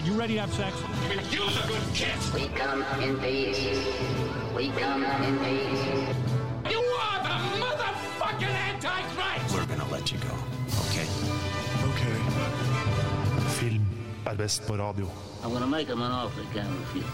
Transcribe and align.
right, 0.00 0.10
you 0.10 0.18
ready 0.18 0.34
to 0.34 0.40
have 0.40 0.52
sex? 0.52 0.76
Use 1.30 1.64
a 1.64 1.66
good 1.66 1.82
kiss. 1.94 2.32
We 2.34 2.48
come 2.48 2.82
in 3.02 3.18
peace. 3.18 3.58
We 4.56 4.70
come 4.70 5.04
in 5.04 5.38
peace. 5.38 5.84
You 6.70 6.80
are 6.80 7.22
the 7.22 7.36
motherfucking 7.60 8.56
Antichrist! 8.68 9.54
We're 9.54 9.66
gonna 9.66 9.90
let 9.90 10.12
you 10.12 10.18
go, 10.18 10.34
okay? 10.88 11.06
Ok. 11.84 12.02
Film 13.58 13.84
er 14.26 14.36
best 14.36 14.66
på 14.66 14.76
radio. 14.76 15.06
I'm 15.44 15.52
gonna 15.52 15.66
make 15.66 15.88
him 15.88 16.02
an 16.02 16.12
offer 16.12 16.40
he 16.42 16.54
can't 16.54 16.68
refuse. 16.80 17.06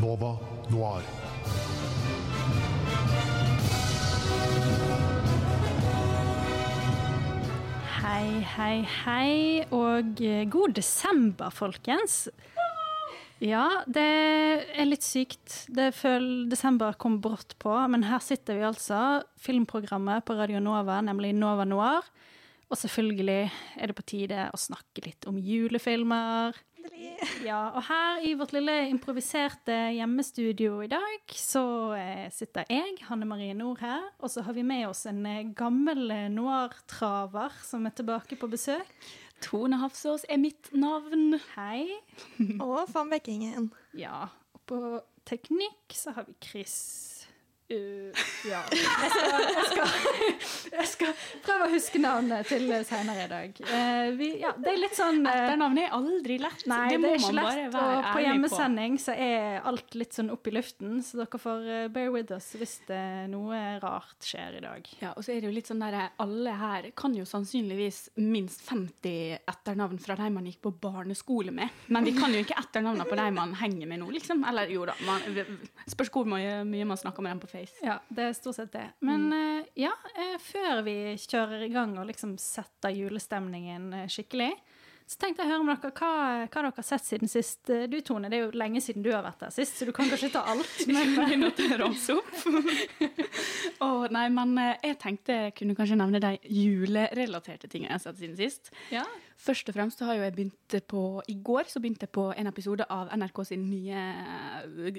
Nova 0.00 0.38
Noir. 0.70 1.02
Hei, 8.20 8.42
hei, 8.44 8.78
hei, 8.84 9.36
og 9.72 10.18
eh, 10.20 10.42
god 10.52 10.74
desember, 10.76 11.48
folkens. 11.56 12.26
Ja, 13.40 13.62
det 13.88 14.02
er 14.04 14.84
litt 14.84 15.06
sykt. 15.06 15.62
Det 15.72 15.86
føler 15.96 16.50
Desember 16.52 16.98
kom 17.00 17.16
brått 17.24 17.54
på, 17.64 17.72
men 17.88 18.04
her 18.04 18.20
sitter 18.20 18.58
vi 18.58 18.66
altså. 18.68 19.22
Filmprogrammet 19.40 20.26
på 20.28 20.36
Radio 20.36 20.60
Nova, 20.60 20.98
nemlig 21.00 21.32
Nova 21.38 21.64
Noir. 21.64 22.04
Og 22.68 22.76
selvfølgelig 22.82 23.38
er 23.80 23.88
det 23.88 23.96
på 23.96 24.04
tide 24.12 24.50
å 24.52 24.60
snakke 24.68 25.06
litt 25.06 25.24
om 25.30 25.40
julefilmer. 25.40 26.60
Ja, 27.44 27.70
og 27.74 27.84
her 27.88 28.20
i 28.26 28.34
vårt 28.38 28.52
lille 28.52 28.74
improviserte 28.90 29.74
hjemmestudio 29.96 30.80
i 30.84 30.90
dag, 30.90 31.34
så 31.36 31.62
eh, 31.96 32.26
sitter 32.34 32.68
jeg, 32.68 32.98
Hanne 33.08 33.28
Marie 33.28 33.54
Nord 33.56 33.80
her, 33.84 34.10
og 34.20 34.32
så 34.32 34.44
har 34.46 34.56
vi 34.56 34.64
med 34.66 34.86
oss 34.90 35.06
en 35.08 35.22
eh, 35.28 35.46
gammel 35.56 36.10
eh, 36.14 36.28
noir-traver 36.32 37.56
som 37.66 37.88
er 37.88 37.96
tilbake 37.96 38.38
på 38.40 38.50
besøk. 38.50 38.92
Tone 39.40 39.80
Hafsås 39.80 40.26
er 40.28 40.40
mitt 40.40 40.68
navn. 40.76 41.38
Hei. 41.54 41.86
Og 42.60 42.84
van 42.92 43.12
Bekkingen. 43.12 43.70
Ja, 43.96 44.28
og 44.52 44.64
på 44.68 44.80
teknikk 45.28 45.96
så 45.96 46.12
har 46.16 46.28
vi 46.28 46.36
Chris. 46.44 46.76
Uh, 47.70 48.10
ja. 48.50 48.60
Jeg 48.72 49.10
skal, 49.14 49.44
jeg, 49.54 49.66
skal, 49.70 50.72
jeg 50.72 50.86
skal 50.90 51.12
prøve 51.44 51.66
å 51.68 51.70
huske 51.70 52.00
navnet 52.02 52.48
til 52.50 52.72
senere 52.88 53.26
i 53.26 53.30
dag. 53.30 53.60
Uh, 53.62 54.08
vi, 54.18 54.30
ja, 54.42 54.50
det 54.58 54.72
er 54.72 54.80
litt 54.80 54.96
sånn 54.98 55.20
eh, 55.22 55.36
Etternavnet 55.44 55.86
er 55.86 55.94
aldri 55.94 56.38
lett. 56.42 56.64
Nei, 56.70 56.80
det 56.90 56.96
det, 56.96 57.00
må 57.02 57.10
er 57.12 57.20
ikke 57.20 57.28
man 57.28 57.40
bare 57.44 57.60
lett. 57.60 57.74
være 57.74 57.92
Og 57.92 58.02
på 58.02 58.14
På 58.16 58.24
hjemmesending 58.24 58.98
så 59.02 59.14
er 59.14 59.68
alt 59.70 59.96
litt 59.98 60.16
sånn 60.16 60.32
opp 60.34 60.50
i 60.50 60.54
luften, 60.54 60.98
så 61.06 61.20
dere 61.20 61.40
får 61.42 61.68
eh, 61.76 61.86
bear 61.94 62.10
with 62.14 62.34
us 62.34 62.48
hvis 62.58 62.74
det 62.88 63.04
noe 63.30 63.60
rart 63.84 64.26
skjer 64.26 64.58
i 64.58 64.64
dag. 64.64 64.90
Ja, 65.04 65.12
og 65.14 65.26
så 65.26 65.34
er 65.34 65.40
det 65.40 65.50
jo 65.50 65.54
litt 65.54 65.70
sånn 65.70 65.84
der, 65.84 65.98
Alle 66.22 66.56
her 66.60 66.90
kan 66.98 67.14
jo 67.16 67.26
sannsynligvis 67.28 68.02
minst 68.18 68.64
50 68.66 69.46
etternavn 69.50 70.02
fra 70.02 70.18
de 70.18 70.30
man 70.34 70.48
gikk 70.50 70.62
på 70.66 70.74
barneskole 70.82 71.54
med. 71.54 71.70
Men 71.86 72.08
vi 72.08 72.16
kan 72.18 72.34
jo 72.34 72.42
ikke 72.42 72.58
etternavnene 72.60 73.06
på 73.08 73.20
de 73.20 73.30
man 73.36 73.54
henger 73.60 73.90
med 73.90 74.02
nå, 74.02 74.10
liksom. 74.18 74.42
Eller 74.50 74.74
jo 74.74 74.84
da, 74.88 74.96
man, 75.06 75.22
spørs 75.90 76.10
hvor 76.14 76.26
mye, 76.28 76.60
mye 76.66 76.88
man 76.88 76.98
snakker 77.00 77.24
med 77.24 77.36
dem 77.36 77.44
på 77.44 77.52
Face. 77.60 77.84
Ja, 77.84 77.98
det 78.08 78.26
er 78.26 78.36
stort 78.36 78.56
sett 78.56 78.72
det. 78.72 78.86
Men 79.04 79.28
eh, 79.36 79.70
ja, 79.74 79.92
eh, 80.14 80.36
før 80.42 80.82
vi 80.86 80.96
kjører 81.20 81.66
i 81.66 81.72
gang 81.72 81.96
og 82.00 82.08
liksom 82.10 82.36
setter 82.40 82.94
julestemningen 82.94 83.92
eh, 84.02 84.06
skikkelig, 84.10 84.52
så 85.10 85.18
tenkte 85.18 85.42
jeg 85.42 85.50
å 85.50 85.54
høre 85.56 85.66
med 85.66 85.80
dere 85.82 85.90
hva, 85.90 86.10
hva 86.44 86.60
dere 86.62 86.70
har 86.76 86.86
sett 86.86 87.02
siden 87.02 87.30
sist. 87.30 87.64
Du, 87.66 87.96
Tone, 88.06 88.28
det 88.30 88.38
er 88.38 88.44
jo 88.44 88.58
lenge 88.60 88.78
siden 88.84 89.02
du 89.02 89.08
har 89.10 89.24
vært 89.26 89.40
der 89.42 89.54
sist, 89.54 89.74
så 89.80 89.88
du 89.88 89.90
kan 89.96 90.06
kanskje 90.06 90.30
ta 90.36 90.44
alt. 90.52 90.76
Men 90.86 91.16
eh, 91.16 91.48
Begynne 91.50 91.78
ramse 91.80 92.14
opp. 92.14 92.30
oh, 93.82 94.04
nei, 94.14 94.28
men 94.30 94.54
jeg 94.60 95.00
tenkte 95.02 95.34
jeg 95.34 95.56
kunne 95.58 95.74
kanskje 95.78 95.98
nevne 95.98 96.22
de 96.22 96.36
julerelaterte 96.46 97.66
tingene 97.66 97.90
jeg 97.90 97.98
har 97.98 98.04
sett 98.06 98.22
siden 98.22 98.38
sist. 98.38 98.72
ja. 98.94 99.04
Først 99.40 99.70
og 99.72 99.72
fremst 99.72 99.96
så 99.96 100.04
har 100.04 100.18
jo 100.18 100.24
jeg 100.26 100.34
begynt 100.36 100.74
på 100.90 101.02
I 101.32 101.34
går 101.40 101.70
så 101.70 101.80
begynte 101.80 102.04
jeg 102.04 102.12
på 102.12 102.26
en 102.28 102.50
episode 102.50 102.84
av 102.92 103.08
NRK 103.16 103.38
sin 103.48 103.62
nye 103.70 104.02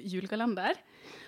julekalender. 0.10 0.80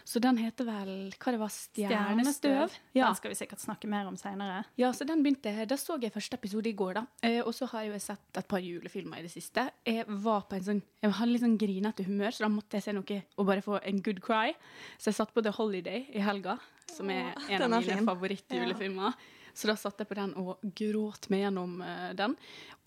Så 0.05 0.19
den 0.23 0.37
heter 0.41 0.67
vel 0.67 0.91
Hva 1.15 1.33
det 1.33 1.39
var? 1.41 1.51
Stjernestøv? 1.53 2.75
Ja. 2.95 3.07
Den 3.07 3.17
skal 3.19 3.31
vi 3.33 3.37
sikkert 3.39 3.63
snakke 3.63 3.89
mer 3.91 4.07
om 4.09 4.17
seinere. 4.19 4.63
ja, 4.79 4.91
så 4.93 5.07
den 5.07 5.23
begynte 5.23 5.53
Da 5.69 5.77
så 5.79 5.97
jeg 6.01 6.13
første 6.13 6.39
episode 6.39 6.69
i 6.69 6.75
går, 6.77 6.93
da. 6.99 7.05
Eh, 7.23 7.39
og 7.41 7.53
så 7.55 7.67
har 7.71 7.85
jeg 7.85 7.93
jo 7.93 7.99
sett 8.03 8.41
et 8.41 8.49
par 8.49 8.63
julefilmer 8.63 9.21
i 9.21 9.27
det 9.27 9.31
siste. 9.31 9.69
Jeg 9.87 10.05
var 10.07 10.47
på 10.49 10.57
en 10.57 10.67
sånn 10.67 10.81
Jeg 11.01 11.15
hadde 11.19 11.31
litt 11.31 11.45
sånn 11.45 11.59
grinete 11.59 12.07
humør, 12.07 12.35
så 12.35 12.45
da 12.45 12.51
måtte 12.51 12.79
jeg 12.79 12.87
se 12.87 12.95
noe 12.95 13.21
og 13.37 13.47
bare 13.47 13.63
få 13.63 13.79
en 13.83 14.01
good 14.03 14.19
cry. 14.23 14.53
Så 14.97 15.11
jeg 15.11 15.19
satt 15.21 15.33
på 15.33 15.43
The 15.43 15.55
Holiday 15.55 16.07
i 16.13 16.23
helga, 16.23 16.57
som 16.91 17.09
er 17.09 17.33
en 17.49 17.65
av 17.69 17.79
mine 17.79 18.03
favorittjulefilmer. 18.03 19.17
Så 19.53 19.69
da 19.69 19.75
satt 19.77 19.99
jeg 20.01 20.09
på 20.09 20.17
den 20.17 20.33
og 20.41 20.63
gråt 20.75 21.29
meg 21.29 21.45
gjennom 21.45 21.75
uh, 21.85 22.09
den. 22.17 22.33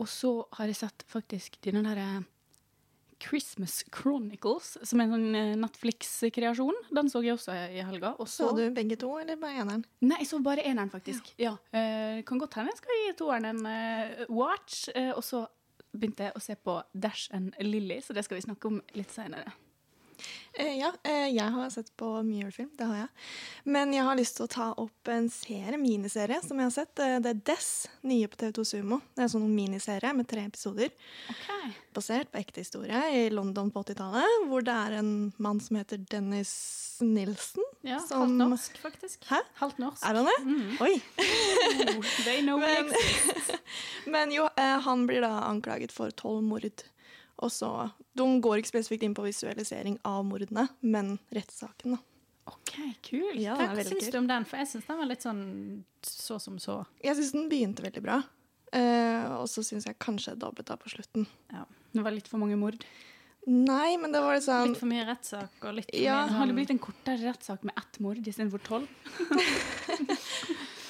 Og 0.02 0.08
så 0.10 0.32
har 0.58 0.70
jeg 0.70 0.80
sett 0.80 1.04
faktisk 1.08 1.60
denne 1.62 1.84
derre 1.86 2.24
Christmas 3.22 3.80
Chronicles, 3.94 4.76
som 4.82 5.00
er 5.00 5.08
en 5.08 5.14
sånn 5.16 5.38
eh, 5.38 5.52
Netflix-kreasjon. 5.60 6.78
Den 6.94 7.10
så 7.12 7.22
jeg 7.24 7.36
også 7.36 7.56
i 7.72 7.82
helga. 7.86 8.14
Og 8.20 8.28
Så 8.30 8.50
du 8.56 8.64
begge 8.76 8.98
to, 9.00 9.12
eller 9.20 9.40
bare 9.40 9.62
eneren? 9.64 9.84
Nei, 10.04 10.20
jeg 10.22 10.30
så 10.30 10.40
bare 10.44 10.64
eneren, 10.66 10.92
faktisk. 10.92 11.32
Ja. 11.40 11.56
Eh, 11.72 12.22
kan 12.28 12.40
godt 12.42 12.58
hende 12.58 12.74
jeg 12.74 12.82
skal 12.82 13.02
gi 13.02 13.12
toeren 13.20 13.50
en 13.52 13.62
eh, 13.70 14.24
watch. 14.28 14.88
Og 15.16 15.22
så 15.24 15.46
begynte 15.96 16.28
jeg 16.28 16.36
å 16.36 16.42
se 16.44 16.56
på 16.60 16.80
Dash 16.92 17.32
and 17.36 17.56
Lily, 17.64 18.02
så 18.04 18.16
det 18.16 18.26
skal 18.26 18.38
vi 18.40 18.44
snakke 18.44 18.68
om 18.68 18.82
litt 18.98 19.14
senere. 19.14 19.54
Eh, 20.58 20.78
ja, 20.78 20.92
eh, 21.04 21.28
jeg 21.28 21.52
har 21.52 21.70
sett 21.70 21.90
på 22.00 22.08
mye 22.24 22.46
julefilm, 22.46 22.70
det 22.78 22.86
har 22.88 22.96
jeg. 23.02 23.08
Men 23.68 23.90
jeg 23.92 24.04
har 24.06 24.16
lyst 24.16 24.38
til 24.38 24.46
å 24.46 24.52
ta 24.54 24.68
opp 24.80 25.10
en 25.12 25.28
serie, 25.28 25.76
miniserie 25.76 26.38
som 26.40 26.56
jeg 26.56 26.70
har 26.70 26.72
sett. 26.72 27.02
Eh, 27.04 27.18
det 27.20 27.32
er 27.34 27.42
Dess, 27.50 27.68
nye 28.08 28.28
på 28.32 28.38
TV2 28.40 28.64
Sumo. 28.64 29.00
Det 29.12 29.20
er 29.20 29.26
en 29.26 29.34
sånn 29.34 29.52
miniserie 29.52 30.14
med 30.16 30.28
tre 30.30 30.46
episoder. 30.48 30.94
Basert 31.96 32.32
på 32.32 32.40
ekte 32.40 32.64
historie 32.64 33.02
i 33.12 33.28
London 33.34 33.68
på 33.74 33.84
80-tallet, 33.84 34.48
hvor 34.48 34.64
det 34.64 34.78
er 34.86 34.96
en 35.02 35.12
mann 35.36 35.60
som 35.60 35.76
heter 35.76 36.00
Dennis 36.08 36.54
Nilsen. 37.04 37.64
Ja, 37.84 38.00
som, 38.00 38.24
Halvt 38.24 38.40
norsk, 38.40 38.80
faktisk. 38.80 39.28
Hæ? 39.28 39.42
Halvt 39.60 39.84
norsk. 39.84 40.08
Er 40.08 40.22
han 40.22 40.30
det? 40.30 40.58
Oi! 40.80 40.94
They 42.24 42.40
know 42.40 42.56
Men, 42.56 42.88
men 44.14 44.32
jo, 44.32 44.48
han 44.56 45.04
blir 45.08 45.20
da 45.20 45.34
anklaget 45.50 45.92
for 45.92 46.16
tolv 46.16 46.40
mord. 46.48 46.64
Og 47.44 47.52
så, 47.52 47.70
De 48.16 48.26
går 48.40 48.62
ikke 48.62 48.72
spesifikt 48.72 49.04
inn 49.04 49.16
på 49.16 49.24
visualisering 49.26 49.98
av 50.08 50.22
mordene, 50.24 50.68
men 50.80 51.18
rettssaken. 51.36 51.96
da. 51.96 51.98
Ok, 52.46 52.76
kult. 53.02 53.40
Ja, 53.42 53.56
Hva 53.58 53.84
syns 53.84 54.08
du 54.12 54.18
om 54.20 54.28
den? 54.30 54.46
For 54.46 54.62
jeg 54.62 54.70
syns 54.70 54.86
den 54.86 55.00
var 55.00 55.10
litt 55.10 55.24
sånn 55.26 55.42
så 56.06 56.38
som 56.42 56.60
så. 56.62 56.78
Jeg 57.02 57.18
syns 57.18 57.34
den 57.34 57.48
begynte 57.50 57.82
veldig 57.84 58.02
bra. 58.04 58.20
Uh, 58.74 59.40
og 59.40 59.48
så 59.50 59.64
syns 59.66 59.86
jeg 59.88 59.98
kanskje 60.02 60.32
jeg 60.32 60.40
dabbet 60.42 60.70
av 60.70 60.78
på 60.82 60.92
slutten. 60.92 61.26
Ja. 61.52 61.64
Det 61.92 62.04
var 62.06 62.14
litt 62.14 62.30
for 62.30 62.38
mange 62.42 62.58
mord. 62.60 62.78
Nei, 63.46 63.96
men 64.00 64.10
det 64.14 64.20
var 64.24 64.34
litt 64.34 64.42
sånn 64.42 64.72
Litt 64.72 64.80
for 64.80 64.90
mye 64.90 65.04
rettssak 65.06 65.62
og 65.68 65.76
litt 65.76 65.86
for 65.92 66.00
Ja, 66.02 66.16
mye 66.16 66.26
Det 66.26 66.34
hadde 66.34 66.48
sånn 66.48 66.56
blitt 66.58 66.72
en 66.74 66.80
kortere 66.82 67.20
rettssak 67.22 67.66
med 67.68 67.76
ett 67.78 68.00
mord 68.02 68.26
istedenfor 68.32 68.62
tolv. 68.66 68.88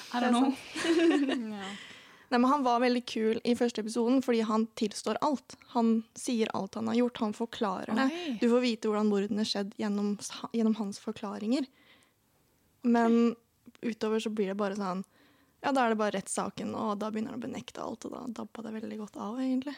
I 0.07 0.17
Det 0.17 0.17
er 0.17 0.25
don't 0.25 0.33
know. 0.33 0.55
ja. 1.59 1.69
Nei, 2.29 2.39
men 2.39 2.49
Han 2.51 2.63
var 2.65 2.81
veldig 2.83 3.05
kul 3.07 3.37
i 3.47 3.53
første 3.55 3.81
episoden 3.83 4.21
fordi 4.25 4.41
han 4.43 4.65
tilstår 4.79 5.17
alt. 5.23 5.55
Han 5.75 6.03
sier 6.17 6.49
alt 6.57 6.75
han 6.75 6.89
har 6.91 6.97
gjort. 6.99 7.21
Han 7.23 7.33
forklarer 7.37 7.93
det. 7.95 8.07
Oi. 8.11 8.37
Du 8.41 8.49
får 8.51 8.63
vite 8.65 8.89
hvordan 8.91 9.07
mordene 9.11 9.45
skjedde 9.47 9.77
gjennom, 9.79 10.17
gjennom 10.51 10.75
hans 10.81 10.99
forklaringer. 10.99 11.67
Men 12.87 13.35
utover 13.81 14.19
så 14.19 14.29
blir 14.33 14.51
det 14.51 14.57
bare 14.59 14.75
sånn 14.77 15.03
Ja, 15.63 15.71
da 15.73 15.85
er 15.87 15.93
det 15.95 15.99
bare 15.99 16.13
rettssaken, 16.19 16.75
og 16.77 16.99
da 17.01 17.09
begynner 17.11 17.33
han 17.33 17.39
å 17.39 17.45
benekte 17.47 17.81
alt, 17.81 18.05
og 18.05 18.13
da 18.13 18.19
dabba 18.43 18.61
det 18.67 18.75
veldig 18.75 18.97
godt 18.99 19.15
av, 19.17 19.39
egentlig. 19.41 19.73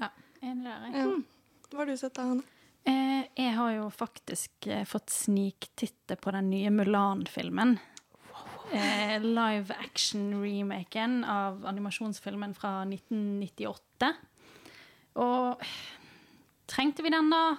ja. 0.00 0.08
Enig 0.40 0.64
der, 0.64 0.86
jeg. 0.86 0.94
Ja. 0.94 1.66
Hva 1.68 1.82
har 1.82 1.90
du 1.90 1.96
sett 2.00 2.14
da, 2.16 2.24
Hanne? 2.30 2.44
Eh, 2.88 3.26
jeg 3.36 3.52
har 3.58 3.72
jo 3.74 3.88
faktisk 3.92 4.68
eh, 4.72 4.84
fått 4.88 5.10
sniktitte 5.12 6.16
på 6.16 6.32
den 6.32 6.48
nye 6.48 6.70
Mulan-filmen. 6.72 7.74
Eh, 8.72 9.16
live 9.22 9.72
action-remaken 9.80 11.22
av 11.24 11.62
animasjonsfilmen 11.70 12.52
fra 12.56 12.82
1998. 12.84 14.10
Og 15.18 15.62
trengte 16.68 17.02
vi 17.02 17.12
den, 17.14 17.30
da? 17.32 17.56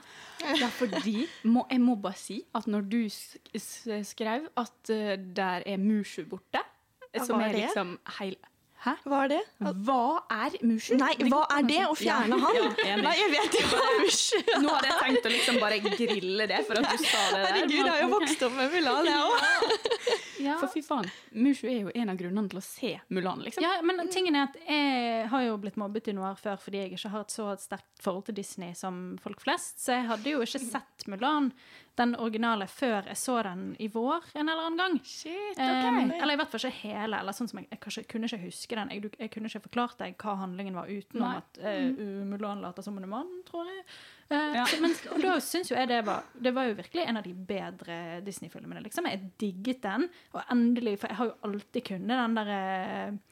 Ja, 0.60 0.70
fordi 0.72 1.26
må, 1.50 1.66
Jeg 1.72 1.82
må 1.84 1.96
bare 2.00 2.16
si 2.16 2.44
at 2.56 2.68
når 2.70 2.86
du 2.92 3.00
skrev 3.10 4.46
at 4.56 4.94
uh, 4.94 5.16
der 5.36 5.66
er 5.66 5.78
Mushu 5.82 6.24
borte, 6.30 6.62
Ja, 7.10 7.26
som 7.26 7.42
er 7.42 7.50
er 7.50 7.58
liksom 7.66 7.98
heil... 8.20 8.38
Hæ? 8.80 8.94
Hva 9.04 9.18
er 9.26 9.32
det? 9.34 9.40
Hva 9.84 10.04
er 10.32 10.54
Mushu? 10.64 10.94
Nei, 10.96 11.12
hva 11.28 11.42
er 11.58 11.66
det? 11.68 11.82
Å 11.90 11.96
fjerne 12.00 12.38
Ja, 12.38 12.46
han? 12.46 12.78
ja. 12.86 12.94
Nei, 13.04 13.16
jeg 13.20 13.32
vet 13.34 13.58
ikke 13.60 13.74
hva 13.74 13.90
Mushu 14.00 14.38
Nå 14.64 14.70
hadde 14.78 14.88
jeg 14.88 15.00
tenkt 15.02 15.26
å 15.28 15.34
liksom 15.34 15.58
bare 15.60 15.80
grille 15.84 16.46
det 16.48 16.62
for 16.70 16.80
at 16.80 16.88
du 16.88 17.04
sa 17.04 17.26
det 17.34 17.42
der. 17.42 17.50
Herregud, 17.50 17.74
jeg 17.82 17.90
har 17.92 18.00
jo 18.06 18.12
vokst 18.14 18.46
opp 18.48 18.56
med 18.56 18.72
Mulan, 18.78 19.10
jeg 19.10 19.20
òg. 19.26 20.29
For 20.62 20.72
fy 20.72 20.84
faen, 20.86 21.10
Mushu 21.36 21.68
er 21.70 21.80
jo 21.84 21.92
en 21.94 22.14
av 22.14 22.20
grunnene 22.20 22.52
til 22.52 22.62
å 22.62 22.64
se 22.64 22.94
Mulan, 23.14 23.44
liksom. 23.46 23.64
Ja, 23.66 23.80
men 23.86 24.02
tingen 24.14 24.38
er 24.38 24.48
at 24.48 24.58
jeg 24.64 25.28
har 25.32 25.46
jo 25.46 25.58
blitt 25.62 25.80
mobbet 25.80 26.10
i 26.12 26.16
noir 26.16 26.40
før 26.40 26.60
fordi 26.62 26.84
jeg 26.84 26.96
ikke 26.98 27.12
har 27.14 27.28
et 27.28 27.36
så 27.36 27.50
sterkt 27.60 28.04
forhold 28.04 28.30
til 28.30 28.40
Disney 28.40 28.76
som 28.78 29.18
folk 29.24 29.42
flest, 29.44 29.80
så 29.84 29.98
jeg 29.98 30.10
hadde 30.10 30.36
jo 30.36 30.44
ikke 30.46 30.62
sett 30.64 31.08
Mulan, 31.12 31.52
den 32.00 32.16
originale, 32.16 32.68
før 32.72 33.10
jeg 33.12 33.20
så 33.20 33.42
den 33.44 33.74
i 33.84 33.90
vår 33.92 34.30
en 34.34 34.48
eller 34.48 34.70
annen 34.70 34.80
gang. 34.80 35.00
Shit, 35.04 35.60
Eh, 35.60 36.22
eller 36.22 36.34
i 36.34 36.40
hvert 36.40 36.52
fall 36.52 36.62
ikke 36.64 36.88
hele, 36.88 37.20
eller 37.20 37.36
sånn 37.36 37.50
som 37.52 37.60
jeg, 37.60 37.68
jeg 37.74 37.82
kanskje 37.84 38.06
kunne 38.12 38.30
ikke 38.30 38.46
huske 38.46 38.78
den. 38.78 38.94
Jeg, 38.96 39.12
jeg 39.20 39.32
kunne 39.34 39.52
ikke 39.52 39.66
forklart 39.68 40.00
deg 40.00 40.16
hva 40.22 40.38
handlingen 40.44 40.78
var 40.80 40.88
utenom 40.88 41.26
Nei. 41.26 41.42
at 41.42 41.60
uh, 41.66 42.24
Mulan 42.30 42.64
later 42.64 42.86
som 42.86 42.98
er 43.00 43.10
mann, 43.10 43.34
tror 43.48 43.68
jeg. 43.68 43.84
Eh, 44.32 44.56
Ja. 44.56 44.66
så, 44.70 44.78
men, 44.82 44.92
og 45.14 45.22
da 45.24 45.40
syns 45.42 45.72
jo 45.72 45.76
jeg 45.76 45.88
det 45.90 46.04
var 46.06 46.24
Det 46.38 46.52
var 46.54 46.68
jo 46.70 46.76
virkelig 46.78 47.02
en 47.08 47.18
av 47.18 47.24
de 47.26 47.34
bedre 47.34 47.96
Disney-filmene. 48.26 48.84
liksom. 48.84 49.08
Jeg 49.10 49.32
digget 49.42 49.82
den, 49.82 50.06
og 50.34 50.44
endelig 50.54 51.00
For 51.00 51.08
jeg 51.10 51.18
har 51.18 51.26
jo 51.26 51.34
alltid 51.50 51.84
kunnet 51.88 52.14
den 52.14 52.36
derre 52.38 52.60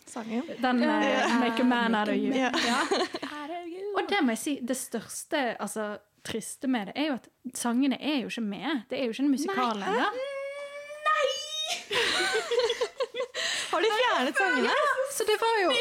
Sangen. 0.10 0.44
Den 0.62 0.82
uh, 0.84 1.40
Make 1.40 1.62
a 1.62 1.66
Man 1.66 1.96
out 1.96 2.10
of 2.10 2.16
you. 2.16 2.34
Ja. 2.34 2.50
Ja. 2.66 2.80
Og 3.98 4.10
det 4.10 4.24
må 4.24 4.34
jeg 4.34 4.38
si, 4.42 4.60
det 4.62 4.78
største 4.78 5.56
altså, 5.62 5.98
triste 6.24 6.68
med 6.68 6.88
det, 6.90 6.94
er 6.98 7.08
jo 7.12 7.14
at 7.20 7.30
sangene 7.58 7.98
er 8.02 8.22
jo 8.24 8.28
ikke 8.34 8.42
med. 8.42 8.82
Det 8.90 9.00
er 9.00 9.06
jo 9.06 9.14
ikke 9.16 9.24
en 9.24 9.32
musikal 9.32 9.78
lenger. 9.78 10.10
Har 13.72 13.82
de 13.82 13.90
fjernet 14.00 14.38
sangene? 14.38 14.76
Så 15.18 15.24
det 15.28 15.38
var 15.42 15.56
jo 15.64 15.72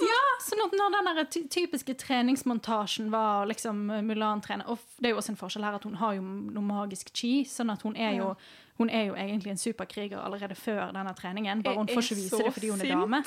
Ja, 0.00 0.24
så 0.42 0.56
når, 0.58 0.74
den 0.96 1.08
der 1.16 1.48
typiske 1.50 1.94
treningsmontasjen 1.94 3.10
var 3.12 3.46
liksom 3.46 3.90
eh, 3.90 4.02
Mulan-trener 4.02 4.66
Og 4.68 4.78
det 4.98 5.06
er 5.06 5.14
jo 5.14 5.22
også 5.22 5.32
en 5.32 5.40
forskjell 5.40 5.64
her 5.64 5.78
at 5.78 5.84
hun 5.84 5.94
har 6.00 6.14
jo 6.18 6.22
noe 6.22 6.64
magisk 6.64 7.12
chi, 7.14 7.44
sånn 7.48 7.70
at 7.74 7.82
hun 7.86 7.96
er 7.96 8.18
jo 8.18 8.34
hun 8.74 8.90
er 8.90 9.04
jo 9.06 9.14
egentlig 9.14 9.52
en 9.52 9.58
superkriger 9.60 10.18
allerede 10.18 10.56
før 10.58 10.88
denne 10.90 11.12
treningen. 11.14 11.60
Bare 11.62 11.78
hun 11.78 11.86
får 11.86 12.08
ikke 12.08 12.16
vise 12.18 12.40
det 12.42 12.52
fordi 12.56 12.70
hun 12.72 12.80
er 12.82 12.90
dame. 12.90 13.20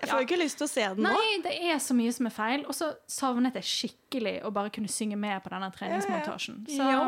Jeg 0.00 0.08
får 0.10 0.16
jo 0.18 0.26
ikke 0.26 0.38
lyst 0.40 0.58
til 0.58 0.66
å 0.66 0.70
se 0.72 0.86
den 0.88 1.04
nå. 1.06 1.12
Nei, 1.14 1.36
det 1.44 1.52
er 1.70 1.78
så 1.78 1.94
mye 1.94 2.14
som 2.16 2.26
er 2.26 2.34
feil. 2.34 2.64
Og 2.66 2.74
så 2.74 2.88
savnet 3.06 3.54
jeg 3.60 3.68
skikkelig 3.70 4.40
å 4.42 4.50
bare 4.50 4.72
kunne 4.74 4.90
synge 4.90 5.14
med 5.20 5.38
på 5.44 5.52
denne 5.54 5.70
treningsmontasjen. 5.76 6.64
Så 6.66 6.90
Ja. 6.90 7.06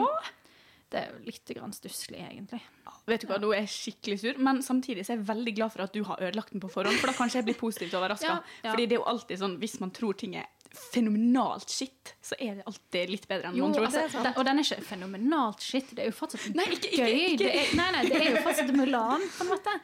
Det 0.92 1.00
er 1.00 1.12
jo 1.12 1.18
litt 1.24 1.52
stusslig, 1.74 2.20
egentlig. 2.20 2.60
Vet 3.08 3.22
du 3.24 3.26
hva, 3.30 3.38
Nå 3.40 3.50
er 3.56 3.64
jeg 3.64 3.72
skikkelig 3.72 4.18
sur, 4.20 4.38
men 4.38 4.60
samtidig 4.62 5.04
så 5.06 5.14
er 5.14 5.16
jeg 5.22 5.26
veldig 5.32 5.54
glad 5.56 5.72
for 5.72 5.82
at 5.86 5.92
du 5.96 6.02
har 6.04 6.20
ødelagt 6.20 6.52
den 6.52 6.60
på 6.62 6.68
forhånd. 6.70 6.98
For 7.00 7.08
da 7.10 7.14
kanskje 7.16 7.40
jeg 7.40 7.46
blir 7.48 7.58
positivt 7.60 7.94
overraska. 7.98 8.28
Ja, 8.28 8.42
ja. 8.66 8.70
Fordi 8.74 8.86
det 8.86 8.96
er 8.98 9.00
jo 9.00 9.06
alltid 9.10 9.40
sånn, 9.40 9.56
hvis 9.62 9.78
man 9.82 9.90
tror 9.96 10.14
ting 10.20 10.36
er 10.36 10.46
fenomenalt 10.72 11.68
shit, 11.68 12.14
så 12.24 12.36
er 12.40 12.54
det 12.60 12.64
alltid 12.68 13.10
litt 13.12 13.26
bedre 13.28 13.50
enn 13.50 13.56
Jo, 13.58 13.66
man 13.68 13.74
tror. 13.76 13.86
altså, 13.90 14.22
den, 14.24 14.32
og 14.40 14.46
den 14.48 14.60
er 14.60 14.66
ikke 14.66 14.84
fenomenalt 14.88 15.60
shit. 15.64 15.90
Det 15.96 16.04
er 16.04 16.10
jo 16.10 16.16
fortsatt 16.16 16.54
Nei, 16.56 16.64
ikke- 16.64 16.90
ikke- 16.92 17.06
gøy. 17.06 17.18
ikke- 17.32 17.38
Det 17.38 17.50
er, 17.60 17.76
nei, 17.76 17.90
nei, 17.92 18.02
det 18.08 18.20
er 18.20 18.30
jo 18.36 18.42
fortsatt 18.46 18.72
Mulan, 18.76 19.20
på 19.38 19.44
en 19.44 19.50
måte. 19.52 19.74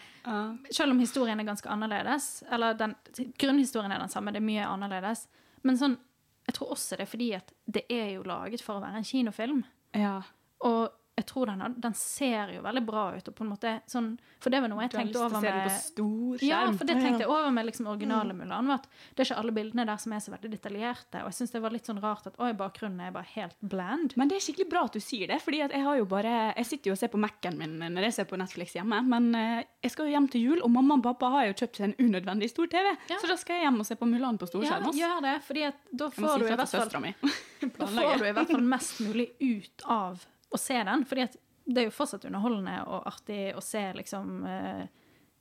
Selv 0.72 0.90
om 0.92 0.98
historien 1.00 1.40
er 1.40 1.44
ganske 1.44 1.68
annerledes. 1.68 2.42
Eller 2.50 2.74
den, 2.74 2.94
grunnhistorien 3.38 3.92
er 3.92 3.98
den 3.98 4.08
samme, 4.08 4.32
det 4.32 4.36
er 4.42 4.46
mye 4.46 4.64
annerledes. 4.66 5.26
Men 5.62 5.76
sånn, 5.76 5.98
jeg 6.46 6.54
tror 6.54 6.70
også 6.72 6.96
det 6.96 7.00
er 7.00 7.10
fordi 7.16 7.34
at 7.36 7.52
det 7.70 7.84
er 7.90 8.14
jo 8.14 8.22
laget 8.22 8.60
for 8.62 8.80
å 8.80 8.82
være 8.82 8.96
en 8.96 9.04
kinofilm. 9.04 9.64
Ja. 9.94 10.22
Og 10.62 10.90
jeg 11.18 11.26
tror 11.26 11.50
den, 11.50 11.62
den 11.82 11.94
ser 11.98 12.52
jo 12.54 12.60
veldig 12.62 12.82
bra 12.86 13.04
ut. 13.16 13.28
Og 13.30 13.34
på 13.34 13.42
en 13.44 13.50
måte 13.50 13.72
sånn, 13.90 14.12
for 14.38 14.54
det 14.54 14.60
var 14.62 14.70
noe 14.70 14.84
jeg 14.84 14.92
Du 14.92 14.98
har 14.98 15.06
lyst 15.08 15.16
til 15.18 15.24
å 15.26 15.40
se 15.42 15.48
den 15.50 15.64
på 15.66 15.72
stor 15.82 16.36
skjerm. 16.38 16.48
ja, 16.48 16.60
for 16.78 16.86
det 16.90 16.96
tenkte 17.02 17.24
jeg 17.24 17.30
over 17.32 17.50
med 17.56 17.66
liksom 17.66 17.88
originale 17.90 18.36
Mulan. 18.38 18.70
At 18.70 18.86
det 19.16 19.24
er 19.24 19.28
ikke 19.32 19.38
alle 19.42 19.54
bildene 19.56 19.86
der 19.88 19.98
som 19.98 20.14
er 20.14 20.22
så 20.22 20.30
veldig 20.34 20.50
detaljerte. 20.52 21.22
Og 21.24 21.32
jeg 21.32 21.38
syns 21.40 21.54
det 21.56 21.62
var 21.64 21.74
litt 21.74 21.90
sånn 21.90 21.98
rart 22.04 22.28
at 22.30 22.38
oi, 22.38 22.52
bakgrunnen 22.58 23.02
er 23.02 23.14
bare 23.16 23.26
helt 23.34 23.56
bland. 23.60 24.14
Men 24.20 24.30
det 24.30 24.38
er 24.38 24.44
skikkelig 24.46 24.68
bra 24.70 24.84
at 24.86 24.94
du 24.94 25.00
sier 25.02 25.32
det, 25.32 25.40
fordi 25.42 25.62
jeg 25.64 25.82
har 25.88 25.98
jo 25.98 26.06
bare 26.08 26.36
Jeg 26.54 26.66
sitter 26.70 26.92
jo 26.92 26.94
og 26.94 27.00
ser 27.02 27.10
på 27.12 27.18
Mac-en 27.18 27.58
min 27.58 27.76
når 27.82 28.08
jeg 28.08 28.14
ser 28.20 28.28
på 28.30 28.38
Netflix 28.38 28.76
hjemme, 28.78 29.00
men 29.08 29.28
eh, 29.34 29.64
jeg 29.82 29.90
skal 29.94 30.06
jo 30.08 30.14
hjem 30.14 30.28
til 30.30 30.44
jul, 30.46 30.62
og 30.62 30.70
mamma 30.70 30.96
og 31.00 31.04
pappa 31.08 31.30
har 31.34 31.48
jo 31.50 31.56
kjøpt 31.58 31.80
seg 31.80 31.88
en 31.90 32.08
unødvendig 32.08 32.48
stor 32.52 32.70
TV, 32.70 32.94
Ja. 33.10 33.18
så 33.18 33.30
da 33.30 33.36
skal 33.40 33.58
jeg 33.58 33.66
hjem 33.66 33.80
og 33.82 33.86
se 33.88 33.96
på 33.98 34.06
Mulan 34.08 34.38
på 34.38 34.46
stor 34.48 34.62
storskjerm. 34.62 34.88
Ja, 34.94 35.08
gjør 35.08 35.22
det, 35.26 35.34
fordi 35.46 35.62
at 35.68 35.78
da 35.92 36.08
får 36.14 36.28
si 36.28 36.38
du 36.38 36.46
i 36.46 36.56
hvert 36.56 36.68
fall. 36.68 37.14
Da 37.78 37.86
får 37.90 38.18
du 38.22 38.26
i 38.28 38.32
hvert 38.36 38.50
fall 38.52 38.62
mest 38.70 39.00
mulig 39.02 39.28
ut 39.42 39.82
av 39.90 40.26
å 40.50 40.60
se 40.60 40.78
den. 40.84 41.04
Fordi 41.08 41.26
det 41.68 41.82
er 41.82 41.88
jo 41.88 41.94
fortsatt 41.94 42.24
underholdende 42.28 42.78
og 42.88 43.08
artig 43.10 43.42
å 43.56 43.62
se 43.64 43.82
liksom 43.96 44.38
eh, 44.48 44.84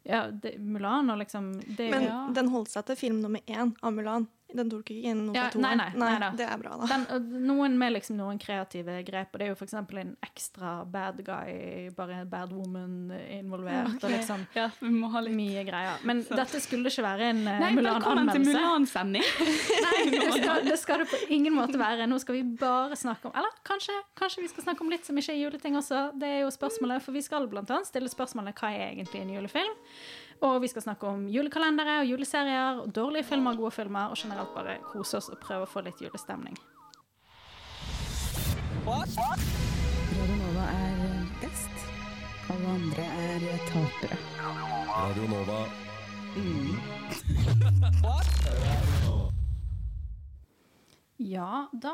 ja, 0.07 0.25
det, 0.31 0.57
Mulan 0.59 1.11
og 1.11 1.21
liksom 1.21 1.53
det, 1.77 1.89
Men 1.91 2.07
ja. 2.07 2.19
den 2.35 2.51
holdt 2.51 2.71
seg 2.71 2.87
til 2.87 2.99
film 2.99 3.21
nummer 3.23 3.43
én 3.47 3.73
av 3.81 3.95
Mulan. 3.95 4.27
Den 4.55 4.69
tok 4.71 4.87
ikke 4.93 5.09
inn 5.11 5.25
noe 5.27 5.35
Ja, 5.35 5.49
fra 5.51 5.59
nei, 5.59 5.73
toeren. 5.75 5.99
nei, 5.99 6.07
nei 6.07 6.19
da. 6.23 6.29
det 6.39 6.45
er 6.47 6.59
bra, 6.61 6.77
da. 6.79 6.87
den, 6.87 7.25
Noen 7.47 7.73
med 7.77 7.91
liksom 7.97 8.15
noen 8.15 8.37
kreative 8.39 9.01
grep, 9.03 9.33
og 9.35 9.41
det 9.41 9.47
er 9.47 9.51
jo 9.51 9.57
f.eks. 9.59 9.73
en 9.75 10.13
ekstra 10.23 10.71
bad 10.87 11.19
guy, 11.27 11.89
bare 11.97 12.21
bad 12.25 12.53
woman 12.55 13.11
involvert, 13.35 13.97
og 13.99 14.09
liksom 14.13 14.45
Ja, 14.55 14.69
vi 14.79 14.91
må 14.93 15.09
ha 15.11 15.19
litt 15.25 15.35
mye 15.35 15.65
greier. 15.67 15.99
Men 16.07 16.21
dette 16.23 16.61
skulle 16.63 16.87
ikke 16.87 17.03
være 17.03 17.27
en 17.33 17.41
Mulan-anmeldelse. 17.43 17.81
Nei, 17.81 17.83
velkommen 17.89 18.31
til. 18.31 18.45
Mulan-sending. 18.47 19.27
Nei, 19.87 19.99
det 20.15 20.29
skal, 20.37 20.63
det 20.69 20.77
skal 20.79 21.03
det 21.03 21.09
på 21.11 21.19
ingen 21.35 21.57
måte 21.57 21.81
være. 21.81 22.07
Nå 22.07 22.19
skal 22.23 22.39
vi 22.39 22.43
bare 22.61 22.95
snakke 22.99 23.27
om 23.27 23.35
Eller 23.37 23.51
kanskje, 23.67 23.97
kanskje 24.17 24.45
vi 24.45 24.51
skal 24.53 24.63
snakke 24.69 24.85
om 24.85 24.93
litt 24.93 25.05
som 25.07 25.19
ikke 25.19 25.35
er 25.35 25.41
juleting 25.43 25.75
også. 25.79 26.05
Det 26.15 26.31
er 26.37 26.39
jo 26.45 26.53
spørsmålet, 26.55 27.03
for 27.03 27.11
vi 27.17 27.25
skal 27.25 27.49
blant 27.51 27.69
annet 27.75 27.89
stille 27.91 28.09
spørsmålet 28.11 28.55
hva 28.57 28.71
er 28.71 28.93
egentlig 28.93 29.25
en 29.25 29.35
julefilm? 29.35 29.75
Og 30.45 30.61
vi 30.61 30.69
skal 30.69 30.83
snakke 30.85 31.07
om 31.09 31.25
julekalendere 31.31 31.99
og 32.03 32.11
juleserier 32.11 32.81
og 32.83 32.91
dårlige 32.93 33.25
filmer 33.25 33.55
og 33.55 33.63
gode 33.65 33.71
filmer, 33.79 34.11
og 34.11 34.17
generelt 34.19 34.53
bare 34.53 34.77
kose 34.91 35.17
oss 35.17 35.29
og 35.33 35.39
prøve 35.41 35.65
å 35.65 35.71
få 35.71 35.81
litt 35.85 36.01
julestemning. 36.03 36.57
Radio 38.87 40.35
Nova 40.37 40.67
er 40.71 41.25
best. 41.41 41.87
Alle 42.53 42.69
andre 42.77 43.03
er 43.03 43.65
tapere. 43.67 44.19
Radio 44.93 45.27
Nova. 45.33 45.59
Ja, 51.17 51.67
da, 51.73 51.93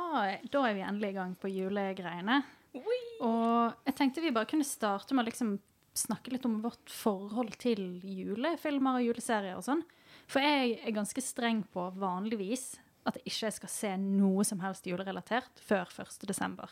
da 0.51 0.66
er 0.68 0.75
vi 0.75 0.84
endelig 0.84 1.13
i 1.13 1.18
gang 1.18 1.34
på 1.40 1.50
julegreiene. 1.50 2.42
Og 3.24 3.88
jeg 3.88 3.95
tenkte 3.98 4.22
vi 4.22 4.34
bare 4.36 4.50
kunne 4.50 4.68
starte 4.68 5.16
med 5.16 5.24
å 5.24 5.30
liksom 5.30 5.56
snakke 5.98 6.34
litt 6.34 6.45
om 6.50 6.62
vårt 6.63 6.90
forhold 6.92 7.56
til 7.62 8.00
julefilmer 8.01 9.00
og 9.00 9.07
juleserier 9.07 9.60
og 9.60 9.66
sånn. 9.66 9.84
For 10.30 10.44
jeg 10.44 10.80
er 10.81 10.95
ganske 10.95 11.22
streng 11.24 11.63
på 11.74 11.90
vanligvis 12.00 12.74
at 13.07 13.19
jeg 13.19 13.34
ikke 13.34 13.51
skal 13.57 13.72
se 13.72 13.92
noe 14.00 14.45
som 14.48 14.62
helst 14.63 14.88
julerelatert 14.88 15.60
før 15.63 15.92
1. 15.92 16.24
desember. 16.30 16.72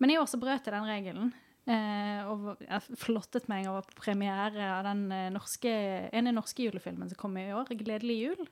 Men 0.00 0.12
i 0.12 0.18
år 0.18 0.26
så 0.30 0.40
brøt 0.40 0.66
jeg 0.66 0.74
den 0.74 0.88
regelen. 0.88 1.32
Eh, 1.70 2.26
og 2.26 2.62
jeg 2.64 2.98
flottet 2.98 3.46
meg 3.50 3.68
på 3.68 3.98
premiere 4.00 4.70
av 4.72 4.86
den 4.88 5.04
eh, 5.12 5.28
norske, 5.32 5.70
ene 6.16 6.32
norske 6.34 6.64
julefilmen 6.64 7.10
som 7.12 7.20
kom 7.20 7.36
i 7.38 7.50
år, 7.52 7.68
'Gledelig 7.70 8.16
jul'. 8.16 8.48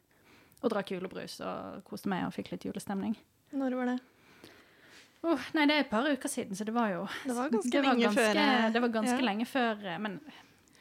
Og 0.58 0.70
drakk 0.70 0.92
julebrus 0.92 1.38
og 1.40 1.82
koste 1.86 2.10
meg 2.10 2.26
og 2.26 2.34
fikk 2.34 2.52
litt 2.52 2.66
julestemning. 2.66 3.14
Når 3.54 3.76
var 3.78 3.92
det? 3.92 3.98
Åh, 5.26 5.46
nei, 5.56 5.64
det 5.66 5.74
er 5.74 5.86
et 5.86 5.90
par 5.90 6.06
uker 6.06 6.30
siden, 6.30 6.54
så 6.54 6.66
det 6.66 6.74
var 6.76 6.92
jo 6.92 7.06
Det 7.24 7.34
var 7.34 7.48
ganske 7.54 7.72
det 7.72 7.80
var 7.82 7.88
lenge 7.90 8.04
ganske, 8.06 8.26
før, 8.26 8.42
eh, 8.42 8.68
Det 8.74 8.82
var 8.84 8.92
ganske 9.00 9.16
ja. 9.16 9.26
lenge 9.30 9.48
før 9.50 9.88
eh, 9.88 9.98
Men 10.04 10.20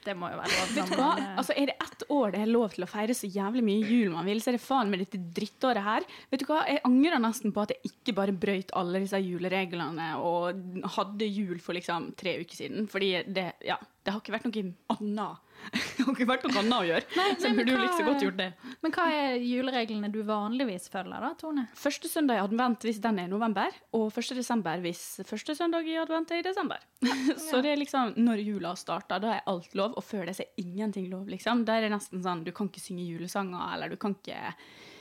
det 0.08 0.14
må 0.16 0.30
jo 0.32 0.38
være 0.40 0.56
lov. 0.56 0.92
Man, 0.94 1.20
eh, 1.20 1.32
Altså, 1.42 1.56
Er 1.58 1.70
det 1.72 1.76
ett 1.84 2.06
år 2.14 2.32
det 2.32 2.42
er 2.44 2.52
lov 2.52 2.76
til 2.76 2.86
å 2.86 2.90
feire 2.90 3.16
så 3.18 3.28
jævlig 3.28 3.64
mye 3.66 3.90
jul 3.90 4.14
man 4.14 4.30
vil, 4.30 4.40
så 4.44 4.52
er 4.52 4.58
det 4.58 4.64
faen 4.64 4.92
med 4.94 5.02
dette 5.04 5.20
drittåret 5.36 5.84
her. 5.84 6.06
Vet 6.32 6.44
du 6.44 6.48
hva? 6.48 6.62
Jeg 6.70 6.84
angrer 6.88 7.20
nesten 7.20 7.52
på 7.56 7.66
at 7.66 7.74
jeg 7.76 7.92
ikke 7.92 8.16
bare 8.16 8.36
brøyt 8.46 8.72
alle 8.78 9.02
disse 9.04 9.20
julereglene 9.20 10.14
og 10.22 10.88
hadde 10.96 11.28
jul 11.28 11.60
for 11.64 11.76
liksom 11.76 12.14
tre 12.20 12.38
uker 12.40 12.62
siden. 12.62 12.88
Fordi 12.92 13.12
det, 13.28 13.50
ja, 13.68 13.76
det 14.06 14.14
har 14.14 14.24
ikke 14.24 14.38
vært 14.38 14.48
noe 14.48 14.64
annet. 14.96 15.44
Det 15.68 16.04
har 16.06 16.14
ikke 16.14 16.28
vært 16.30 16.46
noe 16.48 16.60
annet 16.62 16.76
å 16.78 16.86
gjøre. 16.88 17.06
Nei, 17.18 17.26
så 17.42 17.50
burde 17.58 17.74
jo 17.74 17.78
hva- 17.78 17.88
like 17.88 18.06
godt 18.08 18.24
gjort 18.24 18.38
det. 18.40 18.48
Men 18.86 18.94
hva 18.96 19.06
er 19.12 19.36
julereglene 19.44 20.10
du 20.14 20.20
vanligvis 20.28 20.88
følger, 20.94 21.26
da, 21.26 21.32
Tone? 21.42 21.66
Første 21.76 22.08
søndag 22.12 22.40
i 22.40 22.44
advent 22.46 22.86
hvis 22.88 23.02
den 23.04 23.20
er 23.20 23.28
i 23.28 23.32
november, 23.34 23.76
og 23.98 24.08
første 24.16 24.38
desember 24.38 24.80
hvis 24.86 25.04
første 25.28 25.56
søndag 25.60 25.90
i 25.92 25.98
advent 26.00 26.32
er 26.32 26.40
i 26.44 26.48
desember. 26.48 26.84
Så 27.48 27.60
det 27.66 27.74
er 27.74 27.82
liksom 27.84 28.14
når 28.22 28.44
jula 28.46 28.76
starter, 28.80 29.20
da 29.24 29.36
er 29.40 29.48
alt 29.52 29.76
lov, 29.78 29.98
og 30.00 30.06
før 30.08 30.30
det 30.30 30.38
så 30.40 30.46
er 30.48 30.64
ingenting 30.64 31.10
lov, 31.12 31.28
liksom. 31.32 31.66
Der 31.68 31.82
er 31.82 31.88
det 31.90 31.96
nesten 31.98 32.24
sånn 32.24 32.46
du 32.48 32.54
kan 32.56 32.72
ikke 32.72 32.84
synge 32.84 33.04
julesanger, 33.10 33.74
eller 33.76 33.92
du 33.92 33.98
kan 34.00 34.16
ikke 34.18 34.40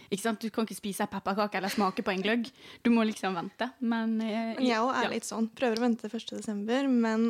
ikke 0.07 0.23
sant? 0.23 0.39
Du 0.39 0.53
kan 0.55 0.63
ikke 0.63 0.77
spise 0.79 1.03
ei 1.03 1.11
pepperkake 1.11 1.59
eller 1.59 1.73
smake 1.73 2.05
på 2.07 2.13
en 2.13 2.21
gløgg. 2.23 2.47
Du 2.87 2.93
må 2.95 3.03
liksom 3.09 3.35
vente. 3.35 3.67
Men 3.83 4.13
eh, 4.23 4.53
Men 4.55 4.63
jeg 4.69 4.79
òg 4.79 4.93
er 4.95 5.07
ja. 5.09 5.11
litt 5.11 5.27
sånn. 5.27 5.49
Prøver 5.59 5.81
å 5.81 5.83
vente 5.83 6.07
til 6.07 6.21
1. 6.21 6.29
desember, 6.39 6.87
men 6.87 7.25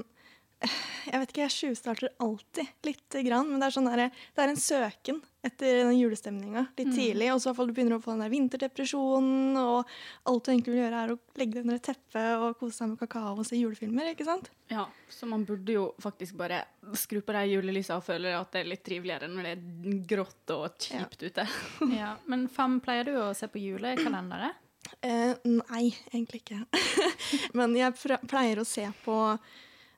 jeg 0.64 1.20
vet 1.20 1.32
ikke, 1.32 1.42
jeg 1.44 1.52
tjuvstarter 1.54 2.12
alltid 2.22 2.86
lite 2.86 3.22
grann. 3.26 3.48
Men 3.50 3.60
det 3.60 3.68
er, 3.68 3.74
sånn 3.74 3.88
der, 3.90 4.02
det 4.08 4.42
er 4.42 4.52
en 4.52 4.60
søken 4.60 5.18
etter 5.46 5.82
den 5.84 5.98
julestemninga 5.98 6.64
litt 6.78 6.92
tidlig. 6.96 7.28
Og 7.34 7.42
så 7.42 7.52
du 7.58 7.72
begynner 7.76 7.98
å 7.98 8.02
få 8.02 8.14
den 8.14 8.24
der 8.24 8.32
vinterdepresjonen, 8.32 9.58
og 9.60 9.92
alt 10.30 10.46
du 10.46 10.52
egentlig 10.52 10.74
vil 10.74 10.82
gjøre, 10.82 11.02
er 11.04 11.14
å 11.14 11.18
legge 11.38 11.58
deg 11.58 11.66
under 11.66 11.78
et 11.78 11.86
teppe 11.86 12.24
og 12.40 12.58
kose 12.60 12.82
deg 12.82 12.94
med 12.94 13.02
kakao 13.04 13.34
og 13.36 13.46
se 13.46 13.60
julefilmer. 13.60 14.10
ikke 14.14 14.26
sant? 14.28 14.50
Ja, 14.72 14.88
så 15.12 15.28
man 15.30 15.44
burde 15.46 15.76
jo 15.76 15.86
faktisk 16.02 16.38
bare 16.40 16.64
skru 16.98 17.20
på 17.22 17.36
de 17.36 17.44
julelysa 17.52 18.00
og 18.00 18.06
føle 18.08 18.34
at 18.38 18.50
det 18.54 18.64
er 18.64 18.70
litt 18.72 18.84
triveligere 18.86 19.30
når 19.30 19.46
det 19.46 19.54
er 19.54 20.00
grått 20.14 20.54
og 20.56 20.80
kjipt 20.88 21.28
ute. 21.28 21.46
Ja, 21.96 22.16
men 22.30 22.48
Fem, 22.52 22.80
pleier 22.82 23.06
du 23.06 23.14
å 23.20 23.34
se 23.36 23.48
på 23.52 23.60
julekalendere? 23.60 24.54
Eh, 25.02 25.34
nei, 25.44 25.90
egentlig 26.12 26.42
ikke. 26.44 26.60
Men 27.58 27.74
jeg 27.74 27.94
pleier 28.30 28.60
å 28.62 28.66
se 28.66 28.84
på 29.04 29.16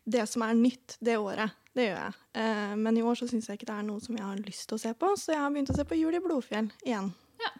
det 0.08 0.24
som 0.30 0.44
er 0.46 0.56
nytt 0.58 0.96
det 1.04 1.18
året. 1.20 1.54
Det 1.76 1.84
gjør 1.86 2.00
jeg. 2.00 2.16
Eh, 2.42 2.74
men 2.80 2.98
i 2.98 3.04
år 3.06 3.18
så 3.20 3.28
syns 3.30 3.48
jeg 3.48 3.60
ikke 3.60 3.68
det 3.68 3.76
er 3.76 3.86
noe 3.86 4.02
som 4.02 4.16
jeg 4.16 4.24
har 4.24 4.40
lyst 4.42 4.66
til 4.70 4.78
å 4.78 4.82
se 4.82 4.94
på, 4.98 5.12
så 5.20 5.34
jeg 5.34 5.42
har 5.44 5.52
begynt 5.54 5.70
å 5.70 5.76
se 5.76 5.86
på 5.86 5.98
Jul 5.98 6.16
i 6.18 6.22
Blodfjell 6.24 6.72
igjen. 6.86 7.12
Ja. 7.38 7.52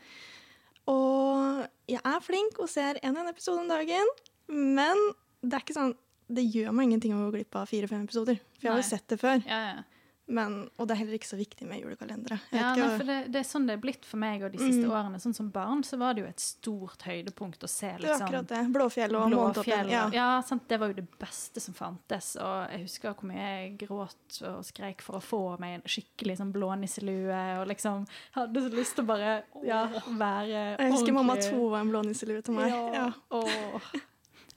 Og 0.89 1.63
jeg 1.93 2.01
er 2.01 2.25
flink 2.25 2.59
og 2.63 2.71
ser 2.73 2.99
en 3.05 3.15
og 3.15 3.23
en 3.23 3.31
episode 3.31 3.63
om 3.63 3.71
dagen, 3.71 4.13
men 4.49 5.03
det 5.45 5.59
er 5.59 5.67
ikke 5.67 5.77
sånn 5.77 5.95
det 6.29 6.45
gjør 6.45 6.75
meg 6.77 6.89
ingenting 6.89 7.15
å 7.17 7.23
gå 7.23 7.39
glipp 7.39 7.57
av 7.57 7.71
fire-fem 7.71 8.03
episoder. 8.05 8.41
For 8.59 8.67
jeg 8.67 8.75
har 8.75 8.83
jo 8.83 8.89
sett 8.89 9.07
det 9.09 9.17
før. 9.21 9.39
Ja, 9.49 9.61
ja. 9.71 9.98
Men, 10.29 10.69
og 10.77 10.85
det 10.89 10.93
er 10.93 10.99
heller 11.01 11.17
ikke 11.17 11.29
så 11.31 11.39
viktig 11.41 11.65
med 11.65 11.81
julekalendere. 11.81 12.37
Ja, 12.53 12.75
nei, 12.77 12.89
for 12.99 13.09
det, 13.09 13.15
det 13.33 13.39
er 13.41 13.47
sånn 13.49 13.65
det 13.67 13.79
er 13.79 13.81
blitt 13.81 14.05
for 14.05 14.21
meg 14.21 14.43
og 14.45 14.53
de 14.53 14.59
siste 14.61 14.85
Mm. 14.85 14.91
årene. 14.93 15.21
Sånn 15.23 15.35
som 15.35 15.49
barn 15.51 15.81
så 15.89 15.97
var 15.97 16.13
det 16.15 16.21
jo 16.23 16.29
et 16.29 16.43
stort 16.45 17.03
høydepunkt 17.09 17.65
å 17.65 17.69
se 17.69 17.87
det 17.87 17.95
er 17.95 18.03
liksom 18.05 18.27
akkurat 18.27 18.49
det. 18.51 18.61
Blåfjell 18.75 19.17
og. 19.17 19.31
Månetoppen. 19.33 19.89
Ja. 19.89 20.03
Ja, 20.13 20.27
sant? 20.45 20.67
Det 20.69 20.79
var 20.83 20.89
jo 20.93 20.99
det 21.01 21.07
beste 21.19 21.61
som 21.65 21.73
fantes. 21.75 22.35
Og 22.37 22.69
jeg 22.75 22.83
husker 22.85 23.15
hvor 23.15 23.25
mye 23.31 23.47
jeg 23.47 23.79
gråt 23.87 24.39
og 24.51 24.61
skreik 24.69 25.01
for 25.01 25.17
å 25.17 25.23
få 25.25 25.41
meg 25.65 25.79
en 25.79 25.87
skikkelig 25.89 26.37
sånn 26.43 26.53
blånisselue. 26.53 27.41
Og 27.63 27.67
liksom 27.73 28.05
hadde 28.37 28.67
så 28.69 28.75
lyst 28.77 28.95
til 28.99 29.05
å 29.05 29.11
bare 29.15 29.33
ja, 29.65 29.87
være 30.13 30.77
Jeg 30.79 30.93
husker 30.93 31.13
mamma 31.17 31.37
to 31.41 31.71
var 31.73 31.81
en 31.81 31.91
blånisselue 31.95 32.43
til 32.45 32.55
meg. 32.61 32.69
Ja. 32.69 32.93
Ja. 32.93 33.09
Åh. 33.33 33.91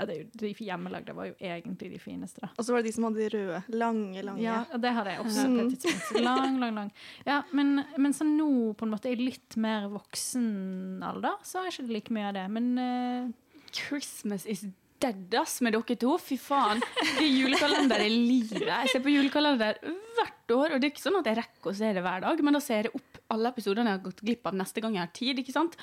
Ja, 0.02 0.08
det 0.10 0.16
er 0.16 0.24
jo, 0.24 0.28
de 0.42 0.52
hjemmelagde 0.66 1.14
var 1.16 1.30
jo 1.30 1.36
egentlig 1.38 1.92
de 1.94 2.00
fineste, 2.02 2.42
da. 2.42 2.50
Og 2.58 2.66
så 2.66 2.74
var 2.74 2.82
det 2.82 2.90
de 2.90 2.96
som 2.98 3.06
hadde 3.08 3.22
de 3.22 3.30
røde. 3.36 3.62
Lange, 3.78 4.24
lange. 4.26 4.42
Ja, 4.42 4.64
og 4.74 4.82
det 4.82 4.94
hadde 4.98 5.14
jeg 5.14 5.22
også 5.28 5.46
Mm. 5.48 5.56
på 5.60 5.66
et 5.68 5.80
tidspunkt. 5.86 6.24
Lang, 6.26 6.58
lang, 6.60 6.76
lang. 6.82 6.92
Ja, 7.28 7.40
men, 7.54 7.84
men 8.02 8.18
så 8.18 8.26
nå, 8.26 8.50
på 8.80 8.88
en 8.90 8.94
måte, 8.96 9.14
i 9.14 9.20
litt 9.22 9.56
mer 9.62 9.86
voksen 9.94 11.02
alder, 11.06 11.38
så 11.46 11.62
er 11.62 11.70
ikke 11.72 11.88
det 11.88 11.96
like 12.00 12.14
mye 12.18 12.28
av 12.32 12.38
det. 12.42 12.48
Men 12.58 12.72
uh... 12.82 13.32
Christmas 13.72 14.46
is 14.46 14.66
dead, 15.02 15.34
ass, 15.40 15.62
med 15.66 15.74
dere 15.74 15.96
to. 15.98 16.18
Fy 16.22 16.36
faen. 16.38 16.82
Det 17.18 17.24
er 17.24 17.32
julekalender 17.32 18.04
i 18.06 18.10
livet. 18.12 18.68
Jeg 18.68 18.92
ser 18.92 19.02
på 19.06 19.14
julekalender 19.14 19.80
hvert 20.18 20.54
år, 20.54 20.76
og 20.76 20.82
det 20.82 20.90
er 20.90 20.92
ikke 20.94 21.06
sånn 21.08 21.18
at 21.22 21.30
jeg 21.32 21.40
rekker 21.40 21.72
å 21.72 21.78
se 21.78 21.94
det 21.96 22.04
hver 22.06 22.22
dag, 22.26 22.44
men 22.46 22.54
da 22.58 22.62
ser 22.62 22.90
jeg 22.90 22.94
opp 23.00 23.11
alle 23.32 23.52
episodene 23.52 23.90
jeg 23.92 24.00
har 24.00 24.06
gått 24.06 24.24
glipp 24.26 24.48
av 24.50 24.58
neste 24.58 24.84
gang 24.84 24.98
jeg 24.98 25.06
har 25.06 25.14
tid, 25.16 25.42
ikke 25.42 25.56
sant? 25.56 25.78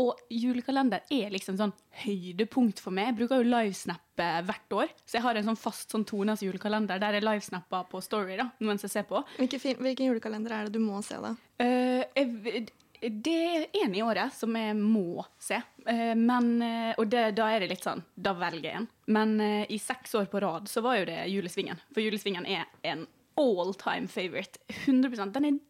Og 0.00 0.18
julekalender 0.32 1.04
er 1.14 1.30
liksom 1.34 1.58
sånn 1.60 1.74
høydepunkt 2.02 2.82
for 2.82 2.94
meg. 2.94 3.12
Jeg 3.12 3.18
bruker 3.20 3.42
jo 3.42 3.48
livesnappe 3.48 4.28
hvert 4.48 4.76
år, 4.80 4.96
så 5.04 5.18
jeg 5.18 5.26
har 5.26 5.38
en 5.38 5.48
sånn 5.50 5.60
fast 5.60 5.94
sånn 5.94 6.06
Tonas 6.08 6.42
julekalender 6.44 7.00
der 7.02 7.18
jeg 7.18 7.26
livesnapper 7.26 7.86
på 7.92 8.02
Story 8.04 8.38
da, 8.40 8.50
mens 8.64 8.84
jeg 8.86 8.96
ser 8.96 9.08
på. 9.08 9.22
Hvilken, 9.38 9.78
hvilken 9.84 10.10
julekalender 10.10 10.54
er 10.56 10.68
det 10.68 10.78
du 10.78 10.82
må 10.82 11.00
se, 11.06 11.20
da? 11.22 11.34
Uh, 11.62 12.02
jeg, 12.18 12.68
det 12.98 13.34
er 13.38 13.66
en 13.84 13.94
i 13.94 14.02
året 14.02 14.34
som 14.34 14.56
jeg 14.58 14.74
må 14.78 15.22
se. 15.42 15.60
Eh, 15.86 16.16
men, 16.18 16.48
eh, 16.66 16.96
og 16.98 17.06
det, 17.06 17.28
da 17.38 17.46
er 17.54 17.62
det 17.62 17.68
litt 17.70 17.84
sånn 17.86 18.02
Da 18.18 18.32
velger 18.34 18.66
jeg 18.66 18.80
en. 18.80 18.88
Men 19.14 19.36
i 19.70 19.78
seks 19.78 20.16
år 20.18 20.26
på 20.32 20.42
rad 20.42 20.66
så 20.68 20.82
var 20.82 20.98
jo 20.98 21.06
det 21.06 21.20
Julesvingen. 21.30 21.78
For 21.94 22.02
Julesvingen 22.02 22.48
er 22.50 22.66
en 22.82 23.06
all 23.38 23.70
time 23.78 24.10
favorite. 24.10 24.58
100% 24.82 25.32
Den 25.36 25.46
er 25.46 25.60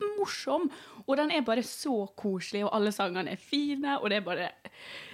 dritmorsom! 0.00 0.68
Og 1.06 1.16
den 1.20 1.30
er 1.34 1.44
bare 1.46 1.62
så 1.66 2.06
koselig, 2.18 2.64
og 2.66 2.72
alle 2.76 2.92
sangene 2.92 3.32
er 3.34 3.40
fine, 3.40 3.98
og 4.00 4.10
det 4.10 4.20
er 4.20 4.26
bare 4.26 4.50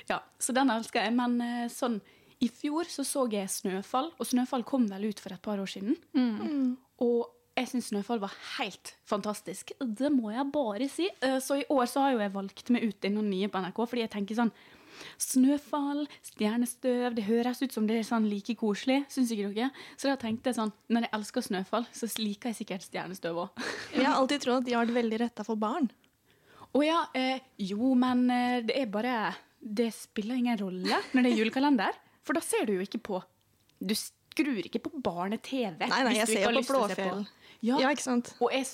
Ja, 0.08 0.20
så 0.38 0.54
den 0.54 0.70
elsker 0.70 1.02
jeg. 1.02 1.14
Men 1.18 1.40
eh, 1.42 1.68
sånn 1.72 2.00
I 2.40 2.48
fjor 2.52 2.84
så 2.88 3.04
så 3.04 3.24
jeg 3.32 3.48
Snøfall, 3.48 4.12
og 4.20 4.26
Snøfall 4.28 4.62
kom 4.68 4.86
vel 4.90 5.08
ut 5.10 5.20
for 5.22 5.32
et 5.34 5.42
par 5.42 5.58
år 5.58 5.66
siden. 5.72 5.96
Og 7.00 7.32
jeg 7.56 7.68
syns 7.70 7.86
Snøfall 7.90 8.20
var 8.20 8.32
helt 8.58 8.94
fantastisk. 9.08 9.72
Det 9.80 10.10
må 10.12 10.30
jeg 10.34 10.44
bare 10.52 10.88
si. 10.92 11.08
Eh, 11.24 11.38
Så 11.40 11.56
i 11.62 11.64
år 11.72 11.86
så 11.88 12.00
har 12.04 12.12
jo 12.12 12.18
jeg 12.20 12.32
valgt 12.34 12.70
meg 12.70 12.84
ut 12.84 13.04
i 13.04 13.08
noen 13.14 13.30
nye 13.30 13.48
på 13.48 13.58
NRK, 13.64 13.80
fordi 13.88 14.04
jeg 14.04 14.10
tenker 14.12 14.36
sånn 14.36 14.52
Snøfall, 15.20 16.04
stjernestøv, 16.24 17.14
det 17.16 17.26
høres 17.26 17.62
ut 17.62 17.74
som 17.74 17.86
det 17.88 17.98
er 18.00 18.06
sånn 18.08 18.28
like 18.30 18.56
koselig. 18.58 19.02
Syns 19.12 19.32
ikke 19.34 19.52
dere? 19.56 19.70
Så 19.96 20.10
da 20.10 20.16
tenkte 20.20 20.50
jeg 20.52 20.58
sånn, 20.58 20.72
når 20.92 21.06
jeg 21.06 21.14
elsker 21.18 21.46
Snøfall, 21.46 21.86
så 21.96 22.08
liker 22.20 22.52
jeg 22.52 22.60
sikkert 22.62 22.86
stjernestøv 22.86 23.40
òg. 23.46 23.62
Jeg 23.96 24.04
har 24.06 24.18
alltid 24.18 24.44
trodd 24.44 24.64
at 24.64 24.68
de 24.68 24.74
har 24.76 24.84
vært 24.84 24.98
veldig 24.98 25.20
retta 25.24 25.44
for 25.46 25.60
barn. 25.60 25.88
Å 26.76 26.82
ja, 26.84 26.98
eh, 27.16 27.40
jo, 27.62 27.94
men 27.96 28.26
eh, 28.32 28.58
det 28.66 28.74
er 28.76 28.88
bare 28.92 29.14
Det 29.56 29.86
spiller 29.94 30.36
ingen 30.36 30.58
rolle 30.60 30.98
når 31.14 31.24
det 31.24 31.30
er 31.30 31.38
julekalender. 31.40 31.96
For 32.26 32.36
da 32.36 32.42
ser 32.44 32.66
du 32.68 32.74
jo 32.76 32.84
ikke 32.84 33.00
på 33.06 33.20
Du 33.80 33.94
skrur 33.96 34.60
ikke 34.60 34.82
på 34.84 34.92
barne-TV. 35.00 35.86
Nei, 35.86 36.02
nei, 36.04 36.14
jeg 36.18 36.28
du 36.28 36.32
ser 36.34 36.44
jo 36.44 36.60
på 36.60 36.74
Blåfjell. 36.74 37.22
Ja, 37.64 37.78
Ja, 37.80 37.90
ikke 37.94 38.04
sant? 38.04 38.34
Og 38.44 38.52
jeg, 38.52 38.66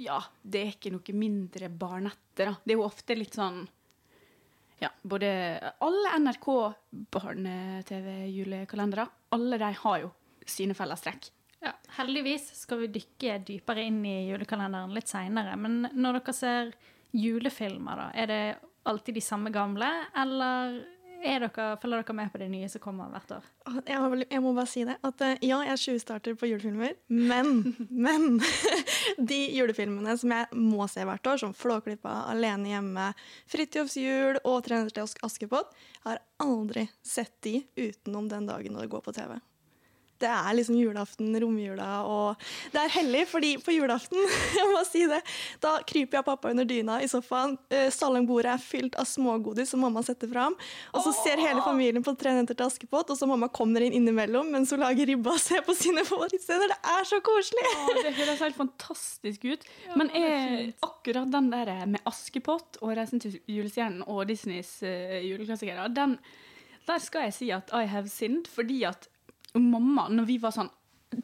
ja, 0.00 0.16
det 0.42 0.62
er 0.62 0.70
ikke 0.72 0.92
noe 0.94 1.14
mindre 1.14 1.68
barnette, 1.68 2.46
da. 2.46 2.54
Det 2.64 2.72
er 2.72 2.78
jo 2.80 2.86
ofte 2.86 3.16
litt 3.18 3.36
sånn 3.36 3.66
Ja, 4.78 4.92
både 5.02 5.28
Alle 5.82 6.18
NRK 6.22 6.46
barne-TV-julekalendere, 7.16 9.08
alle 9.34 9.58
de 9.58 9.72
har 9.82 9.98
jo 10.04 10.12
sine 10.48 10.74
fellestrekk. 10.74 11.30
ja, 11.60 11.72
heldigvis 11.98 12.52
skal 12.62 12.84
vi 12.84 12.92
dykke 12.94 13.40
dypere 13.44 13.82
inn 13.88 14.04
i 14.06 14.28
julekalenderen 14.30 14.94
litt 14.94 15.10
seinere. 15.10 15.56
Men 15.58 15.88
når 15.92 16.20
dere 16.20 16.34
ser 16.36 16.70
julefilmer, 17.12 17.98
da, 17.98 18.06
er 18.14 18.26
det 18.30 18.42
alltid 18.88 19.18
de 19.18 19.24
samme 19.24 19.50
gamle, 19.52 19.88
eller 20.16 20.78
er 20.78 20.97
dere, 21.22 21.48
følger 21.82 22.02
dere 22.02 22.16
med 22.16 22.30
på 22.32 22.40
de 22.40 22.48
nye 22.52 22.68
som 22.70 22.82
kommer 22.82 23.10
hvert 23.12 23.32
år? 23.38 23.48
Jeg, 23.86 23.98
har 23.98 24.14
jeg 24.22 24.42
må 24.44 24.52
bare 24.56 24.70
si 24.70 24.84
det. 24.88 24.98
At 25.06 25.24
eh, 25.24 25.40
ja, 25.46 25.60
jeg 25.70 25.82
tjuvstarter 25.84 26.38
på 26.38 26.48
julefilmer, 26.50 26.94
men, 27.08 27.74
men 28.06 28.40
de 29.32 29.40
julefilmene 29.56 30.16
som 30.20 30.34
jeg 30.36 30.60
må 30.60 30.88
se 30.90 31.06
hvert 31.08 31.32
år, 31.32 31.42
som 31.42 31.54
Flåklypa, 31.56 32.14
Alene 32.32 32.72
hjemme, 32.74 33.10
Fridtjofs 33.50 33.98
jul 34.00 34.40
og 34.44 34.62
300 34.68 34.94
til 34.96 35.26
Askepott, 35.26 35.76
har 36.06 36.22
aldri 36.42 36.88
sett 37.04 37.34
de 37.46 37.60
utenom 37.76 38.30
den 38.30 38.48
dagen 38.48 38.76
når 38.76 38.86
det 38.86 38.94
går 38.94 39.06
på 39.06 39.16
TV. 39.16 39.38
Det 40.18 40.28
er 40.28 40.56
liksom 40.58 40.78
julaften, 40.78 41.30
romjula, 41.40 41.88
og 42.02 42.48
det 42.72 42.80
er 42.82 42.94
hellig, 42.96 43.24
fordi 43.30 43.52
på 43.62 43.74
julaften, 43.76 44.18
jeg 44.58 44.70
må 44.72 44.82
si 44.88 45.04
det, 45.10 45.20
da 45.62 45.76
kryper 45.86 46.18
jeg 46.18 46.26
pappa 46.26 46.50
under 46.50 46.66
dyna 46.68 46.98
i 47.04 47.10
sofaen. 47.10 47.54
Eh, 47.70 47.86
Salongbordet 47.94 48.54
er 48.56 48.62
fylt 48.62 48.98
av 48.98 49.06
smågodis 49.06 49.70
som 49.74 49.82
mamma 49.84 50.02
setter 50.06 50.30
fram. 50.32 50.56
Og 50.92 51.04
så 51.04 51.12
ser 51.20 51.42
hele 51.42 51.62
familien 51.64 52.04
på 52.04 52.16
Tre 52.18 52.32
netter 52.34 52.56
til 52.58 52.66
Askepott, 52.66 53.12
og 53.12 53.18
så 53.20 53.28
mamma 53.30 53.46
kommer 53.54 53.84
inn 53.84 53.94
innimellom 53.94 54.50
mens 54.50 54.72
hun 54.74 54.82
lager 54.82 55.06
ribba 55.06 55.32
og 55.36 55.42
ser 55.42 55.62
på 55.66 55.76
sine 55.78 56.02
favorittsteder. 56.08 56.72
Det 56.72 56.96
er 56.96 57.08
så 57.12 57.20
koselig! 57.24 57.66
Åh, 57.74 57.92
det 58.02 58.14
høres 58.18 58.42
helt 58.42 58.58
fantastisk 58.58 59.46
ut. 59.46 59.68
Men 59.98 60.10
er 60.18 60.72
akkurat 60.84 61.30
den 61.32 61.52
der 61.52 61.72
med 61.86 62.02
Askepott 62.08 62.80
og 62.82 62.96
Reisen 62.98 63.22
til 63.22 63.38
julestjernen 63.46 64.02
og 64.08 64.26
Disneys 64.28 64.78
uh, 64.82 65.18
juleklassikere, 65.22 65.86
den, 65.94 66.18
der 66.88 67.02
skal 67.02 67.28
jeg 67.28 67.36
si 67.36 67.52
at 67.54 67.70
I 67.76 67.86
have 67.90 68.10
sinned, 68.10 68.50
fordi 68.50 68.82
at 68.88 69.08
mamma, 69.54 70.08
når 70.08 70.26
vi 70.26 70.38
var 70.38 70.50
sånn 70.54 70.70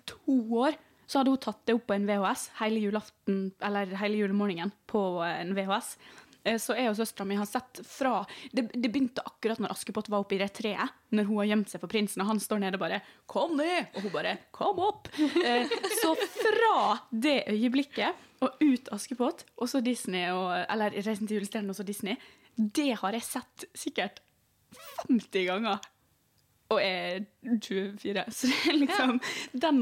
to 0.09 0.39
år, 0.65 0.77
så 1.07 1.21
hadde 1.21 1.31
hun 1.35 1.39
tatt 1.45 1.67
det 1.67 1.75
opp 1.77 1.87
på 1.87 1.95
en 1.95 2.07
VHS 2.09 2.51
hele 2.63 2.81
julaften, 2.81 3.53
eller 3.61 3.91
hele 4.01 4.17
julemorgenen 4.23 4.73
på 4.89 5.03
en 5.27 5.53
VHS. 5.55 5.97
Eh, 6.45 6.57
Så 6.59 6.77
jeg 6.77 6.89
og 6.91 6.97
søstera 6.97 7.27
mi 7.27 7.37
har 7.37 7.47
sett 7.49 7.81
fra 7.89 8.25
det, 8.53 8.71
det 8.73 8.91
begynte 8.93 9.23
akkurat 9.25 9.61
når 9.61 9.73
Askepott 9.73 10.09
var 10.13 10.25
oppe 10.25 10.37
i 10.37 10.39
det 10.39 10.51
treet, 10.57 10.93
når 11.13 11.25
hun 11.29 11.39
har 11.43 11.51
gjemt 11.53 11.69
seg 11.73 11.81
for 11.81 11.89
prinsen, 11.93 12.21
og 12.25 12.29
han 12.33 12.41
står 12.41 12.61
nede 12.61 12.77
og 12.77 12.81
bare 12.81 13.01
'Kom 13.27 13.57
ned!' 13.57 13.87
Og 13.97 14.03
hun 14.03 14.13
bare 14.13 14.39
'Kom 14.53 14.79
opp!' 14.79 15.09
Eh, 15.19 15.69
Så 16.03 16.17
fra 16.17 17.01
det 17.13 17.45
øyeblikket 17.49 18.15
og 18.43 18.51
ut 18.61 18.89
Askepott, 18.93 19.45
og 19.57 19.69
så 19.69 19.83
Disney, 19.83 20.29
og, 20.31 20.67
eller 20.69 20.91
'Reisen 20.91 21.27
til 21.29 21.41
julestjernen' 21.41 21.71
og 21.71 21.77
så 21.77 21.85
Disney, 21.85 22.17
det 22.59 22.97
har 22.99 23.13
jeg 23.13 23.23
sett 23.23 23.65
sikkert 23.75 24.21
50 25.09 25.47
ganger. 25.47 25.81
Og 26.73 26.81
er 26.81 27.25
24, 27.45 28.25
så 28.37 28.51
det 28.51 28.61
er 28.71 28.79
liksom, 28.81 29.19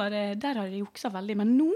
har 0.00 0.16
jeg, 0.16 0.38
der 0.42 0.60
har 0.60 0.70
jeg 0.70 0.82
juksa 0.82 1.12
veldig. 1.14 1.36
Men 1.42 1.54
nå, 1.58 1.70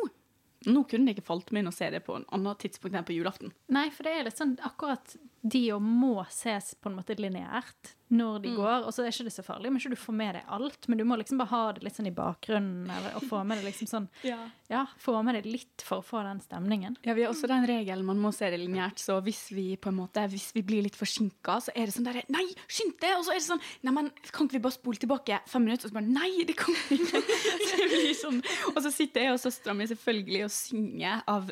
nå 0.66 0.84
kunne 0.90 1.08
det 1.08 1.16
ikke 1.16 1.28
falt 1.30 1.52
meg 1.54 1.64
inn 1.64 1.70
å 1.70 1.76
se 1.76 1.90
det 1.94 2.02
på 2.06 2.18
en 2.18 2.26
annen 2.34 2.58
tidspunkt 2.62 2.98
enn 2.98 3.06
på 3.06 3.16
julaften. 3.16 3.54
Nei, 3.72 3.88
for 3.94 4.08
det 4.08 4.16
er 4.16 4.26
litt 4.28 4.40
sånn 4.40 4.56
akkurat 4.66 5.16
de 5.46 5.62
og 5.76 5.84
må 5.84 6.18
ses 6.32 6.74
på 6.80 6.90
en 6.90 6.98
måte 6.98 7.18
lineært 7.20 7.95
når 8.14 8.42
de 8.44 8.52
går, 8.54 8.84
og 8.86 8.92
så 8.94 9.02
er 9.02 9.10
ikke 9.10 9.26
det 9.26 9.34
så 9.34 9.42
farlig, 9.42 9.70
men 9.72 9.80
ikke 9.80 9.94
du 9.96 9.98
får 9.98 10.14
med 10.14 10.36
deg 10.38 10.50
alt, 10.54 10.86
men 10.88 11.00
du 11.00 11.04
må 11.08 11.16
liksom 11.18 11.40
bare 11.40 11.50
ha 11.50 11.62
det 11.74 11.82
litt 11.82 11.96
sånn 11.96 12.06
i 12.10 12.14
bakgrunnen, 12.14 12.84
eller 12.86 13.16
og 13.18 13.24
få 13.26 13.40
med 13.48 13.58
det 13.58 13.66
liksom 13.66 13.88
sånn, 13.90 14.06
ja, 14.74 14.84
få 15.02 15.16
med 15.26 15.38
det 15.40 15.44
litt 15.50 15.82
for 15.86 16.02
å 16.02 16.06
få 16.06 16.22
den 16.26 16.40
stemningen. 16.44 16.98
Ja, 17.06 17.16
Vi 17.18 17.24
har 17.26 17.34
også 17.34 17.50
den 17.50 17.66
regelen 17.66 18.06
man 18.06 18.20
må 18.22 18.30
se 18.34 18.50
det 18.52 18.60
lineært, 18.62 19.02
så 19.02 19.18
hvis 19.26 19.48
vi 19.56 19.68
på 19.80 19.90
en 19.90 19.98
måte, 19.98 20.22
hvis 20.30 20.52
vi 20.54 20.62
blir 20.66 20.86
litt 20.86 20.98
forsinka, 20.98 21.58
så 21.66 21.74
er 21.74 21.88
det 21.90 21.96
sånn 21.96 22.06
der 22.06 22.22
Nei, 22.32 22.46
skynd 22.70 22.94
deg! 23.02 23.18
Og 23.18 23.26
så 23.26 23.34
er 23.34 23.40
det 23.40 23.46
sånn 23.46 23.62
Nei, 23.86 23.92
men 23.94 24.10
kan 24.30 24.46
ikke 24.46 24.56
vi 24.58 24.64
bare 24.64 24.76
spole 24.78 25.02
tilbake 25.02 25.40
fem 25.50 25.66
minutter? 25.66 25.88
Og 25.88 25.92
så 25.92 25.98
bare 25.98 26.08
Nei, 26.10 26.44
det 26.48 26.56
kan 26.58 26.74
vi 26.88 26.98
ikke! 27.00 27.20
Så 27.66 27.78
det 27.80 27.86
blir 27.90 28.14
sånn. 28.16 28.38
Og 28.72 28.78
så 28.84 28.90
sitter 28.94 29.26
jeg 29.26 29.34
og 29.34 29.40
søstera 29.42 29.74
mi 29.76 29.86
selvfølgelig 29.90 30.44
og 30.46 30.52
synger 30.54 31.22
av 31.30 31.50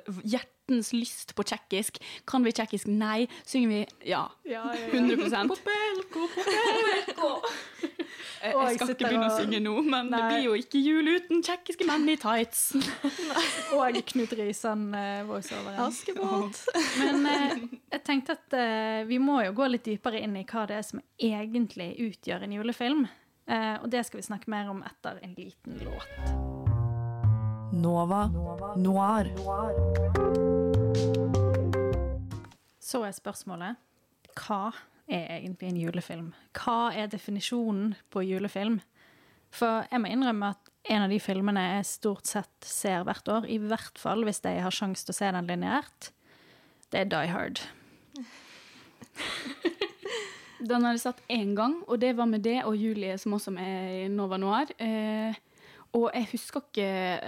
hjertens 0.65 0.93
lyst 0.93 1.35
på 1.35 1.43
tsjekkisk. 1.43 1.99
Kan 2.27 2.45
vi 2.45 2.53
tsjekkisk? 2.53 2.87
Nei. 2.87 3.29
Synger 3.45 3.69
vi 3.69 3.87
ja. 4.11 4.31
100 4.45 5.49
Popelko, 5.49 6.29
popelko. 6.35 7.31
Jeg 8.45 8.55
Og 8.55 8.69
jeg 8.69 8.77
skal 8.77 8.91
ikke 8.93 9.09
begynne 9.09 9.29
å 9.31 9.37
synge 9.39 9.61
nå, 9.65 9.75
men 9.89 10.11
det 10.13 10.21
blir 10.29 10.43
jo 10.45 10.55
ikke 10.59 10.81
jul 10.81 11.09
uten 11.17 11.43
tsjekkiske 11.45 11.87
menn 11.89 12.09
i 12.13 12.17
tights. 12.21 12.75
Og 13.77 14.01
Knut 14.11 14.33
Risan 14.37 14.91
uh, 14.93 15.25
voiceoveren. 15.29 15.81
Askepott. 15.81 16.61
Men 17.01 17.27
eh, 17.31 17.65
jeg 17.95 18.05
tenkte 18.05 18.37
at 18.37 18.57
eh, 18.59 19.01
vi 19.09 19.19
må 19.19 19.41
jo 19.47 19.55
gå 19.57 19.69
litt 19.73 19.89
dypere 19.89 20.21
inn 20.21 20.37
i 20.37 20.45
hva 20.45 20.67
det 20.69 20.81
er 20.81 20.87
som 20.87 21.01
egentlig 21.17 21.95
utgjør 22.05 22.45
en 22.45 22.57
julefilm. 22.59 23.07
Eh, 23.49 23.77
og 23.81 23.89
det 23.93 24.05
skal 24.07 24.21
vi 24.21 24.29
snakke 24.29 24.53
mer 24.53 24.69
om 24.73 24.85
etter 24.85 25.21
en 25.25 25.37
liten 25.39 25.81
låt. 25.85 26.63
Nova 27.75 28.27
Noir. 28.77 29.33
Så 32.85 33.01
er 33.07 33.17
spørsmålet 33.17 33.81
hva 34.45 34.73
er 35.09 35.39
egentlig 35.39 35.71
en 35.71 35.79
julefilm? 35.81 36.33
Hva 36.59 36.93
er 36.93 37.09
definisjonen 37.13 37.95
på 38.13 38.25
julefilm? 38.27 38.81
For 39.55 39.87
jeg 39.89 40.03
må 40.03 40.11
innrømme 40.11 40.51
at 40.57 40.73
en 40.93 41.07
av 41.07 41.13
de 41.13 41.21
filmene 41.23 41.63
jeg 41.63 41.87
stort 41.89 42.29
sett 42.29 42.67
ser 42.69 43.07
hvert 43.07 43.29
år, 43.31 43.47
i 43.49 43.57
hvert 43.63 44.01
fall 44.01 44.27
hvis 44.27 44.43
jeg 44.45 44.61
har 44.65 44.75
sjanse 44.75 45.07
til 45.07 45.15
å 45.15 45.19
se 45.21 45.31
den 45.37 45.49
lineært, 45.49 46.11
det 46.93 47.05
er 47.05 47.11
Die 47.13 47.33
Hard. 47.33 47.63
Den 50.65 50.87
har 50.87 50.95
jeg 50.95 51.03
sett 51.03 51.19
én 51.29 51.51
gang, 51.57 51.75
og 51.85 51.99
det 52.01 52.15
var 52.17 52.29
med 52.31 52.41
det 52.41 52.63
og 52.65 52.77
Julie, 52.79 53.19
som 53.21 53.35
også 53.37 53.53
er 53.61 54.07
i 54.07 54.09
Nova 54.09 54.39
Noir. 54.41 54.71
Eh, 54.81 55.35
og 55.95 56.07
jeg 56.09 56.29
husker 56.31 56.63
ikke 56.65 56.87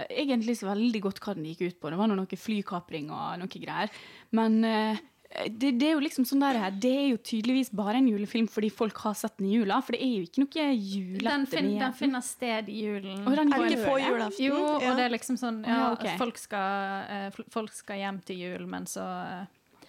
egentlig 0.09 0.55
så 0.57 0.71
veldig 0.71 1.01
godt 1.03 1.21
hva 1.21 1.35
den 1.37 1.45
gikk 1.45 1.61
ut 1.67 1.77
på. 1.77 1.91
Det 1.91 1.99
var 1.99 2.09
noe 2.09 2.39
flykapring 2.41 3.11
og 3.13 3.37
noe 3.43 3.61
greier. 3.61 3.93
Men 4.33 4.57
eh, 4.65 5.03
det, 5.49 5.71
det, 5.77 5.89
er 5.89 5.91
jo 5.97 5.99
liksom 6.01 6.25
sånn 6.25 6.41
der, 6.41 6.57
det 6.81 6.91
er 6.97 7.07
jo 7.11 7.17
tydeligvis 7.19 7.69
bare 7.75 7.99
en 7.99 8.07
julefilm 8.09 8.47
fordi 8.49 8.69
folk 8.73 8.97
har 9.03 9.13
sett 9.19 9.35
den 9.37 9.49
i 9.49 9.57
jula. 9.57 9.81
For 9.85 9.93
det 9.93 9.99
er 10.05 10.13
jo 10.15 10.23
ikke 10.27 10.43
noe 10.45 10.67
julete 10.73 11.27
Den, 11.27 11.45
fin, 11.51 11.67
den 11.81 11.93
finner 11.99 12.23
sted 12.25 12.69
i 12.71 12.77
julen. 12.85 13.19
Og 13.27 13.35
den 13.37 13.51
Er 13.53 13.65
ikke 13.67 13.83
på 13.83 13.97
julaften? 14.01 14.45
Jo, 14.47 14.55
Ja. 14.57 14.89
og 14.91 14.97
det 14.97 15.05
er 15.05 15.13
liksom 15.13 15.37
sånn 15.37 15.59
ja, 15.67 15.75
Ja, 15.75 15.91
okay. 15.97 16.15
folk, 16.17 16.39
skal, 16.41 17.05
eh, 17.11 17.43
folk 17.53 17.73
skal 17.75 18.01
hjem 18.01 18.21
til 18.25 18.39
jul, 18.45 18.65
men 18.71 18.87
så 18.89 19.03
eh, 19.03 19.45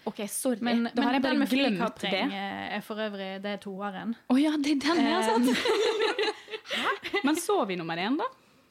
OK, 0.08 0.22
sorry. 0.32 0.58
Men, 0.64 0.88
da 0.94 1.02
har 1.04 1.12
men 1.12 1.18
jeg 1.18 1.22
den 1.22 1.30
bare 1.30 1.38
med 1.38 1.48
glemt 1.52 1.78
flykapring 1.78 2.12
det. 2.32 2.42
eh, 2.42 2.76
er 2.78 2.84
for 2.84 2.96
øvrig 3.06 3.30
det 3.44 3.54
er 3.54 3.62
toeren. 3.62 4.14
Å 4.28 4.38
ja, 4.40 4.52
det 4.56 4.74
er 4.76 4.84
den 4.88 5.04
jeg 5.04 5.14
har 5.14 5.22
sett! 5.28 7.24
Men 7.24 7.36
så 7.40 7.64
vi 7.68 7.76
nummer 7.76 7.96
én, 7.96 8.16
da? 8.18 8.26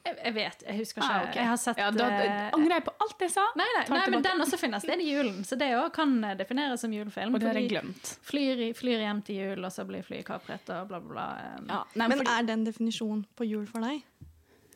Jeg, 0.07 0.15
jeg 0.23 0.33
vet, 0.35 0.63
jeg 0.67 0.77
husker 0.79 1.01
ikke. 1.03 1.13
Ah, 1.17 1.23
okay. 1.27 1.39
Jeg 1.41 1.49
har 1.51 1.59
sett 1.61 1.81
ja, 1.81 1.87
da, 1.95 2.07
eh, 2.23 2.49
Angrer 2.57 2.75
jeg 2.77 2.85
på 2.87 2.93
alt 3.05 3.23
jeg 3.25 3.33
sa? 3.33 3.45
Nei, 3.59 3.67
nei, 3.77 3.83
nei 3.93 4.01
men 4.13 4.25
den 4.25 4.43
også 4.45 4.59
finnes. 4.61 4.85
Det 4.87 4.95
er 4.95 5.03
i 5.03 5.09
julen, 5.11 5.41
så 5.47 5.57
det 5.59 5.69
òg 5.77 5.89
kan 5.95 6.15
eh, 6.23 6.35
defineres 6.39 6.83
som 6.85 6.93
julefilm. 6.95 7.35
Og 7.37 7.43
det 7.43 7.49
har 7.51 7.59
jeg 7.61 7.71
glemt. 7.73 8.13
Flyr, 8.27 8.63
flyr 8.77 9.03
hjem 9.05 9.21
til 9.27 9.41
jul, 9.43 9.67
og 9.67 9.73
så 9.75 9.85
blir 9.89 10.05
flyet 10.07 10.25
kapret, 10.27 10.69
og 10.73 10.87
bla, 10.91 10.99
bla, 11.03 11.13
bla. 11.13 11.27
eh. 11.43 11.59
Ja, 11.73 11.81
nei, 12.01 12.07
Men 12.13 12.23
fordi- 12.23 12.33
er 12.39 12.49
den 12.51 12.65
definisjonen 12.67 13.25
på 13.37 13.47
jul 13.49 13.67
for 13.69 13.85
deg? 13.85 14.01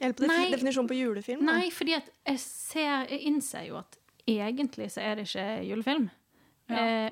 Hjelper 0.01 0.31
på 0.31 0.51
definisjonen 0.55 0.89
på 0.89 0.97
julefilm? 0.97 1.45
da? 1.45 1.57
Nei, 1.59 1.69
fordi 1.73 1.93
at 1.99 2.07
jeg, 2.25 2.39
ser, 2.41 3.05
jeg 3.11 3.19
innser 3.29 3.67
jo 3.67 3.77
at 3.81 3.97
egentlig 4.27 4.87
så 4.93 5.01
er 5.05 5.15
det 5.19 5.27
ikke 5.29 5.49
julefilm. 5.67 6.09
Ja. 6.71 6.85
Eh, 7.07 7.11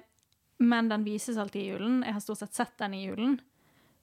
men 0.60 0.90
den 0.90 1.06
vises 1.06 1.38
alltid 1.38 1.62
i 1.62 1.70
julen. 1.72 2.02
Jeg 2.04 2.14
har 2.14 2.24
stort 2.24 2.42
sett 2.42 2.54
sett 2.58 2.74
den 2.82 2.94
i 2.98 3.06
julen. 3.06 3.38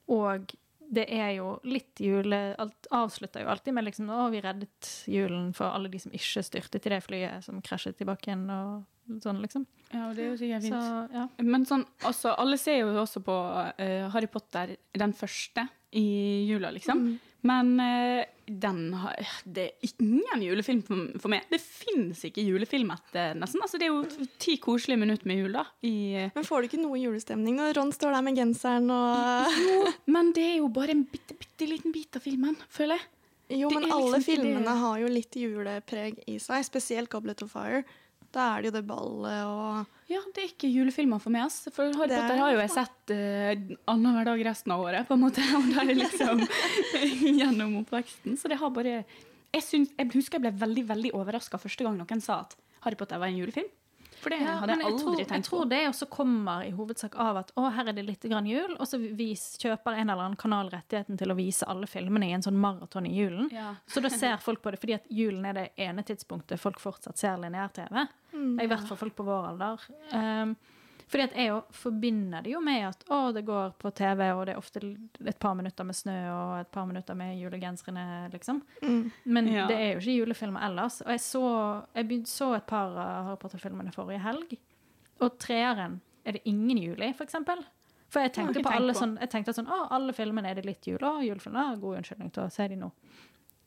Og 0.07 0.53
det 0.87 1.05
er 1.13 1.31
jo 1.37 1.57
litt 1.67 1.99
jule... 1.99 2.39
Alt 2.59 2.87
avslutter 2.95 3.43
jo 3.43 3.51
alltid 3.51 3.75
med 3.75 3.87
liksom 3.87 4.11
Å, 4.13 4.27
vi 4.31 4.41
reddet 4.43 4.91
julen 5.11 5.49
for 5.55 5.73
alle 5.75 5.91
de 5.91 5.99
som 5.99 6.13
ikke 6.15 6.43
styrtet 6.45 6.87
i 6.87 6.93
det 6.93 7.01
flyet 7.03 7.45
som 7.45 7.59
krasjet 7.65 7.97
tilbake 7.99 8.31
igjen, 8.31 8.45
og 8.51 9.19
sånn, 9.23 9.41
liksom. 9.43 9.67
Ja, 9.91 10.07
og 10.09 10.15
det 10.17 10.25
er 10.25 10.29
jo 10.31 10.37
sikkert 10.39 10.67
Så 10.67 10.81
ja. 11.15 11.25
Men 11.43 11.67
sånn, 11.67 11.85
altså, 12.07 12.33
alle 12.39 12.59
ser 12.61 12.81
jo 12.81 12.93
også 13.03 13.23
på 13.23 13.35
uh, 13.35 14.07
Harry 14.13 14.31
Potter, 14.31 14.77
den 14.97 15.15
første, 15.15 15.67
i 15.95 16.07
jula, 16.49 16.71
liksom. 16.75 17.03
Mm. 17.03 17.27
Men 17.47 17.69
eh, 17.79 18.25
den 18.47 18.93
har 18.95 19.15
Det 19.43 19.63
er 19.67 19.89
ingen 19.99 20.41
julefilm 20.45 20.81
for, 21.19 21.27
meg. 21.29 21.43
Det 21.51 21.59
fins 21.61 22.21
ikke 22.29 22.45
julefilm 22.47 22.93
etter 22.95 23.35
nesten. 23.35 23.59
Altså, 23.61 23.77
det 23.81 23.89
er 23.89 23.93
jo 23.93 24.27
ti 24.39 24.55
koselige 24.63 25.01
minutter 25.01 25.27
med 25.27 25.41
jul, 25.41 25.51
da. 25.57 25.65
I, 25.83 26.29
Men 26.35 26.47
får 26.47 26.61
du 26.63 26.69
ikke 26.69 26.81
noe 26.81 26.99
julestemning 27.01 27.59
når 27.59 27.75
Ron 27.77 27.91
står 27.95 28.15
der 28.15 28.25
med 28.29 28.39
genseren 28.39 28.89
og 28.93 29.51
jo, 29.67 29.77
men 30.15 30.31
det 30.37 30.45
er 30.53 30.57
jo 30.61 30.71
bare 30.71 30.95
en 30.95 31.03
bitte, 31.11 31.35
bitte 31.35 31.67
liten 31.67 31.91
bit 31.95 32.15
av 32.15 32.23
filmen, 32.23 32.55
føler 32.71 32.95
jeg. 32.97 33.09
Jo, 33.61 33.69
men 33.71 33.85
liksom 33.85 34.01
alle 34.03 34.17
filmene 34.25 34.63
det- 34.65 34.79
har 34.81 34.97
jo 34.99 35.07
litt 35.07 35.35
julepreg 35.39 36.17
i 36.27 36.35
seg, 36.43 36.65
spesielt 36.67 37.09
Goblet 37.09 37.43
of 37.45 37.51
Fire. 37.51 37.83
Da 38.35 38.49
er 38.57 38.61
det 38.65 38.69
jo 38.71 38.75
det 38.75 38.87
ballet 38.89 39.45
og 39.47 40.11
Ja, 40.11 40.19
det 40.35 40.43
er 40.43 40.49
ikke 40.51 40.69
julefilmer 40.71 41.19
for 41.19 41.33
meg. 41.33 41.45
ass. 41.47 41.67
For 41.73 41.91
Harry 41.95 42.09
Det 42.11 42.17
er 42.17 42.21
Potter 42.27 42.41
har 42.41 42.51
jo 42.53 42.59
jeg 42.59 42.69
det. 42.69 42.75
sett 42.75 43.13
uh, 43.15 43.77
annenhver 43.93 44.25
dag 44.29 44.43
resten 44.49 44.71
av 44.75 44.83
året, 44.83 45.07
på 45.07 45.15
en 45.17 45.23
måte. 45.23 45.43
Og 45.57 45.67
da 45.73 45.81
er 45.83 45.91
det 45.93 45.97
liksom 46.01 46.43
gjennom 47.41 47.79
oppveksten. 47.83 48.37
Så 48.39 48.51
det 48.51 48.59
har 48.61 48.71
bare 48.75 48.99
jeg, 49.55 49.63
synes, 49.63 49.91
jeg 49.97 50.11
husker 50.13 50.37
jeg 50.37 50.45
ble 50.47 50.53
veldig 50.67 50.85
veldig 50.91 51.11
overraska 51.17 51.57
første 51.61 51.83
gang 51.87 51.95
noen 51.97 52.21
sa 52.21 52.41
at 52.43 52.55
Harry 52.85 52.95
Potter 52.99 53.19
var 53.19 53.31
en 53.31 53.39
julefilm. 53.39 53.69
For 54.21 54.33
det 54.33 54.39
Ja, 54.41 54.57
hadde 54.61 54.75
jeg 54.75 54.85
aldri 54.87 55.03
tror, 55.03 55.19
jeg 55.35 55.43
tror 55.45 55.65
det 55.69 55.81
også 55.89 56.07
kommer 56.09 56.65
i 56.65 56.71
hovedsak 56.73 57.15
av 57.21 57.37
at 57.43 57.51
å, 57.55 57.67
her 57.73 57.91
er 57.91 57.97
det 57.97 58.05
litt 58.07 58.23
grann 58.25 58.47
jul, 58.49 58.75
og 58.79 58.87
så 58.89 58.97
vis, 58.99 59.43
kjøper 59.61 59.97
en 59.97 60.09
eller 60.09 60.23
annen 60.25 60.39
kanal 60.39 60.71
rettigheten 60.73 61.19
til 61.19 61.31
å 61.31 61.37
vise 61.37 61.67
alle 61.69 61.87
filmene 61.89 62.29
i 62.29 62.33
en 62.37 62.45
sånn 62.45 62.57
maraton 62.59 63.05
i 63.05 63.13
julen. 63.13 63.51
Ja. 63.53 63.75
Så 63.85 64.01
da 64.03 64.09
ser 64.13 64.37
folk 64.43 64.63
på 64.63 64.73
det 64.73 64.81
fordi 64.81 64.97
at 64.97 65.05
julen 65.13 65.45
er 65.45 65.53
det 65.59 65.67
ene 65.87 66.03
tidspunktet 66.07 66.61
folk 66.61 66.81
fortsatt 66.81 67.17
ser 67.21 67.37
lineær-TV. 67.43 68.07
I 68.37 68.67
hvert 68.69 68.87
fall 68.89 68.99
folk 68.99 69.15
på 69.17 69.25
vår 69.27 69.51
alder. 69.53 69.85
Um, 70.13 70.55
fordi 71.07 71.23
at 71.23 71.35
jeg 71.39 71.47
jo 71.47 71.59
forbinder 71.71 72.43
det 72.43 72.51
jo 72.51 72.59
med 72.63 72.81
at 72.89 73.03
å, 73.15 73.19
det 73.35 73.45
går 73.47 73.75
på 73.79 73.91
TV, 73.95 74.23
og 74.35 74.41
det 74.47 74.53
er 74.55 74.59
ofte 74.59 74.81
et 75.23 75.39
par 75.39 75.53
minutter 75.55 75.87
med 75.87 75.95
snø 75.95 76.15
og 76.33 76.55
et 76.59 76.71
par 76.73 76.85
minutter 76.89 77.15
med 77.15 77.37
julegenserne, 77.39 78.03
liksom. 78.33 78.59
Men 79.23 79.47
Ja. 79.47 79.67
det 79.67 79.77
er 79.77 79.93
jo 79.93 80.01
ikke 80.03 80.17
julefilmer 80.19 80.65
ellers. 80.67 80.99
Og 81.05 81.13
jeg 81.15 81.23
så, 81.23 81.43
jeg 81.95 82.07
begynte, 82.09 82.29
så 82.29 82.49
et 82.57 82.67
par 82.67 82.91
av 82.91 83.25
Harry 83.29 83.39
Potter-filmene 83.39 83.93
forrige 83.95 84.19
helg, 84.25 84.57
og 85.23 85.39
treeren 85.39 86.01
er 86.27 86.31
det 86.33 86.41
ingen 86.45 86.77
jul 86.77 87.01
i, 87.01 87.13
for 87.15 87.23
eksempel. 87.23 87.63
For 88.09 88.23
jeg 88.23 88.33
tenkte, 88.37 88.61
på 88.63 88.71
alle 88.71 88.93
på. 88.93 88.99
sånn, 89.01 89.17
jeg 89.19 89.29
tenkte 89.31 89.53
sånn, 89.55 89.67
å, 89.67 89.87
alle 89.91 90.13
filmene 90.15 90.51
er 90.51 90.55
det 90.59 90.65
litt 90.67 90.85
jul, 90.87 90.99
å, 91.03 91.17
julefilmer, 91.23 91.75
god 91.81 91.97
unnskyldning 92.01 92.29
til 92.35 92.43
å 92.45 92.51
se 92.51 92.67
de 92.67 92.75
nå. 92.79 92.91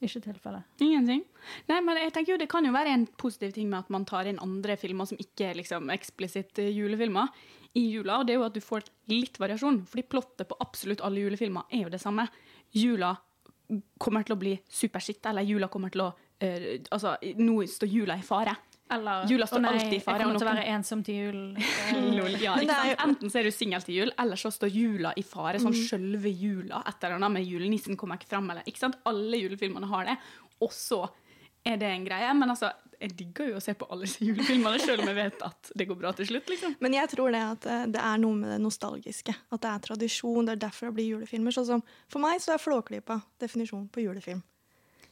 Ikke 0.01 0.23
tilfelle. 0.25 0.63
Ingenting. 0.81 1.23
Nei, 1.69 1.79
men 1.85 1.99
jeg 2.01 2.13
tenker 2.15 2.33
jo 2.33 2.41
Det 2.41 2.49
kan 2.49 2.65
jo 2.65 2.73
være 2.73 2.95
en 2.97 3.07
positiv 3.21 3.53
ting 3.57 3.69
med 3.69 3.83
at 3.85 3.91
man 3.93 4.07
tar 4.09 4.29
inn 4.31 4.41
andre 4.43 4.77
filmer 4.81 5.09
som 5.09 5.21
ikke 5.21 5.51
er 5.51 5.59
liksom 5.61 5.91
eksplisitt 5.93 6.63
julefilmer 6.73 7.29
i 7.79 7.85
jula, 7.93 8.19
og 8.19 8.27
det 8.27 8.35
er 8.35 8.41
jo 8.41 8.47
at 8.49 8.57
du 8.57 8.63
får 8.65 8.89
litt 9.13 9.39
variasjon. 9.39 9.83
Fordi 9.87 10.07
plottet 10.11 10.49
på 10.51 10.59
absolutt 10.63 11.05
alle 11.07 11.23
julefilmer 11.23 11.69
er 11.71 11.85
jo 11.85 11.93
det 11.93 12.01
samme. 12.03 12.27
Jula 12.75 13.13
kommer 14.03 14.27
til 14.27 14.35
å 14.35 14.41
bli 14.41 14.57
superskitt, 14.67 15.23
eller 15.31 15.47
jula 15.47 15.69
kommer 15.71 15.93
til 15.95 16.09
å 16.09 16.11
eh, 16.43 16.81
Altså, 16.91 17.15
nå 17.39 17.61
står 17.71 17.93
jula 17.93 18.17
i 18.19 18.27
fare. 18.27 18.57
Eller, 18.90 19.26
Jula 19.31 19.46
står 19.46 19.62
nei, 19.62 19.72
alltid 19.76 19.94
i 19.96 20.00
fare, 20.03 20.18
Jeg 20.18 20.26
kommer 20.26 20.42
til 20.42 20.48
å 20.48 20.50
være 20.50 20.66
ensom 20.74 21.03
til 21.07 21.18
jul. 21.20 21.40
Lol, 22.18 22.37
ja, 22.42 22.57
sant? 22.59 23.03
Enten 23.07 23.33
så 23.33 23.40
er 23.40 23.48
du 23.48 23.55
singel 23.55 23.87
til 23.87 24.00
jul, 24.00 24.12
eller 24.18 24.40
så 24.40 24.50
står 24.55 24.74
jula 24.74 25.14
i 25.16 25.24
fare. 25.26 25.62
Sånn 25.62 25.76
sjølve 25.76 26.33
jula. 26.33 26.83
Et 26.90 27.07
eller 27.07 27.20
annet 27.20 27.37
med 27.38 27.46
julenissen 27.46 27.98
kommer 28.00 28.18
ikke 28.18 28.33
fram. 28.35 28.50
Eller, 28.50 28.66
ikke 28.66 28.83
sant? 28.83 28.98
Alle 29.11 29.40
julefilmene 29.44 29.90
har 29.92 30.11
det. 30.11 30.18
Og 30.61 30.74
så 30.74 31.05
er 31.64 31.79
det 31.81 31.90
en 31.92 32.07
greie. 32.09 32.35
Men 32.37 32.53
altså, 32.57 32.72
jeg 33.00 33.14
digger 33.16 33.53
jo 33.53 33.61
å 33.61 33.64
se 33.64 33.74
på 33.79 33.88
alle 33.92 34.09
julefilmene, 34.29 34.83
sjøl 34.83 35.05
om 35.05 35.11
jeg 35.12 35.18
vet 35.20 35.46
at 35.46 35.72
det 35.79 35.87
går 35.88 35.98
bra 36.03 36.12
til 36.16 36.29
slutt. 36.33 36.50
liksom. 36.53 36.76
Men 36.85 36.98
jeg 36.98 37.14
tror 37.14 37.33
det 37.35 37.42
at 37.46 37.68
eh, 37.70 37.88
det 37.94 38.05
er 38.05 38.22
noe 38.22 38.37
med 38.37 38.55
det 38.55 38.61
nostalgiske. 38.64 39.35
At 39.50 39.64
det 39.64 39.72
er 39.72 39.85
tradisjon. 39.88 40.46
Det 40.48 40.59
er 40.59 40.64
derfor 40.66 40.90
det 40.90 40.98
blir 40.98 41.12
julefilmer. 41.14 41.55
Sånn 41.57 41.68
som 41.68 41.85
for 42.11 42.22
meg 42.22 42.42
så 42.44 42.57
er 42.57 42.62
Flåklypa 42.62 43.20
definisjonen 43.40 43.88
på 43.92 44.05
julefilm. 44.05 44.42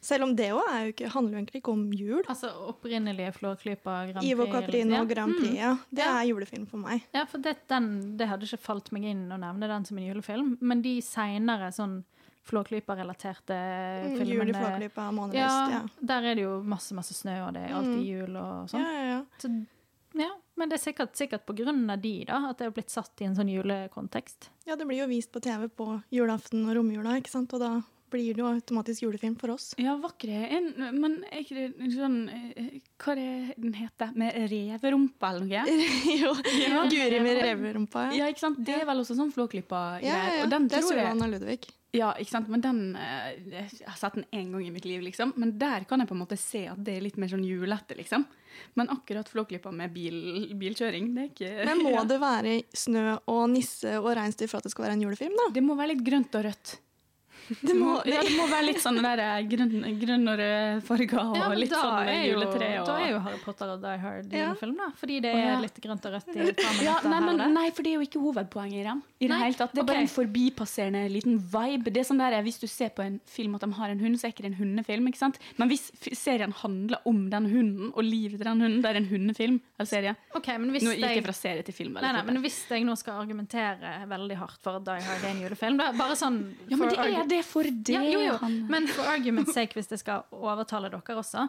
Selv 0.09 0.25
om 0.25 0.31
det 0.39 0.47
òg 0.57 1.03
handler 1.13 1.35
jo 1.35 1.39
egentlig 1.43 1.61
ikke 1.61 1.73
om 1.75 1.83
jul. 1.93 2.23
Altså 2.33 2.49
opprinnelige 2.71 3.33
Flåklypa 3.37 3.97
Grand 4.09 4.23
Prix. 4.23 4.31
Ivo 4.31 4.47
Caprino 4.49 4.95
ja. 4.97 5.05
Grand 5.11 5.35
Prix, 5.37 5.57
ja. 5.59 5.73
Det 5.93 6.05
Ja. 6.07 6.15
er 6.23 6.29
julefilm 6.31 6.65
for 6.71 6.79
meg. 6.81 7.03
Ja, 7.13 7.27
for 7.29 7.39
det, 7.45 7.57
den, 7.69 7.91
det 8.17 8.29
hadde 8.31 8.47
ikke 8.49 8.61
falt 8.63 8.89
meg 8.95 9.05
inn 9.11 9.27
å 9.29 9.37
nevne 9.43 9.69
den 9.69 9.85
som 9.85 9.99
en 10.01 10.07
julefilm, 10.09 10.55
men 10.61 10.81
de 10.83 10.97
seinere 11.05 11.69
sånn 11.77 11.99
Flåklypa-relaterte 12.49 13.57
Mm, 14.09 14.17
filmene 14.17 14.35
Jul 14.35 14.49
i 14.49 14.53
Flåklypa, 14.57 15.11
Månelyst. 15.13 15.35
ja, 15.37 15.71
Ja. 15.71 15.83
der 16.01 16.23
er 16.31 16.35
det 16.35 16.43
jo 16.45 16.63
masse, 16.63 16.95
masse 16.95 17.13
snø, 17.15 17.47
og 17.49 17.53
det 17.55 17.69
er 17.69 17.75
alltid 17.75 18.05
jul 18.07 18.37
og 18.37 18.53
Ja, 18.53 18.67
sånn. 18.67 18.81
ja, 18.81 19.03
ja. 19.11 19.25
Så, 19.39 19.67
ja, 20.15 20.31
men 20.57 20.69
det 20.71 20.79
er 20.81 20.93
sikkert, 20.93 21.13
sikkert 21.17 21.45
på 21.47 21.55
grunn 21.55 21.91
av 21.91 22.01
de, 22.01 22.25
da, 22.25 22.49
at 22.51 22.59
det 22.59 22.65
har 22.67 22.73
blitt 22.73 22.91
satt 22.91 23.21
i 23.21 23.25
en 23.27 23.35
sånn 23.37 23.51
julekontekst. 23.53 24.49
ja, 24.67 24.77
det 24.77 24.87
blir 24.87 24.99
jo 25.01 25.07
vist 25.09 25.31
på 25.33 25.41
TV 25.41 25.69
på 25.69 26.03
julaften 26.11 26.67
og 26.69 26.77
romjula, 26.77 27.19
ikke 27.21 27.29
sant? 27.31 27.53
og 27.53 27.61
da 27.61 27.83
blir 28.11 28.37
det 28.37 28.43
jo 28.43 28.49
automatisk 28.51 29.05
julefilm 29.07 29.37
for 29.41 29.55
oss. 29.55 29.71
Ja, 29.81 29.97
vakre. 30.01 30.43
En, 30.59 30.69
men 30.99 31.19
er 31.31 31.43
ikke 31.45 31.69
det 31.69 31.91
sånn 31.95 32.21
eh, 32.33 32.79
Hva 32.99 33.15
er 33.15 33.51
den 33.57 33.75
heter? 33.79 34.13
Med 34.19 34.37
reverumpa, 34.53 35.33
eller 35.33 35.49
noe? 35.49 35.79
jo, 36.23 36.35
Guri 36.93 37.23
med 37.25 37.43
reverumpa, 37.45 38.09
ja. 38.09 38.25
Ja, 38.25 38.31
ikke 38.33 38.47
sant? 38.47 38.63
Det 38.65 38.81
er 38.81 38.87
vel 38.89 39.05
også 39.05 39.19
sånn 39.19 39.35
Flåklypa-greier. 39.35 40.07
Ja, 40.09 40.39
ja, 40.41 40.47
Og 40.47 40.55
den 40.55 40.71
Det 40.71 40.81
er 40.81 40.89
Sulan 40.89 41.27
og 41.27 41.37
Ludvig. 41.37 41.69
Ja, 41.97 42.11
ikke 42.21 42.35
sant? 42.35 42.51
Men 42.53 42.61
den 42.61 42.81
eh, 43.01 43.29
Jeg 43.49 43.87
har 43.87 43.97
sett 43.97 44.19
den 44.19 44.27
én 44.29 44.51
gang 44.53 44.67
i 44.67 44.73
mitt 44.75 44.85
liv, 44.85 45.01
liksom. 45.07 45.33
Men 45.41 45.55
der 45.61 45.87
kan 45.89 46.03
jeg 46.03 46.11
på 46.11 46.17
en 46.17 46.21
måte 46.21 46.37
se 46.41 46.67
at 46.69 46.81
det 46.85 46.99
er 46.99 47.07
litt 47.07 47.17
mer 47.21 47.31
sånn 47.33 47.47
julete, 47.47 47.97
liksom. 47.97 48.27
Men 48.77 48.91
akkurat 48.93 49.29
Flåklypa 49.31 49.73
med 49.73 49.95
bil, 49.95 50.19
bilkjøring, 50.59 51.13
det 51.15 51.23
er 51.23 51.31
ikke 51.33 51.69
Men 51.71 51.83
må 51.87 51.95
ja. 51.97 52.05
det 52.09 52.19
være 52.21 52.59
snø 52.77 53.07
og 53.31 53.47
nisse 53.55 53.97
og 54.01 54.11
reinsdyr 54.19 54.51
for 54.51 54.61
at 54.61 54.69
det 54.69 54.75
skal 54.75 54.89
være 54.89 54.99
en 54.99 55.07
julefilm, 55.07 55.39
da? 55.39 55.49
Det 55.55 55.65
må 55.65 55.79
være 55.79 55.95
litt 55.95 56.05
grønt 56.05 56.37
og 56.39 56.47
rødt. 56.49 56.77
Det 57.69 57.75
må, 57.77 57.95
ja, 58.09 58.21
det 58.25 58.35
må 58.37 58.47
være 58.51 58.67
litt 58.69 58.81
sånn 58.83 58.99
der 59.03 59.21
eh, 59.25 59.39
grønn, 59.49 59.73
grønnere 60.01 60.49
farger 60.87 61.21
og 61.23 61.37
Ja, 61.39 61.49
litt 61.57 61.73
sånn 61.73 62.11
juletre. 62.29 62.69
Og... 62.83 62.87
Da 62.89 62.97
er 63.03 63.11
jo 63.15 63.21
Harry 63.25 63.41
Potter 63.45 63.73
og 63.75 63.81
Die 63.83 63.97
Hard 64.03 64.33
Ja. 64.35 64.49
julefilm, 64.51 64.77
da. 64.81 64.89
Fordi 65.01 65.19
det 65.25 65.33
er 65.35 65.63
litt 65.63 65.81
grønt 65.85 66.09
og 66.09 66.17
rødt 66.17 66.29
i 66.37 66.49
Ja, 66.89 66.99
nei, 67.09 67.21
men, 67.25 67.41
nei, 67.55 67.67
for 67.75 67.87
det 67.87 67.93
er 67.95 67.99
jo 68.03 68.07
ikke 68.07 68.23
hovedpoenget 68.23 68.81
i 68.83 68.87
dem. 68.87 69.03
I 69.19 69.31
det 69.33 69.39
hele 69.43 69.59
tatt. 69.59 69.73
Det 69.75 69.83
er 69.83 69.89
bare 69.89 70.05
en 70.05 70.11
forbipasserende 70.13 71.05
liten 71.13 71.39
vibe. 71.53 71.93
Det 71.95 72.03
er 72.03 72.09
sånn 72.11 72.21
der, 72.23 72.37
Hvis 72.47 72.61
du 72.63 72.67
ser 72.71 72.93
på 72.95 73.03
en 73.05 73.19
film 73.29 73.57
at 73.59 73.65
de 73.65 73.71
har 73.79 73.95
en 73.95 74.03
hund, 74.05 74.19
så 74.21 74.29
er 74.29 74.35
ikke 74.35 74.45
det 74.47 74.53
en 74.53 74.59
hundefilm. 74.61 75.09
ikke 75.11 75.21
sant? 75.23 75.41
Men 75.59 75.73
hvis 75.73 75.89
serien 76.19 76.53
handler 76.63 77.01
om 77.09 77.25
den 77.33 77.49
hunden 77.51 77.91
og 77.95 78.05
livet 78.05 78.39
til 78.39 78.47
den 78.51 78.61
hunden, 78.65 78.83
det 78.85 78.93
er 78.93 79.01
en 79.01 79.09
hundefilm 79.11 79.59
eller 79.79 79.89
serie. 79.91 80.15
Okay, 80.39 80.59
men 80.61 80.71
hvis 80.75 80.85
Nå 80.87 80.95
gikk 80.97 81.17
jeg 81.19 81.25
fra 81.27 81.37
serie 81.37 81.65
til 81.67 81.75
film. 81.77 81.97
Nei, 81.99 82.13
nei, 82.15 82.23
men 82.29 82.41
hvis 82.45 82.61
jeg 82.71 82.85
nå 82.87 82.95
skal 82.99 83.19
argumentere 83.23 83.95
veldig 84.11 84.37
hardt 84.39 84.63
for 84.63 84.79
at 84.79 84.87
Die 84.87 85.03
Hard 85.09 85.25
er 85.25 85.33
en 85.33 85.43
julefilm 85.45 85.79
da, 85.81 85.91
Bare 85.99 86.17
sånn 86.19 86.39
Ja, 86.69 86.77
men 86.79 86.93
det 86.93 86.99
er 87.03 87.29
det. 87.31 87.38
Det 87.39 87.45
for 87.47 87.63
det, 87.71 87.95
Ja, 87.95 88.03
jo, 88.05 88.21
jo. 88.27 88.37
han 88.43 88.59
Men 88.71 88.89
for 88.91 89.09
argument's 89.09 89.55
sake, 89.55 89.79
hvis 89.79 89.91
jeg 89.95 90.03
skal 90.03 90.27
overtale 90.35 90.91
dere 90.93 91.17
også, 91.23 91.49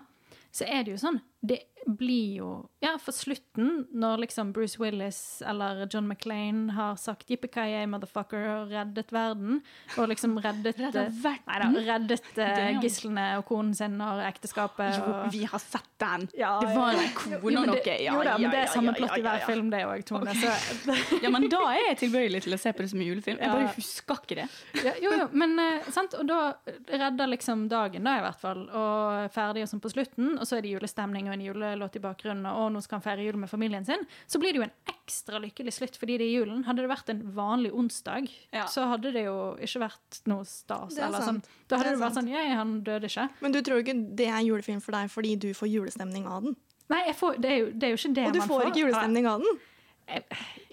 så 0.52 0.66
er 0.66 0.86
det 0.86 0.96
jo 0.96 1.02
sånn 1.02 1.20
Det 1.40 1.60
blir 1.86 2.36
jo 2.36 2.50
Ja, 2.80 2.94
for 3.02 3.12
slutten, 3.12 3.86
når 3.92 4.24
liksom 4.24 4.52
Bruce 4.54 4.80
Willis 4.80 5.42
eller 5.46 5.88
John 5.92 6.08
McClain 6.08 6.70
har 6.70 6.96
sagt 6.96 7.30
'yippee 7.30 7.86
motherfucker' 7.88 8.48
og 8.56 8.72
reddet 8.72 9.12
verden, 9.12 9.62
og 9.98 10.10
liksom 10.10 10.38
reddet 10.46 10.80
Reddet 10.80 11.12
verden? 11.24 11.48
Nei 11.48 11.60
da, 11.60 11.94
reddet 11.94 12.38
eh, 12.38 12.80
gislene 12.82 13.38
og 13.38 13.46
konen 13.46 13.74
sin 13.76 14.00
og 14.02 14.22
ekteskapet 14.24 15.00
Jo, 15.00 15.04
og 15.14 15.34
vi 15.34 15.44
har 15.44 15.60
sett 15.60 15.90
den! 16.00 16.28
Ja, 16.40 16.60
det 16.64 16.76
var 16.76 16.96
en 16.96 17.14
kone 17.16 17.40
og 17.40 17.68
noe. 17.74 17.82
Ja, 17.84 18.14
jo 18.14 18.24
da, 18.24 18.38
men 18.38 18.52
det 18.54 18.62
er 18.64 18.72
samme 18.72 18.94
plott 18.96 19.18
i 19.18 19.24
hver 19.26 19.44
film, 19.46 19.70
det 19.72 19.84
òg, 19.86 20.06
Tone. 20.08 20.32
Okay. 20.32 21.20
Ja, 21.24 21.30
men 21.34 21.50
da 21.52 21.60
er 21.74 21.90
jeg 21.90 21.98
tilbøyelig 22.06 22.44
til 22.46 22.56
å 22.56 22.60
se 22.62 22.72
på 22.72 22.84
det 22.84 22.90
som 22.92 23.02
en 23.02 23.08
julefilm. 23.08 23.40
Jeg 23.42 23.52
bare 23.52 23.74
husker 23.76 24.22
ikke 24.24 24.38
det. 24.40 24.46
Ja, 24.86 24.94
jo, 25.04 25.12
jo, 25.20 25.28
men 25.36 25.60
uh, 25.60 25.90
sant? 25.92 26.16
Og 26.16 26.28
da 26.30 26.40
redder 26.88 27.28
liksom 27.34 27.68
dagen, 27.72 28.08
da 28.08 28.16
i 28.20 28.24
hvert 28.24 28.40
fall, 28.40 28.64
og 28.70 29.34
ferdig 29.36 29.66
og 29.66 29.72
sånn 29.72 29.84
på 29.84 29.92
slutten, 29.92 30.38
og 30.38 30.48
så 30.48 30.58
er 30.58 30.66
det 30.66 30.74
julestemning 30.78 31.29
og 31.30 31.34
en 31.38 31.46
julelåt 31.46 31.96
i 31.96 32.02
bakgrunnen, 32.04 32.46
og 32.50 32.72
nå 32.74 32.82
skal 32.84 33.00
han 33.00 33.06
feire 33.06 33.24
jul 33.28 33.38
med 33.40 33.50
familien 33.50 33.86
sin, 33.86 34.04
så 34.28 34.40
blir 34.42 34.54
det 34.54 34.60
jo 34.62 34.66
en 34.68 34.94
ekstra 34.94 35.40
lykkelig 35.40 35.74
slutt 35.78 35.98
fordi 36.02 36.18
det 36.20 36.28
er 36.28 36.34
julen. 36.42 36.64
Hadde 36.66 36.84
det 36.84 36.90
vært 36.92 37.10
en 37.14 37.22
vanlig 37.38 37.72
onsdag, 37.72 38.28
Ja. 38.54 38.66
så 38.66 38.88
hadde 38.90 39.14
det 39.14 39.24
jo 39.26 39.56
ikke 39.62 39.80
vært 39.88 40.22
noe 40.28 40.44
stas. 40.46 40.98
Er 40.98 41.08
eller 41.08 41.22
sant. 41.22 41.46
sånn. 41.46 41.68
Da 41.70 41.78
hadde 41.78 41.90
det, 41.92 41.98
det, 42.00 42.04
vært 42.04 42.14
sant. 42.14 42.28
sånn 42.28 42.34
Ja, 42.50 42.56
han 42.56 42.82
døde 42.84 43.06
ikke. 43.08 43.30
Men 43.42 43.52
du 43.52 43.62
tror 43.62 43.80
ikke 43.84 44.16
det 44.16 44.28
er 44.28 44.42
julefilm 44.44 44.82
for 44.82 44.92
deg 44.92 45.10
fordi 45.10 45.36
du 45.40 45.54
får 45.54 45.70
julestemning 45.72 46.26
av 46.28 46.44
den? 46.44 46.56
Nei, 46.90 47.04
jeg 47.06 47.16
får, 47.16 47.36
det, 47.40 47.50
er 47.52 47.58
jo, 47.60 47.72
det 47.72 47.84
er 47.84 47.90
jo 47.94 47.98
ikke 48.02 48.14
det 48.16 48.28
Og 48.28 48.34
du 48.34 48.40
får 48.42 48.64
ikke 48.72 48.80
julestemning 48.82 49.28
av 49.30 49.40
den? 49.46 49.60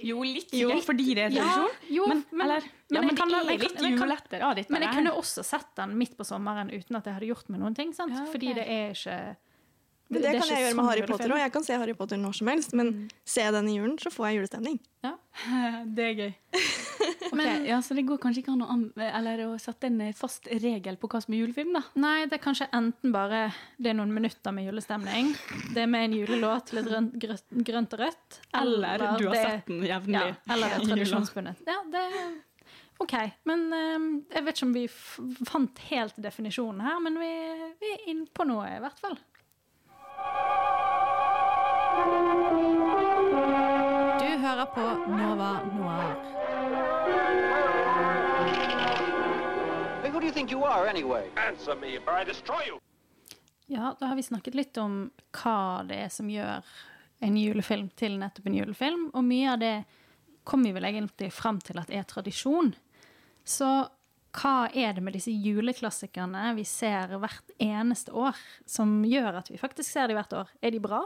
Jo, 0.00 0.22
litt 0.24 0.52
Jo. 0.56 0.70
fordi 0.80 1.14
det 1.14 1.24
er 1.26 1.30
Ja, 1.36 1.42
tradisjon. 1.44 1.74
jo, 1.92 2.06
men, 2.08 2.24
men- 2.32 2.40
eller, 2.46 2.60
men 2.62 2.70
ja, 2.88 3.00
jeg 3.00 3.06
men 3.06 3.16
kan 3.16 3.28
det 3.28 3.34
kan, 3.34 3.34
er 3.34 3.50
jeg 3.50 3.58
kan- 3.60 3.68
litt 3.68 3.72
jeg 3.82 4.40
kan- 4.40 4.56
ditt 4.56 4.70
Men 4.70 4.82
jeg 4.82 4.94
kunne 4.94 5.12
også 5.12 5.44
sett 5.44 5.74
den 5.76 5.98
midt 5.98 6.16
på 6.16 6.24
sommeren 6.24 6.70
uten 6.72 6.96
at 6.96 7.04
jeg 7.04 7.14
hadde 7.14 7.26
gjort 7.28 7.48
meg 7.50 7.60
noen 7.60 7.74
ting. 7.74 7.92
sant? 7.92 8.12
Ja, 8.12 8.22
okay. 8.22 8.32
Fordi 8.32 8.54
det 8.54 8.66
er 8.66 8.90
ikke 8.92 9.36
Men 10.08 10.22
det, 10.22 10.30
det 10.30 10.38
kan 10.40 10.50
jeg 10.52 10.62
gjøre 10.62 10.74
med 10.78 10.86
Harry. 10.86 11.02
Potter 11.08 11.32
òg. 11.34 11.38
Jeg 11.42 11.52
kan 11.56 11.64
se 11.66 11.76
Harry 11.82 11.94
Potter 11.98 12.18
når 12.22 12.34
som 12.38 12.46
helst, 12.52 12.74
men 12.78 12.90
ser 13.26 13.48
jeg 13.48 13.54
den 13.56 13.68
i 13.72 13.76
julen, 13.78 13.96
så 13.98 14.12
får 14.14 14.28
jeg 14.28 14.36
julestemning. 14.40 14.76
Ja. 15.02 15.16
Det 15.96 16.04
er 16.12 16.14
gøy. 16.20 16.34
Ok, 17.26 17.42
ja, 17.66 17.80
Så 17.82 17.94
det 17.98 18.04
går 18.06 18.18
kanskje 18.22 18.40
ikke 18.44 18.52
an 18.54 18.62
å, 18.62 18.74
eller 19.02 19.40
å 19.48 19.56
sette 19.60 19.88
en 19.90 19.98
eh, 20.04 20.12
fast 20.16 20.46
regel 20.62 20.96
på 21.00 21.08
hva 21.10 21.18
som 21.20 21.34
er 21.34 21.40
julefilm, 21.42 21.72
da? 21.74 21.82
Nei, 21.98 22.26
det 22.30 22.38
er 22.38 22.42
kanskje 22.44 22.68
enten 22.74 23.12
bare 23.12 23.40
det 23.82 23.90
er 23.90 23.96
noen 23.98 24.12
minutter 24.14 24.54
med 24.54 24.68
julestemning, 24.68 25.32
det 25.74 25.82
er 25.82 25.90
med 25.90 26.06
en 26.06 26.14
julelåt, 26.20 26.70
litt 26.76 26.86
grønt, 26.88 27.16
grønt, 27.20 27.44
grønt 27.66 27.96
og 27.98 28.02
rødt, 28.04 28.38
Eller 28.62 29.02
du 29.02 29.06
har 29.08 29.26
det- 29.26 29.42
sett 29.42 29.68
den 29.72 29.82
jevnlig. 29.90 30.22
Ja, 30.22 30.54
eller 30.54 30.72
det 30.72 30.78
er 30.78 30.82
i 30.86 30.90
tradisjonsbundet. 30.92 31.62
Ja, 31.66 31.78
det 31.92 32.04
OK. 33.04 33.14
Men 33.50 33.66
eh, 33.76 34.06
jeg 34.38 34.46
vet 34.46 34.56
ikke 34.56 34.68
om 34.70 34.76
vi 34.78 34.84
f 34.88 35.18
fant 35.50 35.82
helt 35.90 36.16
definisjonen 36.30 36.80
her, 36.86 37.02
men 37.04 37.18
vi, 37.20 37.32
vi 37.82 37.90
er 37.98 38.06
inne 38.14 38.30
på 38.32 38.46
noe, 38.48 38.70
i 38.70 38.80
hvert 38.86 39.02
fall. 39.02 39.18
Du 44.20 44.30
hører 44.46 44.66
på 44.74 44.87
Nova 45.11 45.50
Noir. 45.76 46.16
Who 50.12 50.20
do 50.20 50.26
you 50.26 50.32
think 50.32 50.52
you 50.52 50.64
are, 50.64 50.88
anyway? 50.88 51.28
Answer 51.37 51.76
me, 51.76 51.98
or 52.06 52.20
I 52.22 52.24
destroy 52.24 52.62
you. 52.66 52.78
Ja, 53.66 53.96
da 54.00 54.06
har 54.06 54.16
vi 54.16 54.22
snakket 54.22 54.54
litt 54.54 54.76
om 54.76 55.11
hva 55.42 55.82
det 55.88 55.96
er 56.04 56.09
som 56.09 56.30
gjør 56.30 56.64
en 57.18 57.37
julefilm 57.37 57.88
til 57.98 58.18
nettopp 58.20 58.46
en 58.46 58.59
julefilm, 58.61 59.11
og 59.12 59.24
mye 59.26 59.52
av 59.52 59.61
det 59.61 59.74
kommer 60.46 60.70
vi 60.70 60.76
vel 60.78 60.88
egentlig 60.88 61.32
fram 61.35 61.59
til 61.61 61.80
at 61.80 61.90
er 61.90 62.06
tradisjon. 62.09 62.74
Så 63.44 63.68
hva 64.37 64.54
er 64.74 64.94
det 64.96 65.02
med 65.04 65.16
disse 65.16 65.32
juleklassikerne 65.32 66.52
vi 66.59 66.64
ser 66.68 67.16
hvert 67.18 67.54
eneste 67.62 68.12
år, 68.14 68.37
som 68.68 69.00
gjør 69.04 69.40
at 69.40 69.50
vi 69.50 69.61
faktisk 69.61 69.90
ser 69.90 70.11
de 70.11 70.18
hvert 70.18 70.37
år? 70.37 70.52
Er 70.62 70.74
de 70.74 70.82
bra? 70.82 71.02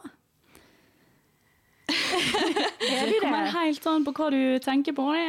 De 2.10 2.90
Det 3.10 3.20
kommer 3.20 3.50
helt 3.54 3.86
an 3.90 4.04
på 4.06 4.14
hva 4.16 4.28
du 4.32 4.42
tenker 4.64 4.96
på. 4.96 5.06
Det. 5.14 5.24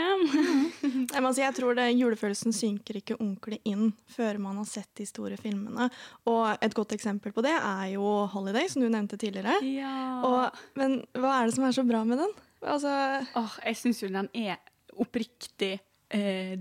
Jeg, 1.12 1.24
må 1.24 1.32
si, 1.36 1.44
jeg 1.44 1.56
tror 1.58 1.78
det 1.78 1.90
julefølelsen 1.94 2.56
synker 2.56 3.00
ikke 3.02 3.18
ordentlig 3.20 3.60
inn 3.68 3.92
før 4.12 4.40
man 4.42 4.60
har 4.62 4.68
sett 4.70 4.90
de 4.98 5.06
store 5.10 5.38
filmene. 5.42 5.90
Og 6.32 6.46
et 6.64 6.76
godt 6.78 6.96
eksempel 6.98 7.34
på 7.36 7.44
det 7.46 7.54
er 7.58 7.94
jo 7.96 8.28
'Holiday', 8.32 8.70
som 8.72 8.82
du 8.84 8.90
nevnte 8.90 9.20
tidligere. 9.20 9.60
Ja. 9.66 10.22
Og, 10.26 10.64
men 10.80 11.02
hva 11.14 11.42
er 11.42 11.50
det 11.50 11.56
som 11.58 11.68
er 11.68 11.76
så 11.76 11.86
bra 11.88 12.04
med 12.08 12.22
den? 12.24 12.36
Altså, 12.62 12.92
Oh, 13.36 13.54
jeg 13.66 13.78
syns 13.80 14.04
jo 14.04 14.12
den 14.12 14.30
er 14.38 14.60
oppriktig 15.02 15.80
eh, 16.12 16.58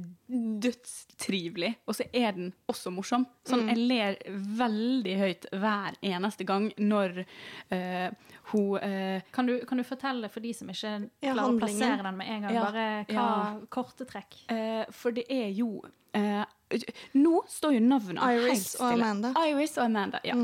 dødstrivelig. 0.62 1.72
Og 1.88 1.94
så 1.98 2.06
er 2.14 2.32
den 2.36 2.52
også 2.70 2.92
morsom. 2.94 3.26
Sånn, 3.48 3.66
Jeg 3.70 3.78
ler 3.90 4.18
veldig 4.58 5.14
høyt 5.20 5.46
hver 5.52 5.96
eneste 6.06 6.46
gang 6.48 6.70
når 6.78 7.22
eh, 7.74 8.10
hun 8.52 8.78
eh, 8.82 9.22
Kan 9.34 9.46
du, 9.50 9.56
kan 9.68 9.78
du 9.80 9.84
fortelle 9.86 10.30
for 10.32 10.40
de 10.44 10.52
som 10.56 10.70
ikke 10.72 10.92
Ja, 11.22 11.32
klarer 11.34 11.42
å 11.42 11.48
handlingen. 11.50 11.60
plassere 11.80 12.06
den 12.08 12.16
med 12.20 12.30
en 12.36 12.46
gang, 12.46 12.54
Ja, 12.54 12.64
bare 12.68 12.86
hva 13.10 13.26
ja. 13.26 13.66
korte 13.70 14.06
trekk? 14.08 14.40
eh, 14.50 14.84
For 14.94 15.14
det 15.16 15.26
er 15.30 15.50
jo 15.54 15.80
eh, 16.14 16.44
Nå 17.18 17.42
står 17.50 17.74
jo 17.76 17.83
navnene 17.83 18.30
Iris 18.37 18.74
og 18.78 18.94
Amanda. 18.94 19.33
Iris 19.48 19.76
og 19.78 19.85
Amanda, 19.88 20.20
ja. 20.26 20.37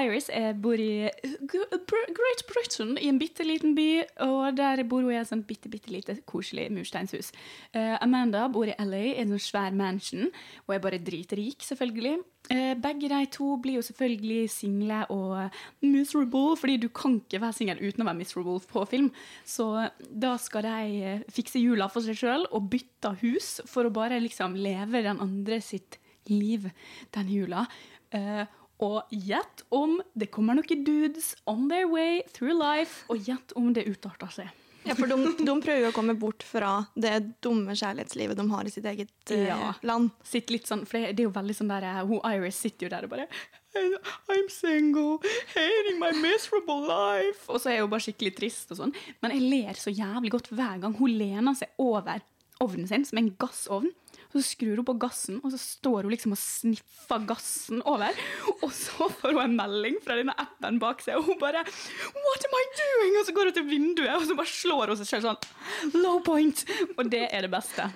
Iris 0.00 0.30
eh, 0.32 0.52
bor 0.56 0.80
i 0.80 1.08
Great 1.50 2.44
Britain, 2.50 2.96
i 2.98 3.10
en 3.12 3.20
bitte 3.20 3.46
liten 3.46 3.74
by, 3.76 3.88
og 4.26 4.56
der 4.58 4.84
bor 4.88 5.04
hun 5.04 5.12
i 5.12 5.18
et 5.20 5.30
sånt 5.30 5.46
bitte, 5.48 5.70
bitte 5.72 5.92
lite 5.92 6.16
koselig 6.30 6.70
mursteinshus. 6.74 7.32
Eh, 7.74 7.96
Amanda 8.04 8.46
bor 8.52 8.68
i 8.70 8.76
LA, 8.78 9.04
i 9.12 9.18
en 9.22 9.34
sånn 9.34 9.44
svær 9.48 9.76
mansion, 9.76 10.30
og 10.66 10.76
er 10.76 10.84
bare 10.84 11.02
dritrik, 11.02 11.64
selvfølgelig. 11.66 12.22
Eh, 12.52 12.74
begge 12.76 13.08
de 13.08 13.22
to 13.32 13.54
blir 13.56 13.78
jo 13.78 13.82
selvfølgelig 13.86 14.50
single 14.52 14.98
og 15.12 15.50
miserable, 15.80 16.56
fordi 16.60 16.76
du 16.82 16.90
kan 16.92 17.16
ikke 17.16 17.40
være 17.40 17.56
singel 17.56 17.80
uten 17.80 18.04
å 18.04 18.08
være 18.10 18.18
miserable 18.18 18.60
på 18.68 18.82
film. 18.90 19.08
Så 19.48 19.68
da 20.10 20.34
skal 20.36 20.66
de 20.66 20.98
eh, 21.08 21.22
fikse 21.32 21.62
jula 21.62 21.88
for 21.92 22.04
seg 22.04 22.18
sjøl 22.20 22.44
og 22.50 22.68
bytte 22.74 23.14
hus 23.22 23.62
for 23.70 23.88
å 23.88 23.94
bare 23.94 24.20
liksom 24.20 24.58
leve 24.60 25.00
den 25.06 25.22
andre 25.24 25.62
sitt 25.64 25.96
liv 26.28 26.68
den 27.16 27.32
jula. 27.32 27.64
Eh, 28.12 28.44
og 28.84 29.08
gjett 29.08 29.64
om 29.72 29.96
det 30.12 30.28
kommer 30.34 30.58
noen 30.58 30.84
dudes 30.84 31.32
on 31.48 31.70
their 31.70 31.88
way 31.88 32.20
through 32.34 32.52
life, 32.58 33.06
og 33.08 33.24
gjett 33.24 33.56
om 33.56 33.72
det 33.72 33.86
utarter 33.88 34.36
seg. 34.42 34.63
Ja, 34.84 34.94
for 34.98 35.08
de, 35.10 35.16
de 35.44 35.54
prøver 35.64 35.88
å 35.88 35.94
komme 35.96 36.14
bort 36.20 36.44
fra 36.46 36.74
det 36.96 37.14
dumme 37.44 37.72
kjærlighetslivet 37.76 38.36
de 38.38 38.46
har 38.50 38.68
i 38.68 38.72
sitt 38.72 38.86
eget 38.90 39.32
eh, 39.34 39.46
Ja. 39.48 39.72
land. 39.82 40.10
Sitt 40.26 40.50
litt 40.52 40.68
sånn, 40.70 40.84
for 40.88 40.98
det, 41.00 41.14
er 41.18 41.26
jo 41.28 41.34
veldig 41.34 41.56
sånn 41.56 41.72
der, 41.72 41.86
eh, 41.90 42.00
hun 42.08 42.20
Iris 42.30 42.60
sitter 42.64 42.86
jo 42.88 42.92
der 42.94 43.08
og 43.08 43.14
bare 43.14 43.28
I'm 43.74 44.46
single, 44.52 45.18
hating 45.54 45.98
my 45.98 46.12
miserable 46.22 46.84
life. 46.86 47.48
Og 47.50 47.58
så 47.58 47.72
er 47.72 47.80
hun 47.82 47.90
bare 47.90 48.04
skikkelig 48.06 48.36
trist 48.38 48.70
og 48.70 48.78
sånn. 48.78 48.92
Men 49.24 49.34
jeg 49.34 49.48
ler 49.50 49.80
så 49.80 49.90
jævlig 49.90 50.30
godt 50.36 50.52
hver 50.54 50.78
gang 50.84 50.94
hun 51.00 51.16
lener 51.18 51.56
seg 51.58 51.72
over 51.82 52.22
ovnen 52.62 52.86
sin, 52.86 53.02
som 53.08 53.18
en 53.18 53.32
gassovn. 53.40 53.90
Og 54.34 54.40
så 54.40 54.48
skrur 54.48 54.80
hun 54.80 54.86
på 54.88 54.96
gassen, 54.98 55.38
og 55.46 55.52
så 55.54 55.58
står 55.62 56.02
hun 56.02 56.10
liksom 56.10 56.34
og 56.34 56.40
sniffer 56.40 57.26
gassen 57.28 57.82
over. 57.86 58.16
Og 58.64 58.72
så 58.74 59.06
får 59.20 59.30
hun 59.36 59.42
en 59.44 59.58
melding 59.58 60.00
fra 60.02 60.16
denne 60.18 60.34
appen 60.40 60.80
bak 60.82 61.04
seg, 61.04 61.20
og 61.20 61.28
hun 61.28 61.38
bare 61.38 61.62
What 61.62 62.48
am 62.48 62.56
I 62.58 62.64
doing? 62.80 63.18
Og 63.20 63.28
så 63.28 63.34
går 63.36 63.50
hun 63.50 63.58
til 63.60 63.68
vinduet, 63.68 64.10
og 64.16 64.26
så 64.26 64.38
bare 64.38 64.50
slår 64.50 64.90
hun 64.90 64.98
seg 65.02 65.12
selv 65.12 65.28
sånn 65.28 66.00
Low 66.02 66.18
point! 66.26 66.64
Og 66.96 67.06
det 67.12 67.28
er 67.30 67.46
det 67.46 67.52
beste. 67.54 67.86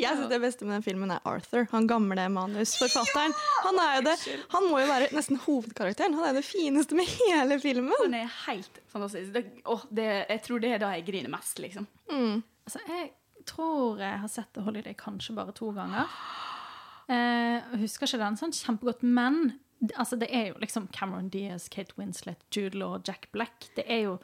Jeg 0.00 0.16
synes 0.16 0.30
Det 0.30 0.40
beste 0.42 0.64
med 0.68 0.78
den 0.78 0.84
filmen 0.84 1.10
er 1.14 1.24
Arthur, 1.28 1.66
han 1.72 1.88
gamle 1.88 2.28
manusforfatteren. 2.32 3.34
Han, 3.64 3.80
er 3.80 3.98
jo 3.98 4.06
det, 4.08 4.14
han 4.54 4.68
må 4.68 4.80
jo 4.80 4.88
være 4.88 5.10
nesten 5.16 5.40
hovedkarakteren. 5.44 6.16
Han 6.18 6.28
er 6.30 6.38
det 6.38 6.44
fineste 6.48 6.96
med 6.98 7.08
hele 7.08 7.60
filmen. 7.62 7.92
Han 8.00 8.16
er 8.20 8.30
helt 8.46 8.80
fantastisk. 8.92 9.32
Det, 9.36 9.44
å, 9.68 9.78
det, 9.94 10.08
jeg 10.32 10.44
tror 10.46 10.64
det 10.64 10.72
er 10.76 10.82
da 10.84 10.94
jeg 10.96 11.06
griner 11.08 11.32
mest, 11.32 11.60
liksom. 11.62 11.88
Altså, 12.64 12.80
jeg 12.88 13.12
tror 13.46 13.98
jeg 14.00 14.18
har 14.20 14.28
sett 14.28 14.52
The 14.54 14.62
Holiday 14.66 14.94
kanskje 14.94 15.34
bare 15.36 15.52
to 15.52 15.70
ganger. 15.76 16.06
Eh, 17.08 17.60
jeg 17.74 17.80
husker 17.84 18.06
ikke 18.08 18.22
den 18.22 18.36
sånn 18.40 18.52
kjempegodt, 18.56 19.02
men 19.04 19.58
altså, 20.00 20.16
det 20.16 20.30
er 20.32 20.46
jo 20.48 20.54
liksom 20.62 20.86
Cameron 20.94 21.28
Diaz, 21.28 21.66
Kate 21.68 21.92
Winslet, 21.98 22.40
Jude 22.54 22.78
Law, 22.80 22.94
Jack 23.04 23.26
Black. 23.32 23.66
Det 23.76 23.84
er 23.86 24.02
jo 24.06 24.14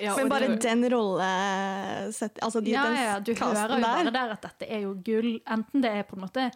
ja, 0.00 0.14
Men 0.18 0.28
bare 0.28 0.48
det- 0.52 0.60
den 0.66 0.84
rolle 0.92 1.22
Altså 1.24 2.60
de, 2.60 2.70
ja, 2.70 2.84
den 2.84 2.96
ja, 2.96 3.18
du 3.20 3.32
hører 3.34 3.76
jo 3.78 3.80
bare 3.82 4.04
der. 4.04 4.10
der 4.12 4.32
at 4.36 4.42
dette 4.42 4.68
er 4.70 4.80
jo 4.84 4.94
gull. 5.04 5.40
Enten 5.48 5.80
det 5.82 5.90
er 5.90 6.02
på 6.02 6.16
en 6.16 6.26
måte 6.26 6.50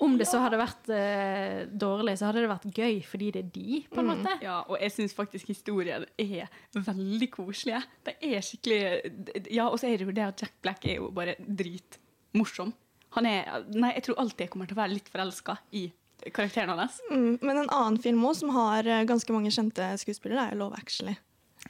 Om 0.00 0.16
det 0.16 0.26
så 0.30 0.40
hadde 0.40 0.56
vært 0.56 0.90
eh, 0.96 1.66
dårlig, 1.68 2.14
så 2.16 2.30
hadde 2.30 2.40
det 2.44 2.50
vært 2.50 2.68
gøy 2.72 3.00
fordi 3.04 3.30
det 3.34 3.42
er 3.42 3.50
de, 3.52 3.80
på 3.92 4.00
en 4.00 4.08
måte. 4.08 4.32
Ja, 4.40 4.62
og 4.64 4.80
jeg 4.80 4.94
syns 4.94 5.16
faktisk 5.16 5.50
historien 5.52 6.06
er 6.16 6.48
veldig 6.72 7.28
koselige. 7.34 7.82
Det 8.08 8.16
er 8.24 8.44
skikkelig 8.44 9.50
Ja, 9.52 9.68
og 9.68 9.76
så 9.80 9.90
er 9.90 10.00
det 10.00 10.08
jo 10.08 10.16
det 10.16 10.24
at 10.24 10.44
Jack 10.46 10.56
Black 10.64 10.88
er 10.88 11.02
jo 11.02 11.10
bare 11.14 11.36
dritmorsom. 11.44 12.72
Han 13.18 13.28
er 13.28 13.66
Nei, 13.74 13.92
jeg 13.98 14.06
tror 14.08 14.22
alltid 14.22 14.46
jeg 14.46 14.54
kommer 14.54 14.70
til 14.70 14.78
å 14.78 14.82
være 14.82 14.96
litt 14.96 15.10
forelska 15.12 15.58
i 15.76 15.88
karakteren 16.32 16.76
hans. 16.76 17.00
Mm, 17.10 17.38
men 17.40 17.56
en 17.56 17.72
annen 17.72 17.98
film 18.00 18.24
også, 18.24 18.44
som 18.44 18.54
har 18.56 18.88
eh, 18.88 19.06
ganske 19.08 19.36
mange 19.36 19.52
kjente 19.54 19.92
skuespillere, 20.00 20.48
er 20.48 20.56
jo 20.56 20.64
Love 20.64 20.80
Actually. 20.80 21.16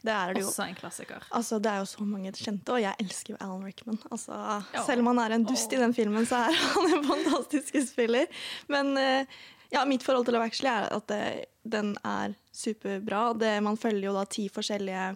Det 0.01 0.13
er 0.15 0.35
det 0.35 0.43
jo. 0.43 0.49
Også 0.49 0.65
en 0.65 0.77
klassiker. 0.79 1.25
Altså, 1.37 1.59
det 1.61 1.71
er 1.71 1.83
jo 1.83 1.89
så 1.91 2.07
mange 2.09 2.33
kjente, 2.37 2.73
og 2.73 2.81
jeg 2.81 2.97
elsker 3.05 3.35
jo 3.35 3.39
Alan 3.45 3.65
Rickman. 3.67 4.01
Altså, 4.11 4.37
Selv 4.87 5.05
om 5.05 5.11
han 5.13 5.23
er 5.25 5.37
en 5.37 5.47
dust 5.49 5.73
i 5.77 5.81
den 5.81 5.95
filmen, 5.97 6.27
så 6.29 6.45
er 6.49 6.61
han 6.75 6.93
en 6.97 7.07
fantastisk 7.09 7.77
spiller. 7.91 8.31
Men 8.73 8.95
eh, 9.01 9.41
ja, 9.75 9.85
mitt 9.89 10.05
forhold 10.07 10.27
til 10.27 10.37
Love 10.37 10.49
Actually 10.51 10.73
er 10.73 10.89
at 10.97 11.09
det, 11.13 11.25
den 11.77 11.93
er 12.07 12.37
superbra. 12.53 13.31
Det, 13.39 13.59
man 13.63 13.79
følger 13.81 14.09
jo 14.09 14.15
da 14.17 14.25
ti 14.31 14.47
forskjellige 14.53 15.11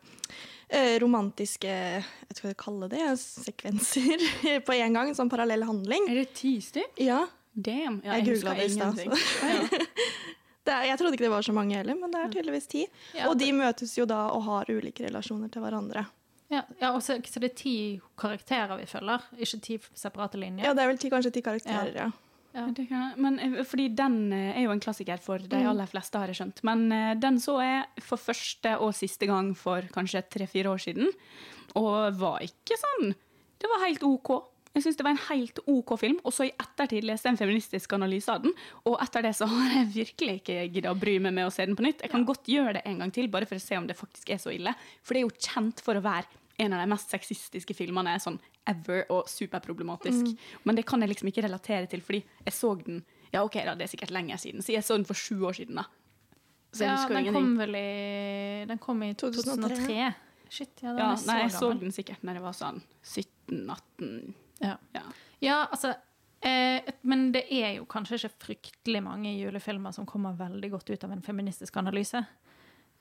eh, 0.68 0.98
romantiske 1.02 1.70
jeg 1.70 2.04
vet 2.28 2.36
ikke 2.36 2.46
hva 2.46 2.52
jeg 2.52 2.60
kaller 2.64 2.92
det, 2.92 3.06
sekvenser 3.22 4.28
på 4.68 4.76
en 4.76 5.00
gang. 5.00 5.14
Sånn 5.16 5.32
parallell 5.32 5.64
handling. 5.66 6.10
Er 6.12 6.22
det 6.24 6.28
ti 6.36 6.58
stykk? 6.64 7.00
Ja, 7.04 7.24
Damn. 7.54 8.00
Ja, 8.02 8.16
jeg 8.16 8.26
jeg 8.26 8.40
googla 8.40 8.54
det 8.58 8.64
i 8.66 8.72
stad. 8.74 8.98
er- 10.72 10.86
Jeg 10.86 10.98
trodde 10.98 11.12
ikke 11.14 11.24
det 11.26 11.30
var 11.30 11.42
så 11.42 11.52
mange 11.52 11.74
heller, 11.76 11.94
men 11.94 12.10
det 12.10 12.20
er 12.20 12.28
tydeligvis 12.32 12.66
ti. 12.68 12.86
Ja, 13.14 13.28
og 13.28 13.38
de 13.38 13.52
møtes 13.52 13.96
jo 13.98 14.04
da 14.06 14.28
og 14.30 14.42
har 14.44 14.64
ulike 14.68 15.04
relasjoner 15.06 15.50
til 15.50 15.62
hverandre. 15.62 16.06
Ja, 16.50 16.62
ja 16.80 16.92
og 16.94 17.00
så, 17.02 17.16
så 17.26 17.40
det 17.40 17.50
er 17.52 17.56
ti 17.56 18.00
karakterer 18.20 18.76
vi 18.78 18.86
følger, 18.86 19.20
ikke 19.38 19.60
ti 19.60 19.78
separate 19.94 20.38
linjer. 20.38 20.64
Ja, 20.64 20.74
det 20.74 20.82
er 20.84 20.88
vel 20.88 20.98
ti, 20.98 21.10
kanskje 21.10 21.32
ti 21.32 21.42
karakterer, 21.42 21.94
ja. 21.94 22.10
Ja. 22.54 22.68
Det 22.70 22.84
kan, 22.88 23.14
men, 23.18 23.38
eh, 23.40 23.64
fordi 23.66 23.88
den 23.96 24.32
eh, 24.32 24.56
er 24.56 24.62
jo 24.62 24.70
en 24.70 24.78
klassiker 24.80 25.18
for 25.18 25.38
de 25.42 25.56
aller 25.66 25.86
fleste, 25.90 26.14
har 26.16 26.28
jeg 26.30 26.36
skjønt. 26.38 26.60
Men 26.62 26.84
eh, 26.92 27.14
den 27.18 27.40
så 27.42 27.56
jeg 27.60 28.04
for 28.06 28.16
første 28.16 28.76
og 28.78 28.94
siste 28.94 29.26
gang 29.26 29.56
for 29.58 29.82
kanskje 29.90 30.22
tre-fire 30.30 30.70
år 30.70 30.78
siden. 30.78 31.10
Og 31.74 32.14
var 32.20 32.38
ikke 32.46 32.76
sånn 32.78 33.14
Det 33.58 33.66
var 33.72 33.82
helt 33.88 34.02
OK. 34.06 34.30
Jeg 34.74 34.82
synes 34.82 34.96
det 34.98 35.04
var 35.06 35.14
en 35.14 35.24
helt 35.28 35.58
OK 35.70 35.94
film. 36.00 36.18
Og 36.26 36.34
så 36.34 36.48
i 36.48 36.52
ettertid 36.52 37.06
leste 37.06 37.28
jeg 37.28 37.36
en 37.36 37.40
feministisk 37.40 37.92
analyse 37.94 38.32
av 38.32 38.42
den. 38.42 38.54
Og 38.90 38.96
etter 39.02 39.22
det 39.22 39.34
så 39.38 39.46
har 39.50 39.76
jeg 39.78 39.90
virkelig 39.94 40.38
ikke 40.40 40.56
giddet 40.66 40.90
å 40.90 40.98
bry 40.98 41.18
meg 41.22 41.36
med 41.36 41.46
å 41.46 41.52
se 41.54 41.66
den 41.66 41.78
på 41.78 41.86
nytt. 41.86 42.02
Jeg 42.02 42.10
kan 42.12 42.26
godt 42.26 42.50
gjøre 42.50 42.78
det 42.78 42.82
en 42.90 42.98
gang 43.04 43.12
til, 43.14 43.30
bare 43.30 43.46
for 43.46 43.60
å 43.60 43.62
se 43.62 43.78
om 43.78 43.86
det 43.86 43.98
faktisk 43.98 44.34
er 44.34 44.42
så 44.42 44.54
ille. 44.54 44.74
For 45.02 45.14
det 45.14 45.22
er 45.22 45.28
jo 45.28 45.36
kjent 45.52 45.84
for 45.84 46.00
å 46.00 46.04
være 46.04 46.26
en 46.64 46.74
av 46.74 46.82
de 46.82 46.90
mest 46.90 47.10
sexistiske 47.10 47.74
filmene 47.74 48.14
sånn 48.22 48.36
ever, 48.70 49.04
og 49.12 49.26
superproblematisk. 49.30 50.34
Men 50.64 50.78
det 50.78 50.86
kan 50.86 51.02
jeg 51.02 51.10
liksom 51.10 51.30
ikke 51.30 51.46
relatere 51.46 51.88
til, 51.90 52.02
fordi 52.04 52.22
jeg 52.46 52.56
så 52.56 52.74
den 52.82 53.02
Ja, 53.34 53.42
OK, 53.42 53.56
da, 53.66 53.72
det 53.74 53.88
er 53.88 53.90
sikkert 53.90 54.12
lenger 54.14 54.38
siden. 54.38 54.62
Så 54.62 54.70
jeg 54.70 54.86
så 54.86 54.94
den 54.94 55.06
for 55.08 55.18
sju 55.18 55.40
år 55.42 55.56
siden, 55.58 55.80
da. 55.80 55.88
Så 56.74 56.84
jeg 56.86 56.94
Ja, 56.94 57.08
den 57.10 57.34
kom 57.34 57.56
vel 57.58 57.74
i 57.78 58.64
Den 58.70 58.78
kom 58.78 59.02
i 59.02 59.12
2003. 59.14 59.74
2003. 59.74 60.14
Shit, 60.54 60.70
ja, 60.82 60.92
den 60.94 60.98
Ja, 61.02 61.12
er 61.12 61.18
så 61.18 61.26
nei, 61.26 61.38
jeg 61.42 61.52
så 61.56 61.68
den 61.80 61.94
sikkert 61.94 62.22
når 62.22 62.38
jeg 62.38 62.44
var 62.44 62.56
sånn 62.58 62.82
17-18. 63.02 64.34
Ja. 64.62 64.76
Ja. 64.94 65.02
Ja, 65.44 65.58
altså 65.70 65.94
eh, 66.44 66.94
Men 67.02 67.32
det 67.34 67.44
er 67.52 67.74
jo 67.78 67.88
kanskje 67.90 68.20
ikke 68.20 68.46
fryktelig 68.46 69.02
mange 69.04 69.34
julefilmer 69.34 69.92
som 69.96 70.06
kommer 70.08 70.36
veldig 70.38 70.70
godt 70.72 70.90
ut 70.94 71.04
av 71.04 71.12
en 71.12 71.24
feministisk 71.24 71.76
analyse. 71.80 72.24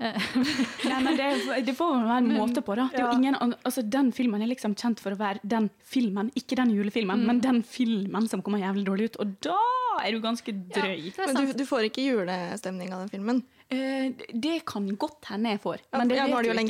Eh, 0.01 0.17
Nei, 0.89 0.99
men 1.05 1.17
det, 1.19 1.27
det 1.67 1.75
får 1.77 1.99
være 2.01 2.17
en 2.23 2.31
måte 2.35 2.63
på, 2.65 2.75
da. 2.79 2.87
Det 2.91 2.99
er 2.99 3.07
jo 3.07 3.19
ingen, 3.21 3.37
altså, 3.53 3.83
den 3.85 4.11
filmen 4.15 4.41
er 4.41 4.49
liksom 4.51 4.75
kjent 4.79 5.03
for 5.03 5.15
å 5.15 5.19
være 5.19 5.43
den 5.43 5.69
filmen, 5.85 6.31
ikke 6.39 6.57
den 6.59 6.73
julefilmen, 6.73 7.25
men 7.27 7.43
den 7.43 7.61
filmen 7.67 8.27
som 8.31 8.41
kommer 8.45 8.63
jævlig 8.63 8.87
dårlig 8.89 9.11
ut. 9.11 9.19
Og 9.23 9.35
da 9.45 9.59
er 10.01 10.15
du 10.15 10.23
ganske 10.23 10.55
drøy. 10.73 11.11
Ja, 11.13 11.27
er 11.27 11.29
Men 11.29 11.51
du, 11.51 11.53
du 11.61 11.65
får 11.69 11.89
ikke 11.91 12.07
julestemning 12.07 12.93
av 12.95 13.05
den 13.05 13.13
filmen? 13.13 13.43
Eh, 13.73 14.11
det 14.45 14.65
kan 14.69 14.85
godt 14.97 15.25
hende 15.31 15.49
jeg 15.55 15.59
får. 15.63 15.77
Ja, 15.91 15.97
Men 15.97 16.07
det 16.11 16.17
ja, 16.17 16.23
vet 16.23 16.29
er 16.29 16.33
jo 16.33 16.37
ikke. 16.37 16.43
du 16.43 16.49
har 16.49 16.61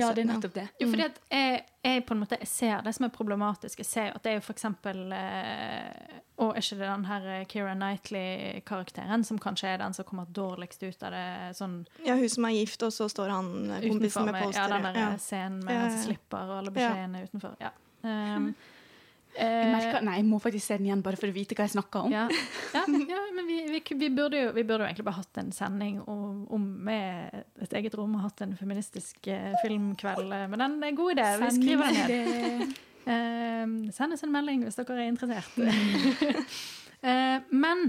Ja, 0.00 0.12
det 0.12 0.22
er 0.24 0.28
nettopp 0.32 0.54
det. 0.54 0.68
Jo, 0.80 0.88
fordi 0.90 1.04
at 1.06 1.20
jeg, 1.30 1.62
jeg 1.84 2.04
på 2.06 2.14
en 2.14 2.20
måte 2.20 2.38
jeg 2.38 2.48
ser 2.48 2.82
det 2.82 2.94
som 2.94 3.04
er 3.06 3.12
problematisk. 3.14 3.78
Jeg 3.78 3.86
ser 3.86 4.12
at 4.16 4.22
det 4.22 4.30
er 4.32 4.34
jo 4.40 4.44
eksempel 4.56 5.12
eh, 5.12 6.18
Og 6.42 6.56
er 6.56 6.60
ikke 6.64 6.78
det 6.80 6.88
den 6.88 7.04
her 7.04 7.44
Keira 7.44 7.74
Knightley-karakteren 7.74 9.24
som 9.24 9.38
kanskje 9.38 9.68
er 9.74 9.78
den 9.78 9.94
som 9.94 10.04
kommer 10.08 10.26
dårligst 10.34 10.82
ut 10.82 11.02
av 11.06 11.12
det 11.14 11.26
sånn 11.58 11.86
Ja, 12.06 12.16
hun 12.18 12.28
som 12.28 12.44
er 12.48 12.56
gift, 12.56 12.82
og 12.82 12.92
så 12.92 13.08
står 13.12 13.28
han 13.30 13.70
eh, 13.70 13.88
kompisen 13.88 14.22
utenfor 14.22 14.32
med 14.32 14.42
posteret. 14.42 14.68
ja, 14.68 14.78
den 14.78 14.82
der 14.82 15.00
Ja. 15.00 15.16
scenen 15.18 15.64
med 15.64 15.74
Ja, 15.74 15.80
han 15.80 15.90
som 15.98 16.06
slipper 16.10 16.42
og 16.50 16.58
alle 16.58 16.70
Ja. 16.72 16.76
beskjedene 16.78 17.24
utenfor. 17.28 17.56
Ja. 17.60 17.70
Um, 18.02 18.54
Jeg 19.32 19.68
merker, 19.72 20.04
nei, 20.04 20.18
jeg 20.20 20.26
må 20.28 20.38
faktisk 20.42 20.66
se 20.66 20.76
den 20.76 20.90
igjen 20.90 21.02
bare 21.04 21.16
for 21.16 21.32
å 21.32 21.34
vite 21.34 21.56
hva 21.56 21.64
jeg 21.64 21.74
snakker 21.74 22.06
om. 22.06 22.12
Ja, 22.12 22.26
ja, 22.76 22.82
ja 22.84 23.20
men 23.32 23.48
vi, 23.48 23.58
vi, 23.70 23.80
vi, 24.02 24.10
burde 24.12 24.42
jo, 24.42 24.50
vi 24.52 24.64
burde 24.68 24.84
jo 24.84 24.90
egentlig 24.90 25.06
bare 25.08 25.20
hatt 25.22 25.40
en 25.40 25.52
sending 25.56 26.02
om, 26.04 26.42
om 26.52 26.66
med 26.88 27.42
et 27.64 27.76
eget 27.80 27.96
rom 27.98 28.18
og 28.18 28.26
hatt 28.26 28.44
en 28.44 28.52
feministisk 28.58 29.30
eh, 29.32 29.54
filmkveld. 29.64 30.28
eh, 30.36 30.46
Men 30.52 30.66
den 30.66 30.76
er 30.82 30.92
en 30.92 31.00
god 31.00 31.14
idé. 31.14 31.28
Vi 31.42 31.52
skriver 31.56 31.96
den 31.96 32.12
ned. 32.12 32.80
Uh, 33.02 33.90
send 33.90 34.14
oss 34.14 34.22
en 34.22 34.30
melding 34.30 34.62
hvis 34.62 34.76
dere 34.78 35.00
er 35.00 35.08
interessert. 35.10 35.56
uh, 37.02 37.38
men 37.64 37.88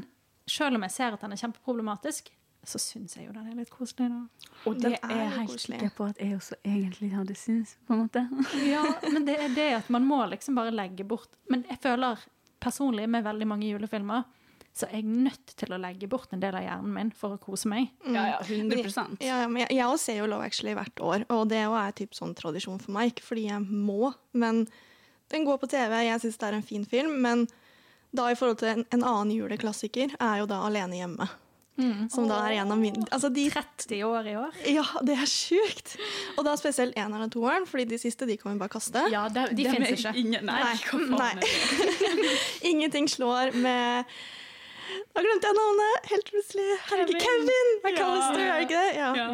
selv 0.50 0.80
om 0.80 0.88
jeg 0.88 0.96
ser 0.96 1.14
at 1.16 1.22
den 1.22 1.36
er 1.36 1.44
kjempeproblematisk, 1.44 2.32
så 2.64 2.80
syns 2.80 3.18
jeg 3.18 3.28
jo 3.28 3.34
den 3.36 3.48
er 3.52 3.58
litt 3.58 3.72
koselig. 3.74 4.10
da. 4.10 4.50
Og 4.66 4.78
Den 4.80 4.94
det 4.94 5.00
er 5.02 5.12
er 5.12 5.24
jeg 5.24 5.32
helt 5.38 5.52
koselig. 5.52 5.80
sikker 5.80 5.96
på 5.98 6.06
at 6.10 6.22
jeg 6.22 6.36
også 6.38 6.56
egentlig 6.64 7.10
hadde 7.14 7.36
syntes, 7.36 7.76
på 7.88 7.94
en 7.96 8.04
måte. 8.06 8.24
Ja, 8.74 8.84
men 9.12 9.26
det 9.28 9.36
er 9.40 9.56
det 9.56 9.68
at 9.82 9.90
man 9.90 10.06
må 10.08 10.22
liksom 10.32 10.56
bare 10.56 10.72
legge 10.72 11.04
bort 11.04 11.30
Men 11.50 11.66
jeg 11.70 11.80
føler 11.84 12.24
personlig 12.64 13.10
med 13.10 13.26
veldig 13.26 13.48
mange 13.48 13.68
julefilmer 13.68 14.24
så 14.74 14.88
er 14.88 15.04
jeg 15.04 15.06
nødt 15.06 15.52
til 15.60 15.70
å 15.76 15.78
legge 15.78 16.08
bort 16.10 16.32
en 16.34 16.42
del 16.42 16.56
av 16.58 16.64
hjernen 16.66 16.94
min 16.96 17.12
for 17.14 17.36
å 17.36 17.38
kose 17.38 17.70
meg. 17.70 17.92
Ja, 18.10 18.24
ja, 18.32 18.38
100 18.42 19.20
Ja, 19.22 19.44
ja, 19.44 19.48
men 19.48 19.62
jeg, 19.62 19.76
jeg 19.78 20.00
ser 20.02 20.18
jo 20.18 20.26
Love 20.32 20.48
Actually 20.48 20.74
hvert 20.74 21.04
år, 21.06 21.26
og 21.30 21.44
det 21.52 21.60
er 21.62 21.94
typ 21.94 22.16
sånn 22.18 22.34
tradisjon 22.34 22.80
for 22.82 22.96
meg. 22.96 23.12
Ikke 23.14 23.28
fordi 23.28 23.44
jeg 23.52 23.62
må, 23.70 24.10
men 24.34 24.64
den 25.30 25.46
går 25.46 25.60
på 25.62 25.70
TV. 25.70 25.94
Jeg 26.08 26.24
syns 26.24 26.40
det 26.42 26.48
er 26.50 26.58
en 26.58 26.66
fin 26.66 26.88
film, 26.90 27.20
men 27.22 27.46
da 28.18 28.32
i 28.32 28.38
forhold 28.40 28.64
til 28.64 28.72
en, 28.72 28.84
en 28.98 29.06
annen 29.06 29.36
juleklassiker 29.36 30.18
er 30.18 30.42
jo 30.42 30.50
da 30.50 30.64
Alene 30.66 30.98
hjemme. 31.04 31.30
Som 32.14 32.28
da 32.30 32.38
er 32.46 32.60
en 32.62 32.72
av 32.72 32.78
mine 32.78 33.02
altså 33.10 33.32
de, 33.34 33.48
30 33.50 34.04
år 34.06 34.28
i 34.30 34.36
år. 34.38 34.58
Ja, 34.70 34.84
det 35.02 35.16
er 35.18 35.30
sjukt! 35.30 35.96
Og 36.38 36.46
da 36.46 36.54
spesielt 36.60 36.94
eneren 37.00 37.26
og 37.26 37.32
toeren, 37.34 37.66
fordi 37.70 37.88
de 37.96 37.98
siste 38.02 38.28
de 38.30 38.38
kan 38.38 38.54
vi 38.54 38.62
bare 38.62 38.74
kaste. 38.76 39.02
Ja, 39.14 39.26
de, 39.34 39.48
De 39.50 39.64
de 39.64 39.70
finnes 39.72 39.96
ikke. 39.98 40.14
Ingen, 40.22 40.46
nei, 40.46 40.62
Nei, 41.18 41.34
nei. 41.42 42.38
Ingenting 42.74 43.10
slår 43.10 43.56
med 43.58 44.06
Da 45.14 45.22
glemte 45.24 45.50
jeg 45.50 45.58
navnet! 45.58 46.08
Helt 46.12 46.30
plutselig. 46.30 46.68
Herregud, 46.90 47.20
Kevin 47.24 47.70
McAllister, 47.84 48.40
er 48.44 48.54
det 48.54 48.66
ikke 48.68 48.80
det? 48.80 48.96
Ja. 48.98 49.10
Ja. 49.18 49.28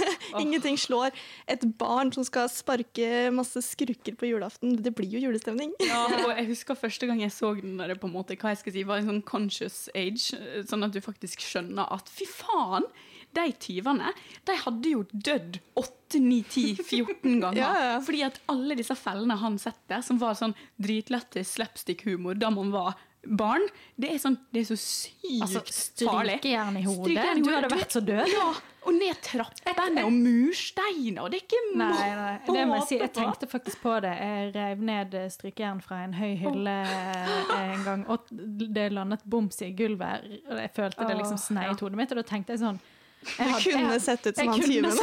Ingenting 0.42 0.78
slår 0.80 1.14
et 1.50 1.66
barn 1.80 2.12
som 2.14 2.26
skal 2.26 2.50
sparke 2.52 3.30
masse 3.34 3.62
skrukker 3.66 4.16
på 4.20 4.30
julaften. 4.30 4.76
Det 4.82 4.94
blir 4.96 5.14
jo 5.16 5.22
julestemning. 5.26 5.72
Ja, 5.84 6.02
og 6.24 6.32
jeg 6.34 6.48
husker 6.50 6.78
første 6.78 7.08
gang 7.10 7.22
jeg 7.22 7.34
så 7.34 7.52
den 7.58 7.78
der 7.80 7.94
på 7.98 8.10
en 8.10 8.16
måte, 8.16 8.38
hva 8.40 8.54
jeg 8.54 8.62
skal 8.64 8.76
si, 8.76 8.86
var 8.88 9.02
en 9.02 9.12
sånn 9.12 9.22
conscious 9.28 9.86
age, 9.94 10.36
sånn 10.68 10.86
at 10.86 10.96
du 10.96 11.00
faktisk 11.04 11.44
skjønner 11.44 11.88
at 11.96 12.10
fy 12.10 12.28
faen, 12.30 12.88
de 13.36 13.44
tyvene, 13.62 14.10
de 14.48 14.54
hadde 14.64 14.90
jo 14.90 15.04
dødd 15.12 15.60
8, 15.78 16.18
9, 16.18 16.38
10, 16.50 16.80
14 16.82 17.36
ganger. 17.44 17.60
Ja, 17.60 17.68
ja. 17.78 17.92
Fordi 18.02 18.24
at 18.26 18.40
alle 18.50 18.74
disse 18.78 18.96
fellene 18.98 19.36
han 19.38 19.58
setter, 19.62 20.02
som 20.02 20.18
var 20.18 20.34
sånn 20.38 20.56
dritlættis 20.82 21.54
slapstick-humor 21.54 22.40
da 22.40 22.50
man 22.50 22.72
var 22.74 22.98
barn, 23.26 23.66
det 24.00 24.14
er 24.14 24.18
sånn, 24.22 24.36
det 24.52 24.62
er 24.62 24.66
så 24.70 24.76
sykt 24.80 25.42
Altså, 25.44 25.60
farlig. 26.06 26.38
strykejern 26.40 26.76
i 26.80 26.84
hodet. 26.86 27.04
Strykejern 27.04 27.38
i 27.38 27.42
Du 27.44 27.50
hadde 27.52 27.70
vært 27.72 27.96
så 27.96 28.00
død. 28.04 28.30
Ja, 28.32 28.46
og 28.80 28.94
ned 28.96 29.18
trappene 29.22 30.04
og 30.08 30.12
mursteiner, 30.16 31.28
det 31.28 31.40
er 31.40 31.44
ikke 31.44 31.60
Nei, 31.76 32.06
nei, 32.16 32.30
det 32.46 32.62
må 32.68 32.78
jeg 32.78 32.86
si. 32.88 32.98
Jeg 33.02 33.12
tenkte 33.18 33.48
faktisk 33.50 33.82
på 33.82 33.98
det. 34.00 34.14
Jeg 34.16 34.54
rev 34.54 34.86
ned 34.88 35.18
strykejern 35.36 35.82
fra 35.84 36.00
en 36.06 36.16
høy 36.16 36.32
hylle 36.40 36.78
oh. 36.88 37.52
en 37.60 37.84
gang, 37.84 38.06
og 38.08 38.30
det 38.30 38.88
landet 38.96 39.26
boms 39.28 39.60
i 39.66 39.72
gulvet. 39.76 40.24
Og 40.48 40.56
jeg 40.64 40.72
følte 40.78 41.10
det 41.10 41.20
liksom 41.20 41.38
snei 41.44 41.68
i 41.68 41.76
hodet 41.76 42.00
mitt, 42.00 42.16
og 42.16 42.22
da 42.22 42.26
tenkte 42.32 42.56
jeg 42.56 42.64
sånn 42.64 42.80
jeg 43.20 43.50
hadde- 43.52 43.72
kunne 43.72 43.92
jeg- 43.92 44.00
sett 44.00 44.26
ut 44.26 44.36
som 44.36 44.48
han 44.48 44.60
kunne 44.60 44.72
tyven. 44.72 44.96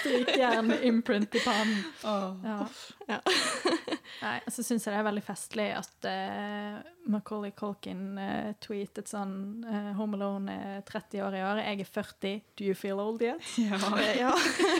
Strykjern-imprint 0.00 1.34
i 1.38 1.42
pannen. 1.44 1.82
Ja. 2.02 2.58
Ja. 3.06 3.20
Nei, 4.24 4.36
så 4.48 4.64
syns 4.64 4.86
jeg 4.86 4.94
det 4.94 5.00
er 5.00 5.06
veldig 5.06 5.22
festlig 5.24 5.66
at 5.76 6.08
uh, 6.08 6.78
Macaulay 7.12 7.52
Culkin 7.56 8.16
uh, 8.18 8.52
tweetet 8.62 9.10
sånn 9.10 9.36
uh, 9.66 9.92
Home 9.98 10.16
Alone 10.18 10.56
er 10.56 10.86
30 10.88 11.24
år 11.26 11.36
i 11.36 11.42
år, 11.44 11.60
jeg 11.62 11.84
er 11.84 11.92
40, 11.98 12.40
do 12.56 12.66
you 12.66 12.78
feel 12.78 13.02
old 13.02 13.24
yet? 13.24 13.42
Ja. 14.16 14.32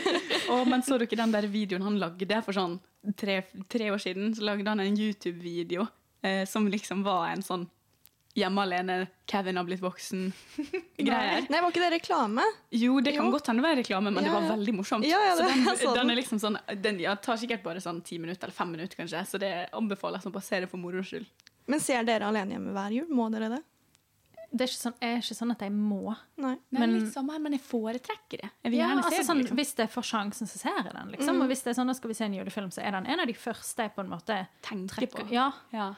Å, 0.51 0.61
men 0.67 0.83
så 0.85 0.97
du 0.97 1.05
ikke 1.05 1.19
den 1.19 1.33
der 1.33 1.45
videoen 1.51 1.85
han 1.85 1.99
lagde 2.01 2.41
for 2.45 2.55
sånn 2.55 2.77
tre, 3.19 3.41
tre 3.69 3.91
år 3.93 4.01
siden? 4.01 4.33
Så 4.35 4.45
lagde 4.47 4.69
han 4.69 4.81
en 4.81 4.97
YouTube-video 4.97 5.85
eh, 6.21 6.45
som 6.49 6.67
liksom 6.67 7.03
var 7.05 7.29
en 7.31 7.43
sånn 7.45 7.67
hjemme 8.37 8.61
alene, 8.61 8.95
Kevin 9.27 9.57
har 9.57 9.65
blitt 9.65 9.81
voksen 9.81 10.27
greier. 10.97 11.47
Nei, 11.49 11.61
var 11.61 11.71
ikke 11.73 11.83
det 11.83 11.91
reklame? 11.97 12.43
Jo, 12.71 12.99
det 13.01 13.15
kan 13.17 13.25
Jo. 13.25 13.31
godt 13.33 13.47
hende 13.49 13.63
det 13.63 13.67
var 13.69 13.79
reklame, 13.81 14.11
men 14.13 14.23
Ja, 14.23 14.29
det 14.29 14.35
var 14.35 14.57
veldig 14.57 14.75
morsomt. 14.77 15.05
Ja, 15.09 15.19
ja, 15.25 15.35
det- 15.35 15.77
så 15.79 15.93
den. 15.93 16.07
den 16.07 16.11
er 16.11 16.21
liksom 16.21 16.39
sånn, 16.39 16.57
den 16.81 16.99
ja, 16.99 17.15
tar 17.15 17.35
sikkert 17.41 17.63
bare 17.63 17.81
sånn 17.83 18.03
ti 18.05 18.19
minutter 18.21 18.45
eller 18.47 18.53
fem 18.53 18.71
minutter, 18.71 18.95
kanskje. 19.01 19.25
Så 19.25 19.39
det 19.41 19.69
anbefales 19.73 20.23
å 20.25 20.41
se 20.41 20.59
det 20.61 20.69
for 20.69 20.77
moro 20.77 21.01
skyld. 21.01 21.25
Men 21.67 21.79
ser 21.83 22.03
dere 22.07 22.23
alene 22.29 22.53
hjemme 22.55 22.71
hver 22.77 22.93
jul? 22.93 23.09
Må 23.09 23.29
dere 23.33 23.49
det? 23.57 23.63
Det 24.47 24.61
er 24.63 24.69
ikke 24.71 24.79
sånn, 24.79 24.93
er 25.03 25.17
ikke 25.19 25.35
sånn 25.35 25.51
at 25.51 25.59
jeg 25.59 25.71
må. 25.75 26.15
Nei. 26.39 26.53
Men, 26.71 26.89
Nei, 26.93 26.99
litt 27.01 27.11
samme, 27.13 27.35
men 27.43 27.51
jeg 27.57 27.61
foretrekker 27.67 28.39
det. 28.45 28.49
Jeg 28.63 28.71
vil 28.71 28.79
Ja, 28.79 28.85
gjerne 28.87 29.03
altså 29.03 29.17
se 29.17 29.23
sånn, 29.27 29.37
det. 29.41 29.43
Liksom. 29.49 29.57
Hvis 29.57 29.73
jeg 29.75 29.89
får 29.91 30.05
sjansen, 30.07 30.47
så 30.47 30.57
ser 30.61 30.77
jeg 30.77 30.93
den. 30.93 31.11
liksom. 31.11 31.41
Og 31.41 31.49
hvis 31.49 31.63
det 31.65 31.73
er 31.73 31.81
sånn, 31.81 31.87
da 31.91 31.93
skal 31.93 32.07
vi 32.07 32.13
se 32.13 32.23
en 32.29 32.33
julefilm, 32.37 32.69
så 32.71 32.79
er 32.87 32.91
den 32.95 33.07
en 33.11 33.19
av 33.19 33.27
de 33.27 33.33
første 33.33 33.83
jeg 33.83 33.91
på 33.97 33.99
en 34.05 34.09
måte 34.13 34.47
Tenker 34.63 35.07
på. 35.11 35.27
Ja, 35.31 35.51
Ja. 35.73 35.95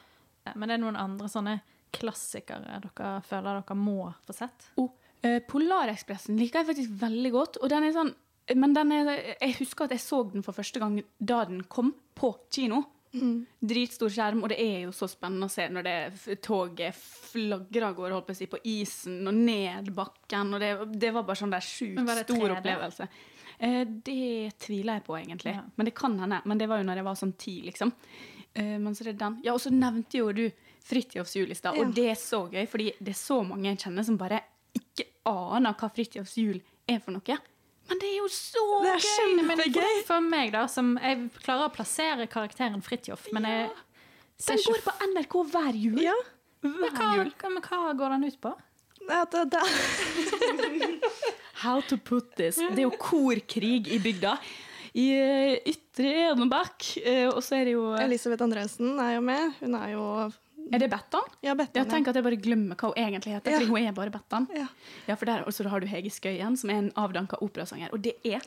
Men 0.55 0.67
det 0.69 0.79
er 0.79 0.81
noen 0.81 0.97
andre 0.97 1.27
sånne 1.29 1.61
klassikere 1.95 2.79
dere 2.83 3.13
føler 3.25 3.61
dere 3.61 3.77
må 3.77 4.11
få 4.25 4.35
sett? 4.35 4.69
Oh, 4.81 4.91
eh, 5.21 5.39
Polarekspressen 5.45 6.39
liker 6.39 6.61
jeg 6.61 6.69
faktisk 6.71 6.95
veldig 7.01 7.31
godt. 7.35 7.59
Og 7.63 7.71
den 7.71 7.87
er 7.87 7.95
sånn 7.95 8.15
Men 8.57 8.73
den 8.73 8.91
er, 8.91 9.09
jeg 9.37 9.59
husker 9.59 9.85
at 9.85 9.91
jeg 9.93 10.01
så 10.01 10.23
den 10.25 10.41
for 10.41 10.57
første 10.57 10.79
gang 10.81 10.95
da 11.19 11.43
den 11.45 11.61
kom 11.69 11.91
på 12.17 12.31
kino. 12.49 12.81
Dritstor 13.59 14.09
skjerm, 14.13 14.43
og 14.45 14.51
det 14.51 14.59
er 14.61 14.83
jo 14.83 14.91
så 14.93 15.07
spennende 15.09 15.47
å 15.47 15.53
se 15.53 15.65
når 15.69 15.85
det 15.85 16.37
toget 16.45 16.97
flagrer 16.97 17.87
av 17.87 17.95
gårde 17.97 18.21
på, 18.25 18.35
si, 18.37 18.47
på 18.49 18.59
isen 18.69 19.21
og 19.29 19.37
ned 19.37 19.89
bakken. 19.97 20.53
og 20.53 20.61
Det, 20.61 20.71
det 21.05 21.11
var 21.13 21.25
bare 21.25 21.41
sånn 21.41 21.53
der 21.53 21.65
sjukt 21.65 22.11
stor 22.23 22.55
opplevelse. 22.57 23.07
Eh, 23.59 23.81
det 23.85 24.57
tviler 24.61 24.99
jeg 24.99 25.05
på, 25.07 25.17
egentlig. 25.17 25.55
Ja. 25.57 25.65
Men 25.75 25.89
det 25.89 25.95
kan 25.97 26.17
hende. 26.21 26.41
Men 26.45 26.61
det 26.61 26.69
var 26.69 26.79
jo 26.79 26.87
når 26.87 27.01
jeg 27.01 27.07
var 27.09 27.17
sånn 27.19 27.33
ti, 27.41 27.55
liksom. 27.65 27.93
Eh, 28.53 28.77
men 28.77 28.93
så 28.95 29.07
det 29.07 29.15
er 29.15 29.21
den. 29.25 29.39
Ja, 29.45 29.55
og 29.57 29.63
så 29.63 29.73
nevnte 29.73 30.21
jo 30.21 30.31
du 30.35 30.45
Fridtjofs 30.89 31.35
jul 31.37 31.51
i 31.53 31.57
stad, 31.57 31.77
og 31.77 31.93
det 31.93 32.07
er 32.11 32.17
så 32.17 32.43
gøy, 32.49 32.65
fordi 32.69 32.91
det 32.97 33.13
er 33.13 33.19
så 33.19 33.41
mange 33.45 33.69
jeg 33.69 33.83
kjenner 33.85 34.07
som 34.07 34.17
bare 34.19 34.41
ikke 34.77 35.05
aner 35.29 35.77
hva 35.77 35.89
Fridtjofs 35.93 36.35
jul 36.41 36.59
er 36.89 37.01
for 37.03 37.13
noe. 37.15 37.39
Men 37.89 38.01
det 38.01 38.09
er 38.09 38.17
jo 38.19 38.29
så 38.31 38.63
Det 38.83 38.95
er 38.95 39.05
gøy! 39.05 39.35
Men 39.41 39.61
kjempegøy! 39.63 40.01
for 40.07 40.25
meg, 40.25 40.51
da, 40.53 40.65
som 40.69 40.93
Jeg 41.01 41.29
klarer 41.41 41.69
å 41.69 41.73
plassere 41.73 42.27
karakteren 42.29 42.83
Fridtjof, 42.85 43.29
men 43.33 43.47
jeg 43.49 43.69
Den 44.45 44.61
går 44.65 44.83
på 44.85 44.95
NRK 45.09 45.37
hver 45.53 45.77
jul. 45.77 46.01
Ja. 46.03 46.17
Hver 46.63 46.93
hva, 46.93 47.09
jul. 47.17 47.31
hva, 47.39 47.53
men 47.55 47.65
hva 47.65 47.93
går 47.97 48.15
den 48.15 48.27
ut 48.29 48.39
på? 48.43 48.53
At 49.09 49.33
det, 49.33 49.45
det, 49.55 49.63
How 51.63 51.81
to 51.89 51.97
put 51.97 52.35
this. 52.37 52.59
Det 52.59 52.77
er 52.77 52.85
jo 52.85 52.93
korkrig 52.99 53.89
i 53.89 53.97
bygda. 53.99 54.35
I 54.99 55.07
eh, 55.15 55.71
Ytre 55.71 56.11
Enebakk. 56.29 56.91
Eh, 57.01 57.25
og 57.27 57.41
så 57.43 57.57
er 57.57 57.67
det 57.67 57.73
jo 57.75 57.89
Elisabeth 57.99 58.45
Andresen 58.45 58.99
er 59.01 59.17
jo 59.17 59.25
med. 59.25 59.57
Hun 59.63 59.75
er 59.79 59.95
jo 59.95 60.05
Er 60.73 60.79
det 60.83 60.89
Bettan? 60.91 61.25
Ja, 61.41 61.55
Bettan. 61.57 61.81
Jeg 61.83 61.89
tenker 61.91 62.13
at 62.13 62.19
jeg 62.19 62.25
bare 62.27 62.37
glemmer 62.41 62.75
hva 62.77 62.91
hun 62.91 62.97
egentlig 63.01 63.33
heter, 63.35 63.51
Ja. 63.51 63.65
hun 63.65 63.77
er 63.81 63.91
bare 63.97 64.11
Bettan. 64.13 64.47
Ja. 64.55 64.67
Ja, 65.07 65.15
for 65.15 65.25
der 65.25 65.43
også 65.49 65.67
har 65.69 65.79
du 65.81 65.87
Hege 65.87 66.09
Skøyen, 66.13 66.57
som 66.57 66.69
er 66.69 66.77
en 66.83 66.91
avdanka 66.95 67.39
operasanger. 67.41 67.91
Og 67.93 68.01
det 68.01 68.15
er 68.23 68.41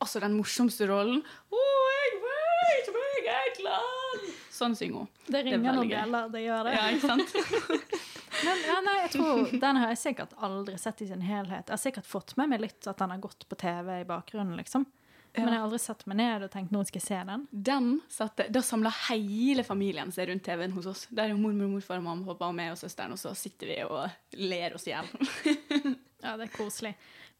altså 0.00 0.20
den 0.20 0.34
morsomste 0.34 0.88
rollen. 0.90 1.22
Oh, 1.52 1.88
jeg 2.02 2.22
vet 2.22 2.92
jeg 3.22 3.34
er 3.34 3.54
glad. 3.60 4.24
Sånn 4.52 4.74
synger 4.76 5.04
hun. 5.04 5.08
Det 5.28 5.38
er 5.40 5.46
ringer 5.48 5.76
noen 5.76 5.88
bjeller, 5.90 6.28
det 6.32 6.42
gjør 6.44 6.66
det. 6.68 6.72
Ja, 6.76 6.88
ikke 6.92 7.10
sant? 7.12 7.92
Men, 8.42 8.62
ja, 8.66 8.76
nei, 8.82 8.94
jeg 9.04 9.10
tror, 9.14 9.50
Den 9.62 9.78
har 9.78 9.92
jeg 9.92 9.98
sikkert 10.00 10.32
aldri 10.42 10.74
sett 10.80 11.02
i 11.04 11.06
sin 11.06 11.20
helhet. 11.22 11.68
Jeg 11.68 11.76
har 11.76 11.78
sikkert 11.82 12.08
fått 12.08 12.34
med 12.40 12.50
meg 12.50 12.62
litt 12.64 12.88
at 12.90 12.98
den 12.98 13.12
har 13.14 13.20
gått 13.22 13.46
på 13.48 13.58
TV 13.60 14.00
i 14.00 14.06
bakgrunnen, 14.08 14.56
liksom. 14.58 14.86
Men 15.34 15.48
jeg 15.48 15.56
har 15.56 15.64
aldri 15.64 15.78
satt 15.80 16.02
meg 16.10 16.18
ned 16.20 16.42
og 16.44 16.50
tenkt 16.52 16.74
nå 16.74 16.82
skal 16.84 17.00
jeg 17.00 17.06
se 17.06 17.20
den. 17.30 17.46
Den 17.50 17.88
satte, 18.12 18.48
Da 18.52 18.60
samla 18.64 18.92
hele 19.08 19.64
familien 19.64 20.12
seg 20.12 20.28
rundt 20.28 20.44
TV-en 20.44 20.74
hos 20.76 20.88
oss. 20.90 21.06
Der 21.10 21.30
er 21.30 21.32
jo 21.32 21.40
mormor, 21.40 21.70
morfar 21.72 22.02
mamma, 22.04 22.26
pappa 22.28 22.50
og 22.50 22.56
meg 22.58 22.74
og 22.74 22.80
søsteren, 22.80 23.14
og 23.16 23.20
så 23.20 23.32
sitter 23.38 23.70
vi 23.72 23.78
og 23.86 24.38
ler 24.40 24.76
oss 24.76 24.88
i 24.88 24.94
hjel. 24.94 25.12
Ja, 26.22 26.36
det 26.38 26.44
er 26.46 26.52
koselig. 26.54 26.92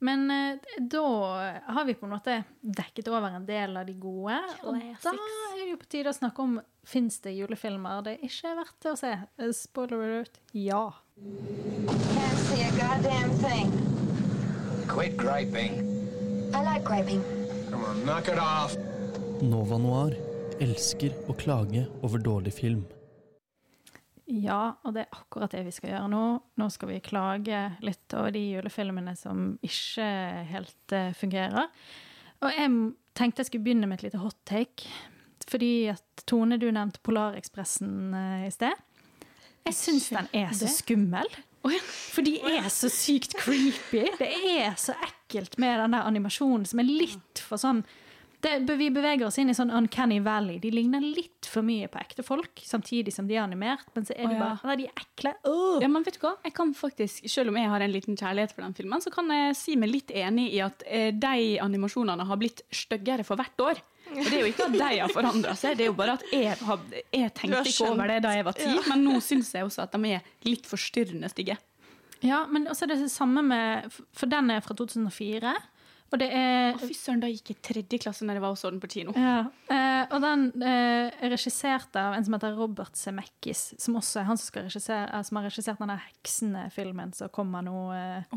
Men 0.03 0.25
eh, 0.35 0.57
da 0.91 1.03
har 1.71 1.85
vi 1.87 1.95
på 1.95 2.09
en 2.09 2.17
måte 2.17 2.41
dekket 2.61 3.07
over 3.13 3.37
en 3.37 3.45
del 3.47 3.77
av 3.79 3.87
de 3.87 3.95
gode. 3.95 4.41
Og 4.67 4.75
da 5.05 5.13
er 5.13 5.61
det 5.61 5.69
jo 5.69 5.77
på 5.79 5.87
tide 5.87 6.11
å 6.11 6.17
snakke 6.17 6.43
om 6.43 6.57
fins 6.83 7.21
det 7.23 7.37
julefilmer 7.37 8.03
det 8.03 8.17
er 8.17 8.25
ikke 8.27 8.51
er 8.51 8.59
verdt 8.59 8.89
å 8.91 8.97
se. 8.99 9.13
Eh, 9.39 9.53
Spoiler 9.55 10.03
alert 10.03 10.41
ja. 10.59 10.83
Can't 11.23 12.43
see 12.49 12.67
a 12.67 12.73
goddamn 12.75 13.31
thing. 13.45 13.71
Quit 14.91 15.15
griping. 15.17 15.79
I 16.53 16.65
like 16.67 16.83
griping. 16.83 17.23
Come 17.73 17.85
on, 17.85 18.05
knock 18.05 18.29
it 18.29 18.39
off. 18.39 18.77
Nova 19.41 19.79
Noir 19.81 20.13
elsker 20.61 21.15
å 21.25 21.33
klage 21.33 21.87
over 22.05 22.21
dårlig 22.21 22.53
film. 22.53 22.83
Ja, 24.29 24.75
og 24.85 24.93
det 24.93 25.07
er 25.07 25.17
akkurat 25.17 25.55
det 25.57 25.63
vi 25.65 25.73
skal 25.73 25.95
gjøre 25.95 26.11
nå. 26.13 26.25
Nå 26.61 26.67
skal 26.75 26.91
vi 26.91 26.99
klage 27.01 27.63
litt 27.81 28.13
over 28.13 28.35
de 28.35 28.43
julefilmene 28.51 29.15
som 29.17 29.55
ikke 29.65 30.11
helt 30.51 30.97
eh, 30.99 31.15
fungerer. 31.17 31.73
Og 32.45 32.53
jeg 32.53 32.75
tenkte 33.17 33.41
jeg 33.41 33.49
skulle 33.49 33.65
begynne 33.71 33.89
med 33.89 34.03
et 34.03 34.11
lite 34.11 34.21
hot 34.21 34.37
take. 34.45 34.93
Fordi 35.49 35.73
at 35.95 36.27
Tone, 36.29 36.61
du 36.61 36.69
nevnte 36.69 37.01
Polarekspressen 37.01 38.13
eh, 38.13 38.47
i 38.51 38.53
sted. 38.53 38.85
Jeg 39.65 39.81
syns 39.81 40.13
den 40.13 40.29
er 40.45 40.53
så 40.61 40.69
skummel. 40.69 41.33
For 42.13 42.21
de 42.27 42.37
er 42.53 42.69
så 42.75 42.93
sykt 42.93 43.39
creepy. 43.41 44.11
Det 44.21 44.29
er 44.59 44.77
så 44.77 44.93
ekkelt 45.01 45.22
med 45.63 45.85
den 45.85 45.97
der 45.97 46.09
animasjonen 46.09 46.67
som 46.69 46.83
er 46.83 46.89
litt 46.89 47.43
for 47.43 47.61
sånn 47.61 47.85
det, 48.43 48.75
Vi 48.75 48.91
beveger 48.91 49.27
oss 49.27 49.39
inn 49.39 49.53
i 49.53 49.55
sånn 49.55 49.71
uncanny 49.71 50.19
valley. 50.21 50.59
De 50.59 50.73
ligner 50.75 51.03
litt 51.03 51.47
for 51.47 51.63
mye 51.63 51.87
på 51.91 52.01
ekte 52.01 52.25
folk, 52.27 52.59
samtidig 52.67 53.15
som 53.15 53.29
de 53.29 53.37
er 53.37 53.45
animert. 53.45 53.87
Men 53.95 54.09
så 54.09 54.17
er 54.17 54.27
de 54.27 54.39
bare 54.41 54.57
Nei, 54.67 54.77
de 54.81 54.89
er 54.89 55.05
ekle. 55.05 55.35
Oh. 55.47 55.79
Ja, 55.83 55.91
men 55.93 56.03
vet 56.03 56.19
du 56.19 56.25
hva? 56.25 56.35
Jeg 56.43 56.57
kan 56.57 56.75
faktisk, 56.75 57.29
Selv 57.31 57.53
om 57.53 57.61
jeg 57.61 57.71
har 57.71 57.85
en 57.85 57.95
liten 57.95 58.19
kjærlighet 58.19 58.55
for 58.57 58.67
den 58.67 58.75
filmen, 58.75 59.05
så 59.05 59.15
kan 59.15 59.31
jeg 59.31 59.55
si 59.59 59.79
meg 59.79 59.93
litt 59.93 60.11
enig 60.11 60.49
i 60.57 60.61
at 60.65 60.83
eh, 60.89 61.13
de 61.15 61.47
animasjonene 61.63 62.27
har 62.27 62.41
blitt 62.41 62.65
styggere 62.75 63.27
for 63.27 63.39
hvert 63.39 63.63
år. 63.63 63.83
Og 64.13 64.19
det 64.27 64.35
er 64.35 64.41
jo 64.43 64.51
ikke 64.51 64.67
at 64.67 64.75
de 64.75 64.89
har 64.99 65.13
forandra 65.15 65.55
seg, 65.57 65.77
det 65.79 65.87
er 65.87 65.93
jo 65.93 65.97
bare 65.97 66.17
at 66.19 66.25
jeg, 66.35 66.57
har, 66.67 66.81
jeg 67.15 67.33
tenkte 67.39 67.63
ikke 67.71 67.93
over 67.93 68.11
det 68.11 68.19
da 68.27 68.33
jeg 68.35 68.45
var 68.49 68.57
ti, 68.59 68.67
ja. 68.69 68.83
men 68.91 69.07
nå 69.07 69.21
syns 69.25 69.55
jeg 69.55 69.65
også 69.65 69.87
at 69.87 69.95
de 69.95 70.17
er 70.19 70.27
litt 70.49 70.67
forstyrrende 70.69 71.31
stygge. 71.33 71.57
Ja, 72.23 72.45
men 72.47 72.67
også 72.71 72.87
er 72.87 72.95
det 72.97 73.11
samme 73.11 73.43
med 73.43 73.93
For 74.15 74.27
den 74.31 74.51
er 74.51 74.61
fra 74.65 74.75
2004. 74.79 75.55
Og 76.13 76.19
det 76.21 76.27
er 76.37 76.75
fy 76.77 76.93
søren, 76.93 77.23
da 77.23 77.29
gikk 77.33 77.49
jeg 77.49 77.57
i 77.57 77.63
tredje 77.65 77.99
klasse 78.03 78.27
når 78.29 78.37
jeg 78.37 78.43
var 78.45 78.53
og 78.53 78.59
så 78.61 78.69
den 78.69 78.81
på 78.83 78.89
kino. 78.93 79.15
Ja, 79.17 79.47
eh, 79.73 80.03
og 80.13 80.21
den 80.21 80.43
eh, 80.61 81.09
er 81.25 81.31
regissert 81.33 81.97
av 81.97 82.13
en 82.13 82.27
som 82.27 82.35
heter 82.37 82.53
Robert 82.59 82.99
Zemeckis, 83.01 83.63
som 83.81 83.97
også 83.97 84.21
er 84.21 84.27
han 84.29 84.37
som, 84.37 84.59
eh, 84.61 85.23
som 85.25 85.39
har 85.41 85.47
regissert 85.49 85.81
denne 85.81 85.97
Heksene-filmen 86.03 87.15
som 87.17 87.33
kommer 87.33 87.65
nå 87.65 87.87
eh, 87.97 88.29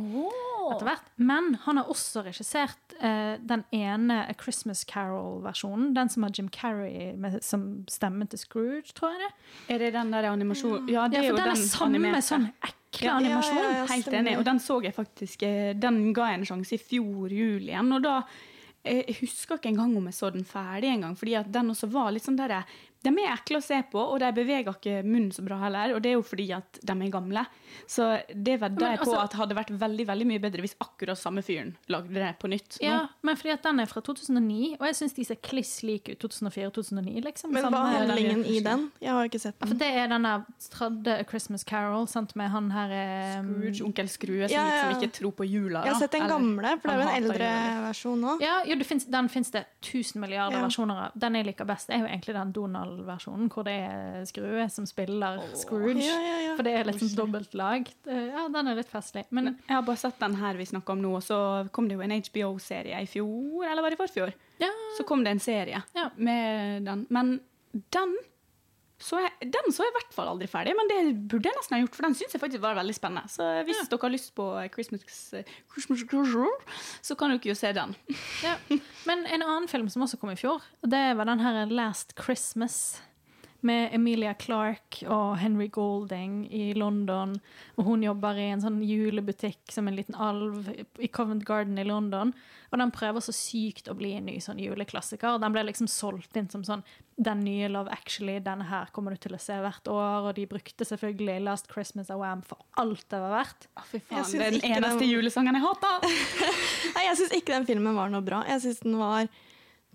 etter 0.71 0.87
hvert. 0.87 1.11
Men 1.19 1.57
han 1.65 1.81
har 1.81 1.91
også 1.91 2.23
regissert 2.29 2.95
den 2.95 3.65
ene 3.75 4.21
A 4.23 4.33
Christmas 4.39 4.85
Carol-versjonen. 4.87 5.91
Den 5.99 6.07
som 6.09 6.23
har 6.23 6.31
Jim 6.31 6.47
Carrey 6.55 7.11
med, 7.19 7.41
som 7.43 7.83
stemmen 7.91 8.31
til 8.31 8.39
Scrooge, 8.39 8.95
tror 8.95 9.17
jeg 9.17 9.25
det. 9.25 9.31
Er 9.75 9.83
det 9.83 9.91
den 9.99 10.15
der 10.15 10.31
animasjonen 10.31 10.87
Ja, 10.87 11.09
det 11.11 11.19
Ja, 11.19 11.23
er 11.25 11.27
for 11.27 11.35
jo 11.35 11.43
den 11.43 11.51
den 11.51 11.59
er 11.59 11.67
samme 11.75 11.99
animerte. 11.99 12.23
sånn 12.31 12.47
ekle 12.95 13.07
Ja, 13.11 13.19
animasjon. 13.19 13.61
ja, 13.61 13.71
ja. 13.81 13.85
Helt 13.91 14.07
enig. 14.13 14.37
Og 14.39 14.45
den 14.47 14.59
så 14.63 14.79
jeg 14.83 14.95
faktisk 14.95 15.43
eh, 15.43 15.73
Den 15.77 16.13
ga 16.15 16.31
jeg 16.31 16.39
en 16.41 16.45
sjanse 16.49 16.75
i 16.75 16.81
fjor 16.81 17.29
jul 17.31 17.61
igjen. 17.67 17.91
Og 17.93 18.01
da 18.03 18.17
eh, 18.83 19.03
Jeg 19.07 19.17
husker 19.21 19.59
ikke 19.59 19.69
engang 19.73 19.95
om 19.97 20.05
jeg 20.09 20.17
så 20.17 20.31
den 20.33 20.45
ferdig 20.47 20.89
en 20.93 21.01
gang, 21.09 21.15
fordi 21.19 21.35
at 21.35 21.51
den 21.51 21.69
også 21.75 21.91
var 21.91 22.11
litt 22.15 22.25
sånn 22.25 22.37
der 22.39 22.63
De 23.05 23.13
er 23.21 23.35
ekle 23.35 23.59
å 23.61 23.63
se 23.65 23.77
på, 23.91 24.01
og 24.01 24.19
de 24.23 24.31
beveger 24.33 24.71
ikke 24.73 24.95
munnen 25.05 25.31
så 25.35 25.43
bra 25.45 25.59
heller. 25.61 25.93
Og 25.95 26.01
det 26.01 26.09
er 26.11 26.17
jo 26.17 26.23
fordi 26.25 26.47
at 26.57 26.79
de 26.81 26.95
er 27.05 27.11
gamle. 27.13 27.45
Så 27.87 28.07
det 28.33 28.57
vedder 28.61 28.95
jeg 28.95 28.99
på 28.99 29.05
altså- 29.11 29.23
at 29.23 29.33
hadde 29.37 29.55
vært 29.57 29.71
veldig 29.77 30.05
veldig 30.07 30.25
mye 30.29 30.41
bedre 30.41 30.63
hvis 30.65 30.75
akkurat 30.81 31.17
samme 31.19 31.43
fyren 31.45 31.75
lagde 31.91 32.13
det 32.13 32.31
på 32.39 32.49
nytt. 32.49 32.79
nå. 32.79 32.85
Ja, 32.87 33.07
men 33.21 33.35
fordi 33.35 33.51
at 33.53 33.63
den 33.63 33.79
er 33.79 33.85
fra 33.85 34.01
2009, 34.01 34.77
og 34.79 34.85
jeg 34.87 34.95
syns 34.95 35.13
de 35.15 35.23
ser 35.25 35.35
kliss 35.43 35.83
like 35.83 36.09
ut 36.15 36.19
2004-2009. 36.19 37.21
Liksom. 37.23 37.51
Men 37.53 37.65
hva 37.69 37.81
er 37.93 38.07
handlingen 38.07 38.45
i 38.45 38.59
den? 38.65 38.87
Jeg 39.01 39.09
har 39.11 39.27
ikke 39.29 39.39
sett 39.41 39.55
Ja, 39.59 39.65
for 39.67 39.75
den. 39.75 39.77
det 39.77 39.91
er 40.01 40.07
den 40.07 40.23
der 40.23 40.45
tredje 40.71 41.27
Christmas 41.29 41.63
Carol, 41.63 42.07
sant, 42.07 42.35
med 42.35 42.49
han 42.49 42.71
her 42.71 43.39
um... 43.39 43.53
Scrooge, 43.61 43.81
onkel 43.85 44.09
Skrue, 44.09 44.47
som 44.49 44.55
Ja, 44.55 44.65
ja. 44.65 44.89
liksom 44.89 45.01
ikke 45.03 45.11
tror 45.19 45.31
på 45.35 45.45
jula. 45.49 45.83
Jeg 45.85 45.93
har 45.93 45.99
sett 45.99 46.11
den 46.11 46.21
Eller- 46.23 46.33
gamle, 46.39 46.79
for 46.81 46.87
det 46.87 46.95
er 46.95 47.01
jo 47.01 47.07
en 47.09 47.23
eldre 47.23 47.49
jula. 47.49 47.85
versjon 47.89 48.21
òg. 48.33 48.41
Ja, 48.41 48.55
jo, 48.65 48.75
det 48.75 48.87
finnes, 48.87 49.05
den 49.11 49.29
fins 49.29 49.51
det 49.51 49.65
1000 49.81 50.21
milliarder 50.21 50.57
Ja. 50.59 50.63
versjoner 50.67 51.05
av. 51.05 51.11
Den 51.17 51.33
jeg 51.35 51.45
liker 51.45 51.65
best, 51.65 51.89
er 51.89 51.99
jo 51.99 52.05
egentlig 52.07 52.33
den 52.33 52.51
Donald-versjonen, 52.95 53.49
hvor 53.51 53.65
det 53.67 53.73
er 53.85 54.25
Skrue 54.29 54.65
som 54.71 54.85
spiller 54.87 55.41
Scrooge. 55.55 56.01
Ja, 56.03 56.15
ja, 56.21 56.37
ja. 56.49 56.55
For 56.57 56.63
det 56.67 56.73
er 56.79 56.87
litt 56.87 56.99
sånn 57.01 57.15
dobbelt 57.17 57.53
lag. 57.57 57.87
Ja, 58.07 58.47
den 58.51 58.67
er 58.71 58.75
litt 58.79 58.89
festlig. 58.91 59.25
Men 59.35 59.55
Jeg 59.67 59.75
har 59.75 59.81
bare 59.87 59.97
sett 59.97 60.19
den 60.19 60.35
her 60.39 60.53
vi 60.55 60.65
snakker 60.65 60.95
om 60.95 61.01
nå, 61.03 61.15
og 61.19 61.23
så 61.25 61.39
kom 61.75 61.87
det 61.89 61.95
jo 61.97 62.01
en 62.05 62.11
HBO-serie 62.15 63.01
i 63.03 63.09
fjor, 63.09 63.65
eller 63.67 63.81
var 63.85 63.89
det 63.93 63.99
i 63.99 64.03
forfjor? 64.03 64.33
ja, 64.59 64.69
Så 64.97 65.03
kom 65.05 65.23
det 65.23 65.31
en 65.35 65.39
serie 65.39 65.83
Ja. 65.95 66.09
med 66.15 66.83
den. 66.85 67.05
Men 67.09 67.39
den 67.91 68.17
så 69.01 69.19
jeg, 69.19 69.49
den 69.51 69.73
så 69.75 69.83
jeg 69.83 69.91
i 69.91 69.95
hvert 69.97 70.13
fall 70.15 70.29
aldri 70.31 70.47
ferdig, 70.47 70.71
men 70.77 70.87
det 70.87 70.99
burde 71.27 71.49
jeg 71.49 71.57
nesten 71.57 71.75
ha 71.75 71.81
gjort, 71.81 71.97
for 71.97 72.07
den 72.07 72.15
syns 72.15 72.35
jeg 72.35 72.41
faktisk 72.41 72.63
var 72.63 72.77
veldig 72.77 72.95
spennende. 72.95 73.31
Så 73.31 73.47
hvis 73.67 73.81
dere 73.91 73.99
har 74.05 74.13
lyst 74.13 74.31
på 74.37 74.45
Christmas, 74.71 75.03
Christmas 75.03 76.05
Christmas 76.07 76.77
så 77.03 77.17
kan 77.19 77.33
dere 77.35 77.51
jo 77.51 77.57
se 77.59 77.73
den. 77.75 77.95
ja. 78.45 78.55
Men 79.09 79.25
en 79.27 79.43
annen 79.43 79.67
film 79.71 79.89
som 79.91 80.05
også 80.05 80.19
kom 80.21 80.31
i 80.31 80.39
fjor, 80.39 80.63
det 80.81 81.03
var 81.19 81.27
den 81.27 81.43
her 81.43 81.65
Last 81.71 82.15
Christmas. 82.19 83.01
Med 83.65 83.95
Emilia 83.97 84.35
Clarke 84.37 85.07
og 85.09 85.37
Henry 85.41 85.65
Golding 85.73 86.43
i 86.53 86.67
London. 86.77 87.31
Og 87.79 87.87
hun 87.87 88.03
jobber 88.05 88.37
i 88.37 88.49
en 88.53 88.61
sånn 88.61 88.77
julebutikk 88.85 89.71
som 89.73 89.87
en 89.89 89.95
liten 89.97 90.13
alv 90.21 90.67
i 91.01 91.07
Covent 91.09 91.41
Garden 91.47 91.79
i 91.81 91.85
London. 91.87 92.33
Og 92.69 92.77
den 92.81 92.91
prøver 92.93 93.23
så 93.25 93.33
sykt 93.33 93.89
å 93.89 93.95
bli 93.97 94.11
en 94.19 94.27
ny 94.29 94.35
sånn 94.43 94.59
juleklassiker. 94.61 95.39
Den 95.41 95.55
ble 95.55 95.63
liksom 95.65 95.89
solgt 95.89 96.37
inn 96.37 96.49
som 96.51 96.61
sånn 96.67 96.83
den 97.15 97.41
nye 97.47 97.69
Love 97.71 97.89
Actually, 97.95 98.37
denne 98.43 98.67
her 98.67 98.89
kommer 98.93 99.15
du 99.15 99.21
til 99.23 99.37
å 99.37 99.39
se 99.41 99.55
hvert 99.63 99.89
år. 99.89 100.29
Og 100.29 100.35
de 100.37 100.45
brukte 100.51 100.85
selvfølgelig 100.85 101.39
Last 101.47 101.71
Christmas 101.71 102.11
Wham 102.13 102.43
for 102.45 102.61
alt 102.81 103.05
det 103.09 103.23
var 103.23 103.33
verdt. 103.39 103.67
Å, 103.79 103.87
fy 103.89 104.03
faen, 104.11 104.29
det 104.35 104.45
er 104.45 104.55
den 104.59 104.69
eneste 104.75 105.01
den- 105.05 105.13
julesangen 105.15 105.57
jeg 105.57 105.65
hater! 105.65 106.07
Nei, 106.95 107.07
jeg 107.09 107.17
syns 107.23 107.35
ikke 107.39 107.55
den 107.57 107.65
filmen 107.71 107.97
var 107.97 108.13
noe 108.13 108.21
bra. 108.25 108.43
Jeg 108.51 108.61
syns 108.67 108.83
den 108.85 108.99
var 109.01 109.25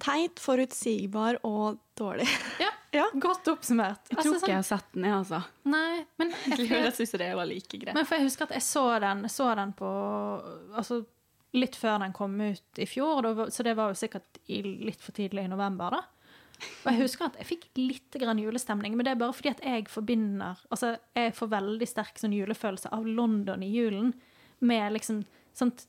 teit, 0.02 0.40
forutsigbar 0.42 1.38
og 1.46 1.80
dårlig. 2.00 2.28
Ja, 2.62 2.70
Ja. 2.90 3.04
Godt 3.22 3.46
oppsummert. 3.46 4.08
Jeg 4.10 4.16
Altså, 4.18 4.32
tror 4.32 4.40
ikke 4.40 4.48
jeg 4.50 4.56
har 4.58 4.64
sett 4.66 4.86
den, 4.96 5.04
jeg, 5.06 5.14
altså. 5.14 5.38
Nei, 5.70 6.00
men 6.18 6.32
jeg, 6.50 6.64
Jeg 6.72 6.94
syns 6.96 7.12
det 7.22 7.28
var 7.38 7.46
like 7.46 7.78
greit. 7.78 7.94
Men 7.94 8.08
for 8.08 8.18
jeg 8.18 8.26
husker 8.26 8.48
at 8.48 8.54
jeg 8.56 8.64
så 8.66 8.82
den, 9.04 9.20
så 9.30 9.46
den 9.54 9.70
på 9.78 9.90
Altså 10.74 11.04
litt 11.54 11.74
før 11.78 12.00
den 12.02 12.12
kom 12.14 12.34
ut 12.42 12.78
i 12.82 12.86
fjor, 12.90 13.22
da 13.26 13.46
så 13.50 13.62
det 13.66 13.76
var 13.78 13.90
jo 13.90 13.98
sikkert 13.98 14.40
i, 14.46 14.60
litt 14.62 15.00
for 15.02 15.14
tidlig 15.14 15.46
i 15.46 15.50
november, 15.50 15.96
da. 15.96 16.02
Og 16.84 16.90
jeg 16.92 17.00
husker 17.00 17.26
at 17.26 17.38
jeg 17.40 17.48
fikk 17.48 17.64
litt 17.78 18.18
grann 18.20 18.38
julestemning, 18.42 18.94
men 18.98 19.06
det 19.06 19.14
er 19.14 19.22
bare 19.22 19.34
fordi 19.34 19.50
at 19.54 19.62
jeg 19.64 19.86
forbinder 19.88 20.58
Altså, 20.70 20.92
jeg 21.16 21.32
får 21.38 21.50
veldig 21.54 21.88
sterk 21.88 22.18
sånn 22.20 22.34
julefølelse 22.36 22.90
av 22.94 23.06
London 23.06 23.62
i 23.66 23.70
julen, 23.70 24.12
med 24.66 24.92
liksom 24.98 25.22
sånt 25.56 25.86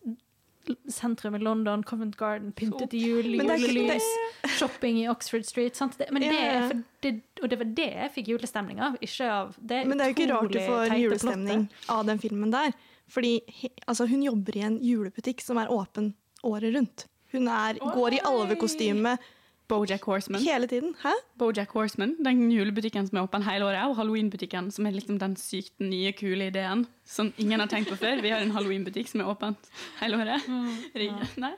Sentrum 0.89 1.35
i 1.35 1.39
London, 1.39 1.83
Covent 1.83 2.17
Garden, 2.17 2.51
pyntet 2.51 2.93
i 2.93 2.97
jul, 2.97 3.25
julelys, 3.35 4.05
shopping 4.57 4.99
i 5.01 5.07
Oxford 5.09 5.45
Street. 5.45 5.79
Det, 5.97 6.07
men 6.11 6.23
Ja, 6.23 6.69
det, 6.69 6.83
det, 6.99 7.13
og 7.41 7.49
det 7.49 7.57
var 7.57 7.69
det 7.81 7.89
jeg 7.89 8.11
fikk 8.15 8.31
julestemning 8.35 8.81
av, 8.83 8.97
ikke 9.01 9.29
av 9.31 9.55
det 9.57 9.83
Men 9.89 9.97
det 9.97 10.05
er 10.05 10.13
jo 10.13 10.17
ikke 10.19 10.29
rart 10.33 10.53
du 10.53 10.59
får 10.59 10.95
julestemning 10.99 11.67
plottet. 11.67 11.89
av 11.97 12.05
den 12.05 12.21
filmen 12.21 12.53
der. 12.53 12.73
Fordi 13.11 13.33
altså, 13.85 14.05
hun 14.07 14.23
jobber 14.23 14.57
i 14.57 14.65
en 14.67 14.77
julebutikk 14.85 15.41
som 15.43 15.59
er 15.59 15.71
åpen 15.73 16.13
året 16.47 16.75
rundt. 16.75 17.07
Hun 17.31 17.47
er, 17.47 17.79
går 17.79 18.17
i 18.17 18.25
alvekostyme 18.27 19.17
Bojack 19.71 20.03
Horseman. 20.09 20.41
hele 20.43 20.67
tiden. 20.67 20.91
Hæ? 21.01 21.13
Bojack 21.39 21.71
Horseman, 21.77 22.15
Den 22.23 22.41
julebutikken 22.51 23.07
som 23.07 23.17
er 23.21 23.23
åpen 23.27 23.43
hele 23.47 23.65
året, 23.69 23.85
og 23.87 23.95
halloweenbutikken 24.01 24.67
som 24.75 24.85
er 24.89 24.91
liksom 24.97 25.17
den 25.21 25.35
sykt 25.39 25.79
nye, 25.79 26.11
kule 26.17 26.49
ideen 26.51 26.85
som 27.07 27.31
ingen 27.39 27.59
har 27.63 27.67
tenkt 27.71 27.89
på 27.91 27.95
før. 27.99 28.21
Vi 28.23 28.29
har 28.31 28.43
en 28.43 28.51
halloweenbutikk 28.55 29.07
som 29.11 29.23
er 29.23 29.31
åpen 29.31 29.55
hele 30.01 30.19
året. 30.21 30.45
Ring- 30.95 31.17
Nei? 31.43 31.53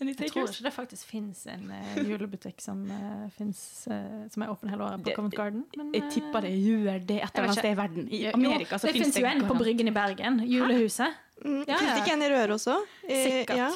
Er 0.00 0.10
Jeg 0.10 0.30
tror 0.32 0.48
ikke 0.50 0.66
det 0.66 0.72
faktisk 0.74 1.06
fins 1.10 1.46
en 1.50 1.70
uh, 1.70 2.02
julebutikk 2.02 2.60
som, 2.60 2.82
uh, 2.90 3.28
finnes, 3.38 3.62
uh, 3.90 4.26
som 4.30 4.42
er 4.42 4.50
åpen 4.52 4.70
hele 4.74 4.84
året 4.90 5.02
på 5.06 5.14
Covent 5.16 5.34
Garden. 5.38 5.64
Men, 5.78 5.92
Jeg 5.94 6.10
tipper 6.16 6.40
det 6.46 6.54
gjør 6.58 6.98
det 7.06 7.20
et 7.22 7.30
eller 7.30 7.48
annet 7.48 7.58
sted 7.62 7.72
i 7.72 7.78
verden. 7.78 8.08
I 8.10 8.22
Jo, 8.26 8.32
så 8.34 8.78
fins 8.78 8.82
det 8.82 8.94
fins 9.04 9.14
det 9.14 9.22
jo 9.22 9.30
en 9.32 9.46
på 9.48 9.58
Bryggen 9.62 9.88
i 9.88 9.94
Bergen. 9.94 10.42
Julehuset. 10.50 11.14
Mm, 11.44 11.64
Ja, 11.66 11.76
Fins 11.78 11.88
ja. 11.88 11.94
det 11.94 12.02
ikke 12.04 12.12
en 12.18 12.22
i 12.22 12.28
Røros 12.34 12.66
òg? 12.68 12.82
Sikkert. 13.08 13.56
Ja. 13.56 13.70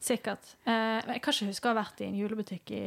Sikkert. 0.00 0.52
Eh, 0.62 1.00
jeg 1.10 1.20
kan 1.24 1.34
ikke 1.34 1.46
huske 1.48 1.66
å 1.66 1.72
ha 1.72 1.78
vært 1.80 2.00
i 2.04 2.06
en 2.06 2.14
julebutikk 2.14 2.70
i 2.70 2.82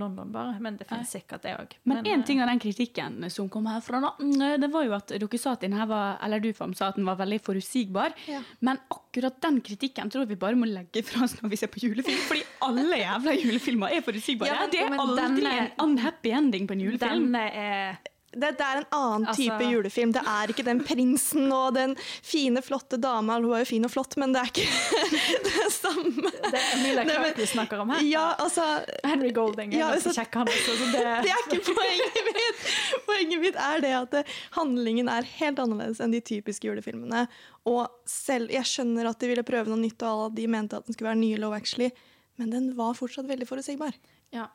London, 0.00 0.30
bare. 0.32 0.54
Men 0.64 0.78
det 0.80 0.86
finnes 0.88 1.10
sikkert, 1.12 1.42
det 1.44 1.52
òg. 1.60 1.74
Men 1.84 2.06
en 2.08 2.22
ting 2.24 2.40
av 2.40 2.48
den 2.48 2.62
kritikken 2.62 3.18
som 3.30 3.50
kom 3.52 3.68
herfra, 3.68 4.00
da, 4.00 4.14
mm, 4.18 4.60
det 4.62 4.70
var 4.72 4.86
jo 4.86 4.94
at 4.96 5.12
dere 5.12 5.38
sa 5.38 5.52
at 5.52 5.60
den 5.66 5.76
her 5.76 5.86
var, 5.90 6.16
eller 6.24 6.40
du 6.40 6.48
Fam, 6.56 6.72
sa 6.74 6.88
at 6.88 6.96
den 6.96 7.04
var 7.04 7.16
veldig 7.20 7.40
forutsigbar. 7.44 8.16
Ja. 8.26 8.40
Men 8.64 8.80
akkurat 8.90 9.36
den 9.44 9.60
kritikken 9.60 10.08
tror 10.10 10.24
jeg 10.24 10.32
vi 10.32 10.40
bare 10.40 10.56
må 10.56 10.66
legge 10.66 11.04
fra 11.04 11.24
oss 11.28 11.36
når 11.42 11.50
vi 11.52 11.56
ser 11.60 11.68
på 11.68 11.84
julefilm. 11.84 12.24
Fordi 12.30 12.42
alle 12.64 13.02
jævla 13.04 13.36
julefilmer 13.36 13.92
er 13.98 14.00
forutsigbare. 14.08 14.48
Ja, 14.48 14.60
men- 14.64 14.70
det 14.72 14.80
er 14.80 14.98
aldri 14.98 15.42
denne- 15.44 15.58
en 15.58 15.70
unhappy 15.90 16.30
ending 16.32 16.66
på 16.66 16.72
en 16.72 16.80
julefilm. 16.80 17.28
Denne 17.28 17.44
er 17.52 17.98
Det, 18.30 18.50
det 18.58 18.64
er 18.64 18.76
en 18.82 18.86
annen 18.92 19.26
Altså- 19.30 19.40
type 19.40 19.64
julefilm. 19.72 20.10
Det 20.12 20.20
er 20.28 20.50
ikke 20.52 20.64
den 20.66 20.82
prinsen 20.84 21.46
og 21.54 21.72
den 21.74 21.94
fine, 22.22 22.60
flotte 22.62 22.98
dama. 23.00 23.38
Hun 23.40 23.54
er 23.56 23.62
jo 23.64 23.68
fin 23.70 23.86
og 23.88 23.90
flott, 23.94 24.16
men 24.20 24.34
det 24.36 24.42
er 24.42 24.50
ikke 24.52 24.66
det 25.48 25.68
samme. 25.72 26.32
Det 26.44 26.52
er 26.52 26.66
Emilia 26.76 27.04
Clarke 27.08 27.40
vi 27.40 27.46
snakker 27.48 27.80
om 27.80 27.94
her. 27.94 28.02
Ja, 28.04 28.26
altså 28.44 28.66
Henry 29.08 29.32
Golding 29.32 29.72
er 29.72 29.78
Ja, 29.80 29.88
altså- 29.96 30.12
kjekk, 30.12 30.34
han 30.42 30.52
også. 30.52 30.76
Så 30.76 30.90
det, 30.92 31.04
Det 31.24 31.32
er 31.32 31.42
ikke 31.46 31.72
poenget 31.72 32.20
mitt! 32.28 32.68
Poenget 33.08 33.40
mitt 33.46 33.56
er 33.64 33.80
det 33.86 33.94
at 34.02 34.34
handlingen 34.58 35.08
er 35.08 35.24
helt 35.40 35.58
annerledes 35.64 36.00
enn 36.04 36.12
de 36.12 36.20
typiske 36.20 36.68
julefilmene. 36.68 37.24
Og 37.68 37.88
selv, 38.08 38.52
Jeg 38.52 38.68
skjønner 38.68 39.08
at 39.08 39.18
de 39.24 39.32
ville 39.32 39.42
prøve 39.46 39.72
noe 39.72 39.80
nytt, 39.80 40.02
og 40.04 40.08
alle 40.28 40.34
de 40.36 40.46
mente 40.52 40.76
at 40.76 40.84
den 40.86 40.92
skulle 40.96 41.10
være 41.14 41.22
nye 41.24 41.40
Love 41.40 41.56
Actually, 41.62 41.90
men 42.38 42.50
den 42.52 42.68
var 42.76 42.92
fortsatt 42.94 43.26
veldig 43.28 43.48
forutsigbar. 43.48 43.96
Ja, 44.36 44.46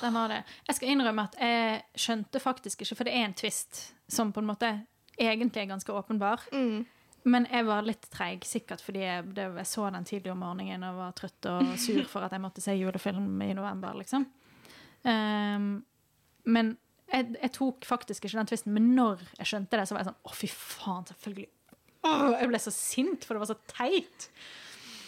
den 0.00 0.14
var 0.14 0.32
det. 0.32 0.40
Jeg 0.68 0.78
skal 0.78 0.92
innrømme 0.92 1.26
at 1.28 1.38
jeg 1.42 1.82
skjønte 2.04 2.40
faktisk 2.42 2.84
ikke, 2.84 2.96
for 2.98 3.08
det 3.08 3.14
er 3.16 3.26
en 3.26 3.36
twist 3.36 3.84
som 4.10 4.32
på 4.32 4.42
en 4.42 4.50
måte 4.52 4.72
egentlig 5.18 5.64
er 5.64 5.72
ganske 5.72 5.94
åpenbar. 5.94 6.44
Men 7.22 7.46
jeg 7.50 7.66
var 7.68 7.84
litt 7.86 8.08
treig, 8.10 8.46
sikkert 8.48 8.82
fordi 8.82 9.04
jeg, 9.04 9.26
det, 9.36 9.46
jeg 9.60 9.70
så 9.70 9.86
den 9.94 10.06
tidlig 10.08 10.32
om 10.32 10.40
morgenen 10.42 10.86
og 10.88 10.98
var 10.98 11.16
trøtt 11.18 11.50
og 11.50 11.74
sur 11.84 12.02
for 12.10 12.26
at 12.26 12.34
jeg 12.34 12.42
måtte 12.42 12.64
se 12.64 12.74
julefilm 12.78 13.42
i 13.44 13.52
november, 13.58 13.94
liksom. 13.98 14.26
Um, 15.02 15.68
men 16.48 16.74
jeg, 17.12 17.34
jeg 17.36 17.52
tok 17.54 17.86
faktisk 17.86 18.26
ikke 18.26 18.40
den 18.40 18.50
tvisten. 18.50 18.74
Men 18.74 18.92
når 18.96 19.22
jeg 19.38 19.50
skjønte 19.52 19.78
det, 19.78 19.86
så 19.88 19.96
var 19.96 20.02
jeg 20.02 20.10
sånn 20.10 20.22
Å, 20.22 20.34
fy 20.38 20.50
faen, 20.50 21.06
selvfølgelig. 21.12 21.48
Åh, 22.02 22.26
jeg 22.40 22.50
ble 22.50 22.60
så 22.62 22.74
sint, 22.74 23.26
for 23.26 23.36
det 23.36 23.44
var 23.44 23.52
så 23.52 23.58
teit. 23.70 24.28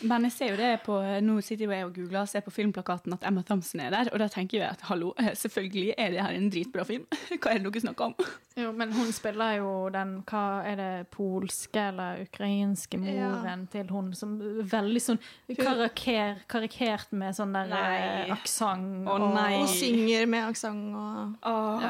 Men 0.05 0.27
jeg 0.29 0.35
ser 0.35 0.53
jo 0.53 0.57
det 0.59 0.71
på 0.85 0.97
Nå 1.25 1.37
sitter 1.45 1.71
jeg 1.73 1.87
og 1.87 1.95
googler 1.97 2.23
og 2.25 2.31
ser 2.31 2.45
på 2.45 2.53
filmplakaten 2.55 3.15
at 3.17 3.25
Emma 3.29 3.43
Thompson 3.47 3.83
er 3.85 3.93
der, 3.95 4.11
og 4.13 4.21
da 4.21 4.29
tenker 4.33 4.61
jeg 4.61 4.69
at 4.69 4.85
hallo, 4.89 5.13
eh, 5.21 5.33
selvfølgelig 5.39 5.95
er 5.99 6.15
det 6.15 6.23
her 6.23 6.37
en 6.37 6.51
dritbra 6.53 6.85
film. 6.89 7.07
Hva 7.41 7.53
er 7.53 7.61
det 7.63 7.71
dere 7.71 7.85
snakker 7.85 8.11
om? 8.11 8.29
Jo, 8.61 8.71
men 8.77 8.93
hun 8.95 9.11
spiller 9.15 9.57
jo 9.59 9.71
den 9.95 10.17
Hva 10.29 10.45
er 10.69 10.81
det 10.81 10.91
polske 11.15 11.89
eller 11.91 12.25
ukrainske 12.27 13.01
moren 13.01 13.67
til 13.73 13.91
hun 13.91 14.13
som 14.17 14.37
veldig 14.71 15.03
sånn 15.03 15.23
karaker, 15.59 16.45
karikert 16.51 17.15
med 17.17 17.37
sånn 17.37 17.55
der 17.57 17.73
eh, 17.79 18.35
aksent. 18.35 19.09
Og. 19.09 19.29
Og 19.35 19.69
synger 19.73 20.29
med 20.31 20.51
aksent 20.53 20.95
og 20.95 21.85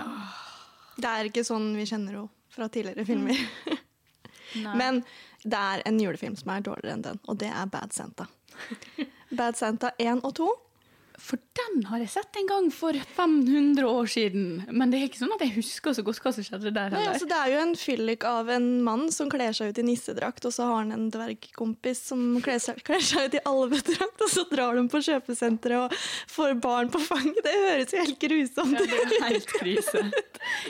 Det 0.94 1.10
er 1.10 1.30
ikke 1.30 1.44
sånn 1.46 1.72
vi 1.76 1.86
kjenner 1.88 2.20
henne 2.20 2.30
fra 2.54 2.68
tidligere 2.70 3.06
filmer. 3.08 3.40
Nei. 4.64 4.74
Men 4.78 5.00
det 5.44 5.60
er 5.60 5.82
en 5.88 6.00
julefilm 6.00 6.36
som 6.40 6.54
er 6.54 6.64
dårligere 6.64 6.98
enn 6.98 7.06
den, 7.06 7.22
og 7.28 7.40
det 7.40 7.50
er 7.52 7.70
Bad 7.70 7.92
Santa. 7.96 8.28
Bad 9.38 9.58
Santa 9.58 9.92
1 9.98 10.24
og 10.24 10.32
2. 10.40 10.52
For 11.24 11.38
den 11.54 11.84
har 11.86 12.00
jeg 12.02 12.10
sett 12.10 12.36
en 12.40 12.48
gang 12.48 12.64
for 12.74 12.96
500 13.14 13.86
år 13.86 14.08
siden. 14.10 14.64
Men 14.74 14.90
det 14.90 14.98
er 14.98 15.06
ikke 15.06 15.20
sånn 15.20 15.34
at 15.36 15.44
jeg 15.44 15.54
husker 15.54 15.94
så 15.94 16.02
godt 16.06 16.18
hva 16.24 16.32
som 16.34 16.46
skjedde 16.46 16.72
der 16.74 16.90
Nei, 16.90 17.04
altså, 17.06 17.28
det 17.30 17.38
er 17.38 17.52
jo 17.52 17.60
en 17.62 17.74
fyllik 17.78 18.26
av 18.26 18.50
en 18.50 18.66
mann 18.84 19.06
som 19.14 19.30
kler 19.30 19.54
seg 19.54 19.70
ut 19.70 19.78
i 19.78 19.86
nissedrakt, 19.86 20.44
og 20.48 20.56
så 20.56 20.66
har 20.66 20.82
han 20.82 20.92
en 20.96 21.06
dvergkompis 21.14 22.02
som 22.10 22.26
kler 22.44 22.58
seg, 22.62 22.82
kler 22.86 23.04
seg 23.04 23.30
ut 23.30 23.38
i 23.38 23.44
alvedrakt, 23.46 24.26
og 24.26 24.32
så 24.34 24.44
drar 24.50 24.74
de 24.80 24.84
på 24.90 25.02
kjøpesenteret 25.06 25.86
og 25.86 26.34
får 26.34 26.58
barn 26.66 26.90
på 26.92 27.02
fanget. 27.06 27.40
Det 27.46 27.56
høres 27.62 27.94
jo 27.94 28.02
helt 28.02 28.20
grusomt 28.26 28.78
Ja, 28.80 28.84
det 28.84 29.20
er 29.20 29.28
helt 29.30 29.54
krise. 29.54 30.06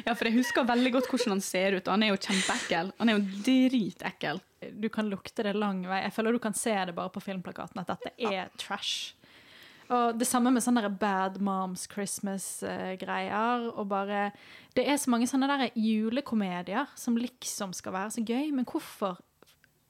Ja, 0.04 0.12
for 0.12 0.28
jeg 0.28 0.38
husker 0.42 0.68
veldig 0.68 0.98
godt 0.98 1.08
hvordan 1.10 1.38
han 1.38 1.44
ser 1.44 1.78
ut. 1.78 1.86
og 1.86 1.94
Han 1.96 2.04
er 2.04 2.12
jo 2.12 2.20
kjempeekkel. 2.20 2.92
Han 3.00 3.10
er 3.10 3.16
jo 3.16 3.24
dritekkel. 3.48 4.44
Du 4.72 4.88
kan 4.92 5.08
lukte 5.10 5.44
det 5.46 5.54
lang 5.56 5.82
vei. 5.88 6.02
Jeg 6.06 6.14
føler 6.16 6.32
du 6.32 6.38
kan 6.42 6.56
se 6.56 6.74
det 6.86 6.94
bare 6.96 7.12
på 7.12 7.22
filmplakaten 7.24 7.82
at 7.82 7.92
dette 7.92 8.14
er 8.30 8.50
trash. 8.60 9.14
Og 9.92 10.16
det 10.16 10.26
samme 10.26 10.48
med 10.54 10.64
sånne 10.64 10.88
Bad 10.98 11.40
Moms 11.44 11.84
Christmas-greier. 11.92 13.68
og 13.74 13.88
bare, 13.88 14.32
Det 14.74 14.88
er 14.88 14.96
så 14.96 15.10
mange 15.10 15.26
sånne 15.28 15.48
der 15.48 15.70
julekomedier 15.76 16.86
som 16.96 17.16
liksom 17.16 17.72
skal 17.72 17.92
være 17.92 18.10
så 18.10 18.24
gøy, 18.24 18.50
men 18.52 18.64
hvorfor? 18.64 19.20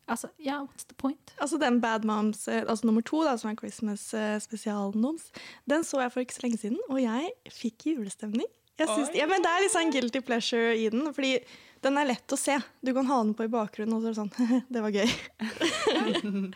Altså, 0.08 0.28
ja, 0.38 0.60
what's 0.60 0.84
the 0.88 0.94
point? 0.94 1.32
Altså 1.40 1.58
den 1.58 1.80
Bad 1.80 2.04
Moms, 2.04 2.48
eh, 2.48 2.64
altså 2.68 2.86
nummer 2.86 3.00
to, 3.00 3.22
da, 3.24 3.36
som 3.36 3.50
er 3.50 3.56
Christmas-spesialen 3.56 5.02
deres, 5.02 5.30
den 5.70 5.84
så 5.84 6.00
jeg 6.02 6.12
for 6.12 6.20
ikke 6.20 6.34
så 6.34 6.42
lenge 6.42 6.58
siden, 6.58 6.78
og 6.90 7.00
jeg 7.00 7.30
fikk 7.48 7.86
julestemning. 7.86 8.50
Jeg 8.78 8.88
synes, 8.88 9.10
ja, 9.14 9.26
men 9.26 9.42
Det 9.42 9.50
er 9.50 9.62
litt 9.62 9.72
sånn 9.72 9.92
guilty 9.94 10.20
pleasure 10.20 10.76
i 10.76 10.88
den, 10.90 11.06
fordi 11.14 11.38
den 11.84 11.98
er 12.00 12.08
lett 12.08 12.32
å 12.34 12.38
se. 12.40 12.56
Du 12.84 12.90
kan 12.96 13.06
ha 13.06 13.18
den 13.22 13.34
på 13.38 13.44
i 13.46 13.50
bakgrunnen, 13.52 13.94
og 13.94 14.02
så 14.02 14.08
er 14.08 14.14
det 14.14 14.20
sånn 14.22 14.62
Det 14.74 14.82
var 14.84 14.94
gøy. 14.96 15.10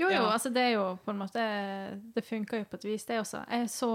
Jo, 0.00 0.06
jo, 0.08 0.14
Ja. 0.14 0.30
altså 0.32 0.48
det 0.48 0.62
er 0.64 0.70
jo 0.78 0.84
på 1.04 1.12
en 1.12 1.18
måte 1.20 1.42
Det 2.14 2.22
funker 2.24 2.62
jo 2.62 2.68
på 2.70 2.78
et 2.78 2.84
vis, 2.88 3.02
det 3.04 3.18
også. 3.20 3.42
Jeg 3.52 3.66
så 3.68 3.90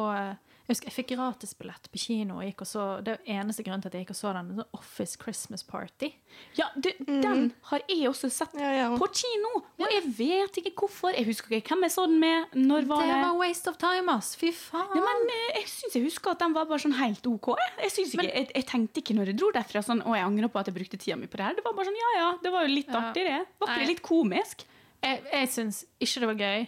Jeg 0.65 0.73
husker 0.73 0.87
jeg 0.89 0.95
fikk 0.95 1.11
gratisbillett 1.13 1.87
på 1.93 1.99
kino 2.01 2.39
og 2.39 2.45
gikk 2.47 2.63
og 2.63 2.67
så 2.67 2.83
Det 3.05 3.13
eneste 3.29 3.61
grunnen 3.61 3.83
til 3.83 3.91
at 3.91 3.97
jeg 3.99 4.05
gikk 4.07 4.13
og 4.15 4.17
så 4.17 4.31
den, 4.33 4.47
sånn 4.57 4.71
Office 4.73 5.19
Christmas 5.21 5.61
Party. 5.61 6.09
Ja, 6.57 6.71
du, 6.73 6.89
Den 7.05 7.51
har 7.69 7.83
jeg 7.85 8.07
også 8.09 8.31
sett 8.33 8.55
Ja, 8.57 8.71
ja. 8.73 8.87
på 8.97 9.05
kino! 9.13 9.51
Og 9.77 9.85
jeg 9.93 10.07
vet 10.17 10.57
ikke 10.63 10.73
hvorfor. 10.79 11.13
Jeg 11.13 11.27
husker 11.29 11.53
ikke 11.59 11.75
hvem 11.75 11.85
jeg 11.85 11.93
så 11.93 12.07
den 12.09 12.17
med. 12.23 12.55
Når 12.57 12.87
var 12.89 13.03
det 13.05 13.11
det? 13.13 13.19
var 13.27 13.37
waste 13.43 13.69
of 13.69 13.77
time, 13.77 14.15
ass! 14.17 14.31
Fy 14.41 14.49
faen! 14.57 14.89
Nei, 14.95 15.03
men 15.05 15.29
eh, 15.35 15.59
Jeg 15.59 15.69
syns 15.69 15.97
jeg 15.99 16.07
husker 16.07 16.33
at 16.33 16.41
den 16.41 16.55
var 16.57 16.65
bare 16.71 16.81
sånn 16.81 16.97
helt 16.97 17.29
OK. 17.29 17.51
Jeg, 17.83 17.91
ikke, 18.07 18.25
jeg, 18.25 18.47
jeg 18.55 18.65
tenkte 18.71 19.03
ikke 19.03 19.17
når 19.19 19.31
jeg 19.33 19.39
dro 19.43 19.51
derfra 19.53 19.83
sånn 19.85 20.01
Å, 20.01 20.15
jeg 20.17 20.25
angrer 20.31 20.49
på 20.49 20.63
at 20.63 20.71
jeg 20.71 20.77
brukte 20.79 20.97
tida 20.97 21.19
mi 21.21 21.29
på 21.29 21.37
det 21.37 21.45
her. 21.45 21.59
Det 21.61 21.65
var 21.67 21.77
bare 21.77 21.91
sånn, 21.91 22.01
ja 22.01 22.09
ja, 22.23 22.31
det 22.41 22.55
var 22.57 22.65
jo 22.65 22.73
litt 22.73 22.89
Ja. 22.89 23.03
artig, 23.05 23.27
det. 23.29 23.37
Var 23.61 23.69
ikke 23.69 23.85
det 23.85 23.91
litt 23.93 24.01
komisk? 24.09 24.65
Jeg, 25.05 25.21
jeg 25.29 25.53
syns 25.53 25.83
ikke 26.01 26.25
det 26.25 26.31
var 26.33 26.41
gøy. 26.41 26.65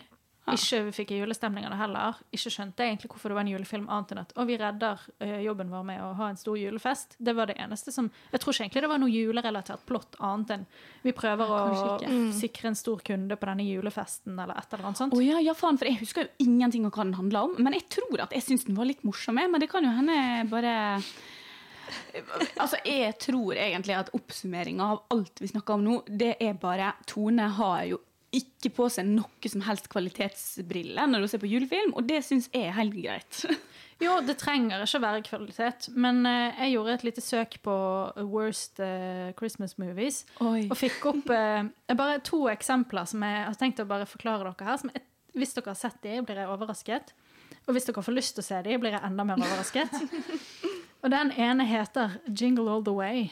Ikke 0.54 0.93
fikk 0.95 1.12
jeg 1.12 1.24
julestemning 1.24 1.66
av 1.68 1.74
det 1.74 1.80
heller. 1.82 2.20
Ikke 2.36 2.52
skjønte 2.54 2.84
jeg 2.84 2.93
egentlig 2.93 3.12
hvorfor 3.12 3.34
det 3.34 3.38
var 3.38 3.43
en 3.43 3.52
julefilm, 3.52 3.88
annet 3.91 4.14
enn 4.14 4.22
at 4.22 4.34
å, 4.36 4.45
vi 4.48 4.58
redder 4.62 5.04
eh, 5.24 5.39
jobben 5.43 5.72
vår 5.74 5.86
med 5.89 6.04
å 6.04 6.12
ha 6.20 6.30
en 6.32 6.39
stor 6.39 6.58
julefest. 6.60 7.18
Det 7.18 7.34
var 7.38 7.52
det 7.52 7.58
eneste 7.60 7.91
som 7.91 8.10
Jeg 8.32 8.43
tror 8.43 8.56
ikke 8.56 8.68
egentlig 8.68 8.84
det 8.86 8.91
var 8.93 9.02
noe 9.04 9.12
julerelatert 9.12 9.86
plott, 9.89 10.20
annet 10.24 10.54
enn 10.56 10.68
vi 11.04 11.14
prøver 11.18 11.52
å 11.52 11.62
mm, 12.02 12.32
sikre 12.36 12.72
en 12.72 12.80
stor 12.80 13.04
kunde 13.06 13.38
på 13.39 13.50
denne 13.50 13.68
julefesten, 13.68 14.38
eller 14.39 14.60
et 14.60 14.74
eller 14.74 14.89
annet 14.89 15.02
sånt. 15.02 15.16
Å 15.18 15.24
ja, 15.24 15.41
ja, 15.43 15.56
faen, 15.58 15.80
for 15.80 15.89
jeg 15.89 16.02
husker 16.02 16.28
jo 16.28 16.48
ingenting 16.48 16.88
av 16.88 16.95
hva 16.95 17.08
den 17.08 17.18
handla 17.20 17.43
om. 17.48 17.58
Men 17.60 17.76
jeg 17.78 17.88
tror 17.98 18.28
at 18.28 18.36
jeg 18.36 18.45
syns 18.48 18.68
den 18.68 18.78
var 18.80 18.89
litt 18.89 19.04
morsom, 19.08 19.39
jeg. 19.41 19.52
Men 19.52 19.64
det 19.64 19.72
kan 19.72 19.88
jo 19.88 19.95
hende 19.95 20.22
bare 20.52 20.78
Altså, 22.60 22.80
jeg 22.84 23.14
tror 23.22 23.56
egentlig 23.56 23.95
at 23.95 24.10
oppsummeringa 24.16 24.89
av 24.91 25.06
alt 25.14 25.39
vi 25.39 25.48
snakker 25.48 25.78
om 25.78 25.86
nå, 25.86 25.93
det 26.08 26.34
er 26.43 26.58
bare 26.60 26.91
Tone 27.08 27.45
har 27.56 27.86
jo 27.88 28.02
ikke 28.36 28.71
på 28.75 28.88
seg 28.91 29.07
noe 29.07 29.49
som 29.49 29.63
helst 29.63 29.88
kvalitetsbriller 29.91 31.07
når 31.07 31.23
du 31.23 31.30
ser 31.32 31.41
på 31.41 31.49
julefilm, 31.49 31.93
og 31.95 32.07
det 32.09 32.19
syns 32.28 32.49
jeg 32.51 32.67
er 32.67 32.80
helt 32.80 32.97
greit. 32.97 33.43
Jo, 33.97 34.19
det 34.21 34.36
trenger 34.38 34.84
ikke 34.86 34.99
å 34.99 35.01
være 35.01 35.21
kvalitet, 35.25 35.88
men 35.97 36.19
eh, 36.30 36.59
jeg 36.61 36.75
gjorde 36.75 36.93
et 36.93 37.05
lite 37.07 37.21
søk 37.25 37.55
på 37.65 37.78
worst 38.30 38.78
eh, 38.84 39.32
Christmas 39.39 39.73
movies, 39.82 40.19
Oi. 40.38 40.67
og 40.67 40.78
fikk 40.78 41.07
opp 41.09 41.32
eh, 41.34 41.65
bare 41.97 42.19
to 42.21 42.43
eksempler 42.51 43.09
som 43.09 43.25
jeg 43.25 43.39
har 43.47 43.57
tenkt 43.57 43.82
å 43.82 43.88
bare 43.89 44.05
forklare 44.05 44.45
dere 44.45 44.67
her. 44.69 44.78
Som 44.78 44.93
jeg, 44.93 45.01
hvis 45.34 45.57
dere 45.57 45.73
har 45.73 45.80
sett 45.82 45.97
de, 46.05 46.13
blir 46.21 46.43
jeg 46.43 46.53
overrasket. 46.53 47.09
Og 47.65 47.73
hvis 47.73 47.89
dere 47.89 48.05
får 48.05 48.17
lyst 48.19 48.38
til 48.38 48.45
å 48.45 48.49
se 48.51 48.61
de, 48.69 48.78
blir 48.84 48.93
jeg 48.93 49.01
enda 49.09 49.25
mer 49.25 49.41
overrasket. 49.41 49.97
og 51.01 51.09
den 51.15 51.34
ene 51.34 51.65
heter 51.65 52.19
Jingle 52.30 52.69
All 52.69 52.86
The 52.86 52.93
Way, 52.93 53.32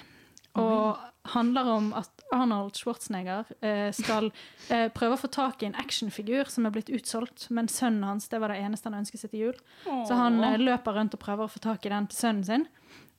og 0.55 0.97
handler 1.35 1.65
om 1.73 1.87
at 1.97 2.09
Arnold 2.31 2.75
Schwarzenegger 2.77 3.45
eh, 3.65 3.89
skal 3.97 4.27
eh, 4.69 4.87
prøve 4.93 5.15
å 5.17 5.21
få 5.23 5.27
tak 5.33 5.63
i 5.63 5.65
en 5.69 5.75
actionfigur 5.81 6.45
som 6.53 6.65
er 6.67 6.73
blitt 6.75 6.91
utsolgt, 6.93 7.47
men 7.49 7.67
sønnen 7.71 8.03
hans 8.05 8.27
det 8.29 8.39
var 8.43 8.53
det 8.53 8.59
eneste 8.61 8.89
han 8.91 8.99
ønsket 9.01 9.19
seg 9.23 9.31
til 9.33 9.39
jul. 9.47 9.57
Så 10.05 10.13
han 10.19 10.37
eh, 10.45 10.57
løper 10.61 10.93
rundt 10.99 11.17
og 11.17 11.23
prøver 11.25 11.47
å 11.47 11.51
få 11.51 11.59
tak 11.65 11.85
i 11.85 11.89
den 11.95 12.05
til 12.11 12.17
sønnen 12.21 12.45
sin. 12.45 12.67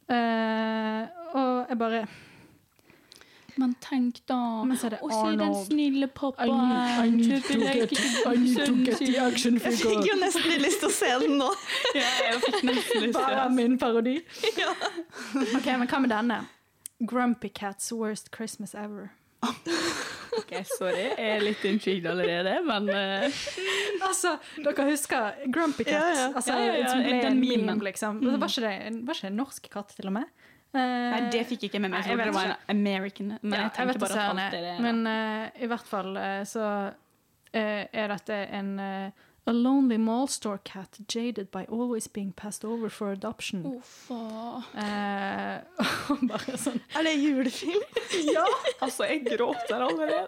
Eh, 0.06 1.02
og 1.34 1.66
jeg 1.72 1.78
bare 1.82 2.06
Men 3.58 3.72
tenk 3.80 4.18
da 4.28 4.36
Men 4.68 4.76
så 4.78 4.86
er 4.86 4.94
det 4.94 4.98
Å 5.02 5.08
se 5.10 5.30
den 5.40 5.54
snille 5.66 6.06
pappaen. 6.12 6.50
I 6.52 7.08
need- 7.08 7.08
I 7.08 7.10
need 7.16 7.42
to 7.48 7.58
get- 7.58 8.26
I 8.26 8.36
need 8.36 8.66
to 8.66 8.74
get 8.84 8.98
the 9.00 9.16
action 9.18 9.58
figure. 9.58 9.72
Jeg 9.72 9.96
fikk 9.96 10.10
jo 10.12 10.16
nesten 10.20 10.46
litt 10.52 10.62
lyst 10.62 10.80
til 10.84 10.88
å 10.88 10.92
se 10.92 11.10
den 11.24 11.38
nå. 11.40 11.48
Ja, 11.96 12.10
jeg 12.30 12.42
fikk 12.44 12.60
nesten 12.68 13.02
lyst 13.02 13.16
til 13.16 13.22
Bare 13.22 13.48
min 13.50 13.78
parodi. 13.78 14.18
ja. 14.60 14.70
OK, 15.56 15.66
men 15.66 15.88
hva 15.88 16.00
med 16.04 16.10
denne? 16.14 16.38
Grumpy 17.00 17.48
Cats 17.48 17.92
Worst 17.92 18.30
Christmas 18.34 18.74
Ever. 18.74 19.10
Ok, 20.36 20.50
sorry, 20.68 21.00
jeg 21.16 21.28
er 21.32 21.40
litt 21.40 21.62
intrigued 21.64 22.04
allerede, 22.10 22.58
men 22.66 22.90
uh... 22.92 23.38
Altså, 24.04 24.34
dere 24.60 24.84
husker 24.90 25.38
Grumpy 25.48 25.86
Cat? 25.86 25.94
Ja, 25.94 26.10
ja. 26.12 26.26
Altså, 26.28 26.58
Ja, 26.60 26.90
Som 26.90 27.00
ble 27.06 27.14
en 27.22 27.40
memen. 27.40 27.70
meme, 27.70 27.86
liksom. 27.86 28.18
Var 28.20 28.36
ikke 28.44 28.66
det 28.66 29.00
var 29.08 29.16
ikke 29.16 29.24
det 29.24 29.30
en 29.30 29.40
norsk 29.40 29.70
katt, 29.72 29.94
til 29.96 30.10
og 30.10 30.16
med? 30.18 30.28
Uh, 30.76 30.82
Nei, 30.82 31.22
det 31.32 31.40
fikk 31.48 31.64
jeg 31.64 31.72
ikke 31.72 31.80
med 31.86 31.94
meg. 31.94 32.04
Jeg 32.04 32.18
jeg 32.18 32.28
det 32.28 32.36
var 32.36 32.52
en 32.52 32.76
American. 32.76 33.32
Men 33.40 33.56
ja, 33.56 33.62
jeg 33.62 33.64
jeg 33.64 33.74
tenker 33.78 33.92
vet 33.94 34.04
bare 34.04 34.20
at 34.20 34.34
alt 34.34 34.58
er 34.60 34.68
det. 34.68 34.76
Men 34.84 35.02
uh, 35.08 35.64
i 35.64 35.70
hvert 35.72 35.88
fall 35.88 36.20
så 36.52 36.66
er 37.56 38.10
dette 38.12 38.36
en 38.56 38.78
eh, 38.82 39.24
A 39.46 39.52
lonely 39.52 39.96
mall 39.96 40.26
store 40.26 40.58
cat 40.64 40.98
jaded 41.06 41.52
by 41.52 41.64
always 41.70 42.08
being 42.08 42.32
passed 42.32 42.64
over 42.64 42.88
for 42.90 43.12
adoption. 43.12 43.64
Uff, 43.76 44.10
ah. 44.10 44.64
Eh, 44.74 45.60
bare 46.30 46.56
sånn 46.58 46.80
Er 46.98 47.06
det 47.06 47.14
julefilm? 47.20 47.84
Ja! 48.34 48.42
Altså, 48.80 49.06
jeg 49.06 49.22
gråter 49.28 49.84
allerede. 49.86 50.26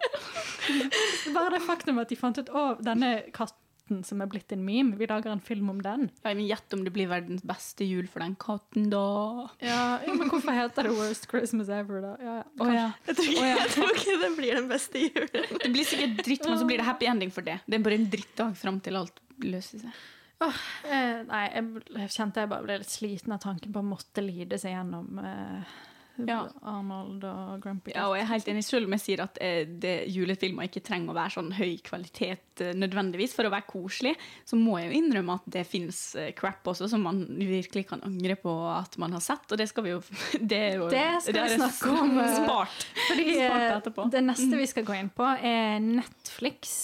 Bare 1.35 1.57
det 1.57 1.65
faktum 1.67 1.99
at 1.99 2.13
de 2.13 2.19
fant 2.21 2.39
ut 2.39 2.49
at 2.55 2.85
denne 2.87 3.17
katten 3.35 3.59
som 4.07 4.23
er 4.23 4.31
blitt 4.31 4.53
en 4.55 4.65
meme, 4.65 4.97
vi 4.99 5.09
lager 5.11 5.33
en 5.33 5.43
film 5.45 5.71
om 5.73 5.79
den. 5.85 6.09
Ja, 6.23 6.33
men 6.33 6.45
Gjett 6.49 6.75
om 6.77 6.85
det 6.87 6.93
blir 6.95 7.11
verdens 7.11 7.45
beste 7.47 7.87
jul 7.89 8.07
for 8.11 8.25
den 8.25 8.37
katten, 8.41 8.89
da. 8.93 9.49
Ja, 9.61 9.81
ja, 10.05 10.15
Men 10.17 10.31
hvorfor 10.33 10.55
heter 10.57 10.89
det 10.89 10.95
Worst 10.97 11.29
Christmas 11.31 11.73
Ever, 11.73 12.05
da? 12.05 12.13
Ja, 12.23 12.37
ja. 12.41 12.45
Å 12.65 12.69
ja. 12.73 12.87
Jeg 13.09 13.19
tror 13.19 13.33
ikke, 13.33 13.49
jeg 13.51 13.73
tror 13.75 13.97
ikke 13.97 14.19
det 14.25 14.31
blir 14.39 14.61
den 14.61 14.71
beste 14.71 15.03
julen. 15.07 15.59
Det 15.65 15.73
blir 15.75 15.89
sikkert 15.89 16.23
dritt, 16.25 16.47
men 16.49 16.61
så 16.61 16.69
blir 16.69 16.83
det 16.83 16.89
happy 16.89 17.11
ending 17.11 17.35
for 17.35 17.47
det. 17.47 17.59
Det 17.67 17.81
er 17.81 17.85
bare 17.89 17.99
en 18.01 18.09
drittdag 18.13 18.55
fram 18.61 18.81
til 18.85 19.01
alt 19.01 19.21
løser 19.45 19.85
seg. 19.85 20.07
Eh, 20.39 21.21
nei, 21.27 21.45
jeg, 21.51 21.85
jeg 21.97 22.13
kjente 22.15 22.45
jeg 22.45 22.51
bare 22.53 22.63
ble 22.67 22.77
litt 22.79 22.93
sliten 22.93 23.35
av 23.35 23.43
tanken 23.43 23.75
på 23.75 23.83
å 23.83 23.87
måtte 23.87 24.23
lide 24.23 24.59
seg 24.61 24.77
gjennom 24.77 25.19
eh, 25.19 25.79
Ja. 26.27 26.41
Arnold 26.67 27.23
og 27.29 27.63
Grumpy 27.63 27.93
Ja, 27.95 28.09
og 28.09 28.17
jeg 28.17 28.25
er 28.25 28.31
helt 28.33 28.49
enig, 28.51 28.65
selv 28.67 28.89
om 28.89 28.95
jeg 28.97 29.05
sier 29.05 29.23
at 29.23 29.39
eh, 29.45 29.69
det, 29.69 29.95
julefilmer 30.11 30.67
ikke 30.69 30.83
trenger 30.85 31.13
å 31.13 31.19
være 31.19 31.35
sånn 31.37 31.53
høy 31.59 31.77
kvalitet 31.87 32.63
eh, 32.65 32.73
nødvendigvis 32.79 33.37
for 33.37 33.47
å 33.47 33.53
være 33.53 33.69
koselig, 33.71 34.15
så 34.49 34.59
må 34.59 34.79
jeg 34.81 34.91
jo 34.91 34.99
innrømme 35.03 35.39
at 35.39 35.47
det 35.59 35.65
finnes 35.69 36.01
eh, 36.19 36.33
crap 36.39 36.67
også 36.73 36.89
som 36.91 37.05
man 37.07 37.23
virkelig 37.39 37.87
kan 37.93 38.03
angre 38.07 38.39
på 38.41 38.55
at 38.73 38.99
man 38.99 39.15
har 39.15 39.23
sett, 39.25 39.47
og 39.47 39.61
det 39.61 39.69
skal 39.71 39.87
vi 39.87 39.95
jo 39.95 40.03
Det, 40.55 40.63
jo, 40.79 40.89
Det 40.91 41.07
skal 41.25 41.41
har 41.43 41.53
vi 41.53 41.61
snakke 41.61 41.95
om, 42.03 42.17
eh, 42.25 42.35
Spart. 42.39 42.89
Fordi 43.11 43.29
Spart 43.39 44.13
det 44.15 44.25
neste 44.27 44.63
vi 44.65 44.71
skal 44.71 44.89
gå 44.89 44.99
inn 44.99 45.13
på, 45.15 45.29
er 45.39 45.79
Netflix 45.85 46.75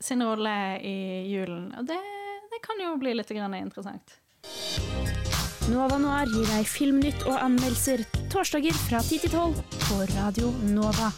sin 0.00 0.24
rolle 0.24 0.52
i 0.80 0.98
julen. 1.28 1.70
Og 1.78 1.86
det, 1.86 2.00
det 2.50 2.62
kan 2.64 2.80
jo 2.80 2.96
bli 3.00 3.14
litt 3.20 3.34
grann 3.36 3.58
interessant. 3.60 4.18
Nova 5.68 5.98
Noir 6.00 6.30
gir 6.32 6.46
deg 6.48 6.64
filmnytt 6.68 7.24
og 7.28 7.36
anmeldelser 7.36 8.00
torsdager 8.32 8.72
fra 8.86 9.02
10 9.04 9.18
til 9.26 9.34
12 9.34 9.58
på 9.84 9.98
Radio 10.14 10.48
Nova. 10.72 11.10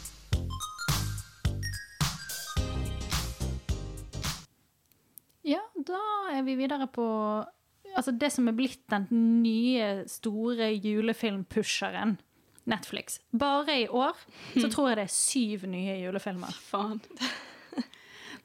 Ja, 5.46 5.62
da 5.78 6.02
er 6.34 6.42
vi 6.46 6.56
videre 6.58 6.88
på 6.90 7.06
altså 7.92 8.14
det 8.18 8.32
som 8.34 8.50
er 8.50 8.56
blitt 8.58 8.82
den 8.90 9.06
nye, 9.44 10.02
store 10.10 10.72
julefilmpusheren. 10.74 12.18
Netflix. 12.64 13.16
Bare 13.34 13.80
i 13.82 13.88
år 13.90 14.14
så 14.54 14.68
tror 14.70 14.92
jeg 14.92 15.00
det 15.00 15.06
er 15.08 15.14
syv 15.16 15.64
nye 15.70 15.96
julefilmer. 15.98 16.54
Faen. 16.68 17.00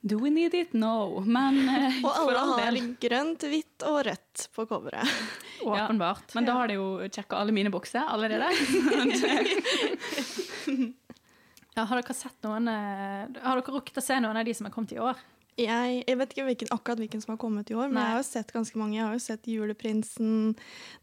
Do 0.01 0.19
we 0.21 0.29
need 0.29 0.53
it? 0.53 0.73
No. 0.73 1.21
Men 1.25 1.57
eh, 1.69 2.01
Og 2.05 2.11
for 2.11 2.37
alle 2.37 2.67
all 2.67 2.79
har 2.79 2.91
grønt, 3.01 3.45
hvitt 3.49 3.85
og 3.87 4.03
rødt 4.07 4.47
på 4.55 4.67
coveret. 4.69 5.09
Åpenbart. 5.65 6.35
Men 6.37 6.47
da 6.47 6.57
har 6.59 6.69
de 6.69 6.77
jo 6.77 6.87
sjekka 7.09 7.41
alle 7.41 7.55
mine 7.55 7.73
bokser 7.73 8.05
allerede. 8.05 8.51
Ja, 11.77 11.83
har 11.85 11.99
dere 12.01 12.13
sett 12.17 12.41
noen 12.41 12.65
eh, 12.71 13.27
Har 13.43 13.59
dere 13.59 13.73
rukket 13.75 13.99
å 13.99 14.01
se 14.01 14.15
noen 14.17 14.39
av 14.39 14.47
de 14.47 14.53
som 14.57 14.65
er 14.65 14.71
kommet 14.73 14.95
i 14.95 14.97
år? 14.97 15.19
Jeg, 15.57 16.03
jeg 16.05 16.17
vet 16.19 16.33
ikke 16.33 16.43
hvilken, 16.45 16.69
akkurat 16.75 16.99
hvilken 17.01 17.21
som 17.23 17.31
har 17.33 17.39
kommet 17.41 17.71
i 17.71 17.75
år, 17.77 17.87
men 17.89 17.97
Nei. 17.97 18.03
jeg 18.05 18.13
har 18.13 18.21
jo 18.21 18.27
sett 18.27 18.51
ganske 18.53 18.77
mange. 18.77 18.97
Jeg 18.99 19.05
har 19.07 19.15
jo 19.15 19.23
sett 19.23 19.47
Juleprinsen, 19.49 20.35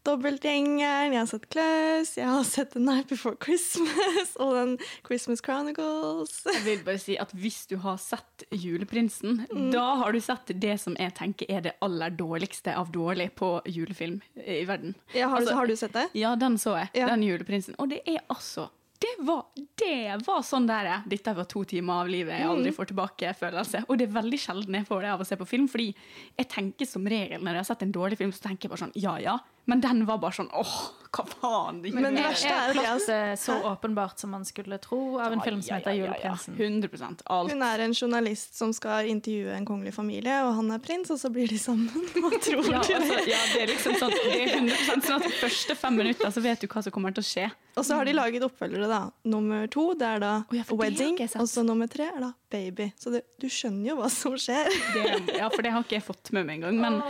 Dobbeltgjengeren, 0.07 1.11
jeg 1.11 1.19
har 1.19 1.27
sett 1.27 1.47
Klaus, 1.51 2.13
jeg 2.15 2.29
har 2.29 2.45
sett 2.47 2.71
The 2.71 2.83
Night 2.83 3.09
Before 3.11 3.35
Christmas 3.43 4.31
og 4.39 4.53
den 4.55 4.77
Christmas 5.07 5.43
Chronicles. 5.43 6.37
Jeg 6.47 6.63
vil 6.67 6.85
bare 6.87 7.01
si 7.03 7.17
at 7.19 7.35
Hvis 7.35 7.65
du 7.67 7.75
har 7.83 7.99
sett 7.99 8.47
Juleprinsen, 8.55 9.43
da 9.73 9.85
har 10.03 10.15
du 10.15 10.21
sett 10.23 10.55
det 10.55 10.77
som 10.81 10.95
jeg 10.99 11.11
tenker 11.19 11.51
er 11.51 11.67
det 11.67 11.75
aller 11.83 12.15
dårligste 12.15 12.77
av 12.79 12.93
dårlig 12.95 13.31
på 13.35 13.57
julefilm 13.67 14.21
i 14.39 14.63
verden. 14.67 14.95
Ja, 15.11 15.27
har, 15.27 15.41
du, 15.41 15.45
Altså, 15.45 15.59
har 15.59 15.67
du 15.67 15.75
sett 15.75 15.93
det? 15.99 16.07
Ja, 16.15 16.35
den 16.39 16.57
så 16.61 16.77
jeg. 16.79 16.93
Ja. 17.01 17.11
Den 17.11 17.27
Juleprinsen. 17.27 17.75
Og 17.77 17.91
det 17.91 18.01
er 18.07 18.23
altså 18.31 18.69
det 19.03 19.13
var, 19.27 19.45
det 19.75 20.19
var 20.25 20.43
sånn 20.45 20.67
der 20.69 20.87
Dette 21.09 21.33
var 21.35 21.47
to 21.51 21.65
timer 21.67 22.05
av 22.05 22.11
livet 22.11 22.39
jeg 22.39 22.47
aldri 22.47 22.71
får 22.75 22.89
tilbake-følelse. 22.91 23.83
Og 23.89 23.99
det 23.99 24.07
er 24.07 24.15
veldig 24.15 24.39
sjelden 24.39 24.77
jeg 24.79 24.87
får 24.87 25.03
det 25.03 25.11
av 25.11 25.23
å 25.23 25.27
se 25.27 25.37
på 25.39 25.47
film, 25.49 25.67
fordi 25.71 25.89
jeg 26.37 26.49
tenker 26.51 26.89
som 26.89 27.07
regel 27.11 27.43
når 27.43 27.57
jeg 27.57 27.63
har 27.63 27.69
sett 27.71 27.85
en 27.85 27.95
dårlig 27.95 28.19
film, 28.21 28.31
så 28.35 28.47
tenker 28.47 28.67
jeg 28.67 28.75
bare 28.75 28.85
sånn 28.85 28.95
ja 28.99 29.17
ja. 29.23 29.35
Men 29.65 29.81
den 29.81 30.05
var 30.05 30.19
bare 30.21 30.35
sånn 30.37 30.51
åh, 30.53 30.75
hva 31.15 31.23
faen. 31.31 31.77
Det 31.81 31.93
Men 31.95 32.13
det 32.17 32.21
verste 32.25 32.49
er 32.51 32.73
at 32.73 32.75
jeg 32.75 32.83
Plott 32.99 33.09
eh, 33.13 33.31
så 33.39 33.53
åpenbart 33.71 34.19
som 34.19 34.33
man 34.35 34.43
skulle 34.45 34.77
tro 34.83 35.15
av 35.23 35.31
en 35.33 35.41
film 35.41 35.61
som 35.63 35.77
heter 35.77 35.95
ja, 35.95 36.09
ja, 36.11 36.17
ja. 36.25 36.33
Juleprinsen. 36.35 37.21
100% 37.23 37.23
alt. 37.31 37.53
Hun 37.53 37.63
er 37.63 37.83
en 37.85 37.93
journalist 37.95 38.57
som 38.59 38.73
skal 38.75 39.07
intervjue 39.09 39.55
en 39.55 39.65
kongelig 39.65 39.93
familie, 39.95 40.35
og 40.43 40.57
han 40.59 40.73
er 40.75 40.83
prins, 40.83 41.09
og 41.15 41.21
så 41.21 41.31
blir 41.33 41.47
de 41.49 41.57
sammen. 41.61 41.87
Hva 42.19 42.33
tror 42.45 42.67
Ja, 42.67 42.81
du? 42.83 42.93
altså, 42.99 43.21
ja, 43.31 43.39
det 43.53 43.61
er 43.63 43.71
liksom 43.73 43.95
sånn 44.01 44.13
Det 44.17 44.35
er 44.41 44.55
100 44.59 44.75
sånn 45.07 45.15
at 45.21 45.29
de 45.29 45.33
første 45.39 45.77
fem 45.79 46.01
minutter 46.03 46.35
så 46.35 46.43
vet 46.45 46.61
du 46.61 46.67
hva 46.67 46.83
som 46.85 46.93
kommer 46.99 47.15
til 47.15 47.23
å 47.23 47.29
skje. 47.31 47.47
Og 47.75 47.83
så 47.83 47.97
har 47.99 48.07
de 48.07 48.13
laget 48.15 48.43
oppfølgere, 48.45 48.87
da. 48.91 49.01
Nummer 49.27 49.65
to 49.71 49.89
det 49.99 50.07
er 50.07 50.21
da 50.23 50.33
ja, 50.51 50.61
det 50.61 50.67
har 50.69 50.77
Wedding, 50.83 51.17
og 51.41 51.47
så 51.51 51.63
nummer 51.67 51.89
tre 51.91 52.05
er 52.11 52.21
da 52.27 52.33
Baby. 52.55 52.91
Så 52.99 53.11
det, 53.11 53.23
du 53.41 53.49
skjønner 53.51 53.89
jo 53.89 53.95
hva 53.99 54.07
som 54.13 54.35
skjer. 54.39 54.69
Det, 54.93 55.35
ja, 55.39 55.49
for 55.51 55.63
det 55.65 55.73
har 55.75 55.83
ikke 55.83 55.97
jeg 55.97 56.05
fått 56.05 56.29
med 56.35 56.45
meg 56.47 56.61
engang. 56.61 56.77
Men, 56.79 57.01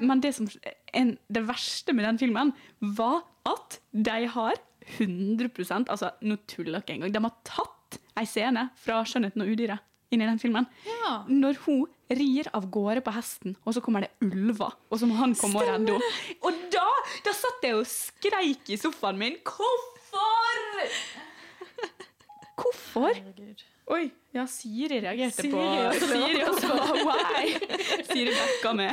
men 0.00 0.22
det, 0.24 0.30
som, 0.38 0.46
en, 0.96 1.10
det 1.28 1.42
verste 1.44 1.71
med 1.96 2.04
den 2.08 2.20
filmen 2.20 2.52
var 2.98 3.22
at 3.48 3.78
de 3.92 4.26
har 4.34 4.60
100 4.98 5.50
Altså, 5.88 6.10
nå 6.22 6.36
tuller 6.50 6.82
ikke 6.82 6.96
engang. 6.96 7.14
De 7.14 7.22
har 7.22 7.34
tatt 7.46 7.98
ei 8.18 8.26
scene 8.26 8.68
fra 8.76 9.02
'Skjønnheten 9.04 9.44
og 9.44 9.50
udyret' 9.52 9.88
inn 10.12 10.20
i 10.20 10.28
den 10.28 10.38
filmen. 10.38 10.66
Ja. 10.84 11.24
Når 11.28 11.58
hun 11.64 11.86
rir 12.12 12.48
av 12.52 12.66
gårde 12.72 13.00
på 13.04 13.14
hesten, 13.16 13.56
og 13.64 13.76
så 13.76 13.80
kommer 13.84 14.04
det 14.04 14.12
ulver, 14.20 14.74
og 14.90 15.00
så 15.00 15.08
må 15.08 15.16
han 15.16 15.34
komme 15.38 15.62
og 15.62 15.68
redde 15.68 15.96
henne. 15.96 16.10
Og 16.44 16.64
da, 16.74 16.88
da 17.24 17.32
satt 17.36 17.64
jeg 17.64 17.78
og 17.78 17.88
skreik 17.88 18.68
i 18.68 18.76
sofaen 18.80 19.20
min. 19.20 19.38
Hvorfor?! 19.46 20.90
Hvorfor? 22.62 23.16
Oi, 23.92 24.04
ja, 24.36 24.44
Siri 24.46 25.00
reagerte 25.02 25.48
på 25.50 25.62
Siri 25.98 26.44
også. 26.46 26.76
Why? 27.08 27.56
Siri 28.06 28.36
backa 28.36 28.74
med. 28.76 28.92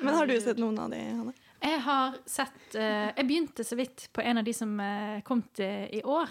Men 0.00 0.14
har 0.14 0.28
du 0.28 0.34
sett 0.40 0.60
noen 0.60 0.78
av 0.82 0.92
de, 0.92 1.02
Hanne? 1.10 1.34
Jeg 1.58 1.80
har 1.82 2.14
sett 2.30 2.76
uh, 2.76 3.10
Jeg 3.10 3.26
begynte 3.26 3.64
så 3.66 3.74
vidt 3.78 4.06
på 4.14 4.22
en 4.22 4.38
av 4.38 4.46
de 4.46 4.54
som 4.54 4.76
uh, 4.78 5.18
kom 5.26 5.42
til 5.58 5.90
i 5.98 6.02
år. 6.06 6.30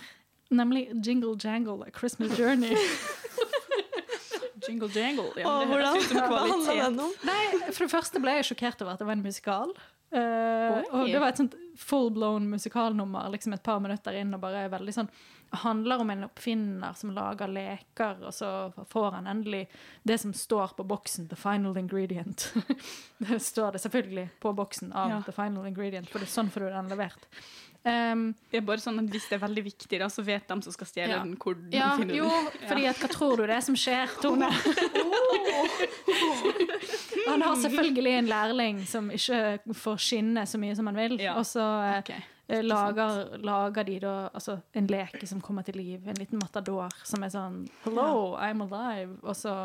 Nemlig 0.55 0.87
Jingle 1.03 1.35
Jangle, 1.35 1.83
A 1.83 1.91
Christmas 1.91 2.37
Journey. 2.39 2.77
Jingle 4.67 4.89
jangle. 4.91 5.31
Ja, 5.35 5.61
oh, 5.61 5.67
hvordan 5.67 6.49
handla 6.49 6.73
den 6.73 6.99
om? 6.99 7.13
Nei, 7.27 7.43
for 7.69 7.85
det 7.85 7.91
første 7.91 8.19
ble 8.23 8.33
jeg 8.39 8.49
sjokkert 8.49 8.81
over 8.83 8.95
at 8.95 9.03
det 9.03 9.07
var 9.07 9.15
en 9.15 9.23
musikal. 9.23 9.71
Uh, 10.07 10.83
og 10.95 11.09
det 11.11 11.19
var 11.19 11.33
et 11.33 11.39
sånt 11.41 11.55
full 11.77 12.09
blown 12.15 12.47
musikalnummer 12.47 13.27
liksom 13.33 13.55
et 13.57 13.63
par 13.63 13.81
minutter 13.83 14.15
inn. 14.15 14.33
og 14.35 14.43
bare 14.43 14.67
veldig 14.71 14.95
sånn 14.95 15.09
handler 15.51 15.99
om 16.01 16.09
en 16.09 16.23
oppfinner 16.23 16.93
som 16.95 17.11
lager 17.15 17.47
leker, 17.47 18.23
og 18.27 18.33
så 18.33 18.49
får 18.89 19.11
han 19.11 19.27
endelig 19.27 19.67
det 20.03 20.17
som 20.19 20.33
står 20.33 20.73
på 20.77 20.83
boksen, 20.87 21.27
'the 21.29 21.35
final 21.35 21.73
ingredient'. 21.77 22.49
det 23.17 23.39
står 23.41 23.71
det 23.71 23.81
selvfølgelig 23.81 24.29
på 24.39 24.53
boksen 24.53 24.93
av 24.93 25.09
Ja. 25.09 25.21
'the 25.25 25.31
final 25.31 25.63
ingredient', 25.65 26.09
for 26.09 26.19
det 26.19 26.27
er 26.27 26.35
sånn 26.41 26.49
får 26.51 26.59
du 26.59 26.69
den 26.69 26.89
levert. 26.89 27.27
Um, 27.87 28.35
Det 28.51 28.57
er 28.57 28.61
bare 28.67 28.77
sånn 28.83 28.99
at 28.99 29.05
Hvis 29.05 29.29
det 29.29 29.35
er 29.41 29.47
veldig 29.47 29.63
viktig, 29.63 29.99
da, 29.99 30.07
så 30.09 30.21
vet 30.25 30.47
de 30.47 30.61
som 30.61 30.73
skal 30.73 30.87
stjele 30.87 31.09
Ja. 31.13 31.19
den, 31.23 31.37
hvor 31.37 31.53
de 31.55 31.77
ja, 31.77 31.95
finner 31.95 32.15
jo, 32.15 32.25
den. 32.27 32.67
fordi 32.67 32.85
at 32.89 32.95
hva 32.97 33.07
tror 33.07 33.37
du 33.37 33.45
det 33.47 33.55
er 33.55 33.61
som 33.61 33.75
skjer, 33.75 34.07
Tone? 34.21 34.49
Han 37.27 37.41
har 37.41 37.55
selvfølgelig 37.55 38.13
en 38.17 38.25
lærling 38.31 38.81
som 38.87 39.09
ikke 39.11 39.59
får 39.75 39.97
skinne 40.03 40.43
så 40.47 40.57
mye 40.59 40.75
som 40.75 40.87
han 40.87 40.95
vil, 40.95 41.15
og 41.35 41.45
så 41.47 41.63
eh, 41.83 41.99
Ok. 41.99 42.09
eh, 42.09 42.21
lager, 42.47 43.37
lager 43.43 43.83
de 43.83 43.97
da 43.99 44.13
altså, 44.33 44.59
en 44.73 44.87
leke 44.87 45.27
som 45.27 45.41
kommer 45.43 45.65
til 45.67 45.77
liv, 45.79 46.07
en 46.07 46.19
liten 46.19 46.39
matador 46.39 46.93
som 47.03 47.25
er 47.25 47.33
sånn 47.33 47.65
Hello, 47.83 48.37
I'm 48.39 48.63
alive. 48.63 49.17
Og 49.23 49.35
så, 49.35 49.55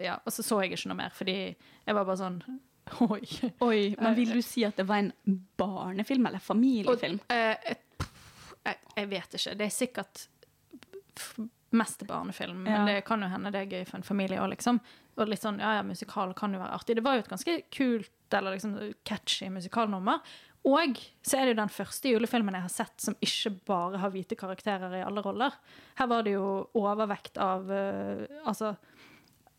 ja, 0.00 0.16
og 0.24 0.32
så 0.32 0.44
så 0.46 0.62
jeg 0.64 0.72
ikke 0.76 0.88
noe 0.92 1.00
mer, 1.02 1.12
fordi 1.14 1.36
jeg 1.52 1.98
var 1.98 2.08
bare 2.08 2.20
sånn 2.22 2.40
Oi. 3.04 3.20
Oi, 3.60 3.80
men 4.00 4.16
vil 4.16 4.32
du 4.32 4.40
si 4.40 4.64
at 4.64 4.78
det 4.80 4.86
var 4.88 5.02
en 5.02 5.12
barnefilm 5.60 6.30
eller 6.30 6.40
familiefilm? 6.40 7.20
Og, 7.20 7.34
eh, 7.34 7.76
jeg, 8.64 8.78
jeg 8.96 9.10
vet 9.10 9.36
ikke. 9.38 9.56
Det 9.60 9.66
er 9.66 9.74
sikkert 9.74 10.24
mest 11.76 12.02
barnefilm, 12.08 12.62
men 12.64 12.86
det 12.88 13.02
kan 13.04 13.20
jo 13.22 13.28
hende 13.28 13.52
det 13.52 13.60
er 13.60 13.72
gøy 13.78 13.86
for 13.88 13.98
en 13.98 14.06
familie 14.06 14.40
òg, 14.40 14.52
liksom. 14.54 14.78
Og 15.18 15.28
litt 15.28 15.42
sånn, 15.42 15.58
ja, 15.60 15.74
ja, 15.78 15.86
musikal 15.86 16.32
kan 16.38 16.54
jo 16.54 16.60
være 16.62 16.76
artig. 16.78 16.96
Det 16.96 17.04
var 17.04 17.18
jo 17.18 17.24
et 17.24 17.32
ganske 17.32 17.56
kult 17.74 18.36
eller 18.38 18.54
liksom 18.54 18.76
catchy 19.08 19.50
musikalnummer. 19.52 20.22
Og 20.68 21.00
så 21.24 21.38
er 21.38 21.46
det 21.46 21.54
jo 21.54 21.60
den 21.60 21.72
første 21.72 22.12
julefilmen 22.12 22.56
jeg 22.56 22.66
har 22.66 22.72
sett 22.72 23.04
som 23.04 23.16
ikke 23.24 23.52
bare 23.68 24.00
har 24.02 24.12
hvite 24.12 24.36
karakterer 24.38 24.98
i 24.98 25.04
alle 25.06 25.22
roller. 25.24 25.54
Her 25.98 26.10
var 26.10 26.26
det 26.26 26.34
jo 26.34 26.48
overvekt 26.78 27.38
av 27.42 27.70
uh, 27.70 28.24
altså 28.48 28.74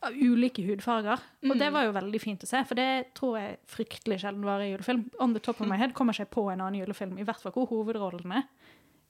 av 0.06 0.16
ulike 0.16 0.64
hudfarger. 0.64 1.20
Og 1.44 1.58
det 1.60 1.70
var 1.76 1.88
jo 1.88 1.96
veldig 1.96 2.22
fint 2.24 2.44
å 2.46 2.50
se, 2.50 2.62
for 2.68 2.80
det 2.80 3.12
tror 3.18 3.36
jeg 3.40 3.58
fryktelig 3.68 4.22
sjelden 4.24 4.46
var 4.48 4.64
i 4.64 4.72
julefilm. 4.72 5.06
On 5.20 5.34
the 5.36 5.42
top 5.44 5.60
of 5.60 5.68
my 5.68 5.80
head 5.80 5.96
kommer 5.98 6.16
ikke 6.16 6.28
jeg 6.28 6.34
på 6.36 6.46
en 6.52 6.64
annen 6.64 6.80
julefilm, 6.80 7.18
i 7.20 7.26
hvert 7.28 7.42
fall 7.44 7.56
hvor 7.56 7.68
hovedrollene 7.72 8.46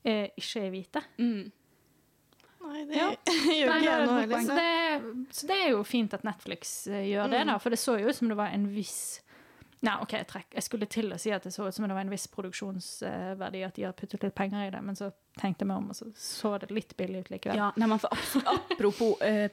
eh, 0.02 0.32
ikke 0.40 0.64
er 0.64 0.74
hvite. 0.74 1.04
Mm. 1.22 1.52
Nei, 2.70 2.84
det 2.90 3.00
Ja. 3.00 3.08
gjør 3.60 3.74
ikke 3.76 3.80
jeg 3.86 4.06
nå 4.06 4.12
så, 4.12 4.20
heller. 4.20 4.60
det, 4.60 5.26
så 5.40 5.50
det 5.50 5.58
er 5.64 5.72
jo 5.74 5.82
fint 5.88 6.14
at 6.18 6.24
Netflix 6.28 6.76
eh, 6.88 7.08
gjør 7.10 7.32
det, 7.34 7.42
da, 7.50 7.58
for 7.62 7.74
det 7.74 7.80
så 7.82 7.98
jo 8.00 8.12
ut 8.12 8.16
som 8.20 8.30
det 8.32 8.38
var 8.40 8.54
en 8.56 8.70
viss 8.76 9.00
Nei, 9.80 9.94
OK, 10.04 10.12
jeg, 10.12 10.28
jeg 10.58 10.64
skulle 10.66 10.88
til 10.92 11.14
å 11.16 11.18
si 11.22 11.32
at 11.32 11.46
det 11.48 11.54
så 11.56 11.64
ut 11.70 11.72
som 11.76 11.86
det 11.88 11.96
var 11.96 12.04
en 12.04 12.10
viss 12.12 12.26
produksjonsverdi, 12.28 13.62
at 13.64 13.78
de 13.78 13.86
har 13.88 13.94
puttet 13.96 14.26
litt 14.26 14.36
penger 14.36 14.66
i 14.68 14.72
det, 14.74 14.82
men 14.84 14.98
så 15.00 15.08
tenkte 15.40 15.68
meg 15.68 15.80
om, 15.80 15.92
og 15.94 15.98
så 15.98 16.10
så 16.20 16.56
det 16.62 16.72
litt 16.76 16.96
billig 17.00 17.26
ut 17.26 17.34
likevel. 17.34 17.60
Ja, 17.60 17.72
nei, 17.80 17.88
men 17.90 18.02
for 18.02 18.12
apropos 18.54 19.22
eh, 19.26 19.48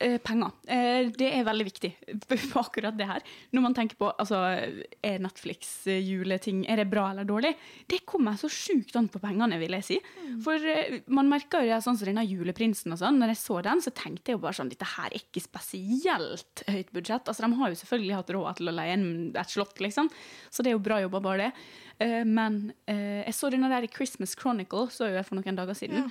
eh, 0.00 0.18
penger. 0.18 0.50
Eh, 0.66 1.08
det 1.16 1.28
er 1.32 1.46
veldig 1.46 1.66
viktig 1.66 1.90
på 2.52 2.60
akkurat 2.60 2.96
det 2.96 3.08
her. 3.08 3.24
Når 3.54 3.64
man 3.64 3.76
tenker 3.76 3.98
på 4.00 4.10
altså, 4.12 4.40
er 4.46 5.22
Netflix 5.22 5.86
eh, 5.90 6.00
juleting 6.02 6.64
er 6.70 6.82
det 6.82 6.88
bra 6.90 7.08
eller 7.10 7.28
dårlig, 7.28 7.54
det 7.90 8.02
kommer 8.08 8.38
så 8.40 8.50
sjukt 8.52 8.96
an 8.98 9.08
på 9.12 9.20
pengene, 9.22 9.58
vil 9.62 9.76
jeg 9.78 9.88
si. 9.88 9.98
For 10.44 10.60
eh, 10.72 11.00
man 11.06 11.30
merker 11.32 11.66
jo 11.66 11.80
sånn 11.82 11.98
som 11.98 12.10
denne 12.10 12.26
Juleprinsen 12.26 12.94
og 12.94 13.00
sånn. 13.02 13.20
Når 13.22 13.34
jeg 13.34 13.42
så 13.42 13.60
den, 13.66 13.82
så 13.84 13.94
tenkte 13.96 14.32
jeg 14.32 14.40
jo 14.40 14.44
bare 14.44 14.58
sånn 14.60 14.72
dette 14.72 14.90
her 14.96 15.10
er 15.10 15.20
ikke 15.20 15.44
spesielt 15.44 16.66
høyt 16.68 16.92
budsjett. 16.94 17.26
Altså, 17.26 17.46
de 17.46 17.60
har 17.60 17.72
jo 17.72 17.80
selvfølgelig 17.82 18.20
hatt 18.20 18.36
råd 18.36 18.60
til 18.60 18.72
å 18.72 18.76
leie 18.76 18.96
inn 18.96 19.10
et 19.36 19.52
slott, 19.52 19.80
liksom. 19.82 20.10
Så 20.50 20.64
det 20.64 20.72
er 20.72 20.78
jo 20.78 20.86
bra 20.86 21.00
jobba, 21.04 21.22
bare 21.24 21.46
det. 21.46 21.66
Eh, 21.98 22.22
men 22.28 22.72
eh, 22.90 23.22
jeg 23.24 23.36
så 23.36 23.50
denne 23.52 23.70
der 23.72 23.86
i 23.86 23.92
Christmas 23.92 24.36
Chronicle 24.38 24.90
så 24.92 25.08
jeg 25.10 25.26
for 25.28 25.38
noen 25.38 25.58
dager 25.58 25.78
siden. 25.78 26.10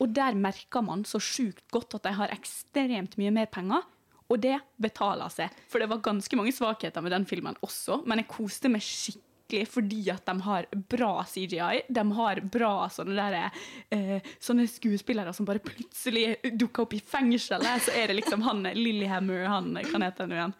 Og 0.00 0.12
der 0.12 0.36
merker 0.36 0.84
man 0.84 1.04
så 1.08 1.20
sjukt 1.22 1.64
godt 1.72 1.96
at 1.98 2.08
de 2.08 2.16
har 2.18 2.32
ekstremt 2.34 3.16
mye 3.20 3.32
mer 3.34 3.48
penger. 3.52 3.84
Og 4.26 4.40
det 4.42 4.56
betaler 4.82 5.30
seg. 5.30 5.54
For 5.70 5.80
det 5.80 5.88
var 5.90 6.02
ganske 6.04 6.36
mange 6.38 6.54
svakheter 6.54 7.04
med 7.04 7.14
den 7.14 7.28
filmen 7.28 7.56
også, 7.62 8.00
men 8.10 8.18
jeg 8.18 8.30
koste 8.32 8.70
meg 8.72 8.82
skikkelig 8.82 9.22
fordi 9.70 10.00
at 10.10 10.26
de 10.26 10.34
har 10.42 10.66
bra 10.90 11.12
CGI. 11.30 11.84
De 11.86 12.02
har 12.18 12.40
bra 12.50 12.88
sånne, 12.90 13.14
der, 13.14 13.62
eh, 13.94 14.32
sånne 14.42 14.66
skuespillere 14.66 15.30
som 15.36 15.46
bare 15.46 15.62
plutselig 15.62 16.40
dukker 16.58 16.82
opp 16.82 16.96
i 16.98 17.00
fengselet. 17.00 17.86
Så 17.86 17.94
er 17.94 18.10
det 18.10 18.18
liksom 18.18 18.42
han 18.42 18.66
Lillehammer, 18.74 19.46
han 19.46 19.78
kan 19.86 20.02
hete 20.02 20.26
han 20.26 20.34
igjen? 20.34 20.56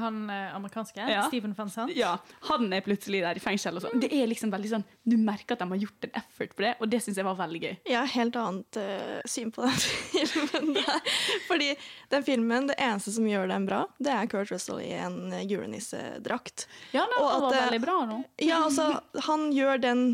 Han 0.00 0.30
eh, 0.30 0.54
amerikanske, 0.56 1.04
Ja. 1.10 1.24
Stephen 1.28 1.54
van 1.56 1.70
Sant. 1.70 1.92
Ja, 1.96 2.16
han 2.50 2.72
er 2.72 2.82
plutselig 2.84 3.20
der 3.24 3.38
i 3.38 3.42
fengsel. 3.42 3.76
Og 3.78 3.84
sånn. 3.86 4.00
Det 4.02 4.10
er 4.12 4.26
liksom 4.30 4.50
veldig 4.52 4.70
sånn, 4.72 4.84
Du 5.04 5.16
merker 5.20 5.54
at 5.56 5.62
de 5.64 5.68
har 5.70 5.80
gjort 5.84 6.06
en 6.08 6.14
effort 6.20 6.54
på 6.56 6.64
det, 6.66 6.72
og 6.80 6.90
det 6.90 7.00
syns 7.04 7.18
jeg 7.20 7.26
var 7.26 7.36
veldig 7.38 7.60
gøy. 7.62 7.74
Jeg 7.90 7.98
har 7.98 8.10
helt 8.14 8.36
annet 8.40 8.78
uh, 8.80 9.20
syn 9.28 9.52
på 9.54 9.64
den 9.64 9.76
filmen 10.10 10.74
der. 10.78 11.12
Fordi 11.48 11.70
den 12.14 12.26
filmen, 12.26 12.68
det 12.70 12.78
eneste 12.78 13.12
som 13.14 13.26
gjør 13.28 13.48
den 13.52 13.66
bra, 13.68 13.82
det 13.98 14.12
er 14.14 14.30
Kurt 14.32 14.50
Russell 14.54 14.80
i 14.84 14.92
en 14.98 15.32
eh, 15.32 15.44
julenissedrakt. 15.50 16.66
Ja, 16.92 17.04
det 17.10 17.20
Og 17.20 17.28
var 17.28 17.48
at, 17.52 17.58
veldig 17.66 17.80
bra 17.84 17.98
nå. 18.08 18.18
Ja, 18.42 18.62
altså, 18.64 18.88
han 19.28 19.50
gjør 19.54 19.78
den 19.82 20.04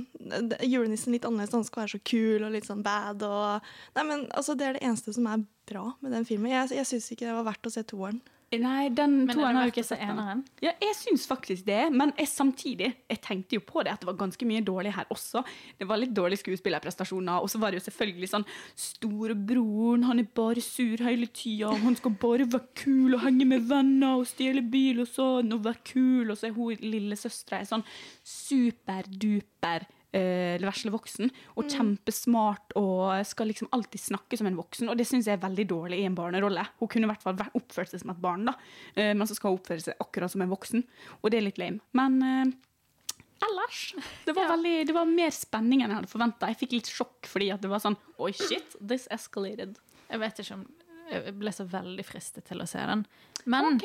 julenissen 0.67 1.15
litt 1.15 1.25
annerledes. 1.29 1.55
Han 1.57 1.65
skal 1.69 1.85
være 1.85 1.95
så 1.97 2.03
kul 2.13 2.45
og 2.47 2.53
litt 2.55 2.69
sånn 2.69 2.85
bad. 2.87 3.23
Og, 3.27 3.71
nei, 3.97 4.05
men 4.09 4.27
altså, 4.37 4.55
Det 4.59 4.67
er 4.67 4.77
det 4.79 4.85
eneste 4.87 5.15
som 5.17 5.27
er 5.31 5.45
bra 5.71 5.87
med 6.03 6.13
den 6.17 6.27
filmen. 6.27 6.51
Jeg, 6.53 6.73
jeg 6.81 6.89
syns 6.89 7.11
ikke 7.15 7.29
det 7.29 7.37
var 7.39 7.47
verdt 7.53 7.69
å 7.71 7.73
se 7.73 7.85
toeren. 7.87 8.21
Nei, 8.59 8.89
den 8.91 9.13
Men 9.29 9.37
toeren 9.37 9.55
er 9.55 9.61
har 9.61 9.69
jo 9.69 9.71
ikke 9.71 9.85
sett 9.87 10.01
eneren? 10.03 10.41
Ja, 10.59 10.73
jeg 10.83 10.95
syns 10.99 11.23
faktisk 11.31 11.63
det, 11.69 11.85
men 11.95 12.11
jeg, 12.19 12.27
samtidig 12.27 12.89
Jeg 13.07 13.21
tenkte 13.23 13.55
jo 13.55 13.63
på 13.63 13.85
det 13.87 13.93
at 13.93 14.03
det 14.03 14.09
var 14.09 14.17
ganske 14.19 14.49
mye 14.49 14.65
dårlig 14.67 14.91
her 14.97 15.07
også. 15.15 15.45
Det 15.79 15.87
var 15.87 16.01
litt 16.03 16.17
dårlige 16.17 16.43
skuespillerprestasjoner, 16.43 17.39
og 17.39 17.51
så 17.51 17.61
var 17.63 17.71
det 17.71 17.79
jo 17.79 17.85
selvfølgelig 17.87 18.31
sånn 18.33 18.47
Storebroren, 18.75 20.09
han 20.09 20.23
er 20.23 20.27
bare 20.35 20.65
sur 20.65 21.05
hele 21.07 21.31
tida, 21.31 21.71
han 21.85 21.99
skal 21.99 22.17
bare 22.19 22.49
være 22.51 22.75
kul 22.83 23.15
og 23.15 23.23
henge 23.23 23.47
med 23.53 23.71
venner 23.71 24.19
og 24.19 24.27
stjele 24.27 24.65
bil 24.67 25.05
og 25.05 25.13
sånn, 25.13 25.55
og 25.55 25.63
være 25.69 25.85
kul, 25.93 26.27
og 26.27 26.35
så 26.41 26.51
er 26.51 26.59
hun 26.59 26.83
lillesøstera 26.83 27.63
sånn 27.71 27.87
superduper 28.27 29.87
eh, 30.17 30.61
vesle 30.63 30.93
voksen, 30.95 31.31
og 31.57 31.69
kjempesmart 31.71 32.75
og 32.81 33.27
skal 33.29 33.51
liksom 33.51 33.71
alltid 33.75 34.03
snakke 34.03 34.39
som 34.39 34.49
en 34.51 34.59
voksen. 34.59 34.91
Og 34.91 34.99
det 34.99 35.07
syns 35.09 35.29
jeg 35.29 35.39
er 35.39 35.45
veldig 35.45 35.67
dårlig 35.71 36.01
i 36.03 36.09
en 36.09 36.17
barnerolle. 36.19 36.65
Hun 36.81 36.91
kunne 36.91 37.09
i 37.09 37.13
hvert 37.13 37.25
fall 37.25 37.39
oppført 37.59 37.93
seg 37.93 38.03
som 38.03 38.15
et 38.15 38.23
barn, 38.23 38.49
da. 38.51 38.57
Eh, 38.95 39.13
men 39.15 39.29
så 39.29 39.37
skal 39.39 39.53
hun 39.53 39.61
oppføre 39.61 39.85
seg 39.85 40.03
akkurat 40.03 40.33
som 40.33 40.45
en 40.45 40.53
voksen, 40.53 40.85
og 41.21 41.31
det 41.31 41.41
er 41.41 41.47
litt 41.47 41.63
lame. 41.63 41.83
Men 41.97 42.19
uh, 42.25 43.47
ellers 43.47 43.85
det 44.27 44.35
var, 44.37 44.51
veldig, 44.53 44.77
det 44.89 44.97
var 44.97 45.09
mer 45.09 45.33
spenning 45.35 45.85
enn 45.85 45.95
jeg 45.95 46.03
hadde 46.03 46.13
forventa. 46.13 46.51
Jeg 46.51 46.61
fikk 46.65 46.77
litt 46.79 46.93
sjokk 46.93 47.31
fordi 47.31 47.53
at 47.55 47.65
det 47.65 47.73
var 47.73 47.83
sånn 47.83 47.99
Oi, 48.21 48.33
shit, 48.37 48.77
this 48.81 49.09
escalated. 49.15 49.79
Jeg 50.11 50.23
vet 50.23 50.43
ikke 50.43 50.59
om 50.59 50.69
jeg 51.11 51.35
ble 51.41 51.53
så 51.55 51.67
veldig 51.67 52.05
fristet 52.07 52.47
til 52.47 52.63
å 52.63 52.69
se 52.71 52.83
den. 52.87 53.03
Men 53.51 53.81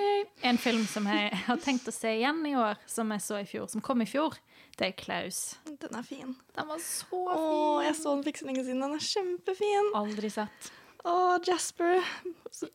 en 0.45 0.59
film 0.61 0.85
som 0.89 1.07
jeg 1.09 1.31
har 1.47 1.61
tenkt 1.63 1.87
å 1.89 1.93
se 1.95 2.11
igjen 2.19 2.43
i 2.47 2.55
år, 2.59 2.79
som 2.89 3.11
jeg 3.13 3.23
så 3.25 3.39
i 3.41 3.47
fjor, 3.49 3.67
som 3.71 3.83
kom 3.85 4.03
i 4.03 4.09
fjor, 4.09 4.37
det 4.79 4.87
er 4.89 4.95
Klaus. 4.99 5.43
Den 5.65 5.95
er 5.95 6.03
fin. 6.03 6.33
Den 6.55 6.67
var 6.67 6.81
så 6.83 7.05
fin. 7.09 7.35
Åh, 7.35 7.83
jeg 7.85 7.95
så 7.99 8.15
den 8.15 8.23
for 8.23 8.31
ikke 8.33 8.43
så 8.43 8.49
lenge 8.49 8.65
siden. 8.65 8.81
Den 8.83 8.97
er 8.97 9.05
kjempefin. 9.11 9.93
Aldri 10.01 10.31
sett. 10.33 10.73
Og 11.05 11.45
Jasper 11.45 11.99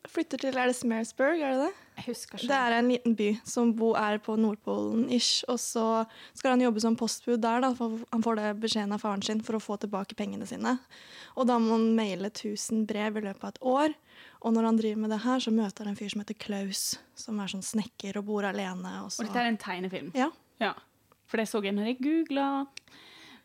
flytter 0.07 0.39
til 0.39 0.55
Er 0.55 0.69
det 0.69 0.75
Smearsburg, 0.77 1.41
er 1.43 1.51
det 1.51 1.65
det? 1.65 1.71
Jeg 1.97 2.05
husker 2.05 2.39
ikke. 2.39 2.47
Det 2.47 2.57
er 2.57 2.75
en 2.77 2.87
liten 2.87 3.15
by 3.19 3.27
som 3.43 3.73
bo 3.75 3.89
er 3.99 4.21
på 4.23 4.37
Nordpolen-ish. 4.39 5.43
Og 5.51 5.59
så 5.59 5.83
skal 6.33 6.53
han 6.53 6.63
jobbe 6.63 6.79
som 6.83 6.95
postbud 6.95 7.41
der, 7.43 7.59
da, 7.65 7.73
for 7.75 7.99
han 8.13 8.23
får 8.23 8.39
det 8.39 8.51
beskjeden 8.63 8.95
av 8.95 9.03
faren 9.03 9.23
sin 9.25 9.43
for 9.43 9.59
å 9.59 9.61
få 9.61 9.75
tilbake 9.83 10.15
pengene 10.15 10.47
sine. 10.47 10.77
Og 11.35 11.49
da 11.49 11.59
må 11.59 11.75
han 11.75 11.89
maile 11.97 12.31
1000 12.31 12.85
brev 12.87 13.19
i 13.19 13.25
løpet 13.27 13.43
av 13.43 13.51
et 13.51 13.61
år. 13.73 13.97
Og 14.41 14.55
når 14.55 14.69
han 14.69 14.79
driver 14.79 15.03
med 15.03 15.13
det 15.13 15.19
her, 15.25 15.43
så 15.43 15.51
møter 15.53 15.83
han 15.83 15.91
en 15.91 15.99
fyr 15.99 16.13
som 16.15 16.23
heter 16.23 16.39
Klaus, 16.39 16.85
som 17.19 17.43
er 17.43 17.51
sånn 17.51 17.65
snekker 17.67 18.21
og 18.21 18.29
bor 18.31 18.47
alene. 18.47 18.95
Og, 19.03 19.11
så. 19.11 19.25
Og 19.25 19.27
dette 19.27 19.43
er 19.43 19.51
en 19.51 19.59
tegnefilm. 19.59 20.15
Ja. 20.17 20.31
Ja. 20.63 20.71
For 21.31 21.39
det 21.39 21.47
så 21.47 21.61
jeg 21.63 21.73
når 21.77 21.93
jeg 21.93 22.01
googla. 22.03 22.47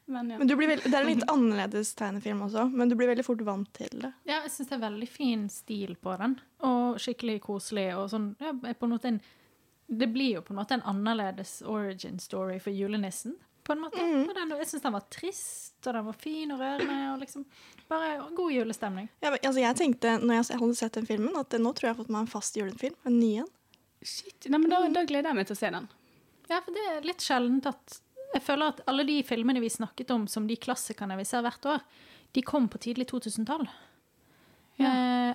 Men 0.07 0.30
ja. 0.30 0.39
Men 0.39 0.47
du 0.51 0.55
blir 0.59 0.70
veld... 0.70 0.84
Det 0.87 0.95
er 0.95 1.03
en 1.03 1.09
litt 1.11 1.24
annerledes 1.30 1.89
tegnefilm 1.99 2.45
også, 2.47 2.68
men 2.70 2.91
du 2.91 2.95
blir 2.99 3.09
veldig 3.11 3.24
fort 3.26 3.41
vant 3.47 3.70
til 3.74 3.91
det. 4.05 4.12
Ja, 4.28 4.41
jeg 4.45 4.53
syns 4.55 4.70
det 4.70 4.76
er 4.76 4.84
veldig 4.84 5.09
fin 5.11 5.49
stil 5.51 5.97
på 5.99 6.14
den, 6.20 6.37
og 6.66 7.01
skikkelig 7.03 7.41
koselig. 7.47 7.89
og 7.99 8.07
sånn, 8.12 8.28
ja, 8.43 8.53
på 8.55 8.87
en 8.87 8.95
måte 8.95 9.11
en, 9.11 9.18
Det 9.87 10.07
blir 10.11 10.37
jo 10.37 10.43
på 10.43 10.51
en 10.55 10.59
måte 10.61 10.74
en 10.74 10.82
annerledes 10.82 11.61
origin 11.62 12.18
story 12.22 12.59
for 12.62 12.74
julenissen. 12.74 13.34
på 13.66 13.74
en 13.74 13.80
måte. 13.82 13.99
Og 13.99 14.30
den, 14.34 14.55
jeg 14.61 14.66
syns 14.70 14.82
den 14.87 14.95
var 14.95 15.07
trist, 15.11 15.74
og 15.87 15.93
den 15.95 16.07
var 16.07 16.14
fin 16.22 16.53
og 16.55 16.61
rørende. 16.62 16.99
og 17.12 17.18
liksom 17.24 17.45
Bare 17.91 18.12
god 18.34 18.53
julestemning. 18.55 19.09
Ja, 19.20 19.30
men, 19.30 19.41
altså, 19.43 19.61
jeg 19.61 19.76
tenkte 19.76 20.18
når 20.22 20.34
jeg 20.39 20.59
hadde 20.61 20.74
sett 20.78 20.99
den 20.99 21.07
filmen, 21.07 21.34
at 21.34 21.51
nå 21.59 21.72
tror 21.74 21.89
jeg 21.89 21.91
jeg 21.91 21.97
har 21.97 22.03
fått 22.05 22.14
meg 22.14 22.20
en 22.20 22.30
fast 22.30 22.55
julefilm. 22.59 22.95
En 23.07 23.18
ny 23.18 23.32
en. 23.43 23.51
Shit. 24.07 24.47
Nei, 24.47 24.59
men 24.59 24.70
da, 24.70 24.84
da 24.95 25.03
gleder 25.03 25.32
jeg 25.32 25.39
meg 25.41 25.49
til 25.51 25.57
å 25.57 25.59
se 25.59 25.70
den. 25.74 25.89
Ja, 26.51 26.61
for 26.63 26.73
det 26.77 26.85
er 26.93 27.07
litt 27.09 27.25
sjeldent 27.25 27.67
at 27.67 28.01
Jeg 28.35 28.43
føler 28.43 28.69
at 28.75 28.81
alle 28.91 29.05
de 29.09 29.23
filmene 29.25 29.61
vi 29.63 29.69
snakket 29.73 30.11
om 30.13 30.27
som 30.29 30.47
de 30.47 30.57
klassikerne 30.61 31.17
vi 31.17 31.25
ser 31.25 31.43
hvert 31.47 31.65
år, 31.67 31.81
de 32.37 32.43
kom 32.43 32.67
på 32.69 32.79
tidlig 32.83 33.07
2000-tall. 33.09 33.65
Ja. 34.77 34.91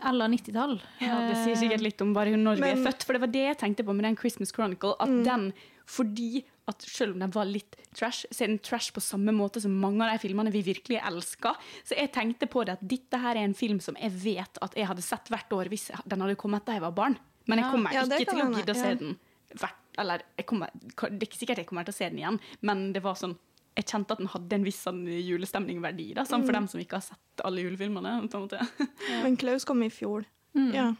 eller 0.05 0.28
90-tall. 0.30 0.76
Ja, 1.01 1.16
Det 1.32 1.38
sier 1.41 1.55
sikkert 1.57 1.82
litt 1.82 2.01
om 2.03 2.12
bare 2.14 2.36
når 2.38 2.59
vi 2.62 2.68
er 2.76 2.84
født. 2.84 3.01
For 3.07 3.18
det 3.18 3.22
var 3.24 3.32
det 3.34 3.41
jeg 3.47 3.57
tenkte 3.57 3.86
på 3.88 3.95
med 3.97 4.05
den 4.05 4.18
Christmas 4.20 4.51
Chronicle. 4.53 4.93
At 5.01 5.09
Mm. 5.09 5.24
den, 5.26 5.53
fordi 5.89 6.43
at 6.68 6.82
selv 6.86 7.14
om 7.16 7.20
den 7.24 7.32
var 7.34 7.45
litt 7.49 7.76
trash, 7.97 8.28
så 8.30 8.43
er 8.43 8.47
den 8.53 8.59
trash 8.59 8.91
på 8.93 9.01
samme 9.01 9.32
måte 9.34 9.59
som 9.59 9.72
mange 9.74 10.03
av 10.05 10.12
de 10.14 10.28
filmene 10.28 10.51
vi 10.53 10.62
virkelig 10.62 11.01
elsker. 11.01 11.55
Så 11.84 11.97
jeg 11.97 12.12
tenkte 12.14 12.45
på 12.47 12.64
det 12.66 12.74
at 12.78 12.88
dette 12.88 13.18
her 13.18 13.36
er 13.36 13.43
en 13.43 13.55
film 13.55 13.80
som 13.80 13.95
jeg 13.99 14.12
vet 14.12 14.57
at 14.62 14.76
jeg 14.78 14.86
hadde 14.88 15.01
sett 15.01 15.26
hvert 15.28 15.49
år 15.57 15.66
hvis 15.74 15.89
den 16.05 16.22
hadde 16.22 16.36
kommet 16.38 16.64
da 16.66 16.74
jeg 16.74 16.82
var 16.82 16.91
barn. 16.91 17.18
Men 17.47 17.57
jeg 17.64 17.72
kommer 17.72 17.91
Ja, 17.93 18.03
ikke 18.05 18.30
til 18.30 18.41
å 18.45 18.53
gidde 18.53 18.74
å 18.74 18.78
ja. 18.78 18.84
se 18.84 18.95
den 18.95 19.18
hvert 19.59 19.77
Eller 19.97 20.21
jeg 20.37 20.45
kommer, 20.47 20.69
det 20.73 21.21
er 21.21 21.27
ikke 21.27 21.37
sikkert 21.41 21.57
jeg 21.57 21.65
kommer 21.67 21.83
til 21.83 21.91
å 21.93 21.97
se 21.97 22.09
den 22.09 22.19
igjen, 22.19 22.39
men 22.61 22.93
det 22.93 23.01
var 23.03 23.13
sånn 23.19 23.37
jeg 23.75 23.85
kjente 23.87 24.11
at 24.11 24.17
den 24.19 24.27
hadde 24.27 24.53
en 24.55 24.63
viss 24.63 24.81
sånn 24.83 25.05
julestemning-verdi, 25.07 26.13
da, 26.15 26.23
sånn 26.27 26.43
for 26.45 26.51
Mm. 26.51 26.57
dem 26.59 26.67
som 26.67 26.79
ikke 26.81 26.97
har 26.99 27.01
sett 27.01 27.43
alle 27.45 27.61
julefilmene. 27.63 28.27
på 28.29 28.35
en 28.37 28.47
måte. 28.47 28.59
Men 29.23 29.37
Klaus 29.37 29.63
kom 29.65 29.81
i 29.83 29.89
fjor. 29.89 30.25
Mm. 30.55 30.73
Ja. 30.73 30.93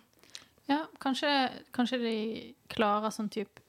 Ja, 0.70 0.86
kanskje, 1.00 1.52
kanskje 1.74 2.00
de 2.00 2.56
klarer 2.70 3.12
sånn 3.12 3.30
type 3.30 3.60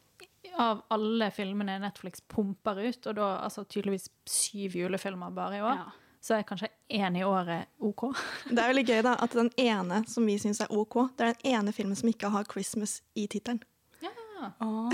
Av 0.58 0.82
alle 0.90 1.30
filmene 1.30 1.78
Netflix 1.80 2.20
pumper 2.20 2.76
ut, 2.88 3.06
og 3.06 3.14
da 3.16 3.38
altså 3.42 3.64
tydeligvis 3.64 4.08
syv 4.26 4.72
julefilmer 4.76 5.32
bare 5.34 5.56
i 5.56 5.60
år, 5.62 5.76
Ja. 5.76 5.90
så 6.20 6.34
er 6.38 6.42
kanskje 6.44 6.68
én 6.90 7.16
i 7.16 7.22
året 7.24 7.66
OK. 7.80 8.12
Det 8.50 8.58
er 8.58 8.72
veldig 8.74 8.86
gøy 8.86 9.02
da, 9.02 9.14
at 9.18 9.30
den 9.30 9.50
ene 9.56 10.04
som 10.06 10.26
vi 10.26 10.36
syns 10.38 10.60
er 10.60 10.66
OK, 10.70 11.08
det 11.16 11.26
er 11.26 11.32
den 11.32 11.52
ene 11.54 11.72
filmen 11.72 11.96
som 11.96 12.08
ikke 12.08 12.28
har 12.30 12.44
'Christmas' 12.44 13.00
i 13.16 13.26
tittelen. 13.26 13.62
Ah, 14.42 14.90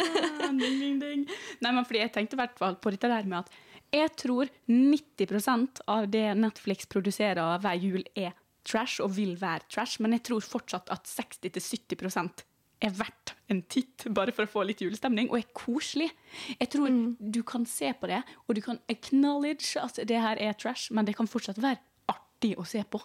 ding, 0.60 0.78
ding, 0.78 1.00
ding. 1.02 1.26
Nei, 1.64 1.72
men 1.72 1.86
fordi 1.88 2.04
jeg 2.04 2.14
tenkte 2.14 2.38
i 2.38 2.42
hvert 2.42 2.58
fall 2.60 2.78
på 2.80 2.92
dette 2.94 3.10
der 3.10 3.28
med 3.28 3.42
at 3.42 3.60
jeg 3.92 4.12
tror 4.16 4.48
90% 4.72 5.82
av 5.92 6.06
det 6.08 6.28
Netflix 6.38 6.88
produserer 6.88 7.58
hver 7.60 7.76
jul 7.76 8.06
er 8.16 8.32
trash 8.64 9.02
og 9.04 9.12
vil 9.18 9.34
være 9.40 9.66
trash, 9.68 10.00
men 10.00 10.16
jeg 10.16 10.24
tror 10.30 10.44
fortsatt 10.46 10.88
at 10.94 11.08
60-70% 11.10 12.46
er 12.82 12.94
verdt 12.96 13.34
en 13.52 13.60
titt, 13.70 14.06
bare 14.10 14.32
for 14.34 14.46
å 14.46 14.50
få 14.50 14.64
litt 14.66 14.82
julestemning, 14.82 15.28
og 15.30 15.38
er 15.38 15.50
koselig. 15.54 16.08
Jeg 16.56 16.70
tror 16.72 16.90
du 17.20 17.42
kan 17.46 17.66
se 17.68 17.92
på 17.94 18.10
det, 18.10 18.22
og 18.46 18.56
du 18.58 18.62
kan 18.64 18.80
acknowledge 18.90 19.78
at 19.82 20.00
det 20.08 20.18
her 20.24 20.40
er 20.40 20.56
trash, 20.58 20.90
men 20.94 21.06
det 21.06 21.14
kan 21.18 21.30
fortsatt 21.30 21.60
være 21.62 21.82
artig 22.10 22.56
å 22.58 22.66
se 22.66 22.82
på. 22.82 23.02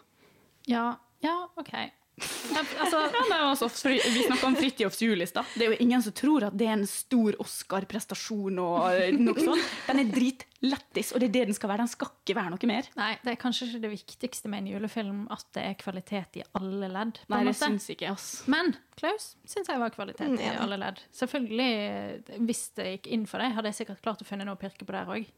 Ja, 0.71 0.89
ja 1.23 1.35
OK. 1.59 1.73
Ja, 2.17 2.63
altså, 2.81 3.67
vi 3.85 4.23
snakka 4.25 4.47
om 4.47 4.55
Fridtjofs 4.57 5.01
jul 5.03 5.21
i 5.21 5.27
stad. 5.29 5.45
Det 5.53 5.67
er 5.67 5.73
jo 5.75 5.77
ingen 5.83 6.01
som 6.01 6.13
tror 6.17 6.47
at 6.47 6.55
det 6.57 6.65
er 6.65 6.73
en 6.73 6.87
stor 6.89 7.35
Oscar-prestasjon 7.43 8.57
og 8.63 8.87
eh, 8.97 9.11
noe 9.13 9.37
sånt. 9.37 9.67
Den 9.85 10.01
er 10.01 10.09
dritlættis, 10.15 11.11
og 11.13 11.21
det 11.21 11.29
er 11.29 11.35
det 11.35 11.43
den 11.51 11.57
skal 11.57 11.69
være. 11.69 11.85
Den 11.85 11.91
skal 11.91 12.09
ikke 12.15 12.37
være 12.39 12.53
noe 12.55 12.69
mer. 12.71 12.89
nei, 12.97 13.11
det 13.21 13.35
er 13.35 13.39
kanskje 13.43 13.67
ikke 13.69 13.83
det 13.85 13.91
viktigste 13.93 14.49
med 14.49 14.63
en 14.63 14.71
julefilm 14.73 15.19
at 15.33 15.45
det 15.57 15.65
er 15.69 15.77
kvalitet 15.83 16.41
i 16.41 16.45
alle 16.57 16.89
ledd. 16.95 17.21
på 17.27 17.35
Nei, 17.35 17.43
det 17.45 17.53
måte. 17.53 17.69
syns 17.69 17.89
ikke 17.93 18.09
ass. 18.15 18.27
Men 18.49 18.73
Klaus 18.97 19.35
syns 19.45 19.69
jeg 19.69 19.83
var 19.83 19.93
kvalitet 19.93 20.25
Mm, 20.27 20.39
i 20.41 20.49
alle 20.57 20.79
ledd. 20.81 21.03
Selvfølgelig, 21.13 22.39
hvis 22.49 22.63
det 22.79 22.89
gikk 22.95 23.11
inn 23.13 23.27
for 23.29 23.43
deg, 23.43 23.53
hadde 23.53 23.69
jeg 23.69 23.83
sikkert 23.83 24.01
klart 24.01 24.25
å 24.25 24.27
finne 24.27 24.47
noe 24.47 24.57
å 24.57 24.61
pirke 24.65 24.87
på 24.89 24.95
der 24.95 25.05
òg. 25.19 25.29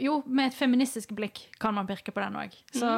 Jo, 0.00 0.22
med 0.26 0.48
et 0.48 0.56
feministisk 0.56 1.12
blikk 1.16 1.42
kan 1.60 1.74
man 1.76 1.88
pirke 1.88 2.14
på 2.14 2.22
den 2.24 2.38
òg. 2.40 2.54
Så 2.72 2.88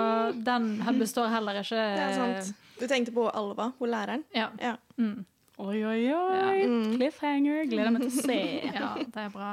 den 0.47 0.77
består 1.01 1.33
heller 1.33 1.59
ikke 1.63 1.81
Det 1.99 2.05
er 2.05 2.15
sant. 2.19 2.53
Du 2.81 2.87
tenkte 2.89 3.13
på 3.13 3.27
Alva, 3.29 3.73
hun 3.81 3.91
læreren? 3.93 4.23
Ja. 4.33 4.49
Ja. 4.63 4.77
Mm. 4.97 5.25
Oi, 5.61 5.81
oi, 5.85 6.05
oi. 6.15 6.63
Mm. 6.65 6.95
Cliffhanger. 6.95 7.67
Gleder 7.69 7.93
meg 7.93 8.07
til 8.07 8.15
å 8.15 8.23
se. 8.25 8.39
ja, 8.79 8.95
det 9.03 9.27
er 9.27 9.35
bra. 9.35 9.51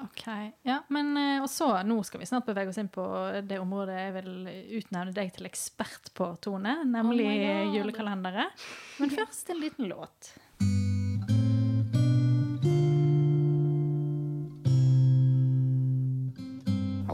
OK. 0.00 0.22
Ja, 0.64 0.78
men 0.88 1.10
eh, 1.20 1.42
og 1.42 1.50
så, 1.52 1.68
nå 1.84 1.98
skal 2.08 2.22
vi 2.22 2.28
snart 2.30 2.46
bevege 2.48 2.72
oss 2.72 2.78
inn 2.80 2.88
på 2.88 3.04
det 3.44 3.58
området 3.60 3.98
jeg 3.98 4.14
vil 4.16 4.30
utnevne 4.78 5.12
deg 5.12 5.34
til 5.36 5.48
ekspert 5.50 6.08
på, 6.16 6.30
Tone, 6.40 6.78
nemlig 6.88 7.26
Oh 7.28 7.74
julekalendere. 7.76 8.46
Men 9.02 9.12
først 9.12 9.52
en 9.52 9.60
liten 9.60 9.90
låt. 9.92 10.32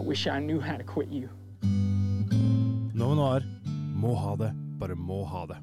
Wish 0.07 0.27
I 0.29 0.39
knew 0.39 0.61
how 0.61 0.77
to 0.77 0.85
quit 0.85 1.09
you. 1.11 1.29
Nova 2.95 3.15
Noir 3.15 3.43
må 3.97 4.15
ha 4.15 4.37
det, 4.37 4.53
bare 4.79 4.95
må 4.95 5.25
ha 5.27 5.43
det. 5.51 5.59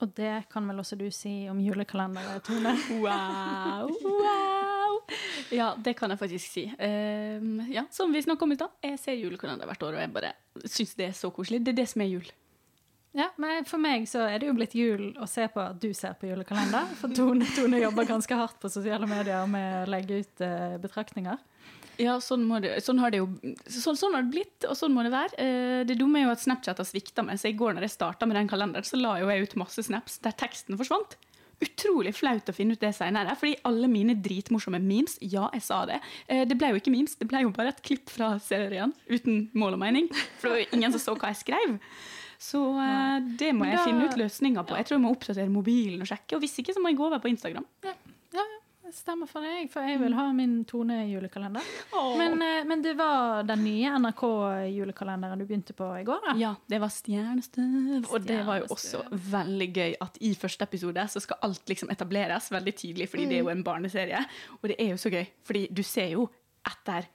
Og 0.00 0.08
det 0.16 0.32
kan 0.48 0.64
vel 0.64 0.80
også 0.80 0.96
du 0.96 1.10
si 1.12 1.44
om 1.52 1.60
julekalenderen, 1.60 2.40
Tone? 2.46 2.72
Wow, 3.04 3.90
wow. 4.00 4.96
Ja, 5.52 5.74
det 5.76 5.92
kan 5.98 6.10
jeg 6.14 6.18
faktisk 6.22 6.52
si. 6.54 6.64
Um, 6.72 7.60
ja, 7.68 7.84
Som 7.92 8.14
vi 8.14 8.22
snakka 8.24 8.46
om 8.46 8.54
i 8.54 8.56
stad, 8.56 8.72
jeg 8.82 8.98
ser 9.02 9.20
julekalender 9.20 9.68
hvert 9.68 9.82
år, 9.82 9.98
og 9.98 10.00
jeg 10.06 10.14
bare 10.14 10.32
syns 10.64 10.96
det 10.96 11.10
er 11.10 11.16
så 11.18 11.28
koselig. 11.34 11.60
Det 11.66 11.74
er 11.74 11.82
det 11.82 11.88
som 11.92 12.00
er 12.06 12.14
jul. 12.14 12.32
Ja, 13.16 13.26
men 13.42 13.64
For 13.66 13.82
meg 13.82 14.06
så 14.06 14.22
er 14.28 14.38
det 14.38 14.46
jo 14.46 14.54
blitt 14.54 14.74
jul 14.78 15.08
å 15.18 15.26
se 15.26 15.48
på 15.50 15.62
at 15.62 15.80
du 15.82 15.90
ser 15.96 16.14
på 16.18 16.28
julekalender. 16.30 16.92
For 17.00 17.10
Tone, 17.16 17.46
Tone 17.56 17.80
jobber 17.82 18.06
ganske 18.06 18.36
hardt 18.38 18.60
på 18.62 18.70
sosiale 18.70 19.08
medier 19.10 19.48
med 19.50 19.82
å 19.82 19.90
legge 19.90 20.20
ut 20.22 20.44
eh, 20.46 20.76
betraktninger. 20.82 21.40
Ja, 22.00 22.14
sånn, 22.22 22.46
det, 22.62 22.78
sånn 22.84 23.00
har 23.02 23.12
det 23.12 23.20
jo 23.20 23.26
sånn, 23.68 23.98
sånn 23.98 24.14
har 24.16 24.24
det 24.24 24.32
blitt, 24.32 24.64
og 24.64 24.76
sånn 24.78 24.94
må 24.94 25.02
det 25.04 25.12
være. 25.12 25.34
Eh, 25.42 25.80
det 25.88 25.98
dumme 26.00 26.20
er 26.20 26.28
jo 26.28 26.36
at 26.36 26.44
Snapchat 26.44 26.80
har 26.80 26.88
svikta 26.88 27.24
meg, 27.26 27.40
så 27.40 27.50
i 27.50 27.56
går 27.58 27.76
når 27.76 27.88
jeg 27.88 27.96
starta 27.98 28.28
med 28.28 28.38
den 28.38 28.48
kalenderen, 28.48 28.86
så 28.86 29.00
la 29.00 29.18
jo 29.20 29.28
jeg 29.28 29.48
ut 29.48 29.58
masse 29.60 29.84
snaps 29.84 30.20
der 30.24 30.36
teksten 30.38 30.78
forsvant. 30.80 31.18
Utrolig 31.60 32.14
flaut 32.16 32.48
å 32.48 32.54
finne 32.56 32.72
ut 32.72 32.80
det 32.80 32.94
seinere, 32.96 33.34
fordi 33.36 33.58
alle 33.68 33.90
mine 33.92 34.14
dritmorsomme 34.16 34.80
memes, 34.80 35.18
ja, 35.20 35.50
jeg 35.52 35.66
sa 35.66 35.82
det, 35.90 35.98
eh, 36.30 36.46
det 36.48 36.56
ble 36.56 36.70
jo 36.72 36.80
ikke 36.80 36.94
memes, 36.94 37.18
det 37.20 37.28
ble 37.28 37.42
jo 37.44 37.52
bare 37.58 37.74
et 37.74 37.84
klipp 37.84 38.08
fra 38.14 38.32
serien, 38.40 38.94
uten 39.10 39.50
mål 39.52 39.76
og 39.76 39.84
mening. 39.84 40.08
For 40.38 40.48
det 40.48 40.54
var 40.54 40.62
jo 40.62 40.78
ingen 40.78 40.96
som 40.96 41.04
så 41.04 41.18
hva 41.20 41.34
jeg 41.34 41.42
skrev. 41.42 41.76
Så 42.40 42.60
uh, 42.72 43.18
det 43.36 43.50
må 43.52 43.66
Men 43.66 43.74
jeg 43.74 43.82
da- 43.82 43.84
finne 43.90 44.06
ut 44.08 44.16
løsninger 44.16 44.64
på. 44.64 44.78
Jeg 44.80 44.88
tror 44.88 44.96
jeg 44.96 45.04
må 45.04 45.10
oppdatere 45.12 45.52
mobilen 45.52 46.00
og 46.00 46.08
sjekke, 46.08 46.38
og 46.38 46.40
hvis 46.40 46.56
ikke 46.62 46.72
så 46.72 46.80
må 46.80 46.88
jeg 46.92 46.96
gå 46.96 47.04
over 47.10 47.20
på 47.20 47.28
Instagram. 47.28 47.66
Ja, 47.84 47.92
ja, 48.32 48.44
det 48.86 48.94
stemmer 48.96 49.28
for 49.28 49.44
deg, 49.44 49.68
for 49.70 49.84
jeg 49.84 50.00
vil 50.00 50.16
ha 50.16 50.24
min 50.34 50.54
Tone-julekalender. 50.64 51.68
Men, 52.16 52.40
eh, 52.42 52.64
men 52.66 52.80
det 52.82 52.96
var 52.98 53.44
den 53.46 53.60
nye 53.66 53.92
NRK-julekalenderen 54.00 55.38
du 55.38 55.44
begynte 55.46 55.76
på 55.76 55.90
i 56.00 56.02
går, 56.08 56.24
da? 56.30 56.34
Ja, 56.40 56.54
det 56.66 56.80
var 56.82 56.88
stjernestøv. 56.94 58.08
Og 58.08 58.24
det 58.26 58.40
var 58.48 58.62
jo 58.62 58.70
også 58.72 59.04
veldig 59.12 59.68
gøy 59.76 59.94
at 60.00 60.16
i 60.24 60.32
første 60.34 60.66
episode 60.66 61.06
så 61.12 61.22
skal 61.22 61.38
alt 61.46 61.68
liksom 61.70 61.92
etableres 61.92 62.50
veldig 62.50 62.74
tidlig, 62.80 63.08
fordi 63.12 63.28
det 63.30 63.40
er 63.40 63.44
jo 63.44 63.52
en 63.52 63.64
barneserie. 63.66 64.24
Og 64.62 64.68
det 64.72 64.80
er 64.80 64.94
jo 64.94 65.00
så 65.00 65.12
gøy, 65.12 65.26
fordi 65.44 65.66
du 65.70 65.82
ser 65.86 66.16
jo 66.16 66.28
etter 66.66 67.06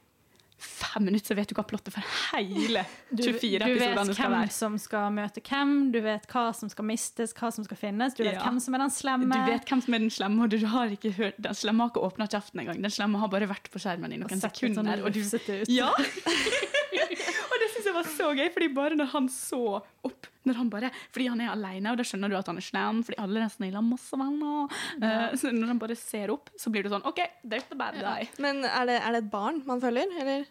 fem 0.57 1.03
minutter 1.05 1.27
så 1.33 1.35
vet 1.37 1.49
du 1.51 1.55
hva 1.57 1.65
plottet 1.67 1.93
for 1.93 2.01
hele 2.31 2.85
24 3.11 3.11
Du, 3.11 3.23
du 3.25 3.29
episodene 3.35 4.05
vet 4.07 4.17
hvem 4.17 4.49
som 4.55 4.77
skal 4.79 5.11
møte 5.13 5.41
hvem, 5.43 5.73
du 5.91 5.99
vet 6.01 6.25
hva 6.31 6.45
som 6.55 6.69
skal 6.71 6.87
mistes, 6.87 7.33
hva 7.35 7.51
som 7.53 7.65
skal 7.67 7.77
finnes, 7.77 8.15
du 8.15 8.23
vet 8.23 8.33
Ja. 8.37 8.43
hvem 8.47 8.59
som 8.63 8.73
er 8.73 8.85
den 8.85 8.93
slemme. 8.95 9.29
Du 9.35 9.51
vet 9.51 9.67
hvem 9.69 9.81
som 9.83 9.93
er 9.93 9.99
den 10.05 10.09
slemme, 10.15 10.43
og 10.43 10.49
du 10.49 10.65
har 10.65 10.87
ikke 10.95 11.11
hørt 11.19 11.35
Den 11.37 11.53
slemme 11.53 11.83
har 11.83 11.89
ikke 11.91 12.05
åpna 12.07 12.27
kjeften 12.31 12.59
engang. 12.63 12.81
Den 12.81 12.91
slemme 12.91 13.19
har 13.19 13.27
bare 13.27 13.47
vært 13.51 13.69
på 13.71 13.79
skjermen 13.83 14.11
i 14.15 14.17
noen 14.17 14.31
og 14.31 14.41
sekunder. 14.41 14.95
sånn. 14.95 15.03
Og 15.05 15.11
du, 15.13 15.21
ut. 15.21 15.69
Ja! 15.69 15.91
og 17.49 17.55
det 17.61 17.67
syns 17.73 17.84
jeg 17.84 17.84
var 17.97 18.09
så 18.15 18.29
gøy, 18.37 18.49
fordi 18.53 18.67
bare 18.75 18.95
når 18.99 19.11
han 19.13 19.27
så 19.31 19.61
opp 20.05 20.27
når 20.45 20.53
han 20.59 20.67
bare, 20.69 20.91
Fordi 21.11 21.25
han 21.31 21.39
er 21.41 21.49
alene, 21.55 21.89
og 21.91 21.97
da 21.97 22.03
skjønner 22.05 22.29
du 22.29 22.35
at 22.37 22.45
han 22.51 22.59
er 22.61 22.65
slem, 22.67 22.99
fordi 23.07 23.17
alle 23.17 23.41
resten 23.41 23.65
har 23.73 23.81
masse 23.81 24.13
venner. 24.21 24.67
Eh, 25.01 25.31
så 25.41 25.49
når 25.51 25.71
han 25.73 25.79
bare 25.81 25.95
ser 25.97 26.29
opp, 26.29 26.51
så 26.61 26.69
blir 26.69 26.85
du 26.85 26.89
sånn 26.93 27.01
OK, 27.09 27.17
there's 27.43 27.65
the 27.71 27.75
bad 27.79 27.97
guy. 27.97 28.27
Men 28.37 28.61
er 28.63 28.85
det, 28.85 28.99
er 29.01 29.15
det 29.17 29.23
et 29.23 29.31
barn 29.31 29.63
man 29.65 29.81
følger, 29.81 30.05
eller? 30.21 30.45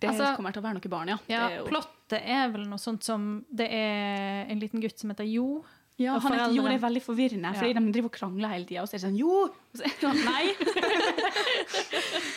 Det 0.00 0.10
Altså- 0.10 0.34
kommer 0.36 0.52
til 0.52 0.60
å 0.60 0.66
være 0.68 0.74
noe 0.80 0.90
barn, 0.92 1.08
ja. 1.08 1.16
Ja, 1.32 1.48
det 1.48 1.58
er 1.62 1.70
plottet 1.70 2.22
er 2.28 2.48
vel 2.52 2.68
noe 2.68 2.78
sånt 2.82 3.04
som 3.04 3.44
Det 3.54 3.68
er 3.70 4.46
en 4.50 4.60
liten 4.60 4.80
gutt 4.82 4.98
som 4.98 5.10
heter 5.12 5.24
Jo. 5.28 5.64
ja 5.98 6.18
han 6.18 6.32
heter 6.32 6.54
Jo, 6.56 6.62
det 6.68 6.74
er 6.76 6.84
veldig 6.88 7.02
forvirrende, 7.04 7.54
fordi 7.54 7.72
Ja. 7.74 7.80
de 7.80 7.92
driver 7.92 8.10
og 8.12 8.16
krangler 8.20 8.48
hele 8.52 8.64
tida, 8.66 8.82
og 8.82 8.88
så 8.88 8.94
er 8.96 8.98
det 9.00 9.06
sånn 9.08 9.18
Jo! 9.18 9.48
Og 9.48 9.76
så 9.76 9.84
er 9.84 9.96
sånn, 10.00 10.24
Nei! 10.24 10.52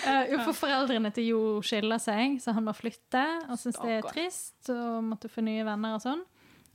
Eh, 0.08 0.32
jo, 0.34 0.40
for 0.48 0.58
foreldrene 0.58 1.12
til 1.14 1.28
Jo 1.32 1.42
skiller 1.66 2.02
seg, 2.02 2.40
så 2.42 2.54
han 2.56 2.66
må 2.66 2.74
flytte 2.74 3.22
og 3.48 3.60
syns 3.62 3.78
det 3.82 3.98
er 4.00 4.08
trist 4.10 4.72
og 4.74 5.04
måtte 5.12 5.30
få 5.32 5.44
nye 5.46 5.66
venner 5.68 5.98
og 5.98 6.04
sånn. 6.04 6.24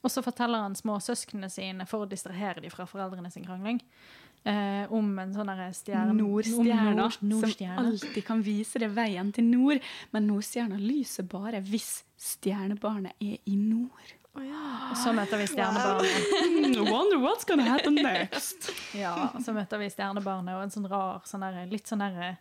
Og 0.05 0.13
så 0.13 0.23
forteller 0.23 0.63
han 0.63 0.77
småsøsknene 0.79 1.49
sine, 1.51 1.87
for 1.91 2.05
å 2.05 2.11
distrahere 2.11 2.63
dem 2.63 2.71
fra 2.71 2.87
foreldrene 2.87 3.31
sin 3.33 3.47
krangling, 3.47 3.81
eh, 4.47 4.85
om 4.95 5.09
en 5.19 5.33
sånn 5.35 5.51
stjerne... 5.75 6.15
Nordstjerna, 6.15 7.09
nord- 7.27 7.57
som 7.57 7.73
alltid 7.83 8.23
kan 8.29 8.45
vise 8.47 8.79
deg 8.83 8.95
veien 8.95 9.33
til 9.35 9.49
nord. 9.49 9.83
Men 10.15 10.29
Nordstjerna 10.31 10.79
lyser 10.79 11.27
bare 11.27 11.65
hvis 11.67 12.05
stjernebarnet 12.23 13.19
er 13.19 13.41
i 13.43 13.57
nord. 13.59 14.15
Og 14.37 14.97
så 15.01 15.15
møter 15.17 15.41
vi 15.41 15.49
stjernebarnet. 15.49 16.77
Wow. 16.77 16.93
wonder 16.93 17.19
what's 17.19 17.45
gonna 17.49 17.65
happen 17.65 17.95
next. 17.95 18.71
Ja, 18.95 19.31
og 19.35 19.43
så 19.43 19.55
møter 19.57 19.81
vi 19.81 19.89
stjernebarnet 19.91 20.55
og 20.55 20.67
en 20.67 20.75
sånn 20.75 20.89
rar, 20.91 21.23
sånn 21.27 21.43
der, 21.43 21.65
litt 21.73 21.89
sånn 21.89 22.05
der 22.05 22.37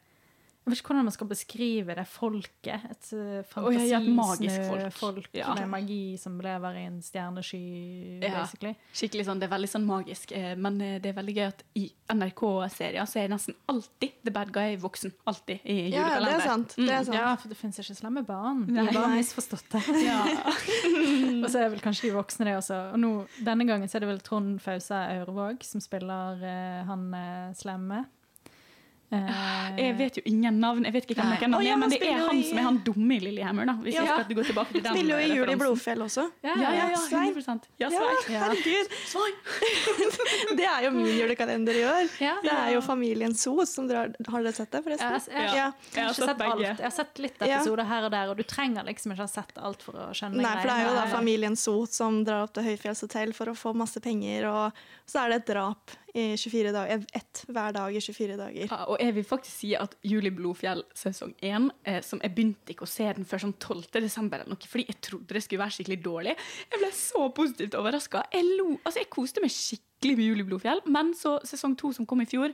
Jeg 0.65 0.71
vet 0.73 0.81
ikke 0.81 0.91
hvordan 0.91 1.05
man 1.05 1.13
skal 1.13 1.29
beskrive 1.29 1.95
det 1.95 2.07
folket. 2.09 2.85
Et 2.89 3.09
folk, 3.51 3.77
ja, 3.77 3.99
et 3.99 4.09
magisk 4.09 4.65
folk. 4.65 4.81
fantasisnøfolk 4.95 5.29
Ja. 5.37 5.53
med 5.59 5.69
magi 5.69 6.17
som 6.17 6.39
lever 6.41 6.79
i 6.81 6.85
en 6.87 7.01
stjernesky, 7.01 8.19
Ja. 8.21 8.41
basically. 8.41 8.75
Skikkelig 8.93 9.25
sånn, 9.25 9.39
Det 9.39 9.51
er 9.51 9.55
veldig 9.57 9.69
sånn 9.69 9.85
magisk, 9.85 10.31
eh, 10.31 10.55
men 10.55 10.81
eh, 10.81 10.99
det 10.99 11.15
er 11.15 11.21
veldig 11.21 11.35
gøy 11.35 11.47
at 11.47 11.63
i 11.75 11.91
NRK-serier 12.09 13.05
så 13.05 13.23
er 13.23 13.27
nesten 13.29 13.55
alltid 13.69 14.11
the 14.23 14.31
bad 14.31 14.51
guy 14.51 14.75
voksen. 14.75 15.13
Alltid 15.27 15.59
i 15.65 15.91
Ja, 15.91 16.19
det 16.19 16.33
er 16.33 16.41
sant. 16.41 16.75
Det 16.75 16.89
er 16.89 17.03
sant. 17.03 17.15
Ja, 17.15 17.35
for 17.35 17.47
det 17.49 17.57
fins 17.57 17.77
ikke 17.77 17.95
slemme 17.95 18.25
barn. 18.25 18.65
De 18.65 18.79
er 18.79 18.91
bare 18.91 19.15
misforstått 19.17 19.45
misforståtte. 19.45 19.81
Ja. 20.05 20.23
Og 21.43 21.49
så 21.51 21.61
er 21.61 21.71
vel 21.73 21.81
kanskje 21.83 22.09
de 22.09 22.15
voksne 22.15 22.47
det 22.47 22.55
også. 22.57 22.77
Og 22.93 22.99
nå, 23.01 23.11
denne 23.45 23.67
gangen 23.67 23.89
så 23.89 23.97
er 23.99 24.05
det 24.05 24.11
vel 24.13 24.21
Trond 24.25 24.59
Fausa 24.63 25.05
Aurvåg 25.19 25.63
som 25.65 25.83
spiller 25.83 26.41
uh, 26.41 26.85
han 26.87 27.07
uh, 27.13 27.53
slemme. 27.57 28.05
Eh, 29.11 29.77
Jeg 29.77 29.97
vet 29.99 30.15
jo 30.17 30.21
ingen 30.25 30.59
navn, 30.59 30.83
jeg 30.83 30.93
vet 30.93 31.05
ikke 31.05 31.15
hvem 31.21 31.29
Nei. 31.29 31.37
noen 31.37 31.53
Å, 31.53 31.57
oh, 31.59 31.63
ja, 31.63 31.73
er, 31.73 31.77
men 31.77 31.89
det 31.89 32.01
er 32.01 32.17
han 32.25 32.35
i- 32.35 32.43
som 32.49 32.57
er 32.57 32.63
han 32.63 32.77
dumme 32.83 33.13
i 33.15 33.19
Lillehammer, 33.19 33.65
da. 33.69 33.73
Hvis 33.73 33.93
Ja. 33.93 34.01
jeg 34.05 34.25
skal 34.25 34.35
gå 34.35 34.43
tilbake 34.45 34.71
til 34.73 34.81
den 34.81 34.93
Spiller 34.95 35.19
jo 35.19 35.25
i 35.25 35.35
Jul 35.37 35.49
i. 35.49 35.55
Blodfjell 35.55 36.01
også. 36.01 36.31
Ja, 36.43 36.53
Ja, 36.55 36.71
ja, 36.73 36.89
ja, 36.89 36.97
Svein. 36.97 37.33
100 37.35 37.67
Ja, 37.79 37.89
Ja, 37.89 37.99
Svein. 38.25 38.39
herregud. 38.41 38.87
Det 40.57 40.65
er 40.65 40.83
jo 40.85 40.91
min 40.91 41.07
julekalender 41.19 41.75
i 41.75 41.83
år. 41.85 42.09
Ja. 42.21 42.35
Det 42.43 42.51
er 42.51 42.71
jo 42.75 42.81
familien 42.81 43.35
Sos 43.37 43.73
som 43.75 43.87
drar 43.87 44.13
Har 44.27 44.43
dere 44.43 44.53
sett 44.53 44.71
det, 44.71 44.81
forresten? 44.85 45.11
jeg, 45.11 45.21
jeg, 45.29 45.55
Ja. 45.55 45.71
jeg, 45.93 46.03
har 46.03 46.11
ikke 46.13 46.25
sett 46.25 46.41
alt. 46.41 46.61
Jeg 46.65 46.75
har 46.81 46.91
sett 46.91 47.19
litt 47.19 47.37
episoder 47.39 47.85
her 47.85 48.03
og 48.05 48.11
der, 48.11 48.29
og 48.29 48.37
du 48.37 48.43
trenger 48.43 48.83
liksom 48.85 49.11
ikke 49.13 49.25
ha 49.25 49.27
sett 49.27 49.51
alt 49.57 49.81
for 49.81 49.93
å 49.93 50.09
skjønne 50.15 50.41
Nei, 50.41 50.55
for 50.61 50.67
det 50.67 50.75
er 50.79 50.89
jo 50.89 50.95
da 50.95 51.05
familien 51.13 51.55
Sot 51.55 51.93
som 51.93 52.23
drar 52.25 52.43
opp 52.43 52.53
til 52.53 52.63
Høyfjellshotell 52.63 53.33
for 53.33 53.45
å 53.51 53.55
få 53.55 53.75
masse 53.75 53.99
penger, 54.01 54.45
og 54.49 54.73
så 55.05 55.21
er 55.21 55.31
det 55.31 55.37
et 55.41 55.49
drap 55.53 55.93
i 56.17 56.23
24 56.39 56.71
dager. 56.73 57.03
Ett 57.13 57.41
hver 57.51 57.73
dag 57.75 57.95
i 57.95 58.01
24 58.01 58.37
dager. 58.39 58.67
Ja, 58.71 58.79
og 58.89 59.01
jeg 59.03 59.13
vil 59.17 59.25
faktisk 59.27 59.53
si 59.61 59.71
at 59.77 59.93
Juli 60.05 60.31
Blodfjell 60.33 60.81
sesong 60.97 61.35
1, 61.45 61.69
eh, 61.85 61.99
som 62.05 62.21
jeg 62.23 62.33
begynte 62.33 62.73
ikke 62.73 62.87
å 62.87 62.89
se 62.89 63.07
den 63.17 63.27
før 63.27 63.43
sånn 63.45 63.55
12. 63.59 64.01
desember, 64.01 64.41
eller 64.41 64.55
noe, 64.55 64.71
fordi 64.71 64.87
jeg 64.89 65.01
trodde 65.05 65.37
det 65.37 65.43
skulle 65.45 65.61
være 65.61 65.77
skikkelig 65.77 65.99
dårlig. 66.05 66.35
Jeg 66.71 66.81
ble 66.81 66.91
så 66.97 67.27
positivt 67.37 67.77
overraska. 67.77 68.23
Jeg, 68.33 68.49
altså, 68.81 69.01
jeg 69.03 69.11
koste 69.13 69.45
meg 69.45 69.53
skikkelig 69.53 70.17
med 70.17 70.29
Juli 70.31 70.47
Blodfjell, 70.49 70.85
men 70.97 71.13
så 71.17 71.37
sesong 71.45 71.77
2 71.77 71.93
som 71.99 72.09
kom 72.09 72.25
i 72.25 72.29
fjor 72.29 72.49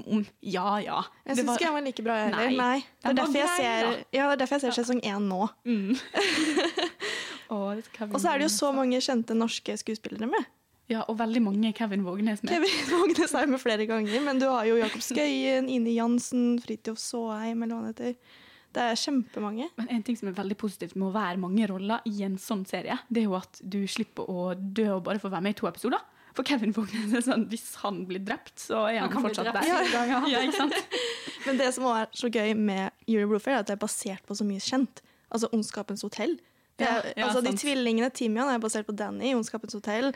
mm, 0.00 0.24
Ja, 0.40 0.78
ja. 0.80 1.02
Jeg 1.26 1.42
syns 1.42 1.56
ikke 1.58 1.68
den 1.68 1.76
var 1.76 1.86
like 1.90 2.08
bra, 2.08 2.18
heller. 2.24 2.40
Nei, 2.40 2.56
Nei. 2.56 2.80
Det 3.04 3.12
er 3.12 3.20
derfor 3.20 3.42
jeg 3.42 3.54
ser, 3.58 3.92
ja, 4.16 4.30
er 4.30 4.40
derfor 4.40 4.56
jeg 4.56 4.68
ser 4.68 4.80
sesong 4.80 5.04
én 5.04 5.28
nå. 5.28 5.44
Mm. 5.68 5.96
Og 7.56 8.18
så 8.18 8.32
er 8.32 8.40
det 8.40 8.48
jo 8.48 8.52
så 8.56 8.72
mange 8.74 8.98
kjente 9.04 9.36
norske 9.36 9.76
skuespillere 9.78 10.26
med. 10.30 10.52
Ja, 10.90 11.02
og 11.10 11.16
veldig 11.18 11.42
mange 11.42 11.72
Kevin 11.74 12.04
Vågnes 12.06 12.42
med. 12.44 12.52
Kevin 12.54 12.90
Vågnes 12.94 13.34
er 13.34 13.48
med 13.50 13.62
flere 13.62 13.86
ganger, 13.90 14.20
men 14.22 14.38
du 14.42 14.46
har 14.46 14.66
jo 14.68 14.76
Jakob 14.78 15.02
Skøyen, 15.02 15.70
Ine 15.72 15.94
Jansen, 15.96 16.60
Fridtjof 16.62 17.00
Saaheim, 17.02 17.64
eller 17.64 17.74
hva 17.74 17.80
han 17.82 17.94
heter. 17.94 18.42
Det 18.76 18.84
er 18.84 18.98
kjempemange. 19.00 19.70
Men 19.80 19.88
en 19.96 20.04
ting 20.04 20.18
som 20.20 20.28
er 20.30 20.36
veldig 20.36 20.58
positivt 20.60 20.94
med 20.98 21.08
å 21.08 21.14
være 21.14 21.40
mange 21.42 21.66
roller 21.70 22.04
i 22.06 22.20
en 22.26 22.36
sånn 22.38 22.66
serie, 22.68 22.98
det 23.08 23.22
er 23.24 23.30
jo 23.30 23.38
at 23.38 23.62
du 23.64 23.80
slipper 23.90 24.28
å 24.30 24.50
dø 24.54 24.90
og 24.98 25.06
bare 25.08 25.22
få 25.22 25.32
være 25.32 25.46
med 25.48 25.56
i 25.56 25.58
to 25.58 25.68
episoder. 25.70 26.02
For 26.36 26.44
Kevin 26.44 26.74
Vågnes 26.76 27.14
er 27.16 27.24
sånn, 27.24 27.46
hvis 27.48 27.70
han 27.80 28.02
blir 28.06 28.20
drept, 28.20 28.52
så 28.60 28.82
er 28.90 29.00
han, 29.00 29.10
han 29.10 29.24
fortsatt 29.24 29.48
der. 29.56 29.70
Ja. 29.96 30.20
Ja, 30.28 30.42
ikke 30.44 30.58
sant? 30.58 30.76
Men 31.46 31.58
det 31.58 31.70
som 31.72 31.86
også 31.88 32.02
er 32.04 32.20
så 32.20 32.30
gøy 32.30 32.52
med 32.58 33.08
Euro 33.08 33.30
Blodfjell, 33.32 33.56
er 33.56 33.64
at 33.64 33.70
det 33.70 33.78
er 33.78 33.80
basert 33.80 34.26
på 34.28 34.36
så 34.36 34.44
mye 34.44 34.60
kjent. 34.60 35.00
Altså 35.32 35.48
Ondskapens 35.56 36.04
hotell. 36.04 36.36
Ja, 36.78 37.00
ja, 37.16 37.24
altså 37.24 37.40
De 37.40 37.54
tvillingene 37.56 38.10
Timian 38.12 38.50
er 38.52 38.58
basert 38.60 38.84
på 38.84 38.92
Danny 38.92 39.30
i 39.30 39.34
Ondskapens 39.34 39.72
hotell. 39.72 40.10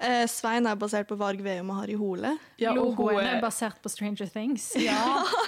Eh, 0.00 0.22
Svein 0.32 0.64
er 0.66 0.74
basert 0.80 1.04
på 1.10 1.16
Varg 1.20 1.42
Veum 1.44 1.68
og 1.74 1.76
Harry 1.82 1.92
Hole. 2.00 2.30
Ja, 2.56 2.70
og 2.72 2.78
hun 2.78 2.94
Logoen 2.96 3.20
er 3.20 3.34
er 3.36 3.42
basert 3.42 3.76
på 3.84 3.90
Stranger 3.92 4.26
Things. 4.32 4.70
ja, 4.80 4.96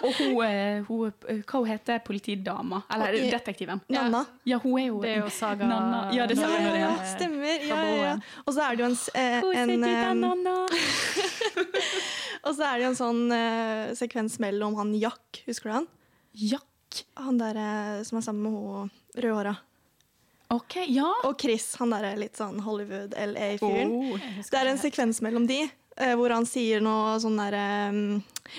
og 0.03 0.12
hun, 0.19 0.43
er- 0.45 0.83
hun, 0.85 1.07
er- 1.09 1.41
Hva 1.41 1.62
hun 1.62 1.66
heter 1.71 1.99
politidama? 2.05 2.83
Eller 2.93 3.09
Og 3.09 3.14
i- 3.16 3.31
detektiven? 3.33 3.81
Nanna. 3.89 4.25
Ja, 4.45 4.59
hun 4.59 4.79
er 4.79 4.87
jo 4.91 5.01
Det 5.01 5.11
er 5.14 5.23
jo 5.25 5.31
Saga 5.31 5.64
Nanna. 5.66 6.03
Ja, 6.12 6.27
det 6.27 6.37
Ja, 6.37 6.43
Saga 6.43 6.61
ja, 6.61 6.75
ja, 6.85 7.16
stemmer. 7.16 7.66
Ja, 7.69 7.81
ja, 7.83 8.03
ja. 8.03 8.14
Og 8.47 8.53
så 8.55 8.61
er 8.69 8.77
det 8.77 8.85
jo 8.85 8.91
en, 8.91 8.99
eh, 9.14 9.43
en 9.62 9.85
eh, 9.85 10.66
Og 12.47 12.55
så 12.55 12.62
er 12.69 12.77
det 12.79 12.85
jo 12.85 12.91
en 12.93 12.99
sånn 12.99 13.23
uh, 13.33 13.95
sekvens 13.99 14.39
mellom 14.43 14.77
han 14.79 14.93
Jack, 14.99 15.43
husker 15.49 15.71
du 15.71 15.75
han? 15.81 15.89
Jack? 16.33 16.64
Han 17.21 17.37
der 17.41 17.57
eh, 17.61 18.03
som 18.09 18.19
er 18.19 18.25
sammen 18.25 18.43
med 18.47 18.53
hun 18.53 18.91
rødhåra. 19.19 19.57
OK, 20.55 20.76
ja. 20.88 21.11
Og 21.28 21.40
Chris, 21.40 21.74
han 21.76 21.92
derre 21.92 22.14
litt 22.16 22.38
sånn 22.40 22.62
Hollywood-LA-fyren. 22.64 23.90
Oh. 23.92 24.28
Det 24.49 24.57
er 24.57 24.70
en 24.70 24.80
sekvens 24.80 25.20
mellom 25.24 25.44
de, 25.49 25.61
eh, 26.01 26.14
hvor 26.16 26.32
han 26.32 26.49
sier 26.49 26.80
noe 26.84 27.18
sånn 27.20 27.36
derre 27.36 27.64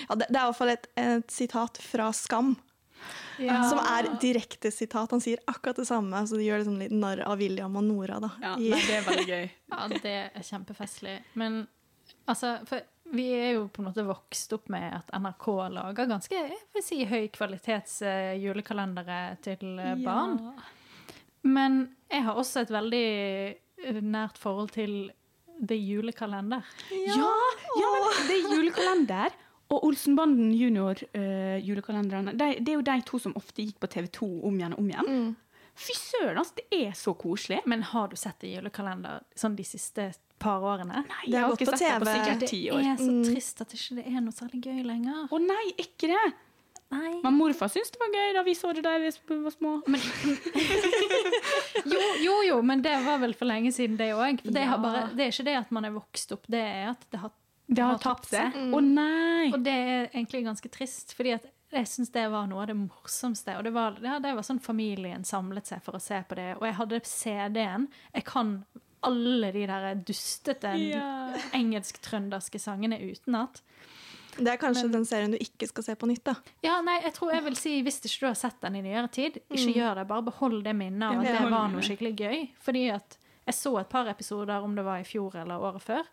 ja, 0.06 0.14
det, 0.14 0.28
er 0.28 0.42
iallfall 0.44 0.70
et, 0.76 0.86
et 1.00 1.34
sitat 1.34 1.80
fra 1.82 2.12
Skam. 2.14 2.54
Ja. 3.40 3.62
Som 3.66 3.80
er 3.80 4.10
direkte 4.22 4.70
sitat. 4.70 5.10
Han 5.10 5.22
sier 5.24 5.40
akkurat 5.50 5.80
det 5.80 5.88
samme. 5.88 6.22
Så 6.28 6.38
de 6.38 6.46
gjør 6.46 6.62
liksom 6.62 6.78
litt 6.78 6.94
narr 6.94 7.24
av 7.24 7.40
William 7.40 7.76
og 7.80 7.86
Nora. 7.88 8.20
da. 8.22 8.32
Ja, 8.42 8.54
nei, 8.60 8.80
det 8.86 8.96
er 9.00 9.06
veldig 9.08 9.28
gøy. 9.28 9.50
Ja, 9.70 9.86
det 9.90 10.16
er 10.28 10.44
kjempefestlig. 10.44 11.14
Men 11.40 11.62
altså, 12.28 12.58
for 12.68 12.84
vi 13.14 13.30
er 13.34 13.54
jo 13.56 13.68
på 13.72 13.82
en 13.82 13.88
måte 13.88 14.04
vokst 14.06 14.52
opp 14.54 14.68
med 14.70 14.92
at 14.94 15.08
NRK 15.16 15.46
lager 15.74 16.10
ganske 16.10 16.36
jeg 16.36 16.58
vil 16.76 16.84
si, 16.84 17.00
høy 17.08 17.30
kvalitets 17.34 17.96
eh, 18.06 18.34
julekalendere 18.38 19.22
til 19.42 19.64
barn. 20.04 20.36
barn. 20.38 20.68
Men 21.42 21.96
jeg 22.10 22.24
har 22.26 22.34
også 22.40 22.60
et 22.66 22.70
veldig 22.74 23.04
eh, 23.84 24.00
nært 24.02 24.38
forhold 24.38 24.70
til 24.76 25.10
The 25.60 25.76
Julekalender. 25.76 26.64
Ja, 26.90 27.28
ja, 27.76 27.90
men 27.94 28.26
det 28.28 28.36
er 28.38 28.54
julekalender. 28.56 29.36
Og 29.70 29.84
Olsenbanden 29.86 30.48
junior 30.56 30.98
uh, 31.14 31.58
julekalenderne, 31.62 32.32
de, 32.34 32.46
det 32.58 32.72
er 32.72 32.78
jo 32.80 32.86
de 32.88 32.96
to 33.06 33.20
som 33.22 33.36
ofte 33.38 33.62
gikk 33.62 33.76
på 33.78 33.86
TV2 33.92 34.26
om 34.48 34.56
igjen 34.58 34.72
og 34.74 34.80
om 34.82 34.88
igjen. 34.90 35.10
Mm. 35.10 35.28
Fy 35.80 35.94
søren, 35.94 36.40
altså, 36.40 36.56
det 36.58 36.80
er 36.88 36.96
så 36.98 37.14
koselig. 37.14 37.60
Men 37.70 37.84
har 37.92 38.08
du 38.10 38.16
sett 38.18 38.40
The 38.42 38.50
Julekalender 38.56 39.22
sånn 39.38 39.54
de 39.56 39.64
siste 39.68 40.08
par 40.42 40.64
årene? 40.66 41.04
Nei, 41.06 41.22
Det 41.28 41.36
jeg 41.36 41.44
har 41.44 41.54
ikke 41.54 41.68
på 41.70 41.78
sett 41.78 41.86
det 41.86 42.00
på 42.02 42.16
sikkert 42.16 42.44
ti 42.50 42.60
år. 42.72 42.80
Det 42.82 42.90
er 42.90 42.98
så 43.04 43.12
Mm. 43.12 43.24
trist 43.30 43.60
at 43.62 43.68
det 43.70 43.78
ikke 43.78 44.16
er 44.16 44.20
noe 44.26 44.32
særlig 44.40 44.60
gøy 44.66 44.82
lenger. 44.90 45.22
Å 45.30 45.38
nei, 45.46 45.64
ikke 45.78 46.10
det! 46.10 46.24
Nei. 46.90 47.20
Men 47.22 47.36
morfar 47.38 47.68
syntes 47.70 47.92
det 47.94 48.00
var 48.02 48.10
gøy 48.16 48.32
da 48.34 48.42
vi 48.42 48.54
så 48.58 48.72
det 48.74 48.82
da 48.82 48.96
vi 48.98 49.10
var 49.44 49.52
små. 49.54 49.76
Men, 49.86 50.00
Jo, 51.90 52.00
jo, 52.24 52.34
jo, 52.48 52.56
men 52.66 52.82
det 52.82 52.96
var 53.04 53.20
vel 53.22 53.34
for 53.38 53.48
lenge 53.48 53.70
siden, 53.72 53.96
det 54.00 54.10
òg. 54.14 54.42
Det, 54.44 54.64
Ja. 54.66 54.76
bare- 54.78 55.08
det 55.14 55.24
er 55.26 55.30
ikke 55.32 55.44
det 55.46 55.56
at 55.60 55.70
man 55.70 55.84
er 55.84 55.90
vokst 55.94 56.32
opp, 56.32 56.44
det 56.50 56.60
er 56.60 56.90
at 56.90 57.06
det 57.10 57.20
har, 57.20 57.30
det 57.68 57.82
har 57.84 57.98
tapt 58.02 58.26
seg. 58.26 58.52
Å 58.74 58.80
nei! 58.82 59.52
Og 59.54 59.62
det 59.62 59.72
er 59.72 60.08
egentlig 60.12 60.44
ganske 60.44 60.68
trist, 60.70 61.14
fordi 61.16 61.34
at 61.34 61.46
jeg 61.72 61.86
syns 61.86 62.10
det 62.10 62.26
var 62.32 62.48
noe 62.50 62.62
av 62.62 62.66
det 62.66 62.76
morsomste. 62.76 63.56
Og 63.56 63.62
det 63.64 63.72
var, 63.72 63.96
ja, 64.02 64.18
det 64.18 64.34
var 64.34 64.42
sånn 64.42 64.58
familien 64.60 65.22
samlet 65.24 65.66
seg 65.70 65.82
for 65.82 65.92
å 65.94 66.00
se 66.02 66.18
på 66.28 66.34
det. 66.34 66.56
Og 66.58 66.66
jeg 66.66 66.74
hadde 66.74 67.00
CD-en. 67.06 67.88
Jeg 68.12 68.24
kan 68.24 68.64
alle 69.02 69.52
de 69.52 69.66
der 69.66 69.94
dustete 69.94 70.74
Ja. 70.90 71.32
engelsk-trønderske 71.54 72.58
sangene 72.60 72.98
utenat. 73.00 73.62
Det 74.40 74.52
er 74.54 74.60
kanskje 74.60 74.88
den 74.92 75.06
serien 75.08 75.34
du 75.34 75.38
ikke 75.40 75.68
skal 75.70 75.86
se 75.86 75.96
på 76.00 76.08
nytt. 76.10 76.24
da. 76.30 76.34
Ja, 76.64 76.78
nei, 76.84 76.98
jeg 77.04 77.14
tror 77.16 77.32
jeg 77.34 77.44
vil 77.44 77.58
si, 77.60 77.74
Hvis 77.86 78.00
ikke 78.00 78.24
du 78.24 78.28
har 78.30 78.38
sett 78.40 78.60
den 78.64 78.80
i 78.80 78.84
nyere 78.84 79.10
tid, 79.12 79.40
ikke 79.50 79.74
gjør 79.76 80.00
det. 80.00 80.06
Bare 80.10 80.26
behold 80.30 80.62
det 80.64 80.74
minnet 80.76 81.06
av 81.10 81.20
at 81.20 81.40
det 81.40 81.52
var 81.52 81.68
noe 81.72 81.84
skikkelig 81.84 82.14
gøy. 82.16 82.48
Fordi 82.64 82.88
at 82.96 83.18
jeg 83.46 83.56
så 83.56 83.76
et 83.80 83.88
par 83.90 84.08
episoder, 84.10 84.62
om 84.62 84.74
det 84.76 84.84
var 84.86 85.00
i 85.02 85.06
fjor 85.06 85.36
eller 85.40 85.62
året 85.70 85.82
før, 85.82 86.10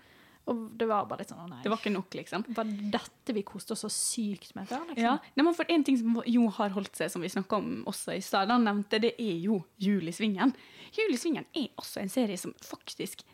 og 0.47 0.61
det 0.80 0.88
var 0.88 1.07
bare 1.09 1.21
litt 1.25 1.32
sånn 1.34 1.49
nei. 1.51 1.59
Det 1.63 1.71
var 1.71 1.82
ikke 1.82 1.91
nok, 1.91 2.15
liksom. 2.15 2.45
var 2.55 2.69
dette 2.93 3.34
vi 3.36 3.43
koste 3.47 3.75
oss 3.75 3.84
så 3.84 3.89
sykt 3.91 4.53
med 4.55 4.69
før? 4.69 4.86
Liksom. 4.88 5.03
Ja. 5.03 5.17
Nei, 5.36 5.43
men 5.43 5.55
for 5.57 5.67
En 5.73 5.84
ting 5.84 5.97
som 5.99 6.21
jo 6.23 6.45
har 6.55 6.71
holdt 6.75 6.95
seg, 6.95 7.11
som 7.11 7.23
vi 7.23 7.32
snakka 7.32 7.59
om 7.59 7.82
også 7.91 8.15
i 8.15 8.23
stad, 8.23 8.53
han 8.53 8.63
nevnte, 8.63 9.01
det 9.03 9.13
er 9.19 9.41
jo 9.43 9.59
Julisvingen. 9.84 10.55
Julisvingen 10.95 11.45
er 11.51 11.67
også 11.75 11.99
en 12.01 12.13
serie 12.13 12.39
som 12.39 12.55
faktisk 12.63 13.25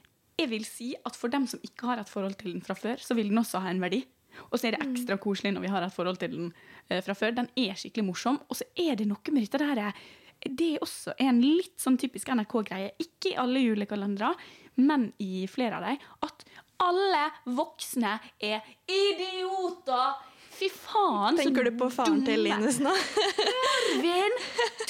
Jeg 0.41 0.49
vil 0.49 0.65
si 0.65 0.95
at 1.05 1.15
for 1.15 1.29
dem 1.29 1.45
som 1.45 1.61
ikke 1.61 1.85
har 1.91 2.01
et 2.01 2.09
forhold 2.09 2.33
til 2.39 2.55
den 2.55 2.65
fra 2.65 2.73
før, 2.73 2.97
så 2.97 3.13
vil 3.13 3.29
den 3.29 3.37
også 3.37 3.61
ha 3.61 3.69
en 3.69 3.83
verdi. 3.83 4.01
Og 4.49 4.57
så 4.57 4.67
er 4.67 4.75
det 4.75 4.83
ekstra 4.85 5.17
koselig 5.21 5.53
når 5.55 5.65
vi 5.65 5.71
har 5.73 5.85
et 5.85 5.95
forhold 5.95 6.19
til 6.21 6.33
den 6.33 6.51
eh, 6.89 7.01
fra 7.05 7.15
før. 7.17 7.35
Den 7.37 7.49
er 7.59 7.77
skikkelig 7.79 8.07
morsom. 8.09 8.41
Og 8.49 8.59
så 8.59 8.67
er 8.79 8.97
det 8.99 9.07
noe 9.09 9.33
med 9.35 9.45
dette 9.45 9.61
der 9.61 9.85
eh, 9.87 10.03
Det 10.43 10.73
er 10.73 10.83
også 10.83 11.15
en 11.23 11.39
litt 11.43 11.77
sånn 11.79 11.97
typisk 12.01 12.33
NRK-greie. 12.33 12.93
Ikke 12.99 13.31
i 13.31 13.39
alle 13.39 13.63
julekalendere, 13.63 14.33
men 14.81 15.11
i 15.23 15.45
flere 15.47 15.79
av 15.79 15.87
dem. 15.87 16.03
At 16.25 16.45
alle 16.83 17.25
voksne 17.55 18.17
er 18.43 18.63
idioter! 18.89 20.32
Fy 20.63 20.69
faen! 20.71 21.35
så 21.35 21.43
Tenker 21.43 21.67
du 21.67 21.73
på 21.75 21.89
faren 21.91 22.21
til. 22.23 22.45
Linus 22.45 22.77
nå? 22.79 22.91
Marvin! 22.93 24.35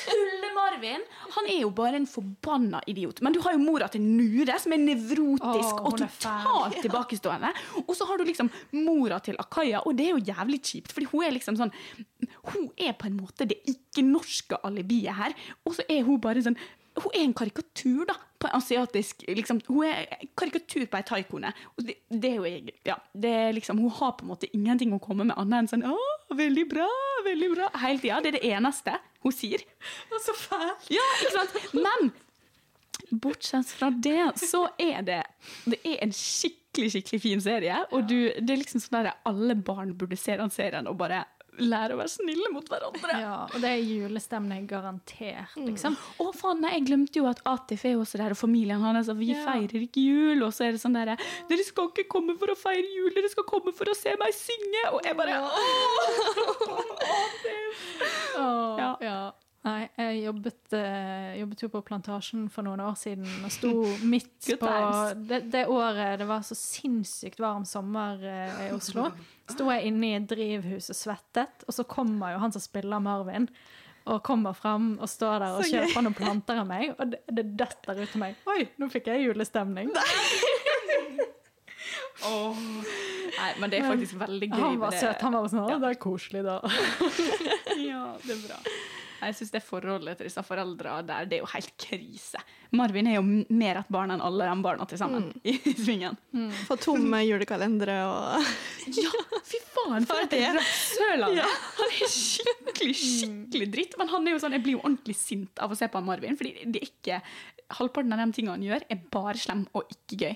Tulle-Marvin! 0.04 1.06
Han 1.34 1.48
er 1.50 1.64
jo 1.64 1.72
bare 1.74 1.98
en 1.98 2.06
forbanna 2.10 2.82
idiot. 2.88 3.24
Men 3.26 3.34
du 3.34 3.40
har 3.42 3.56
jo 3.56 3.62
mora 3.64 3.88
til 3.90 4.04
Nure, 4.06 4.60
som 4.62 4.76
er 4.76 4.84
nevrotisk 4.84 5.80
Åh, 5.80 5.88
og 5.90 5.98
totalt 6.04 6.78
tilbakestående. 6.84 7.50
Og 7.88 7.96
så 7.98 8.06
har 8.10 8.22
du 8.22 8.28
liksom 8.30 8.52
mora 8.86 9.18
til 9.26 9.40
Akaya, 9.42 9.82
og 9.82 9.98
det 9.98 10.12
er 10.12 10.14
jo 10.14 10.28
jævlig 10.30 10.62
kjipt, 10.62 10.94
fordi 10.94 11.10
hun 11.10 11.26
er 11.26 11.34
liksom 11.40 11.58
sånn 11.58 11.74
Hun 12.54 12.70
er 12.78 12.94
på 13.00 13.10
en 13.10 13.18
måte 13.18 13.50
det 13.50 13.58
ikke-norske 13.70 14.62
alibiet 14.68 15.18
her, 15.18 15.34
og 15.66 15.74
så 15.80 15.88
er 15.90 16.06
hun 16.06 16.22
bare 16.22 16.46
sånn 16.46 16.60
hun 16.94 17.10
er 17.10 17.24
en 17.26 17.34
karikatur 17.34 18.06
da, 18.06 18.14
på 18.44 18.50
en 18.52 18.58
asiatisk 18.60 19.24
liksom, 19.32 19.62
Hun 19.70 19.86
er 19.88 20.28
karikatur 20.38 20.84
på 20.92 21.00
ei 21.00 21.06
taikone. 21.08 21.54
Og 21.78 21.86
det, 21.88 21.96
det 22.12 22.32
er 22.34 22.36
jo 22.36 22.44
jeg- 22.50 22.76
ja, 22.90 22.98
det 23.16 23.32
er 23.40 23.54
liksom, 23.56 23.80
Hun 23.80 23.90
har 24.02 24.12
på 24.20 24.28
en 24.28 24.34
måte 24.34 24.50
ingenting 24.54 24.92
å 24.94 25.00
komme 25.02 25.26
med 25.32 25.38
annet 25.40 25.64
enn 25.64 25.72
sånn 25.72 25.88
Å, 25.90 25.96
veldig 26.36 26.68
bra, 26.76 26.90
veldig 27.26 27.50
bra. 27.56 27.70
Hele 27.86 28.00
tida. 28.04 28.20
Det 28.22 28.34
er 28.34 28.38
det 28.40 28.46
eneste 28.52 29.00
hun 29.24 29.32
sier. 29.32 29.64
Så 30.26 30.36
fælt! 30.36 30.90
Ja, 30.92 31.06
ikke 31.22 31.32
sant? 31.38 31.74
Men 31.80 32.12
bortsett 33.24 33.70
fra 33.78 33.90
det, 33.90 34.20
så 34.42 34.66
er 34.82 35.02
det 35.06 35.22
Det 35.70 35.80
er 35.86 35.98
en 36.04 36.12
skikkelig, 36.16 36.90
skikkelig 36.96 37.22
fin 37.22 37.42
serie. 37.44 37.80
Og 37.94 38.08
du, 38.10 38.18
det 38.40 38.50
er 38.56 38.60
liksom 38.62 38.82
sånn 38.84 39.04
der 39.04 39.14
alle 39.30 39.56
barn 39.56 39.94
burde 39.98 40.18
se 40.20 40.36
den 40.40 40.52
serien 40.54 40.88
og 40.90 40.98
bare 40.98 41.24
lære 41.60 41.94
å 41.94 41.98
være 42.00 42.10
snille 42.10 42.50
mot 42.54 42.66
hverandre. 42.70 43.20
Ja, 43.22 43.36
og 43.54 43.62
det 43.62 43.70
er 43.70 43.82
julestemning 43.84 44.68
garantert, 44.70 45.54
liksom. 45.58 45.96
Å 46.20 46.30
faen, 46.34 46.62
nei, 46.62 46.72
jeg 46.80 46.86
glemte 46.88 47.20
jo 47.22 47.28
at 47.30 47.42
Atif 47.46 47.86
er 47.86 47.96
også 48.02 48.18
der, 48.18 48.32
og 48.32 48.38
familien 48.40 48.82
hans. 48.82 49.10
Og 49.10 49.18
vi 49.20 49.32
Ja. 49.34 49.44
feirer 49.46 49.82
ikke 49.86 50.02
jul. 50.04 50.44
Og 50.44 50.52
så 50.54 50.66
er 50.68 50.72
det 50.74 50.82
sånn 50.82 50.94
derre 50.98 51.18
Dere 51.50 51.64
skal 51.64 51.90
ikke 51.90 52.08
komme 52.10 52.38
for 52.40 52.48
å 52.48 52.56
feire 52.58 52.88
jul, 52.96 53.12
dere 53.14 53.30
skal 53.30 53.44
komme 53.44 53.74
for 53.74 53.86
å 53.86 53.96
se 53.96 54.16
meg 54.20 54.34
synge! 54.34 54.84
Og 54.94 55.02
jeg 55.06 55.16
bare 55.18 55.42
Åh, 58.36 58.78
Ja. 58.80 58.98
ja. 59.02 59.32
Nei, 59.64 59.86
jeg 59.96 60.26
jobbet, 60.26 60.74
eh, 60.76 61.38
jobbet 61.40 61.62
jo 61.64 61.70
på 61.72 61.80
Plantasjen 61.88 62.50
for 62.52 62.68
noen 62.68 62.82
år 62.84 62.98
siden 63.00 63.24
og 63.48 63.52
sto 63.54 63.70
midt 64.14 64.50
på 64.60 64.72
det, 65.24 65.40
det 65.54 65.62
året 65.72 66.18
det 66.20 66.28
var 66.28 66.44
så 66.44 66.56
sinnssykt 66.58 67.40
varm 67.40 67.64
sommer 67.68 68.20
eh, 68.28 68.66
i 68.66 68.74
Oslo. 68.76 69.08
Sto 69.48 69.70
jeg 69.72 69.88
inne 69.88 70.10
i 70.10 70.18
et 70.18 70.28
drivhus 70.28 70.90
og 70.92 70.98
svettet, 71.00 71.64
og 71.64 71.72
så 71.76 71.86
kommer 71.88 72.36
jo 72.36 72.42
han 72.44 72.52
som 72.56 72.64
spiller 72.64 73.00
Marvin. 73.04 73.48
Og 74.04 74.20
kommer 74.20 74.52
fram 74.52 74.98
og 75.00 75.08
står 75.08 75.38
der 75.40 75.54
og 75.56 75.64
kjøper 75.64 76.04
noen 76.04 76.16
planter 76.18 76.58
av 76.60 76.68
meg, 76.68 76.90
og 76.98 77.14
det, 77.14 77.22
det 77.32 77.46
detter 77.62 78.02
ut 78.02 78.18
av 78.18 78.20
meg. 78.20 78.36
Oi, 78.52 78.66
nå 78.82 78.90
fikk 78.92 79.08
jeg 79.14 79.30
julestemning. 79.30 79.88
Nei, 79.96 80.04
men 83.64 83.72
det 83.72 83.80
er 83.80 83.88
faktisk 83.88 84.20
veldig 84.20 84.52
gøy. 84.52 84.60
Han 84.60 84.76
var 84.84 84.92
søt. 85.00 85.24
Han 85.24 85.40
var 85.40 85.48
sånn 85.54 85.64
Å, 85.64 85.80
det 85.80 85.94
er 85.94 86.00
koselig, 86.04 86.44
da. 86.44 86.60
Ja, 87.80 88.20
det 88.28 88.36
er 88.36 88.44
bra. 88.44 88.60
Jeg 89.30 89.38
syns 89.38 89.54
det 89.54 89.62
forholdet 89.66 90.20
til 90.20 90.28
disse 90.28 90.44
foreldrene 90.46 91.06
der, 91.08 91.28
det 91.30 91.38
er 91.38 91.44
jo 91.44 91.50
helt 91.54 91.72
krise. 91.80 92.42
Marvin 92.74 93.08
er 93.10 93.18
jo 93.20 93.24
mer 93.24 93.80
et 93.82 93.92
barn 93.94 94.14
enn 94.14 94.24
alle 94.24 94.48
de 94.50 94.66
barna 94.66 94.88
til 94.90 95.00
sammen 95.02 95.30
i 95.46 95.56
svingen. 95.78 96.18
Få 96.68 96.78
tomme 96.82 97.22
julekalendere 97.26 97.98
og 98.10 98.48
Ja, 99.00 99.12
fy 99.48 99.62
faen, 99.74 100.08
for 100.10 100.22
et 100.24 100.36
rasshøl 100.58 101.26
han 101.28 101.42
er! 101.44 101.58
Han 101.80 101.98
er 101.98 102.14
skikkelig, 102.14 102.96
skikkelig 103.00 103.70
dritt. 103.74 103.98
Men 104.02 104.12
han 104.14 104.28
er 104.28 104.36
jo 104.36 104.44
sånn, 104.44 104.58
jeg 104.58 104.66
blir 104.66 104.78
jo 104.78 104.84
ordentlig 104.84 105.18
sint 105.20 105.62
av 105.64 105.74
å 105.74 105.78
se 105.80 105.90
på 105.92 106.04
Marvin, 106.06 106.38
fordi 106.40 106.68
det 106.68 106.82
er 106.82 106.90
ikke 106.92 107.22
Halvparten 107.74 108.14
av 108.14 108.20
de 108.20 108.36
tingene 108.36 108.58
han 108.58 108.66
gjør, 108.66 108.84
er 108.92 109.06
bare 109.14 109.40
slem 109.40 109.64
og 109.74 109.90
ikke 109.90 110.18
gøy. 110.20 110.34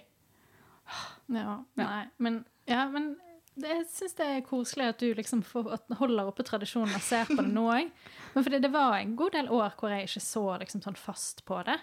Ja, 1.36 1.58
nei, 1.78 2.04
men, 2.24 2.40
ja, 2.70 2.86
men 2.90 3.12
det, 3.58 3.74
jeg 3.74 3.86
syns 3.92 4.16
det 4.18 4.30
er 4.30 4.46
koselig 4.46 4.88
at 4.92 5.02
du 5.02 5.12
liksom 5.18 5.44
får, 5.46 5.70
at 5.78 6.00
holder 6.00 6.30
oppe 6.30 6.46
tradisjonen 6.48 6.96
og 6.96 7.04
ser 7.04 7.28
på 7.30 7.40
det 7.42 7.52
nå 7.54 7.68
òg. 7.74 7.92
Men 8.36 8.46
fordi 8.46 8.62
det 8.64 8.74
var 8.74 8.98
en 9.00 9.16
god 9.20 9.38
del 9.38 9.52
år 9.54 9.78
hvor 9.80 9.94
jeg 9.94 10.08
ikke 10.08 10.24
så 10.24 10.48
liksom 10.62 10.84
sånn 10.86 11.00
fast 11.00 11.46
på 11.48 11.62
det. 11.68 11.78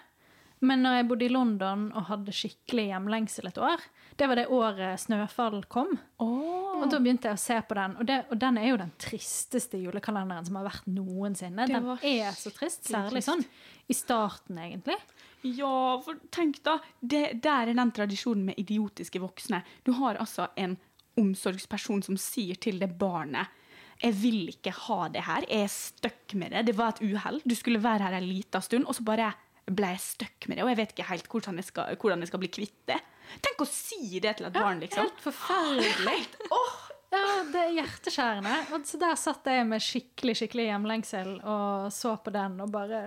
Men 0.63 0.81
når 0.85 0.95
jeg 0.95 1.07
bodde 1.09 1.25
i 1.25 1.33
London 1.33 1.81
og 1.91 2.07
hadde 2.07 2.33
skikkelig 2.33 2.85
hjemlengsel 2.87 3.49
et 3.49 3.57
år, 3.59 3.81
det 4.15 4.29
var 4.31 4.39
det 4.39 4.45
året 4.55 5.01
Snøfall 5.03 5.59
kom. 5.71 5.91
Og 6.23 6.85
da 6.91 6.99
begynte 7.03 7.27
jeg 7.27 7.37
å 7.37 7.43
se 7.43 7.57
på 7.67 7.75
den, 7.77 7.97
og, 7.99 8.07
det, 8.07 8.21
og 8.31 8.39
den 8.39 8.59
er 8.61 8.69
jo 8.71 8.79
den 8.79 8.93
tristeste 9.01 9.79
julekalenderen 9.83 10.47
som 10.47 10.57
har 10.59 10.69
vært 10.69 10.87
noensinne. 10.87 11.67
Den 11.67 11.91
er 11.99 12.39
så 12.39 12.53
trist, 12.55 12.87
særlig 12.87 13.19
trist. 13.19 13.33
sånn 13.33 13.45
i 13.91 13.93
starten, 13.93 14.57
egentlig. 14.63 14.97
Ja, 15.45 16.01
for 16.01 16.17
tenk 16.33 16.63
da, 16.65 16.79
det, 16.99 17.41
der 17.43 17.69
er 17.69 17.77
den 17.77 17.91
tradisjonen 17.93 18.47
med 18.47 18.59
idiotiske 18.61 19.21
voksne. 19.21 19.61
Du 19.85 19.93
har 19.99 20.17
altså 20.23 20.47
en 20.57 20.79
omsorgsperson 21.21 22.03
som 22.05 22.17
sier 22.19 22.59
til 22.61 22.81
det 22.81 22.91
barnet 22.99 23.61
jeg 24.03 24.15
vil 24.19 24.39
ikke 24.51 24.73
ha 24.75 25.07
det 25.11 25.23
her, 25.23 25.45
jeg 25.47 25.65
er 25.65 25.71
stuck 25.71 26.35
med 26.35 26.51
det. 26.51 26.65
Det 26.67 26.77
var 26.77 26.95
et 26.95 27.03
uhell. 27.05 27.41
Du 27.47 27.55
skulle 27.55 27.83
være 27.83 28.03
her 28.09 28.17
en 28.17 28.27
liten 28.27 28.61
stund, 28.61 28.87
og 28.89 28.97
så 28.97 29.05
bare 29.07 29.31
ble 29.65 29.93
jeg 29.95 30.03
stuck 30.03 30.47
med 30.49 30.59
det. 30.59 30.65
Og 30.65 30.71
jeg 30.73 30.79
vet 30.81 30.95
ikke 30.95 31.11
helt 31.11 31.29
hvordan 31.31 31.61
jeg 31.61 31.69
skal, 31.69 31.95
hvordan 32.01 32.25
jeg 32.25 32.31
skal 32.31 32.43
bli 32.43 32.51
kvitt 32.57 32.81
det. 32.91 32.99
Tenk 33.45 33.63
å 33.63 33.69
si 33.69 34.19
det 34.21 34.35
til 34.37 34.49
et 34.49 34.57
barn, 34.57 34.83
liksom. 34.83 35.07
Helt 35.07 35.23
forferdelig. 35.29 36.19
Ja, 37.15 37.43
det 37.47 37.59
er 37.61 37.69
hjerteskjærende. 37.77 38.53
Og 38.75 38.87
så 38.89 38.97
der 38.99 39.13
satt 39.15 39.45
jeg 39.47 39.63
med 39.69 39.79
skikkelig 39.79 40.33
skikkelig 40.35 40.65
hjemlengsel 40.67 41.29
og 41.47 41.85
så 41.93 42.15
på 42.19 42.33
den 42.33 42.57
og 42.65 42.73
bare 42.73 43.03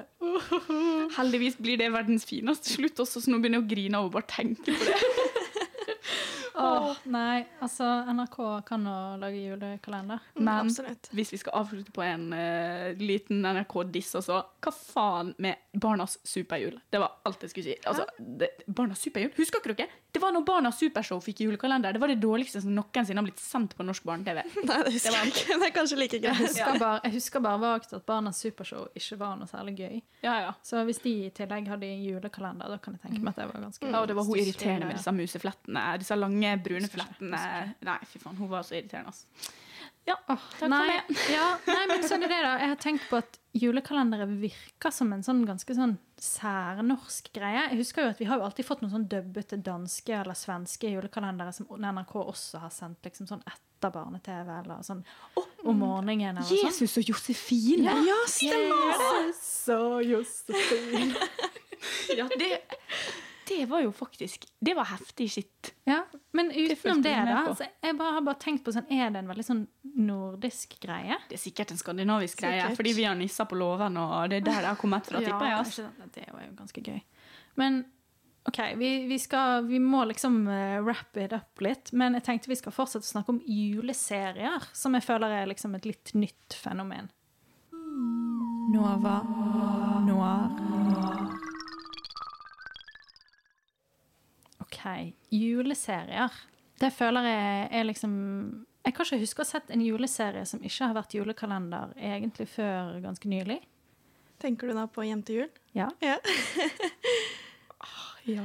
Heldigvis 1.19 1.59
blir 1.61 1.77
det 1.83 1.91
verdens 1.93 2.25
fineste 2.25 2.73
slutt 2.79 3.03
også, 3.05 3.21
så 3.21 3.35
nå 3.35 3.43
begynner 3.43 3.61
jeg 3.61 3.67
å 3.67 3.71
grine 3.75 4.01
av 4.01 4.09
å 4.09 4.15
bare 4.15 4.31
tenke 4.31 4.73
på 4.73 4.87
det. 4.87 5.18
Åh, 6.59 7.01
nei, 7.15 7.45
altså 7.63 7.87
NRK 8.13 8.39
kan 8.67 8.87
jo 8.89 8.97
lage 9.23 9.43
julekalender. 9.45 10.25
Men 10.35 10.67
Absolutt. 10.67 11.11
hvis 11.15 11.33
vi 11.35 11.41
skal 11.43 11.61
avslutte 11.61 11.93
på 11.95 12.03
en 12.05 12.29
uh, 12.35 12.91
liten 12.99 13.45
NRK-diss 13.47 14.15
også, 14.21 14.41
hva 14.65 14.73
faen 14.75 15.33
med 15.39 15.69
Barnas 15.79 16.19
superjul? 16.27 16.79
Det 16.91 17.01
var 17.03 17.21
alt 17.29 17.45
jeg 17.47 17.53
skulle 17.53 17.69
si. 17.71 17.77
Altså, 17.87 18.07
det, 18.19 18.51
Barnas 18.67 19.03
superjul, 19.05 19.31
Husker 19.39 19.63
ikke 19.63 19.77
dere? 19.79 20.03
Det 20.13 20.23
var 20.23 20.33
når 20.35 20.43
Barnas 20.49 20.79
supershow 20.81 21.21
fikk 21.23 21.45
julekalender. 21.45 21.93
Det 21.95 22.01
var 22.03 22.11
det 22.11 22.19
dårligste 22.23 22.63
som 22.65 22.73
noensinne 22.75 23.21
har 23.21 23.27
blitt 23.29 23.43
sendt 23.43 23.75
på 23.77 23.85
norsk 23.87 24.07
barne-TV. 24.09 24.41
Nei, 24.69 24.79
det 24.87 24.95
husker 24.97 25.15
jeg 25.15 25.33
ikke. 25.33 25.59
Det 25.61 25.69
er 25.69 25.75
kanskje 25.77 25.99
like 26.01 26.19
Jeg 26.19 26.25
greit. 26.25 26.41
husker, 26.43 26.79
bare, 26.81 27.01
jeg 27.05 27.15
husker 27.19 27.45
bare 27.45 27.61
vagt 27.63 27.93
at 27.95 28.07
Barnas 28.09 28.41
Supershow 28.43 28.89
ikke 28.99 29.19
var 29.21 29.37
noe 29.39 29.51
særlig 29.51 29.77
gøy. 29.79 30.01
Ja, 30.25 30.35
ja. 30.49 30.55
Så 30.67 30.83
hvis 30.89 30.99
de 31.05 31.13
i 31.29 31.31
tillegg 31.37 31.69
hadde 31.71 31.91
julekalender, 32.03 32.73
da 32.73 32.81
kan 32.83 32.97
jeg 32.97 33.05
tenke 33.05 33.21
meg 33.23 33.37
at 33.37 33.43
det 33.45 33.49
var 33.53 33.67
ganske 33.69 33.93
Ja, 33.93 34.01
og 34.01 34.09
det 34.11 34.17
var 34.19 34.27
hun 34.27 34.41
irriterende 34.41 34.89
med 34.89 34.99
disse 34.99 35.15
museflettene. 35.15 35.85
Disse 36.03 36.19
lange, 36.19 36.48
brune 36.57 36.89
flettene. 36.89 37.75
Nei, 37.85 37.99
fy 38.11 38.19
faen, 38.23 38.37
hun 38.41 38.49
var 38.51 38.63
så 38.67 38.75
irriterende. 38.79 39.13
Altså. 39.13 39.55
Ja, 40.09 40.15
takk 40.25 40.45
for 40.57 40.73
meg. 40.73 41.11
ja, 41.29 41.47
nei, 41.69 41.83
men 41.91 42.05
sånn 42.09 42.23
er 42.25 42.31
det 42.33 42.39
da. 42.41 42.53
Jeg 42.63 42.71
har 42.73 42.79
tenkt 42.81 43.05
på 43.11 43.19
at 43.21 43.37
julekalendere 43.59 44.25
virker 44.41 44.93
som 44.95 45.11
en 45.13 45.23
sånn 45.27 45.43
ganske 45.45 45.75
sånn 45.77 45.99
særnorsk 46.23 47.29
greie. 47.35 47.67
Jeg 47.69 47.81
husker 47.83 48.07
jo 48.07 48.13
at 48.15 48.21
Vi 48.23 48.29
har 48.31 48.41
jo 48.41 48.47
alltid 48.47 48.65
fått 48.67 48.81
noen 48.83 48.95
sånn 48.95 49.05
dubbete 49.11 49.59
danske 49.61 50.15
eller 50.17 50.39
svenske 50.39 50.89
julekalendere 50.95 51.53
som 51.53 51.69
NRK 51.77 52.15
også 52.23 52.63
har 52.65 52.73
sendt 52.73 53.05
liksom 53.05 53.29
sånn 53.29 53.45
etter 53.45 53.93
barne-TV 53.95 54.49
eller 54.63 54.81
sånn 54.87 55.05
om 55.69 55.77
morgenen. 55.79 56.39
eller 56.41 56.49
sånn. 56.49 56.65
Jesus 56.65 56.97
og 57.03 57.13
Josefine! 57.13 57.93
Ja, 58.09 58.19
stemmer 58.33 58.97
det! 58.97 59.13
Jesus 59.29 59.69
og 59.77 60.03
Josefin. 60.09 61.15
Ja, 62.19 62.25
det, 62.35 62.57
det 63.49 63.65
var 63.71 63.81
jo 63.83 63.91
faktisk 63.97 64.45
Det 64.61 64.75
var 64.77 64.89
heftig 64.91 65.29
skitt. 65.33 65.73
Ja, 65.89 66.03
men 66.37 66.51
utenom 66.53 67.03
det, 67.03 67.15
da. 67.29 67.43
Så 67.57 67.67
jeg 67.67 67.97
bare, 67.99 68.15
har 68.19 68.25
bare 68.27 68.41
tenkt 68.43 68.65
på 68.67 68.75
sånn, 68.75 68.89
Er 68.93 69.11
det 69.15 69.23
en 69.23 69.31
veldig 69.31 69.47
sånn 69.47 69.67
nordisk 69.99 70.79
greie? 70.83 71.17
Det 71.31 71.39
er 71.39 71.43
sikkert 71.43 71.73
en 71.75 71.81
skandinavisk 71.81 72.43
greie, 72.45 72.71
fordi 72.77 72.93
vi 72.99 73.07
har 73.09 73.17
nisser 73.19 73.49
på 73.49 73.59
låven, 73.59 73.97
og 74.01 74.31
det 74.31 74.43
er 74.43 74.49
der 74.51 74.61
det 74.63 74.73
har 74.73 74.81
kommet 74.81 75.09
fra, 75.09 75.23
tipper 75.25 75.49
jeg. 75.49 75.55
Ja, 75.57 75.63
Altså. 75.65 75.89
det 76.15 76.27
var 76.33 76.45
jo 76.47 76.53
ganske 76.59 76.85
gøy. 76.85 77.01
Men 77.59 77.85
OK, 78.49 78.59
vi, 78.81 78.91
vi, 79.11 79.19
skal, 79.21 79.67
vi 79.69 79.79
må 79.83 80.05
liksom 80.09 80.47
uh, 80.49 80.79
wrap 80.81 81.17
it 81.21 81.35
up 81.37 81.61
litt. 81.61 81.93
Men 81.93 82.17
jeg 82.17 82.25
tenkte 82.25 82.49
vi 82.49 82.57
skal 82.57 82.73
fortsette 82.73 83.05
å 83.05 83.11
snakke 83.13 83.35
om 83.35 83.43
juleserier, 83.45 84.65
som 84.73 84.97
jeg 84.97 85.05
føler 85.05 85.43
er 85.43 85.51
liksom 85.51 85.75
et 85.77 85.89
litt 85.89 86.15
nytt 86.17 86.57
fenomen. 86.57 87.11
Nova 88.73 89.19
Noir. 90.07 90.68
OK. 94.69 95.14
Juleserier. 95.33 96.33
Det 96.79 96.93
føler 96.95 97.25
jeg 97.27 97.69
er 97.81 97.87
liksom 97.89 98.12
Jeg 98.87 98.95
kan 98.95 99.05
ikke 99.09 99.19
huske 99.25 99.43
å 99.43 99.45
ha 99.45 99.49
sett 99.51 99.73
en 99.75 99.83
juleserie 99.83 100.45
som 100.47 100.61
ikke 100.64 100.87
har 100.87 100.95
vært 100.97 101.16
julekalender 101.16 101.91
egentlig 101.99 102.47
før 102.53 103.01
ganske 103.05 103.29
nylig. 103.29 103.59
Tenker 104.39 104.71
du 104.71 104.77
da 104.79 104.85
på 104.87 105.03
Hjem 105.03 105.25
til 105.27 105.41
jul? 105.43 105.51
Ja. 105.77 105.89
Ja. 106.05 106.19
Ja. 108.29 108.45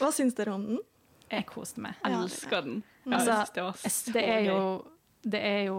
Hva 0.00 0.08
syns 0.16 0.32
dere 0.32 0.54
om 0.56 0.62
den? 0.64 0.78
Jeg 1.30 1.44
koste 1.50 1.82
meg. 1.84 1.98
Jeg 2.00 2.16
elsker 2.16 2.62
den. 2.64 2.78
Ja, 3.04 3.18
Altså, 3.18 3.34
jeg 3.34 3.50
det 3.54 3.64
var 3.66 3.76
så 3.84 4.12
det, 4.14 4.22
er 4.24 4.46
jo, 4.46 4.60
det 5.34 5.40
er 5.44 5.60
jo 5.66 5.76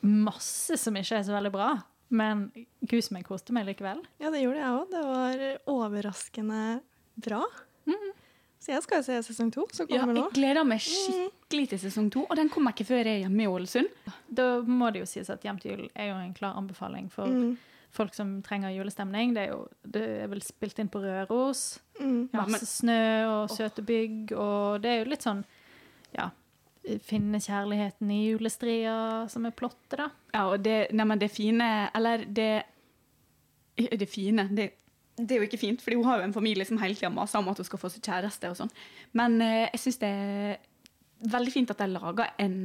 masse 0.00 0.78
som 0.80 0.96
ikke 0.96 1.18
er 1.18 1.26
så 1.28 1.34
veldig 1.34 1.52
bra, 1.52 1.68
men 2.08 2.46
gud 2.88 3.04
som 3.04 3.18
jeg 3.18 3.26
koste 3.28 3.52
meg 3.56 3.68
likevel. 3.68 4.00
Ja, 4.16 4.32
det 4.32 4.40
gjorde 4.46 4.62
jeg 4.62 4.78
òg. 4.78 4.88
Det 4.94 5.02
var 5.10 5.44
overraskende 5.74 6.62
bra. 7.26 7.42
Så 8.64 8.72
jeg 8.72 8.82
skal 8.86 9.02
jo 9.02 9.04
se 9.04 9.18
sesong 9.26 9.50
to, 9.52 9.66
som 9.76 9.86
Ja, 9.90 9.98
kommer 10.00 10.14
nå. 10.16 10.22
jeg 10.30 10.38
gleder 10.38 10.64
meg 10.64 10.80
skikkelig 10.80 11.66
til 11.74 11.78
sesong 11.82 12.06
to, 12.14 12.22
og 12.30 12.36
den 12.38 12.48
kommer 12.48 12.72
ikke 12.72 12.86
før 12.88 13.04
jeg 13.04 13.18
er 13.18 13.22
hjemme 13.26 13.44
i 13.44 13.48
Ålesund. 13.50 13.90
Da 14.32 14.46
må 14.64 14.88
det 14.94 15.02
jo 15.02 15.08
sies 15.10 15.28
at 15.30 15.42
Hjem 15.44 15.58
til 15.60 15.70
jul 15.74 15.90
er 15.94 16.08
jo 16.08 16.14
en 16.16 16.32
klar 16.34 16.56
anbefaling 16.56 17.10
for 17.12 17.26
Mm. 17.28 17.58
folk 17.92 18.14
som 18.14 18.40
trenger 18.42 18.72
julestemning. 18.72 19.34
Det 19.34 19.42
er 19.44 19.50
jo 19.52 19.68
det 19.84 20.02
er 20.24 20.26
vel 20.32 20.40
spilt 20.40 20.78
inn 20.80 20.88
på 20.88 21.02
Røros. 21.04 21.78
Mm. 22.00 22.30
Ja, 22.32 22.40
Masse 22.46 22.50
men- 22.50 22.72
snø 22.72 23.42
og 23.42 23.50
søte 23.50 23.84
bygg, 23.84 24.32
og 24.32 24.80
det 24.82 24.90
er 24.90 25.04
jo 25.04 25.10
litt 25.10 25.22
sånn 25.22 25.44
ja, 26.16 26.30
finne 27.02 27.36
kjærligheten 27.40 28.10
i 28.10 28.32
julestria 28.32 29.28
som 29.30 29.44
er 29.46 29.50
plottet, 29.52 29.96
da. 29.98 30.08
Ja, 30.32 30.48
og 30.50 30.62
det, 30.62 30.90
nei, 30.92 31.04
men 31.04 31.18
det 31.18 31.30
fine 31.30 31.90
Eller 31.94 32.24
det 32.24 32.64
Det 33.76 34.08
fine 34.08 34.48
det, 34.54 34.72
det 35.16 35.30
er 35.36 35.42
jo 35.42 35.46
ikke 35.48 35.60
fint, 35.60 35.82
fordi 35.82 35.96
hun 35.96 36.04
har 36.08 36.18
jo 36.18 36.24
en 36.28 36.32
familie 36.34 36.64
som 36.66 36.78
hele 36.82 36.94
tida 36.98 37.10
maser 37.14 37.38
om 37.38 37.48
at 37.52 37.60
hun 37.60 37.64
skal 37.68 37.78
få 37.78 37.90
seg 37.92 38.02
kjæreste. 38.02 38.50
og 38.50 38.56
sånn. 38.58 38.70
Men 39.14 39.40
eh, 39.40 39.68
jeg 39.74 39.80
syns 39.84 39.98
det 40.02 40.08
er 40.10 40.58
veldig 41.30 41.52
fint 41.54 41.70
at 41.70 41.78
de 41.78 41.86
lager 41.92 42.32
en 42.42 42.56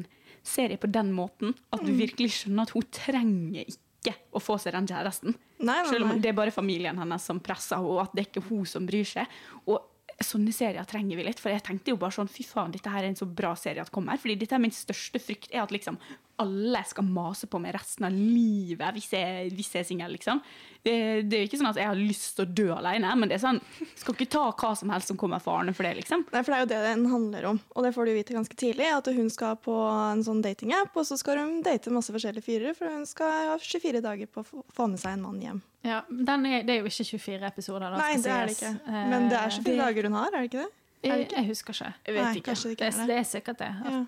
serie 0.43 0.78
på 0.82 0.89
den 0.91 1.12
måten 1.14 1.54
at 1.74 1.84
du 1.86 1.91
Mm. 1.91 2.00
virkelig 2.00 2.32
skjønner 2.39 2.62
at 2.64 2.70
hun 2.74 2.84
trenger 2.91 3.66
ikke 3.68 4.16
å 4.34 4.39
få 4.41 4.58
seg 4.60 4.74
den 4.74 4.88
kjæresten. 4.88 5.36
Nei, 5.60 5.76
nei, 5.76 5.84
nei. 5.84 5.89
Selv 5.91 6.06
om 6.10 6.22
det 6.22 6.30
er 6.32 6.34
bare 6.34 6.52
familien 6.56 6.97
hennes 6.97 7.22
som 7.22 7.39
presser 7.39 7.76
henne, 7.76 7.88
og 7.91 8.02
at 8.02 8.16
det 8.16 8.26
er 8.26 8.30
ikke 8.32 8.47
hun 8.50 8.66
som 8.66 8.86
bryr 8.88 9.06
seg. 9.06 9.28
Og 9.68 9.84
sånne 10.24 10.52
serier 10.56 10.84
trenger 10.88 11.16
vi 11.20 11.24
litt, 11.24 11.39
for 11.39 11.50
jeg 11.52 11.62
tenkte 11.64 11.91
jo 11.93 11.97
bare 11.97 12.12
sånn, 12.16 12.28
fy 12.32 12.43
faen, 12.43 12.72
dette 12.72 12.89
her 12.89 13.04
er 13.04 13.10
en 13.10 13.16
så 13.20 13.28
bra 13.28 13.54
serie 13.56 13.82
at 13.82 13.91
kommer. 13.91 14.18
Fordi 14.18 14.36
dette 14.39 14.56
er 14.56 14.60
min 14.64 14.72
største 14.72 15.20
frykt, 15.22 15.52
er 15.54 15.62
at 15.64 15.72
liksom 15.72 15.97
alle 16.40 16.82
skal 16.88 17.04
mase 17.06 17.48
på 17.52 17.60
meg 17.62 17.74
resten 17.76 18.06
av 18.08 18.16
livet 18.16 18.96
hvis 18.96 19.10
jeg, 19.14 19.52
hvis 19.58 19.72
jeg 19.76 19.84
er 19.84 19.88
singel, 19.90 20.14
liksom. 20.16 20.42
Det, 20.80 20.94
det 21.28 21.36
er 21.36 21.42
jo 21.44 21.48
ikke 21.50 21.58
sånn 21.60 21.70
at 21.74 21.80
jeg 21.82 21.90
har 21.90 21.98
lyst 22.00 22.38
til 22.38 22.46
å 22.46 22.54
dø 22.56 22.68
alene, 22.78 23.10
men 23.20 23.28
det 23.28 23.36
er 23.36 23.42
sånn, 23.44 23.58
skal 24.00 24.16
ikke 24.16 24.30
ta 24.32 24.46
hva 24.56 24.70
som 24.80 24.94
helst 24.94 25.12
som 25.12 25.18
kommer 25.20 25.42
farende 25.44 25.74
for 25.76 25.84
det, 25.84 25.92
liksom. 26.00 26.24
Nei, 26.32 26.42
for 26.48 26.54
det 26.54 26.58
er 26.58 26.64
jo 26.64 26.70
det 26.72 26.80
den 26.88 27.06
handler 27.12 27.48
om, 27.52 27.60
og 27.76 27.84
det 27.84 27.92
får 27.98 28.08
du 28.08 28.14
vite 28.16 28.38
ganske 28.38 28.56
tidlig. 28.60 28.88
At 28.96 29.10
hun 29.12 29.28
skal 29.34 29.58
på 29.60 29.76
en 29.92 30.24
sånn 30.24 30.40
datingapp, 30.46 30.96
og 30.96 31.06
så 31.10 31.18
skal 31.20 31.42
hun 31.44 31.60
date 31.66 31.92
masse 31.92 32.16
forskjellige 32.16 32.46
fyrer, 32.48 32.78
for 32.80 32.88
hun 32.96 33.04
skal 33.10 33.52
ha 33.52 33.58
24 33.60 34.02
dager 34.08 34.32
på 34.32 34.46
å 34.46 34.64
få- 34.72 34.88
med 34.90 35.00
seg 35.04 35.18
en 35.18 35.26
mann 35.28 35.42
hjem. 35.44 35.60
Ja, 35.84 36.02
den 36.10 36.46
er, 36.48 36.64
det 36.64 36.78
er 36.78 36.80
jo 36.82 36.88
ikke 36.90 37.06
24 37.12 37.48
episoder. 37.52 37.92
Da, 37.92 37.98
Nei, 38.00 38.16
det 38.24 38.32
er 38.32 38.48
det 38.48 38.56
ikke. 38.56 38.72
Men 39.12 39.28
det 39.32 39.38
er 39.40 39.52
24 39.60 39.64
det... 39.68 39.78
dager 39.84 40.08
hun 40.10 40.18
har, 40.22 40.32
er 40.34 40.40
det 40.46 40.50
ikke 40.54 40.64
det? 40.64 40.72
Jeg, 41.00 41.28
jeg 41.32 41.46
husker 41.48 41.76
ikke. 41.76 41.92
Jeg 42.08 42.16
vet 42.16 42.24
Nei, 42.26 42.32
ikke. 42.40 42.56
det 42.56 42.72
ikke 42.74 42.88
er- 42.90 42.98
det 43.00 43.08
det. 43.12 43.20
er 43.20 43.28
sikkert 43.30 43.62
det. 43.62 43.70
Ja. 43.86 44.00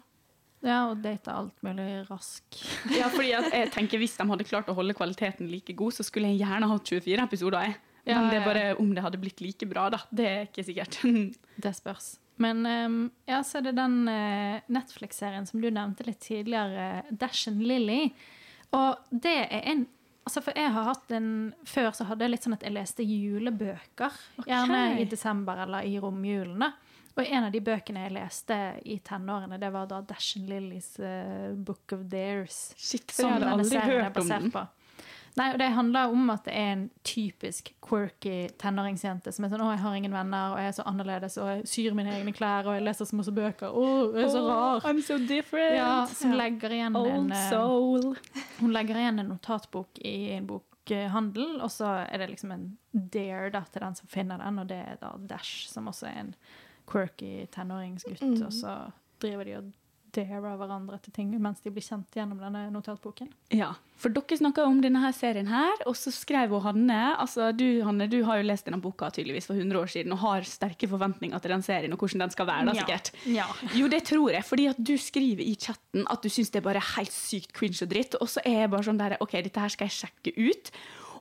Ja, 0.61 0.91
og 0.91 0.99
date 1.01 1.33
alt 1.33 1.63
mulig 1.65 1.87
rask. 2.09 2.43
Ja, 2.99 3.09
fordi 3.09 3.31
jeg 3.33 3.71
tenker 3.73 4.01
Hvis 4.01 4.17
de 4.17 4.27
hadde 4.29 4.45
klart 4.45 4.69
å 4.69 4.75
holde 4.77 4.95
kvaliteten 4.97 5.49
like 5.49 5.73
god, 5.77 5.95
så 5.97 6.05
skulle 6.05 6.31
jeg 6.33 6.43
gjerne 6.43 6.69
hatt 6.69 6.91
24 6.93 7.25
episoder. 7.25 7.69
Jeg. 7.69 7.79
Ja, 8.05 8.17
Men 8.17 8.29
det 8.31 8.39
er 8.39 8.45
bare 8.45 8.65
om 8.81 8.91
det 8.95 9.03
hadde 9.05 9.21
blitt 9.21 9.41
like 9.41 9.67
bra, 9.69 9.87
da. 9.93 10.01
Det 10.09 10.27
er 10.27 10.43
ikke 10.49 10.65
sikkert. 10.65 10.99
Det 11.65 11.73
spørs. 11.77 12.15
Men 12.41 12.65
um, 12.65 13.01
ja, 13.29 13.43
så 13.45 13.59
er 13.59 13.67
det 13.69 13.75
den 13.77 13.97
uh, 14.09 14.61
Netflix-serien 14.73 15.45
som 15.45 15.61
du 15.61 15.69
nevnte 15.69 16.05
litt 16.07 16.21
tidligere, 16.25 17.03
Dash 17.11 17.49
and 17.51 17.61
Lily. 17.61 18.07
Og 18.77 19.01
det 19.09 19.39
er 19.47 19.65
en 19.73 19.89
Altså 20.21 20.43
for 20.45 20.53
jeg 20.53 20.69
har 20.69 20.85
hatt 20.85 21.11
en 21.17 21.29
Før 21.65 21.87
så 21.97 22.05
hadde 22.05 22.21
jeg 22.27 22.31
litt 22.35 22.43
sånn 22.45 22.53
at 22.53 22.61
jeg 22.61 22.75
leste 22.75 23.01
julebøker. 23.01 24.17
Gjerne 24.45 24.99
i 25.01 25.07
desember 25.09 25.63
eller 25.63 25.87
i 25.89 25.95
romjulene. 25.99 26.67
Og 27.15 27.23
en 27.27 27.47
av 27.47 27.51
de 27.51 27.59
bøkene 27.63 28.05
jeg 28.05 28.15
leste 28.15 28.57
i 28.87 28.99
tenårene, 29.03 29.59
det 29.59 29.71
var 29.73 29.89
da 29.89 30.01
Dash 30.07 30.37
and 30.39 30.51
Lillys 30.51 30.93
uh, 30.99 31.51
Book 31.55 31.91
of 31.95 32.05
Dares. 32.11 32.71
Shit, 32.77 33.11
Som 33.11 33.27
jeg 33.27 33.39
hadde 33.39 33.55
aldri 33.57 33.81
hørt 33.83 34.21
om 34.21 34.31
den. 34.31 34.51
på. 34.53 34.67
Nei, 35.39 35.47
og 35.53 35.59
Det 35.59 35.67
handler 35.71 36.11
om 36.11 36.29
at 36.33 36.43
det 36.43 36.53
er 36.59 36.71
en 36.73 36.87
typisk 37.07 37.71
quirky 37.83 38.49
tenåringsjente 38.59 39.31
som 39.31 39.45
er 39.45 39.51
sånn 39.53 39.63
'Å, 39.63 39.69
jeg 39.71 39.79
har 39.79 39.95
ingen 39.95 40.11
venner, 40.11 40.51
og 40.51 40.57
jeg 40.59 40.67
er 40.67 40.75
så 40.75 40.83
annerledes, 40.89 41.37
og 41.37 41.47
jeg 41.47 41.67
syr 41.71 41.95
mine 41.95 42.11
egne 42.11 42.33
klær, 42.35 42.67
og 42.67 42.75
jeg 42.75 42.83
leser 42.83 43.05
så 43.05 43.15
masse 43.15 43.31
bøker.' 43.31 43.71
'Å, 43.71 44.15
jeg 44.15 44.25
er 44.25 44.33
så 44.33 44.41
rar.' 44.47 44.81
I'm 44.81 45.01
so 45.01 45.17
different. 45.17 45.77
Ja, 45.77 46.05
som 46.05 46.31
legger 46.31 46.69
igjen 46.69 46.95
en 46.95 46.95
Old 46.95 47.31
en, 47.31 47.49
soul. 47.49 48.17
Hun 48.59 48.73
legger 48.73 48.95
igjen 48.95 49.19
en 49.19 49.29
notatbok 49.29 50.03
i 50.03 50.31
en 50.31 50.47
bokhandel, 50.47 51.61
og 51.61 51.71
så 51.71 52.05
er 52.11 52.17
det 52.17 52.29
liksom 52.29 52.51
en 52.51 52.77
dare 52.91 53.51
da, 53.51 53.63
til 53.71 53.81
den 53.81 53.95
som 53.95 54.07
finner 54.07 54.37
den, 54.37 54.59
og 54.59 54.67
det 54.67 54.83
er 54.83 54.99
da 54.99 55.15
Dash, 55.17 55.67
som 55.71 55.87
også 55.87 56.07
er 56.07 56.19
en 56.25 56.35
quirky 56.91 57.45
tenåringsgutt. 57.55 58.21
Mm. 58.21 58.41
Og 58.47 58.51
så 58.53 58.79
driver 59.21 59.47
de 59.47 59.57
og 59.61 59.71
darer 60.11 60.57
hverandre 60.59 60.97
til 60.99 61.13
ting 61.15 61.29
mens 61.39 61.61
de 61.63 61.71
blir 61.71 61.85
kjent 61.85 62.11
gjennom 62.17 62.35
denne 62.41 62.65
notatboken. 62.73 63.29
Ja, 63.55 63.69
for 63.95 64.11
dere 64.11 64.35
snakka 64.35 64.65
om 64.67 64.81
denne 64.83 64.99
her 64.99 65.13
serien 65.15 65.47
her, 65.47 65.85
og 65.87 65.95
så 65.95 66.11
skrev 66.11 66.51
hun 66.51 66.65
Hanne 66.65 66.97
altså 67.15 67.51
du, 67.55 67.63
Hanne, 67.87 68.09
du 68.11 68.17
har 68.27 68.41
jo 68.41 68.47
lest 68.49 68.67
denne 68.67 68.81
boka 68.83 69.07
tydeligvis 69.15 69.47
for 69.47 69.55
100 69.55 69.79
år 69.79 69.91
siden 69.93 70.11
og 70.11 70.19
har 70.25 70.43
sterke 70.49 70.89
forventninger 70.91 71.39
til 71.39 71.53
den 71.55 71.63
serien 71.63 71.95
og 71.95 72.03
hvordan 72.03 72.25
den 72.25 72.35
skal 72.35 72.49
være. 72.49 72.65
da, 72.67 72.73
Ja. 72.75 72.83
sikkert. 72.83 73.11
Ja. 73.31 73.45
Jo, 73.79 73.87
det 73.87 74.03
tror 74.11 74.35
jeg, 74.35 74.43
fordi 74.43 74.67
at 74.73 74.83
du 74.83 74.97
skriver 74.99 75.45
i 75.47 75.55
chatten 75.55 76.03
at 76.11 76.21
du 76.21 76.27
syns 76.27 76.51
det 76.51 76.59
er 76.59 76.67
bare 76.73 76.83
helt 76.97 77.15
sykt 77.15 77.53
cringe 77.55 77.79
og 77.81 77.89
dritt, 77.95 78.15
og 78.19 78.27
så 78.27 78.43
er 78.43 78.65
jeg 78.65 78.73
bare 78.75 78.83
sånn 78.89 78.99
der 78.99 79.15
OK, 79.21 79.31
dette 79.47 79.63
her 79.63 79.69
skal 79.71 79.87
jeg 79.87 79.95
sjekke 80.01 80.35
ut. 80.35 80.71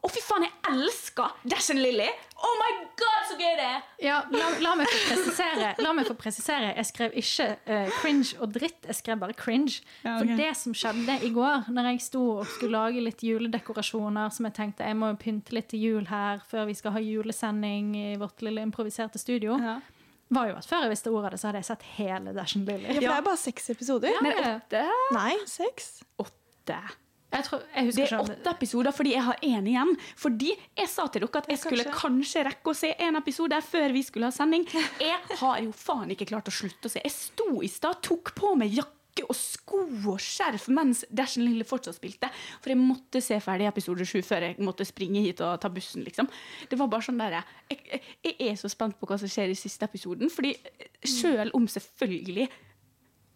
Å, 0.00 0.08
fy 0.08 0.20
faen, 0.24 0.46
jeg 0.46 0.52
elsker 0.70 1.34
Dash 1.52 1.72
and 1.74 1.82
Lily! 1.82 2.06
Oh 2.40 2.54
my 2.56 2.68
god, 2.96 3.24
så 3.28 3.34
gøy 3.36 3.50
det 3.58 3.66
er! 3.66 3.82
Ja, 4.00 4.14
la, 4.32 4.46
la, 4.64 4.70
meg 4.80 4.88
få 4.88 5.00
presisere, 5.10 5.72
la 5.84 5.90
meg 5.92 6.08
få 6.08 6.14
presisere. 6.16 6.70
Jeg 6.78 6.88
skrev 6.88 7.16
ikke 7.20 7.48
uh, 7.68 7.90
cringe 7.98 8.38
og 8.40 8.54
dritt, 8.54 8.88
jeg 8.88 8.96
skrev 8.96 9.20
bare 9.20 9.36
cringe. 9.36 9.82
Ja, 10.06 10.14
For 10.22 10.32
det 10.40 10.48
som 10.56 10.72
skjedde 10.76 11.18
i 11.28 11.30
går, 11.36 11.68
når 11.68 11.90
jeg 11.90 12.04
sto 12.06 12.22
og 12.38 12.48
skulle 12.48 12.80
lage 12.80 13.04
litt 13.04 13.20
juledekorasjoner, 13.28 14.32
som 14.32 14.48
jeg 14.48 14.56
tenkte 14.56 14.88
jeg 14.88 14.96
må 14.96 15.12
jo 15.12 15.18
pynte 15.20 15.56
litt 15.58 15.68
til 15.74 15.84
jul 15.84 16.08
her 16.08 16.40
før 16.48 16.70
vi 16.70 16.78
skal 16.80 16.96
ha 16.96 17.04
julesending 17.04 17.92
i 18.00 18.08
vårt 18.20 18.40
lille 18.46 18.64
improviserte 18.64 19.20
studio, 19.20 19.58
var 20.30 20.48
jo 20.48 20.56
at 20.62 20.70
før 20.70 20.86
jeg 20.86 20.94
visste 20.94 21.12
ordet 21.12 21.28
av 21.28 21.36
det, 21.36 21.42
så 21.42 21.50
hadde 21.50 21.60
jeg 21.60 21.68
sett 21.68 21.86
hele 21.98 22.32
Dash 22.36 22.56
and 22.56 22.72
Lily. 22.72 22.88
Ja, 22.88 22.96
for 22.96 23.04
det 23.04 23.14
er 23.18 23.28
bare 23.28 23.44
seks 23.44 23.70
episoder. 23.74 24.20
Nei, 24.24 24.34
åtte? 24.54 24.84
Nei, 25.12 25.36
seks. 25.50 25.92
Åtte. 26.22 26.80
Tror, 27.30 27.62
Det 27.94 28.04
er 28.08 28.16
åtte 28.18 28.50
episoder 28.50 28.94
fordi 28.94 29.12
jeg 29.14 29.22
har 29.22 29.42
én 29.46 29.66
igjen. 29.70 29.92
Fordi 30.18 30.50
jeg 30.50 30.90
sa 30.90 31.06
til 31.06 31.22
dere 31.22 31.42
at 31.42 31.50
jeg 31.52 31.62
skulle 31.62 31.90
kanskje 31.94 32.44
rekke 32.48 32.72
å 32.72 32.76
se 32.76 32.90
en 33.06 33.18
episode 33.20 33.60
før 33.62 33.94
vi 33.94 34.02
skulle 34.06 34.30
ha 34.30 34.34
sending. 34.34 34.66
Jeg 35.00 35.38
har 35.38 35.60
jo 35.62 35.74
faen 35.76 36.10
ikke 36.10 36.26
klart 36.32 36.50
å 36.50 36.54
slutte 36.54 36.90
å 36.90 36.92
se. 36.92 37.02
Jeg 37.04 37.14
sto 37.14 37.60
i 37.62 37.70
stad, 37.70 38.02
tok 38.06 38.34
på 38.36 38.56
meg 38.58 38.74
jakke 38.74 38.96
og 39.28 39.36
sko 39.36 39.82
og 40.10 40.20
skjerf 40.22 40.68
mens 40.72 41.02
Dashen 41.10 41.44
Lille 41.44 41.66
fortsatt 41.66 41.98
spilte. 41.98 42.30
For 42.62 42.72
jeg 42.72 42.80
måtte 42.80 43.22
se 43.24 43.38
ferdig 43.42 43.68
episode 43.68 44.06
sju 44.08 44.20
før 44.26 44.48
jeg 44.48 44.64
måtte 44.64 44.86
springe 44.88 45.22
hit 45.24 45.42
og 45.44 45.58
ta 45.62 45.70
bussen. 45.72 46.02
liksom. 46.06 46.30
Det 46.70 46.78
var 46.80 46.90
bare 46.90 47.06
sånn 47.06 47.20
der, 47.20 47.40
jeg, 47.70 47.84
jeg, 47.92 48.02
jeg 48.26 48.50
er 48.50 48.58
så 48.58 48.70
spent 48.72 48.98
på 48.98 49.10
hva 49.10 49.20
som 49.20 49.30
skjer 49.30 49.52
i 49.52 49.58
siste 49.58 49.86
episoden. 49.86 50.30
fordi 50.32 50.56
selv 51.06 51.54
om 51.54 51.68
selvfølgelig 51.70 52.48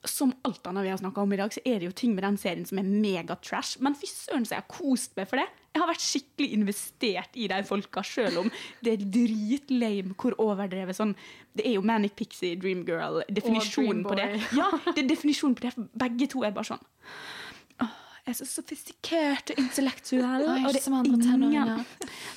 som 0.08 0.32
alt 0.44 0.66
annet 0.68 0.84
vi 0.84 0.92
har 0.92 1.00
snakka 1.00 1.22
om 1.22 1.32
i 1.32 1.38
dag, 1.40 1.52
så 1.54 1.62
er 1.64 1.80
det 1.80 1.88
jo 1.88 1.96
ting 1.96 2.14
med 2.16 2.24
den 2.26 2.38
serien 2.40 2.66
som 2.68 2.80
er 2.80 2.88
megatrash. 2.88 3.78
Men 3.84 3.96
fy 3.98 4.08
søren, 4.10 4.46
så 4.46 4.56
jeg 4.56 4.64
har 4.64 4.72
kost 4.72 5.14
meg 5.18 5.28
for 5.30 5.40
det. 5.40 5.46
Jeg 5.74 5.82
har 5.82 5.90
vært 5.90 6.04
skikkelig 6.04 6.48
investert 6.54 7.38
i 7.40 7.48
de 7.50 7.60
folka, 7.66 8.02
sjøl 8.06 8.36
om 8.44 8.50
det 8.84 8.92
er 8.92 9.06
dritlame 9.16 10.14
hvor 10.14 10.36
overdrevet 10.38 10.94
sånn 10.94 11.16
Det 11.54 11.64
er 11.66 11.74
jo 11.76 11.82
Manic 11.86 12.14
Pixie, 12.18 12.58
Dreamgirl, 12.58 13.24
definisjonen 13.30 14.04
på 14.06 14.18
det. 14.18 14.28
Ja, 14.58 14.70
det 14.92 15.02
er 15.02 15.08
definisjonen 15.10 15.56
på 15.58 15.66
det. 15.66 15.74
Begge 15.98 16.30
to 16.30 16.44
er 16.46 16.54
bare 16.54 16.74
sånn 16.74 16.86
er 18.24 18.36
så 18.38 18.46
sofistikert 18.48 19.52
og 19.52 19.60
intellektuell. 19.60 20.46
Og 20.48 20.72
det 20.72 20.80
er, 20.80 21.34
ingen, 21.34 21.84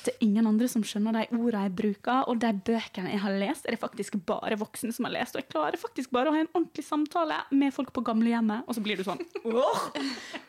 det 0.04 0.12
er 0.12 0.24
ingen 0.24 0.50
andre 0.50 0.68
som 0.70 0.84
skjønner 0.86 1.16
de 1.16 1.24
ordene 1.38 1.64
jeg 1.66 1.74
bruker, 1.80 2.28
og 2.28 2.40
de 2.42 2.52
bøkene 2.68 3.14
jeg 3.14 3.22
har 3.24 3.36
lest, 3.40 3.66
er 3.66 3.76
det 3.76 3.82
faktisk 3.82 4.18
bare 4.28 4.58
voksne 4.60 4.92
som 4.94 5.08
har 5.08 5.16
lest. 5.16 5.36
Og 5.36 5.42
jeg 5.42 5.50
klarer 5.52 5.80
faktisk 5.80 6.12
bare 6.14 6.30
å 6.30 6.36
ha 6.36 6.44
en 6.44 6.52
ordentlig 6.52 6.84
samtale 6.86 7.40
med 7.50 7.74
folk 7.74 7.92
på 7.96 8.04
gamlehjemmet, 8.06 8.68
og 8.68 8.76
så 8.76 8.84
blir 8.84 9.00
du 9.00 9.06
sånn 9.06 9.22
Åh! 9.48 9.88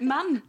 Men 0.04 0.42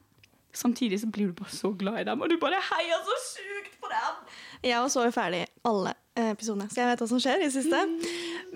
samtidig 0.53 1.01
så 1.01 1.07
blir 1.07 1.31
du 1.31 1.39
bare 1.39 1.55
så 1.55 1.71
glad 1.79 2.03
i 2.03 2.07
dem, 2.11 2.23
og 2.23 2.31
du 2.31 2.39
bare 2.43 2.59
heier 2.73 3.07
så 3.07 3.19
sjukt 3.31 3.79
på 3.81 3.91
dem! 3.93 4.23
Jeg 4.67 4.93
så 4.93 5.07
jo 5.07 5.15
ferdig 5.15 5.45
alle 5.65 5.95
episodene, 6.19 6.67
så 6.69 6.83
jeg 6.83 6.91
vet 6.91 7.01
hva 7.01 7.09
som 7.09 7.21
skjer 7.23 7.45
i 7.47 7.51
siste. 7.55 7.81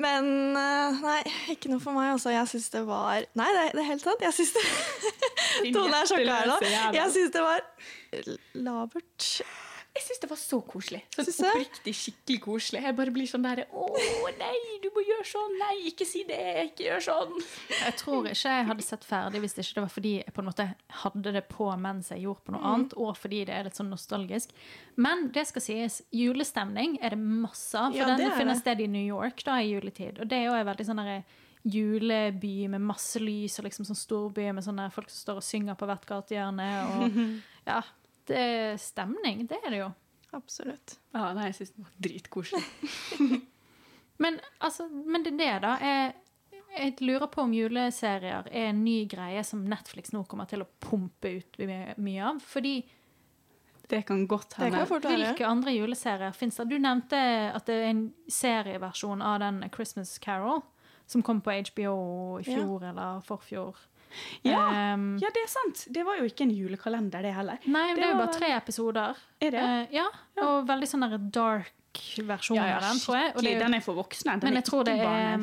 Men 0.00 0.26
eh, 0.58 0.98
nei, 1.04 1.20
ikke 1.54 1.70
noe 1.70 1.80
for 1.82 1.96
meg. 1.96 2.10
Altså, 2.16 2.32
jeg 2.34 2.50
syns 2.50 2.66
det 2.74 2.82
var 2.88 3.24
Nei, 3.38 3.46
det, 3.54 3.62
det 3.76 3.84
er 3.84 3.90
helt 3.92 4.04
sant. 4.04 4.24
Jeg 4.24 4.36
syns 4.36 4.52
det 4.56 4.64
Tone 5.74 6.00
er 6.00 6.08
sjokka 6.10 6.40
her 6.40 6.50
nå. 6.50 6.58
Jeg 6.96 7.10
syns 7.18 7.30
det 7.34 7.44
var 7.44 7.60
labert. 8.54 9.30
Jeg 9.94 10.02
syns 10.08 10.20
det 10.24 10.28
var 10.32 10.38
så 10.40 10.58
koselig. 10.66 10.98
Sånn 11.14 11.28
oppriktig 11.52 11.92
skikkelig 11.94 12.40
koselig. 12.42 12.80
Jeg 12.82 12.96
bare 12.98 13.12
blir 13.14 13.28
sånn 13.30 13.44
der 13.46 13.60
Å 13.70 13.84
nei, 14.40 14.56
du 14.82 14.88
må 14.90 15.04
gjøre 15.06 15.26
sånn. 15.28 15.52
Nei, 15.60 15.76
ikke 15.92 16.02
si 16.08 16.24
det. 16.26 16.38
Ikke 16.72 16.88
gjør 16.88 17.04
sånn. 17.06 17.36
Jeg 17.70 17.94
tror 18.00 18.26
ikke 18.26 18.56
jeg 18.56 18.66
hadde 18.72 18.82
sett 18.88 19.06
ferdig 19.06 19.44
hvis 19.44 19.54
det 19.54 19.62
ikke 19.68 19.84
var 19.84 19.92
fordi 19.94 20.16
jeg 20.24 20.34
på 20.34 20.42
en 20.42 20.48
måte 20.50 20.66
hadde 21.04 21.34
det 21.38 21.44
på 21.52 21.68
mens 21.78 22.10
jeg 22.10 22.24
gjorde 22.24 22.42
på 22.48 22.56
noe 22.56 22.64
Mm. 22.64 22.72
annet, 22.72 22.96
og 22.98 23.14
fordi 23.22 23.44
det 23.46 23.54
er 23.54 23.68
litt 23.68 23.78
sånn 23.78 23.92
nostalgisk. 23.94 24.50
Men 24.96 25.28
det 25.30 25.46
skal 25.52 25.62
sies, 25.62 26.00
julestemning 26.10 26.98
er 27.00 27.10
det 27.14 27.18
masse 27.22 27.78
av. 27.78 27.92
For 27.94 28.02
Ja, 28.02 28.16
den 28.16 28.32
er 28.32 28.36
finner 28.36 28.58
sted 28.58 28.80
i 28.82 28.88
New 28.90 29.06
York 29.06 29.44
da 29.46 29.60
i 29.62 29.70
juletid. 29.76 30.18
Og 30.18 30.26
det 30.26 30.42
er 30.42 30.50
jo 30.50 30.58
veldig 30.72 30.86
sånn 30.90 30.96
derre 31.04 31.22
juleby 31.64 32.68
med 32.68 32.82
masse 32.84 33.20
lys 33.22 33.58
og 33.58 33.64
liksom 33.68 33.86
sånn 33.88 33.96
storby 33.96 34.50
med 34.52 34.64
sånne 34.66 34.90
folk 34.92 35.08
som 35.08 35.22
står 35.22 35.40
og 35.40 35.46
synger 35.46 35.78
på 35.80 35.88
hvert 35.88 36.04
gatehjørne. 36.08 36.68
Og 36.92 37.20
ja, 37.70 37.78
det 38.28 38.40
er 38.40 38.80
stemning. 38.80 39.46
Det 39.48 39.60
er 39.62 39.72
det 39.72 39.80
jo. 39.80 39.90
Absolutt. 40.34 40.98
Ja, 41.14 41.30
nei, 41.36 41.48
jeg 41.50 41.60
syns 41.60 41.74
det 41.76 41.86
var 41.86 41.96
dritkoselig. 42.08 43.40
Men, 44.22 44.36
altså, 44.62 44.84
men 44.86 45.24
det 45.26 45.32
er 45.32 45.38
det, 45.40 45.54
da. 45.64 45.70
Jeg, 45.82 46.12
jeg 46.78 46.92
lurer 47.02 47.26
på 47.34 47.42
om 47.42 47.54
juleserier 47.54 48.46
er 48.46 48.68
en 48.68 48.84
ny 48.84 49.08
greie 49.10 49.40
som 49.42 49.64
Netflix 49.66 50.12
nå 50.14 50.20
kommer 50.30 50.46
til 50.46 50.62
å 50.62 50.68
pumpe 50.78 51.32
ut 51.40 51.58
mye, 51.66 51.96
mye 51.98 52.28
av. 52.28 52.38
Fordi 52.46 52.76
Det 53.90 54.04
kan 54.06 54.22
godt 54.30 54.54
hende. 54.60 54.84
hvilke 54.86 55.48
andre 55.48 55.74
juleserier 55.74 56.30
fins 56.30 56.60
det? 56.60 56.68
Du 56.70 56.78
nevnte 56.78 57.18
at 57.50 57.66
det 57.66 57.80
er 57.80 57.90
en 57.90 58.04
serieversjon 58.30 59.18
av 59.22 59.40
den 59.42 59.58
Christmas 59.74 60.14
Carol 60.22 60.62
som 61.06 61.22
kom 61.22 61.40
på 61.40 61.50
HBO 61.50 62.38
i 62.40 62.44
fjor 62.44 62.82
eller 62.90 63.20
forfjor. 63.26 63.76
Ja, 64.46 64.94
Um, 64.94 65.16
ja, 65.18 65.26
det 65.34 65.42
er 65.42 65.48
sant. 65.50 65.86
Det 65.90 66.04
var 66.06 66.16
jo 66.20 66.24
ikke 66.24 66.42
en 66.44 66.50
julekalender, 66.54 67.20
det 67.22 67.32
heller. 67.34 67.58
Nei, 67.66 67.88
det, 67.94 67.96
Det 67.96 68.04
er 68.04 68.10
jo 68.12 68.16
var- 68.18 68.26
bare 68.26 68.38
tre 68.38 68.50
episoder. 68.56 69.16
Er 69.42 69.50
det? 69.50 69.62
Uh, 69.62 69.94
ja, 69.94 70.04
og 70.40 70.66
veldig 70.68 70.86
sånn 70.86 71.00
der 71.10 71.18
dark 71.18 71.72
versjon 72.22 72.58
av 72.58 72.80
den, 72.80 72.98
tror 73.02 73.16
jeg. 73.16 73.34
Er 73.34 73.42
jo- 73.52 73.58
Den 73.64 73.74
er 73.74 73.80
for 73.80 73.94
voksne. 73.94 74.38
Den 74.40 74.48
Men 74.48 74.54
jeg 74.54 74.64
tror, 74.64 74.84
det 74.84 75.00
er, 75.00 75.38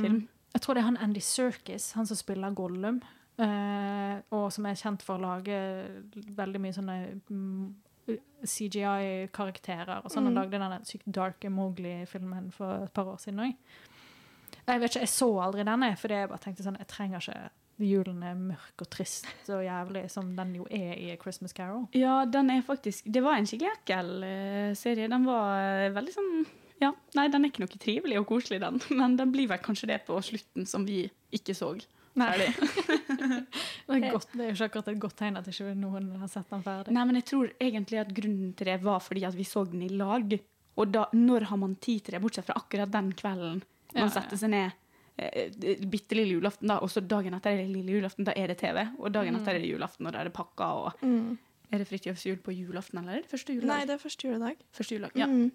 jeg 0.54 0.62
tror 0.62 0.74
det 0.76 0.82
er 0.82 0.86
han 0.86 0.98
Andy 0.98 1.20
Serkis, 1.20 1.92
han 1.94 2.06
som 2.06 2.16
spiller 2.16 2.52
Gollum. 2.56 3.02
Uh, 3.40 4.22
og 4.32 4.52
som 4.54 4.66
er 4.66 4.74
kjent 4.76 5.02
for 5.02 5.18
å 5.18 5.22
lage 5.22 5.58
veldig 6.36 6.60
mye 6.62 6.74
sånne 6.74 7.22
mm, 7.30 7.74
CGI-karakterer. 8.46 10.02
Og 10.06 10.12
sånn, 10.12 10.28
og 10.28 10.34
Mm. 10.34 10.36
lagde 10.36 10.52
den 10.60 10.86
sykt 10.86 11.12
dark 11.12 11.40
Mowgli-filmen 11.42 12.52
for 12.54 12.84
et 12.84 12.94
par 12.94 13.06
år 13.06 13.18
siden 13.20 13.40
òg. 13.40 13.56
Jeg 14.68 14.82
vet 14.82 14.94
ikke, 14.94 15.04
jeg 15.06 15.12
så 15.12 15.30
aldri 15.42 15.66
denne, 15.68 15.92
fordi 16.00 16.20
jeg 16.20 16.30
bare 16.32 16.44
tenkte 16.44 16.66
sånn 16.66 16.80
Jeg 16.80 16.90
trenger 16.92 17.24
ikke 17.24 17.50
Julen 17.82 18.22
er 18.26 18.36
mørk 18.38 18.84
og 18.84 18.90
trist 18.94 19.28
og 19.50 19.64
jævlig, 19.66 20.04
som 20.14 20.28
den 20.38 20.56
jo 20.60 20.66
er 20.70 20.92
i 20.98 21.12
A 21.14 21.18
Christmas 21.22 21.56
Carol. 21.58 21.88
Ja, 21.98 22.22
den 22.30 22.52
er 22.54 22.66
faktisk 22.66 23.08
Det 23.10 23.24
var 23.26 23.40
en 23.40 23.48
skikkelig 23.50 23.72
ekkel 23.80 24.12
eh, 24.28 24.74
serie. 24.78 25.10
Den 25.12 25.26
var 25.26 25.56
eh, 25.62 25.94
veldig 25.96 26.14
sånn 26.14 26.30
Ja, 26.82 26.92
nei, 27.18 27.28
den 27.34 27.46
er 27.46 27.52
ikke 27.52 27.64
noe 27.64 27.82
trivelig 27.82 28.20
og 28.22 28.28
koselig, 28.30 28.62
den. 28.62 28.78
Men 29.00 29.18
den 29.18 29.34
blir 29.34 29.50
vel 29.52 29.62
kanskje 29.64 29.90
det 29.94 30.04
på 30.08 30.20
slutten, 30.26 30.70
som 30.70 30.86
vi 30.86 31.04
ikke 31.34 31.58
så. 31.58 31.74
Ferdig. 32.12 32.52
Det 33.92 33.98
er, 33.98 34.14
godt, 34.14 34.30
det 34.32 34.44
er 34.44 34.50
jo 34.50 34.56
ikke 34.56 34.68
akkurat 34.70 34.90
et 34.92 35.02
godt 35.04 35.18
tegn 35.20 35.38
at 35.40 35.48
ikke 35.52 35.74
noen 35.76 36.14
har 36.22 36.30
sett 36.32 36.48
den 36.52 36.62
ferdig. 36.64 36.94
Nei, 36.96 37.04
men 37.08 37.18
jeg 37.20 37.28
tror 37.28 37.50
egentlig 37.60 38.00
at 38.00 38.14
grunnen 38.16 38.54
til 38.56 38.70
det 38.70 38.78
var 38.86 39.02
fordi 39.04 39.26
at 39.28 39.36
vi 39.36 39.44
så 39.48 39.66
den 39.68 39.84
i 39.84 39.90
lag. 39.92 40.38
Og 40.80 40.94
da, 40.94 41.08
når 41.12 41.50
har 41.50 41.60
man 41.60 41.76
tid 41.84 42.06
til 42.06 42.16
det, 42.16 42.22
bortsett 42.24 42.48
fra 42.48 42.56
akkurat 42.62 42.92
den 42.94 43.10
kvelden 43.20 43.60
man 43.94 44.04
Ja, 44.04 44.10
setter 44.22 44.38
seg 44.38 44.50
ned 44.50 44.72
eh, 45.18 45.52
bitte 45.86 46.16
lille 46.16 46.40
julaften, 46.40 46.68
da, 46.68 46.78
og 46.80 46.90
så 46.90 47.02
dagen 47.06 47.34
etter 47.34 47.52
er 47.52 47.58
det 47.58 47.70
lille 47.76 47.92
julaften, 48.00 48.24
da 48.26 48.32
er 48.36 48.48
det 48.48 48.58
TV. 48.58 48.88
Og 49.00 49.12
dagen 49.12 49.34
Mm. 49.36 49.42
etter 49.42 49.56
er 49.56 49.60
det 49.60 49.70
julaften, 49.70 50.08
og 50.08 50.14
da 50.14 50.20
er 50.20 50.24
det 50.26 50.34
pakka. 50.34 50.66
Og 50.86 50.94
Mm. 51.02 51.38
Er 51.74 51.78
det 51.78 51.88
Fridtjofs 51.88 52.24
på 52.44 52.52
julaften, 52.52 53.00
eller 53.00 53.14
er 53.18 53.22
det 53.22 53.30
første 53.32 53.54
juledag? 53.54 53.68
Nei, 53.68 53.86
det 53.86 53.94
er 53.94 53.98
første 53.98 54.28
juledag. 54.28 54.56
Første 54.74 54.96
juledag, 54.96 55.12
ja. 55.16 55.26
Mm. 55.26 55.52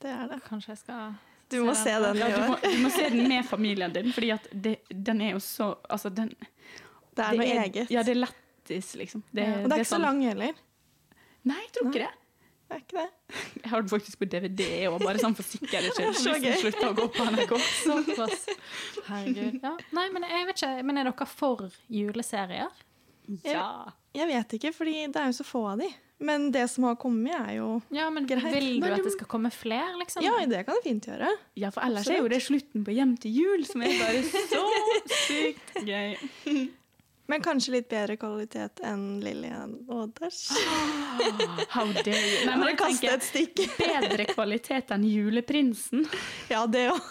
Det 0.00 0.10
er 0.10 0.28
det. 0.28 0.42
Kanskje 0.44 0.68
jeg 0.68 0.78
skal 0.78 1.14
Du 1.50 1.64
må 1.64 1.74
se 1.74 1.90
den 1.90 2.16
i 2.16 2.18
Ja, 2.20 2.28
du, 2.28 2.48
må, 2.52 2.56
du 2.62 2.78
må 2.84 2.90
se 2.90 3.08
den 3.10 3.28
med 3.28 3.44
familien 3.44 3.92
din, 3.92 4.12
fordi 4.12 4.30
at 4.34 4.46
det, 4.52 4.76
den 4.92 5.20
er 5.20 5.30
jo 5.32 5.38
så 5.40 5.74
Altså, 5.90 6.10
den 6.14 6.28
Det 7.16 7.24
er 7.24 7.32
noe 7.34 7.44
eget. 7.64 7.90
Ja, 7.90 8.02
det 8.02 8.10
er 8.16 8.20
lættis, 8.26 8.94
liksom. 8.94 9.22
Det, 9.34 9.42
Ja, 9.42 9.62
og 9.64 9.70
det 9.70 9.72
er 9.72 9.80
ikke 9.80 9.88
så 9.88 9.96
sånn- 9.96 10.02
lang 10.02 10.20
heller. 10.22 10.52
Nei, 11.44 11.56
jeg 11.56 11.72
tror 11.72 11.88
ikke 11.90 12.04
det. 12.04 12.14
Er 12.68 12.82
ikke 12.82 12.98
det. 12.98 13.36
Jeg 13.62 13.70
har 13.72 13.80
den 13.84 13.90
faktisk 13.92 14.18
på 14.20 14.26
DVD, 14.28 14.64
og 14.90 14.98
bare 15.00 15.20
sånn 15.22 15.36
for 15.36 15.46
sikkerhets 15.46 15.96
skyld. 15.96 16.18
Hvis 16.18 16.42
den 16.44 16.58
slutter 16.60 16.90
å 16.90 16.96
gå 16.98 17.06
på 17.14 17.28
NRK. 17.32 17.54
Såpass. 17.84 18.42
Herregud. 19.06 19.56
Ja. 19.64 19.72
Nei, 19.96 20.04
men 20.12 20.26
jeg 20.28 20.50
vet 20.50 20.60
ikke. 20.60 20.74
Men 20.84 21.00
er 21.00 21.08
dere 21.08 21.28
for 21.30 21.64
juleserier? 21.92 22.84
Ja. 23.44 23.64
Jeg 24.16 24.28
vet 24.30 24.54
ikke, 24.58 24.72
fordi 24.76 24.94
det 25.12 25.20
er 25.20 25.32
jo 25.32 25.38
så 25.38 25.46
få 25.48 25.64
av 25.72 25.80
de. 25.82 25.88
Men 26.28 26.48
det 26.50 26.64
som 26.72 26.84
har 26.88 26.96
kommet, 26.98 27.30
er 27.36 27.58
jo 27.60 27.68
Ja, 27.94 28.08
men 28.10 28.26
greit. 28.26 28.48
Vil 28.52 28.80
du 28.82 28.86
at 28.90 29.04
det 29.06 29.12
skal 29.14 29.28
komme 29.30 29.52
flere, 29.54 29.92
liksom? 30.00 30.24
Ja, 30.26 30.34
det 30.50 30.64
kan 30.66 30.80
det 30.80 30.84
fint 30.88 31.06
gjøre. 31.06 31.30
Ja, 31.60 31.70
for 31.74 31.84
ellers 31.86 32.08
er 32.10 32.18
jo 32.20 32.30
det 32.32 32.40
slutten 32.42 32.84
på 32.84 32.96
Hjem 32.96 33.14
til 33.22 33.36
jul, 33.38 33.64
som 33.68 33.84
er 33.86 33.94
bare 34.00 34.24
så 34.26 34.64
sykt 35.28 35.76
gøy. 35.86 36.18
Men 37.28 37.42
kanskje 37.44 37.74
litt 37.74 37.88
bedre 37.92 38.16
kvalitet 38.16 38.80
enn 38.88 39.18
Lillian 39.20 39.74
Odders. 39.92 40.46
How 41.74 41.84
dare 41.92 42.16
you. 42.16 42.46
Nei, 42.48 42.54
men 42.56 42.70
jeg 42.70 42.78
tenker 42.80 43.16
et 43.18 43.26
stikk. 43.26 43.64
bedre 43.76 44.24
kvalitet 44.30 44.94
enn 44.96 45.04
Juleprinsen. 45.04 46.06
Ja, 46.48 46.64
det 46.64 46.86
òg. 46.94 47.02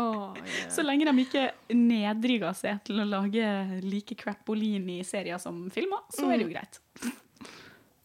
Oh, 0.00 0.32
yeah. 0.38 0.70
Så 0.72 0.80
lenge 0.80 1.04
de 1.04 1.12
ikke 1.26 1.42
nedriger 1.76 2.54
seg 2.56 2.80
til 2.86 3.02
å 3.02 3.04
lage 3.04 3.44
like 3.84 4.16
crapolini-serier 4.16 5.36
som 5.42 5.66
filmer, 5.74 6.00
så 6.08 6.30
er 6.32 6.40
det 6.40 6.46
jo 6.46 6.54
greit. 6.54 6.80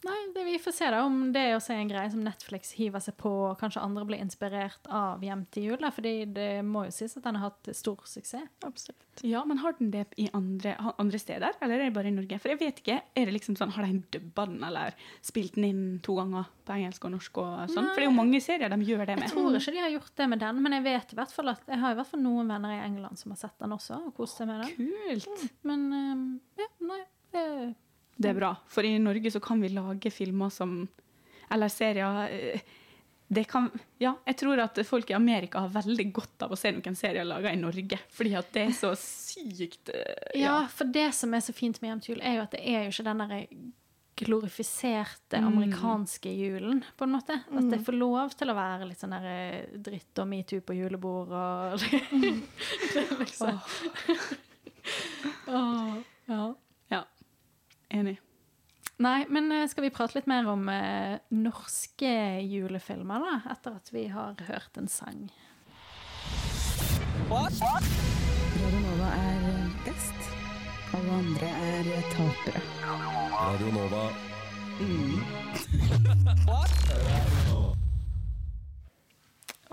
Nei, 0.06 0.18
det, 0.36 0.44
vi 0.46 0.60
får 0.62 0.76
se 0.78 0.88
da 0.94 1.00
om 1.08 1.32
det 1.34 1.42
er 1.42 1.56
også 1.56 1.74
en 1.74 1.90
greie 1.90 2.10
som 2.14 2.22
Netflix 2.22 2.76
hiver 2.78 3.02
seg 3.02 3.16
på, 3.18 3.32
og 3.50 3.58
kanskje 3.58 3.82
andre 3.82 4.04
blir 4.06 4.22
inspirert 4.22 4.86
av 4.94 5.24
Hjem 5.26 5.48
til 5.54 5.72
jul, 5.72 5.80
da, 5.82 5.90
fordi 5.94 6.14
det 6.36 6.50
må 6.66 6.86
jo 6.86 6.94
sies 6.94 7.18
at 7.18 7.26
den 7.26 7.40
har 7.40 7.50
hatt 7.50 7.72
stor 7.76 8.04
suksess. 8.06 8.46
Absolutt. 8.68 9.24
Ja, 9.26 9.42
men 9.50 9.58
har 9.64 9.74
den 9.80 9.90
det 9.92 10.04
i 10.22 10.28
andre, 10.38 10.76
andre 11.02 11.18
steder, 11.22 11.58
eller 11.66 11.82
er 11.82 11.90
det 11.90 11.96
bare 11.96 12.12
i 12.12 12.14
Norge? 12.14 12.38
For 12.44 12.54
jeg 12.54 12.62
vet 12.62 12.84
ikke, 12.84 13.00
er 13.18 13.26
det 13.26 13.34
liksom 13.34 13.58
sånn, 13.58 13.74
Har 13.74 13.88
de 13.88 14.04
dubba 14.14 14.46
den, 14.46 14.62
eller 14.68 14.94
spilt 15.26 15.58
den 15.58 15.66
inn 15.72 15.82
to 16.06 16.20
ganger 16.20 16.46
på 16.68 16.78
engelsk 16.78 17.10
og 17.10 17.16
norsk? 17.16 17.42
og 17.42 17.74
sånn? 17.74 17.90
For 17.90 17.98
det 17.98 18.06
er 18.06 18.12
jo 18.12 18.20
mange 18.20 18.44
serier 18.44 18.70
de 18.70 18.80
gjør 18.86 19.04
det 19.10 19.18
med. 19.18 19.26
Jeg 19.26 19.34
tror 19.34 19.58
ikke 19.58 19.76
de 19.80 19.84
har 19.88 19.96
gjort 19.96 20.14
det 20.22 20.30
med 20.30 20.44
den, 20.46 20.62
men 20.62 20.78
jeg 20.78 20.88
vet 20.92 21.18
i 21.18 21.20
hvert 21.24 21.34
fall 21.34 21.54
at 21.56 21.74
jeg 21.74 21.82
har 21.82 21.98
i 21.98 22.00
hvert 22.00 22.12
fall 22.14 22.24
noen 22.24 22.54
venner 22.54 22.78
i 22.78 22.80
England 22.86 23.18
som 23.18 23.34
har 23.34 23.42
sett 23.42 23.58
den 23.66 23.74
også, 23.74 24.00
og 24.12 24.16
kost 24.22 24.38
seg 24.38 24.52
med 24.52 24.62
den. 24.62 24.94
Kult! 25.10 25.50
Men 25.66 25.90
um, 25.90 26.26
ja, 26.62 26.70
nei, 26.86 27.02
det 27.34 27.48
Det 28.18 28.30
er 28.32 28.34
bra, 28.40 28.56
for 28.68 28.84
i 28.84 28.98
Norge 29.00 29.32
så 29.32 29.40
kan 29.44 29.62
vi 29.62 29.70
lage 29.70 30.12
filmer 30.12 30.50
som 30.52 30.88
Eller 31.52 31.70
serier 31.70 32.30
eh, 32.32 32.60
det 33.30 33.44
kan, 33.48 33.66
ja, 34.00 34.14
jeg 34.26 34.38
tror 34.40 34.60
at 34.64 34.78
folk 34.88 35.10
i 35.12 35.14
Amerika 35.14 35.60
har 35.60 35.70
veldig 35.74 36.14
godt 36.16 36.44
av 36.46 36.52
å 36.52 36.58
se 36.58 36.72
noen 36.72 36.96
serier 36.96 37.26
laga 37.28 37.52
i 37.52 37.58
Norge. 37.60 37.98
Fordi 38.16 38.32
at 38.40 38.54
det 38.56 38.62
er 38.70 38.72
så 38.72 38.94
sykt 38.96 39.90
ja. 39.92 40.40
Ja, 40.40 40.54
for 40.72 40.86
det 40.88 41.10
som 41.14 41.34
er 41.36 41.42
så 41.44 41.52
fint 41.54 41.82
med 41.82 41.90
Hjem 41.92 42.00
til 42.06 42.16
jul, 42.16 42.22
er 42.24 42.38
jo 42.38 42.46
at 42.46 42.52
det 42.56 42.62
er 42.64 42.86
jo 42.86 42.94
ikke 42.96 43.04
den 43.10 43.18
der 43.26 43.48
glorifiserte 44.18 45.38
Mm. 45.42 45.48
amerikanske 45.52 46.32
julen, 46.34 46.80
på 46.98 47.04
en 47.04 47.12
måte. 47.12 47.34
At 47.52 47.64
Mm. 47.64 47.70
det 47.70 47.80
får 47.86 47.98
lov 48.00 48.30
til 48.34 48.48
å 48.50 48.56
være 48.56 48.88
litt 48.88 49.00
sånn 49.00 49.12
der 49.12 49.26
eh, 49.28 49.66
dritt 49.78 50.18
og 50.24 50.28
metoo 50.28 50.62
på 50.62 50.74
julebord 50.80 51.30
og 51.30 51.80
liksom 53.20 53.60
Åh, 55.48 55.98
ja. 56.28 56.38
Ja. 56.38 56.56
Enig. 57.90 58.18
Nei, 58.98 59.26
men 59.30 59.52
eh, 59.54 59.68
skal 59.70 59.86
vi 59.86 59.94
prate 59.94 60.18
litt 60.18 60.28
mer 60.30 60.48
om 60.50 60.66
eh, 60.74 61.20
norske 61.38 62.14
julefilmer, 62.42 63.22
da? 63.22 63.36
Etter 63.54 63.78
at 63.78 63.92
vi 63.94 64.08
har 64.12 64.40
hørt 64.50 64.80
en 64.82 64.90
sang. 64.92 65.28
Radio 67.30 68.80
Nova 68.82 69.12
er 69.20 69.70
best. 69.86 70.32
Alle 70.98 71.20
andre 71.20 71.52
er 71.68 71.92
tapere. 72.16 72.64
Radio 73.36 73.70
Nova. 73.76 74.08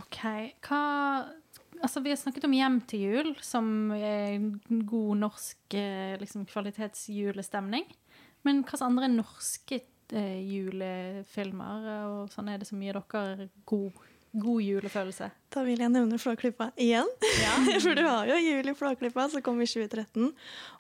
OK. 0.05 0.21
Hva 0.65 0.85
Altså, 1.85 2.01
vi 2.01 2.15
har 2.15 2.17
snakket 2.17 2.47
om 2.47 2.55
Hjem 2.57 2.79
til 2.89 3.03
jul, 3.03 3.35
som 3.45 3.67
er 3.93 4.39
en 4.39 4.85
god 4.89 5.19
norsk 5.21 5.75
eh, 5.77 6.15
liksom, 6.21 6.47
kvalitetsjulestemning. 6.49 7.85
Men 8.45 8.63
hvilke 8.63 8.81
andre 8.85 9.11
norske 9.13 9.81
eh, 10.15 10.41
julefilmer 10.45 11.87
og 12.09 12.35
sånn 12.35 12.51
er 12.53 12.61
det 12.61 12.69
som 12.69 12.83
gir 12.83 12.99
dere 12.99 13.49
god, 13.69 14.03
god 14.33 14.61
julefølelse? 14.65 15.31
Da 15.55 15.63
vil 15.67 15.81
jeg 15.81 15.93
nevne 15.95 16.21
Flåklypa 16.21 16.71
igjen. 16.81 17.09
For 17.85 17.97
du 17.97 18.05
har 18.05 18.29
jo 18.29 18.37
Jul 18.43 18.69
i 18.71 18.77
Flåklypa, 18.77 19.29
som 19.33 19.45
kom 19.45 19.63
i 19.65 19.69
2013. 19.71 20.29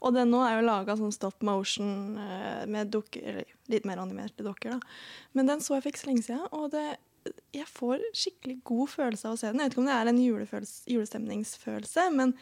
Og 0.00 0.16
den 0.16 0.32
nå 0.34 0.42
er 0.44 0.58
jo 0.58 0.68
laga 0.68 0.98
sånn 1.00 1.14
stop 1.14 1.44
motion 1.46 2.20
eh, 2.20 2.62
med 2.70 2.92
dukker, 2.94 3.42
litt 3.72 3.88
mer 3.88 4.02
animerte 4.04 4.46
dokker, 4.46 4.76
da. 4.76 4.94
Men 5.32 5.50
den 5.50 5.64
så 5.64 5.78
jeg 5.78 5.86
for 5.86 5.94
ikke 5.94 6.04
så 6.04 6.12
lenge 6.12 6.28
siden, 6.28 6.46
og 6.52 6.70
det, 6.74 6.86
jeg 7.54 7.68
får 7.70 8.04
skikkelig 8.12 8.58
god 8.68 8.90
følelse 8.92 9.28
av 9.28 9.36
å 9.36 9.40
se 9.40 9.48
den. 9.48 9.62
Jeg 9.62 9.70
vet 9.70 9.76
ikke 9.76 9.84
om 9.84 9.90
det 9.90 9.96
er 9.96 10.10
en 10.10 10.22
julestemningsfølelse, 10.98 12.08
men 12.14 12.34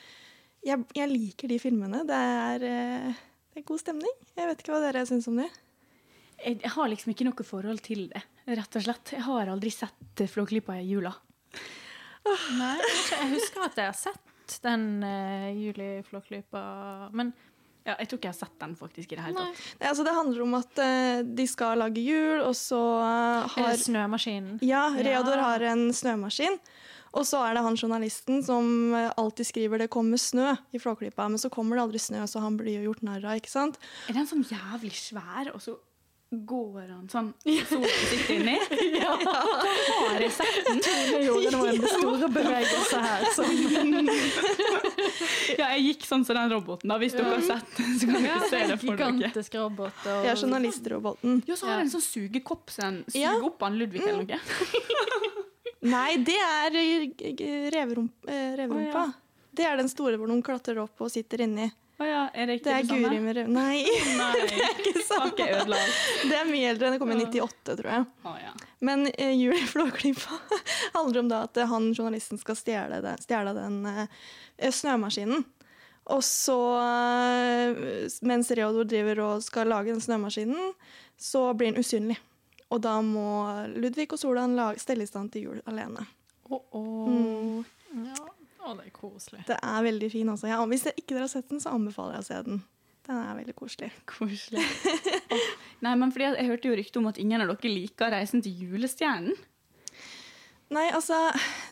jeg, 0.66 0.82
jeg 0.96 1.10
liker 1.10 1.50
de 1.50 1.58
filmene. 1.62 2.02
Det 2.08 2.18
er, 2.18 2.66
eh, 2.66 3.22
det 3.52 3.60
er 3.60 3.68
god 3.68 3.82
stemning. 3.82 4.14
Jeg 4.38 4.48
vet 4.48 4.62
ikke 4.62 4.72
hva 4.72 4.80
dere 4.86 5.04
syns 5.08 5.28
om 5.28 5.36
det. 5.42 5.50
Jeg, 6.42 6.58
har 6.74 6.88
liksom 6.90 7.12
ikke 7.12 7.26
noe 7.28 7.44
forhold 7.46 7.82
til 7.84 8.08
det, 8.10 8.22
rett 8.48 8.78
og 8.78 8.84
slett. 8.86 9.12
Jeg 9.14 9.22
har 9.28 9.50
aldri 9.52 9.70
sett 9.70 10.22
eh, 10.24 10.30
Flåklypa 10.30 10.80
i 10.80 10.88
jula. 10.88 11.12
Nei, 12.56 12.76
jeg, 13.10 13.30
husker 13.34 13.64
at 13.66 13.78
jeg 13.78 13.90
har 13.90 13.98
sett 13.98 14.58
den 14.62 15.02
uh, 15.02 15.48
Juliflåklypa, 15.54 16.62
men 17.16 17.32
Ja, 17.82 17.96
jeg 17.98 18.12
tror 18.12 18.20
ikke 18.20 18.28
jeg 18.28 18.36
har 18.36 18.38
sett 18.44 18.58
den 18.62 18.74
faktisk 18.78 19.12
i 19.12 19.16
det 19.18 19.24
hele 19.26 19.42
tatt. 19.42 19.62
Nei, 19.80 19.88
altså 19.90 20.04
det 20.06 20.12
handler 20.14 20.42
om 20.44 20.52
at 20.54 20.82
uh, 20.82 21.22
de 21.26 21.46
skal 21.50 21.80
lage 21.82 22.04
jul, 22.04 22.42
og 22.46 22.54
så 22.54 22.78
eh, 23.02 23.56
Er 23.58 23.66
har 23.66 23.80
Snømaskinen? 23.80 24.60
Ja, 24.62 24.84
Reodor 24.94 25.40
Ja. 25.40 25.48
har 25.48 25.64
en 25.72 25.88
snømaskin. 25.90 26.60
Og 27.12 27.26
så 27.28 27.42
er 27.44 27.54
det 27.58 27.62
han 27.66 27.76
journalisten 27.76 28.40
som 28.44 28.94
eh, 28.96 29.10
alltid 29.20 29.46
skriver 29.46 29.78
'det 29.82 29.90
kommer 29.92 30.16
snø' 30.16 30.56
i 30.72 30.78
Flåklypa, 30.80 31.28
men 31.28 31.38
så 31.38 31.50
kommer 31.52 31.76
det 31.76 31.82
aldri 31.82 31.98
snø, 32.00 32.24
så 32.26 32.40
han 32.40 32.56
blir 32.56 32.80
jo 32.80 32.90
gjort 32.90 33.02
narr 33.02 33.24
av, 33.24 33.36
ikke 33.36 33.52
sant? 33.52 33.78
Er 34.08 34.14
den 34.16 34.26
sånn 34.26 34.44
jævlig 34.48 34.94
svær, 34.96 35.52
og 35.54 35.60
så 35.60 35.76
går 36.32 36.88
han 36.88 37.08
sånn 37.12 37.26
solen 37.68 37.84
sitter 38.08 38.34
inni? 38.38 38.54
ja. 39.04 39.12
Har 39.20 40.20
jeg 40.20 40.32
sett 40.32 40.64
den? 40.64 40.80
Tone 40.86 41.20
gjorde 41.26 41.50
noen 41.52 41.84
store 41.92 42.28
bevegelser 42.32 43.04
her. 43.04 43.26
ja, 45.58 45.66
jeg 45.76 45.84
gikk 45.90 46.06
sånn 46.08 46.24
som 46.24 46.38
den 46.40 46.54
roboten, 46.56 46.88
da. 46.88 46.96
Hvis 47.02 47.12
dere 47.18 47.34
har 47.36 47.44
sett 47.44 47.76
den, 47.76 47.92
så 48.00 48.08
kan 48.08 48.24
dere 48.24 48.48
se 48.48 48.62
det 48.72 48.80
for 48.80 48.96
dere. 48.96 49.12
Gigantisk 49.20 49.60
robot. 49.60 50.00
Og... 50.06 50.24
Ja, 50.30 50.34
journalistroboten. 50.40 51.42
Ja, 51.44 51.56
så 51.60 51.68
har 51.68 51.82
den 51.82 51.90
en 51.90 51.94
sånn 51.98 52.06
sugekopp 52.08 52.72
så 52.72 52.88
den 52.88 53.02
suger 53.10 53.28
Ja. 53.28 53.36
opp 53.44 53.60
han 53.68 53.76
Ludvig 53.76 54.00
eller 54.00 54.24
noe. 54.24 55.41
Nei, 55.82 56.16
det 56.22 56.38
er 56.38 56.76
eh, 56.78 57.06
eh, 57.32 57.70
reverumpa. 57.74 58.30
Ja. 58.86 59.06
Det 59.52 59.64
er 59.66 59.80
den 59.80 59.90
store 59.90 60.16
hvor 60.16 60.30
noen 60.30 60.42
klatrer 60.44 60.78
opp 60.84 61.02
og 61.02 61.10
sitter 61.12 61.42
inni. 61.44 61.66
Å 62.02 62.06
ja, 62.06 62.20
er 62.34 62.48
det 62.48 62.58
ikke 62.58 62.68
Det 62.68 62.74
er 62.76 62.86
samme? 62.88 63.08
Guri 63.10 63.18
med 63.22 63.36
rev... 63.36 63.50
Nei, 63.52 63.82
Nei, 64.16 64.30
det 64.50 64.62
er 64.64 64.78
ikke 64.80 65.02
samme. 65.04 65.32
Det 65.36 66.38
er 66.38 66.48
mye 66.48 66.70
eldre. 66.72 66.92
Det 66.94 67.00
kom 67.02 67.12
i 67.12 67.18
98, 67.20 67.76
tror 67.78 67.90
jeg. 67.92 68.06
Å 68.26 68.34
ja. 68.40 68.52
Men 68.82 69.06
uh, 69.10 69.32
Jul 69.34 69.58
i 69.58 69.66
Flåklypa 69.68 70.38
handler 70.96 71.22
om 71.22 71.30
da 71.30 71.42
at 71.48 71.62
han 71.70 71.90
journalisten 71.92 72.40
skal 72.40 72.58
stjele 72.58 73.02
den, 73.04 73.22
stjele 73.22 73.52
den 73.58 73.82
eh, 73.92 74.72
snømaskinen. 74.72 75.44
Og 76.10 76.18
så, 76.26 76.58
mens 78.26 78.48
Reodor 78.58 78.88
driver 78.90 79.20
og 79.22 79.44
skal 79.44 79.70
lage 79.70 79.92
den 79.92 80.02
snømaskinen, 80.02 80.72
så 81.14 81.44
blir 81.54 81.70
han 81.70 81.78
usynlig. 81.78 82.16
Og 82.72 82.80
da 82.84 82.96
må 83.04 83.28
Ludvig 83.76 84.08
og 84.14 84.20
Solan 84.20 84.56
stelle 84.80 85.04
i 85.04 85.10
stand 85.10 85.32
til 85.34 85.50
jul 85.50 85.62
alene. 85.68 86.06
Mm. 86.48 87.64
Ja. 88.08 88.20
Oh, 88.62 88.76
det 88.78 88.86
er 88.86 88.92
koselig. 88.94 89.42
Det 89.48 89.56
er 89.58 89.82
veldig 89.82 90.08
fin. 90.12 90.28
Altså. 90.30 90.46
Ja, 90.48 90.60
hvis 90.70 90.86
ikke 90.92 91.16
dere 91.16 91.26
har 91.26 91.32
sett 91.32 91.48
den, 91.50 91.60
så 91.62 91.74
anbefaler 91.74 92.18
jeg 92.18 92.24
å 92.24 92.28
se 92.28 92.42
den. 92.46 92.60
Den 93.08 93.18
er 93.18 93.38
veldig 93.40 93.54
koselig. 93.58 93.88
Koselig. 94.06 94.62
Nei, 95.84 95.96
men 95.98 96.12
fordi 96.14 96.28
jeg, 96.28 96.36
jeg 96.38 96.50
hørte 96.52 96.70
jo 96.70 96.76
rykte 96.78 97.00
om 97.00 97.08
at 97.10 97.18
ingen 97.18 97.42
av 97.42 97.50
dere 97.50 97.72
liker 97.72 98.14
Reisen 98.14 98.44
til 98.44 98.62
julestjernen. 98.62 99.34
Nei, 100.72 100.86
altså 100.94 101.16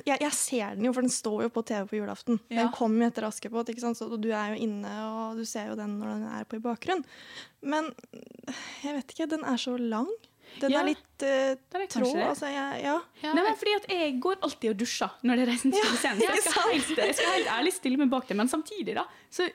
jeg, 0.04 0.18
jeg 0.20 0.32
ser 0.36 0.74
den 0.76 0.84
jo, 0.84 0.92
for 0.92 1.06
den 1.06 1.12
står 1.14 1.46
jo 1.46 1.52
på 1.54 1.62
TV 1.70 1.86
på 1.88 1.96
julaften. 1.96 2.40
Ja. 2.50 2.64
Den 2.66 2.72
kommer 2.74 3.06
jo 3.06 3.12
etter 3.12 3.26
Askepott, 3.30 3.70
ikke 3.72 3.84
sant? 3.84 3.96
så 3.96 4.10
du 4.10 4.28
er 4.28 4.52
jo 4.52 4.66
inne 4.66 4.90
og 5.06 5.38
du 5.40 5.46
ser 5.48 5.70
jo 5.70 5.76
den 5.78 5.94
når 6.02 6.10
den 6.18 6.26
er 6.34 6.48
på 6.48 6.58
i 6.58 6.64
bakgrunnen. 6.64 7.06
Men 7.64 7.88
jeg 8.84 8.98
vet 8.98 9.14
ikke, 9.14 9.30
den 9.30 9.46
er 9.48 9.62
så 9.62 9.78
lang. 9.80 10.10
Den 10.60 10.74
Ja, 10.74 10.82
er 10.82 10.88
litt 10.90 11.24
uh, 11.24 11.80
er 11.80 11.86
trå. 11.92 12.10
Altså, 12.26 12.50
jeg, 12.50 12.82
ja. 12.84 12.96
Nei, 13.22 13.42
men 13.42 13.56
fordi 13.60 13.74
at 13.78 13.88
Jeg 13.92 14.14
går 14.24 14.38
alltid 14.46 14.72
og 14.72 14.78
dusjer 14.82 15.16
når 15.22 15.40
det 15.40 15.44
er 15.46 15.52
Reisen 15.52 15.74
til 15.74 15.96
scenen. 15.96 16.22
Så 16.24 16.30
jeg 16.34 16.44
skal, 16.46 16.70
helt, 16.72 16.94
jeg 17.04 17.18
skal 17.18 17.34
helt 17.36 17.52
ærlig 17.56 17.74
stille 17.76 18.00
meg 18.00 18.12
bak 18.12 18.28
det, 18.28 18.38
men 18.40 18.50
samtidig, 18.50 18.96
da 18.98 19.06
så 19.30 19.46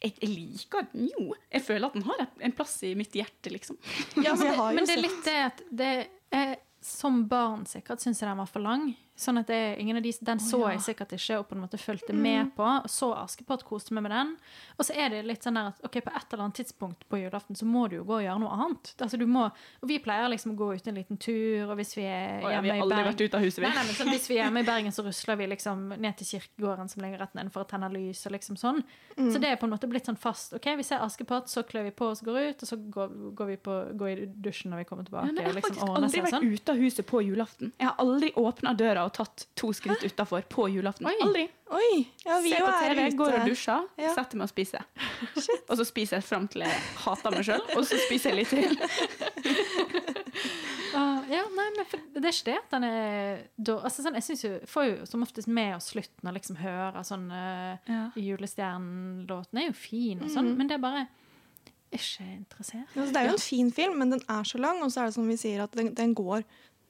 jeg, 0.00 0.14
jeg 0.16 0.30
liker 0.32 0.86
den 0.92 1.10
jo. 1.10 1.34
Jeg 1.52 1.62
føler 1.66 1.90
at 1.90 1.96
den 1.98 2.06
har 2.06 2.22
en 2.24 2.54
plass 2.56 2.78
i 2.88 2.94
mitt 2.98 3.14
hjerte, 3.16 3.52
liksom. 3.52 3.76
Ja, 4.24 4.34
men 4.34 4.48
det, 4.48 4.56
Men 4.78 4.88
det 4.88 4.96
er 4.96 5.02
litt 5.04 5.22
det 5.26 5.36
at 5.44 5.62
det 5.70 5.92
er, 6.34 6.54
Som 6.84 7.26
barn 7.28 7.66
sikkert 7.68 8.00
syns 8.00 8.22
jeg 8.22 8.30
den 8.30 8.40
var 8.40 8.48
for 8.48 8.64
lang. 8.64 8.94
Sånn 9.20 9.36
at 9.42 9.46
det, 9.52 9.54
er 9.54 9.80
ingen 9.82 9.98
av 9.98 10.02
de, 10.02 10.12
Den 10.24 10.38
så 10.40 10.62
jeg 10.72 10.80
sikkert 10.80 11.10
ikke 11.12 11.38
og 11.42 11.48
på 11.50 11.54
en 11.58 11.60
måte 11.66 11.76
fulgte 11.78 12.14
Mm. 12.16 12.22
med 12.24 12.54
på. 12.56 12.66
Så 12.88 13.10
Askepott 13.14 13.64
koste 13.68 13.92
meg 13.92 14.02
med 14.06 14.12
den. 14.14 14.30
Og 14.78 14.86
så 14.88 14.94
er 14.96 15.10
det 15.12 15.24
litt 15.28 15.42
sånn 15.44 15.54
der 15.58 15.68
at 15.74 15.80
ok, 15.84 16.00
på 16.06 16.10
et 16.16 16.32
eller 16.32 16.44
annet 16.46 16.56
tidspunkt 16.62 17.04
på 17.08 17.20
julaften 17.20 17.54
så 17.58 17.66
må 17.68 17.82
du 17.90 17.96
jo 17.98 18.04
gå 18.08 18.16
og 18.16 18.24
gjøre 18.24 18.40
noe 18.40 18.50
annet. 18.56 18.94
Altså 18.98 19.18
du 19.20 19.26
må, 19.26 19.44
og 19.82 19.86
Vi 19.90 19.98
pleier 20.00 20.28
liksom 20.32 20.54
å 20.54 20.56
gå 20.56 20.70
ut 20.74 20.88
en 20.88 20.94
liten 20.96 21.18
tur, 21.20 21.68
og 21.70 21.76
hvis 21.76 21.92
vi 21.98 22.02
er 22.08 22.40
Å 22.40 22.48
ja, 22.48 22.56
hjemme 22.56 22.62
vi 22.62 22.70
har 22.70 22.76
i 22.76 22.80
aldri 22.80 22.96
Bergen 22.96 23.12
vært 23.12 23.20
ute 23.28 23.36
av 23.36 23.44
huset, 23.44 23.58
vi. 23.60 23.66
Nei, 23.68 23.74
nei, 23.76 23.84
men 23.84 23.94
så, 24.00 24.04
Hvis 24.08 24.28
vi 24.30 24.38
er 24.38 24.44
hjemme 24.48 24.60
i 24.64 24.68
Bergen, 24.72 24.92
så 24.96 25.04
rusler 25.04 25.36
vi 25.36 25.46
liksom 25.52 25.88
ned 26.00 26.16
til 26.16 26.26
kirkegården 26.32 26.88
som 26.88 27.02
ligger 27.04 27.18
rett 27.26 27.34
nedenfor 27.36 27.60
og 27.66 27.68
tenner 27.68 27.92
lys. 27.92 28.24
og 28.26 28.32
liksom 28.32 28.56
sånn. 28.56 28.82
Mm. 29.18 29.30
Så 29.34 29.38
det 29.42 29.50
er 29.52 29.56
på 29.60 29.68
en 29.68 29.74
måte 29.76 29.88
blitt 29.90 30.06
sånn 30.08 30.16
fast. 30.16 30.54
ok, 30.56 30.66
Vi 30.80 30.82
ser 30.88 31.04
Askepott, 31.04 31.48
så 31.52 31.62
klør 31.62 31.84
vi 31.84 31.90
på 31.90 32.08
oss, 32.10 32.20
går 32.24 32.40
ut, 32.54 32.62
og 32.62 32.68
så 32.72 32.76
går, 32.90 33.14
går 33.36 33.46
vi 33.52 33.56
på, 33.56 33.76
går 34.00 34.08
i 34.08 34.26
dusjen 34.26 34.70
når 34.72 34.78
vi 34.78 34.84
kommer 34.88 35.04
tilbake. 35.04 35.26
Ja, 35.26 35.32
nei, 35.32 35.42
jeg 35.44 35.52
har 35.52 35.60
liksom 35.60 35.74
faktisk 35.76 35.96
aldri 36.00 36.20
vært 36.24 36.36
sånn. 36.38 36.52
ute 36.54 36.72
av 36.72 36.76
huset 36.78 37.06
på 37.06 37.22
julaften. 37.26 37.72
Jeg 37.78 37.86
har 37.90 37.96
aldri 37.98 38.32
åpna 38.40 38.74
døra 38.78 39.04
og 39.10 39.16
tatt 39.18 39.46
to 39.58 39.72
skritt 39.76 40.04
utafor 40.06 40.44
på 40.50 40.68
julaften. 40.70 41.08
Aldri. 41.10 41.48
Oi, 41.70 42.06
ja, 42.24 42.38
vi 42.42 42.50
Ser 42.50 42.64
på 42.64 42.70
TV, 42.80 43.00
ute. 43.00 43.16
går 43.18 43.36
og 43.38 43.48
dusjer, 43.50 43.86
Ja. 43.98 44.14
setter 44.14 44.38
meg 44.38 44.48
og 44.48 44.50
spiser. 44.50 44.86
Og 45.68 45.76
så 45.78 45.84
spiser 45.86 46.18
jeg 46.18 46.24
fram 46.26 46.48
til 46.50 46.64
jeg 46.66 46.80
hater 47.04 47.30
meg 47.34 47.44
sjøl, 47.46 47.62
og 47.76 47.84
så 47.86 47.98
spiser 48.06 48.34
jeg 48.34 48.40
litt 48.40 48.50
til. 48.50 48.74
uh, 50.94 51.20
ja, 51.34 51.44
nei, 51.54 51.68
men 51.76 51.86
for, 51.86 52.02
det 52.14 52.24
er 52.24 52.34
ikke 52.34 52.50
det 52.50 52.58
at 52.58 52.74
den 52.74 52.88
er 52.88 53.44
da, 53.56 53.78
altså, 53.78 54.02
sånn, 54.02 54.18
Jeg 54.18 54.26
synes 54.26 54.44
jo, 54.44 54.52
får 54.70 54.88
jo 54.88 55.06
som 55.12 55.22
oftest 55.26 55.50
med 55.50 55.76
oss 55.76 55.92
slutten 55.94 56.30
og 56.30 56.36
liksom 56.36 56.58
hører 56.58 57.06
sånn 57.06 57.30
uh, 57.30 57.78
ja. 57.86 58.04
Julestjernelåten 58.18 59.62
er 59.62 59.70
jo 59.70 59.76
fin 59.78 60.22
og 60.24 60.30
sånn, 60.32 60.52
mm. 60.52 60.58
men 60.58 60.70
det 60.70 60.78
er 60.78 60.86
bare 60.86 61.06
ikke 61.90 62.22
interessert. 62.22 62.90
Altså, 62.94 63.10
det 63.10 63.18
er 63.18 63.24
jo 63.26 63.34
en 63.34 63.42
fin 63.42 63.70
film, 63.74 63.96
men 63.98 64.12
den 64.14 64.20
er 64.30 64.44
så 64.46 64.58
lang, 64.62 64.78
og 64.84 64.92
så 64.94 65.02
er 65.02 65.10
det 65.10 65.16
som 65.16 65.26
vi 65.26 65.38
sier, 65.38 65.64
at 65.64 65.74
den, 65.74 65.90
den 65.98 66.14
går 66.14 66.44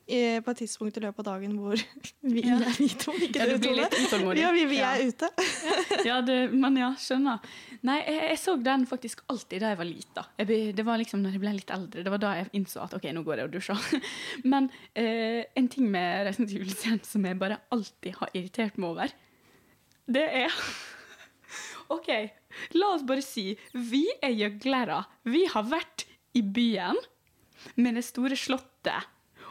på 0.06 0.51
et 0.51 0.59
tidspunkt 0.59 0.97
i 0.97 1.02
løpet 1.05 1.20
av 1.22 1.36
dagen 1.36 1.52
hvor 1.60 1.77
vi, 2.35 2.43
Ja. 2.43 2.56
vi 2.78 2.89
to 2.98 3.12
ikke 3.14 3.39
Ja, 3.43 3.47
det 3.47 3.59
blir 3.62 3.77
litt 3.78 3.94
utålmodig. 3.94 4.40
Ja, 4.43 4.51
vi, 4.56 4.64
vi 4.66 4.78
Ja. 4.81 4.93
er 4.97 5.06
ute. 5.10 5.28
Ja, 6.09 6.20
det, 6.24 6.39
men 6.52 6.77
ja, 6.81 6.89
skjønner. 6.98 7.39
Nei, 7.86 7.98
jeg, 8.06 8.20
jeg 8.32 8.39
så 8.43 8.55
den 8.62 8.86
faktisk 8.90 9.22
alltid 9.31 9.60
da 9.62 9.70
jeg 9.74 9.78
var 9.78 9.89
lita. 9.89 10.24
Det 10.40 10.85
var 10.86 10.98
liksom 11.01 11.22
når 11.22 11.36
jeg 11.36 11.43
ble 11.44 11.52
litt 11.59 11.70
eldre. 11.74 12.02
Det 12.05 12.10
var 12.14 12.22
da 12.22 12.32
jeg 12.40 12.51
innså 12.59 12.82
at 12.85 12.94
OK, 12.98 13.06
nå 13.14 13.22
går 13.27 13.43
jeg 13.43 13.51
og 13.51 13.55
dusjer. 13.55 14.02
Men 14.52 14.70
eh, 14.98 15.44
en 15.56 15.68
ting 15.72 15.86
med 15.93 16.27
Reisen 16.27 16.48
til 16.51 16.62
julestjernen 16.62 17.05
som 17.06 17.24
jeg 17.28 17.39
bare 17.40 17.60
alltid 17.72 18.16
har 18.20 18.32
irritert 18.35 18.78
meg 18.81 18.90
over, 18.94 19.14
det 20.10 20.27
er 20.43 20.56
OK, 21.90 22.09
la 22.78 22.93
oss 22.94 23.02
bare 23.06 23.22
si 23.24 23.48
vi 23.74 24.05
er 24.22 24.35
gjøglere. 24.36 25.01
Vi 25.31 25.44
har 25.51 25.64
vært 25.70 26.05
i 26.39 26.43
byen 26.47 26.98
med 27.82 27.97
det 27.98 28.05
store 28.06 28.36
slottet, 28.39 29.06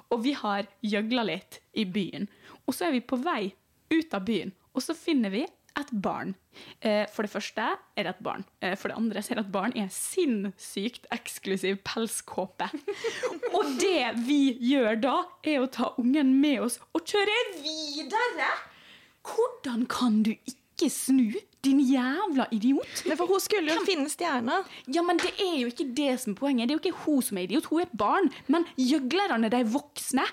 og 0.10 0.24
vi 0.26 0.34
har 0.38 0.68
gjøgla 0.86 1.26
litt 1.30 1.62
i 1.78 1.86
byen. 1.86 2.28
Og 2.66 2.76
så 2.76 2.90
er 2.90 2.98
vi 2.98 3.06
på 3.06 3.20
vei 3.22 3.54
ut 3.94 4.14
av 4.14 4.26
byen, 4.28 4.54
og 4.74 4.86
så 4.86 4.96
finner 4.98 5.34
vi 5.34 5.46
et 5.80 5.92
barn. 6.04 6.34
Eh, 6.82 7.06
for 7.14 7.26
det 7.26 7.32
første 7.32 7.66
er 7.96 8.06
det 8.06 8.12
et 8.12 8.24
barn. 8.26 8.44
Eh, 8.62 8.76
for 8.78 8.92
det 8.92 8.98
andre 9.00 9.22
er 9.22 9.40
det 9.40 9.46
et 9.46 9.54
barn 9.54 9.76
i 9.78 9.84
en 9.84 9.94
sinnssykt 9.94 11.08
eksklusiv 11.16 11.80
pelskåpe. 11.88 12.70
og 13.56 13.76
det 13.82 14.10
vi 14.26 14.42
gjør 14.72 15.00
da, 15.04 15.16
er 15.44 15.64
å 15.64 15.72
ta 15.72 15.94
ungen 16.02 16.36
med 16.42 16.66
oss 16.68 16.80
og 16.92 17.06
kjøre 17.08 17.38
videre! 17.62 18.52
Hvordan 19.30 19.86
kan 19.92 20.24
du 20.26 20.34
ikke 20.34 20.59
snu? 20.88 21.36
Din 21.60 21.82
jævla 21.84 22.46
idiot. 22.56 23.02
Men 23.04 23.18
for 23.20 23.28
hun 23.28 23.42
skulle 23.44 23.74
jo 23.76 23.84
finne 23.84 24.08
stjerna. 24.08 24.62
Ja, 24.88 25.04
men 25.04 25.20
det 25.20 25.34
er 25.36 25.58
jo 25.60 25.68
ikke 25.74 25.90
det 25.92 26.14
som 26.24 26.32
er 26.32 26.40
poenget. 26.40 26.70
Det 26.70 26.72
er 26.72 26.80
jo 26.80 26.84
ikke 26.86 27.02
hun 27.04 27.26
som 27.26 27.40
er 27.42 27.50
idiot, 27.50 27.68
hun 27.68 27.82
er 27.82 27.90
et 27.90 27.98
barn. 28.00 28.30
Men 28.48 28.64
gjøglerne, 28.80 29.52
de 29.52 29.66
voksne, 29.74 30.24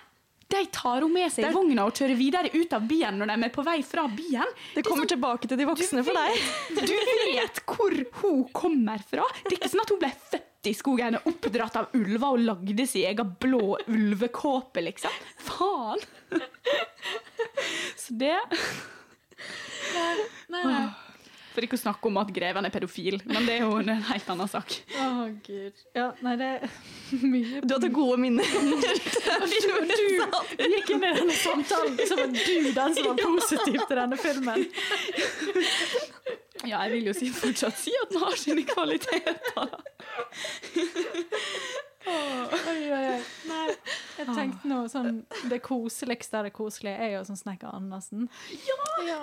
de 0.46 0.60
tar 0.70 1.02
hun 1.02 1.10
med 1.10 1.32
seg 1.34 1.48
i 1.48 1.54
vogna 1.54 1.88
og 1.88 1.96
kjører 1.98 2.18
videre 2.18 2.50
ut 2.54 2.74
av 2.76 2.84
byen 2.86 3.16
når 3.18 3.32
de 3.32 3.48
er 3.48 3.54
på 3.54 3.64
vei 3.66 3.80
fra 3.82 4.04
byen. 4.06 4.52
Det 4.76 4.84
kommer 4.86 5.08
tilbake 5.10 5.50
til 5.50 5.58
de 5.58 5.66
voksne 5.66 6.04
for 6.06 6.14
deg. 6.14 6.44
Du 6.86 6.94
vet 6.94 7.62
hvor 7.66 7.96
hun 8.20 8.44
kommer 8.54 9.02
fra. 9.02 9.26
Det 9.42 9.56
er 9.56 9.58
ikke 9.58 9.72
sånn 9.74 9.82
at 9.82 9.90
hun 9.90 10.02
ble 10.04 10.12
født 10.30 10.70
i 10.70 10.74
skogen 10.74 11.18
og 11.18 11.26
oppdratt 11.32 11.80
av 11.80 11.98
ulver 11.98 12.36
og 12.36 12.44
lagde 12.46 12.86
sin 12.86 13.08
egen 13.10 13.34
blå 13.42 13.76
ulvekåpe, 13.90 14.82
liksom. 14.86 15.18
Faen! 15.48 16.02
Så 17.98 18.14
det 18.18 18.36
Nei, 19.96 20.62
nei. 20.64 20.86
For 21.56 21.64
ikke 21.64 21.78
å 21.78 21.80
snakke 21.80 22.10
om 22.10 22.18
at 22.20 22.28
greven 22.36 22.66
er 22.68 22.72
pedofil, 22.74 23.16
men 23.24 23.46
det 23.48 23.54
er 23.54 23.62
jo 23.64 23.78
en 23.80 24.02
helt 24.10 24.26
annen 24.34 24.48
sak. 24.52 24.74
Å, 25.00 25.06
gud. 25.46 25.78
Ja, 25.96 26.10
nei, 26.20 26.34
det 26.36 26.48
er 26.52 26.74
mye 27.32 27.62
Du 27.64 27.72
hadde 27.72 27.88
gode 27.96 28.18
minner. 28.20 28.44
du, 28.52 28.66
du 30.60 30.66
gikk 30.74 30.92
inn 30.92 31.00
i 31.00 31.14
denne 31.16 31.38
samtalen 31.40 31.96
som 32.04 32.20
var 32.20 32.34
du 32.36 32.68
den 32.76 32.98
som 32.98 33.08
var 33.08 33.22
positiv 33.22 33.80
til 33.86 34.02
denne 34.02 34.20
filmen. 34.20 34.66
Ja, 36.66 36.82
jeg 36.84 36.92
vil 36.98 37.08
jo 37.08 37.16
si, 37.16 37.30
fortsatt 37.32 37.80
si 37.80 37.96
at 38.02 38.12
den 38.12 38.20
har 38.26 38.36
sine 38.40 38.66
kvaliteter. 38.68 39.72
Oi, 42.06 42.92
oi, 42.92 43.02
oi. 43.10 43.18
Nei, 43.50 43.64
jeg 44.20 44.28
tenkte 44.30 44.68
nå 44.70 44.76
sånn 44.90 45.24
Det 45.50 45.58
koseligste 45.64 46.38
av 46.38 46.46
det 46.46 46.52
koselige 46.54 47.00
er 47.02 47.16
jo 47.16 47.24
sånn 47.26 47.40
Snekker 47.40 47.74
Andersen. 47.74 48.28
Ja, 48.68 48.78
ja, 49.06 49.18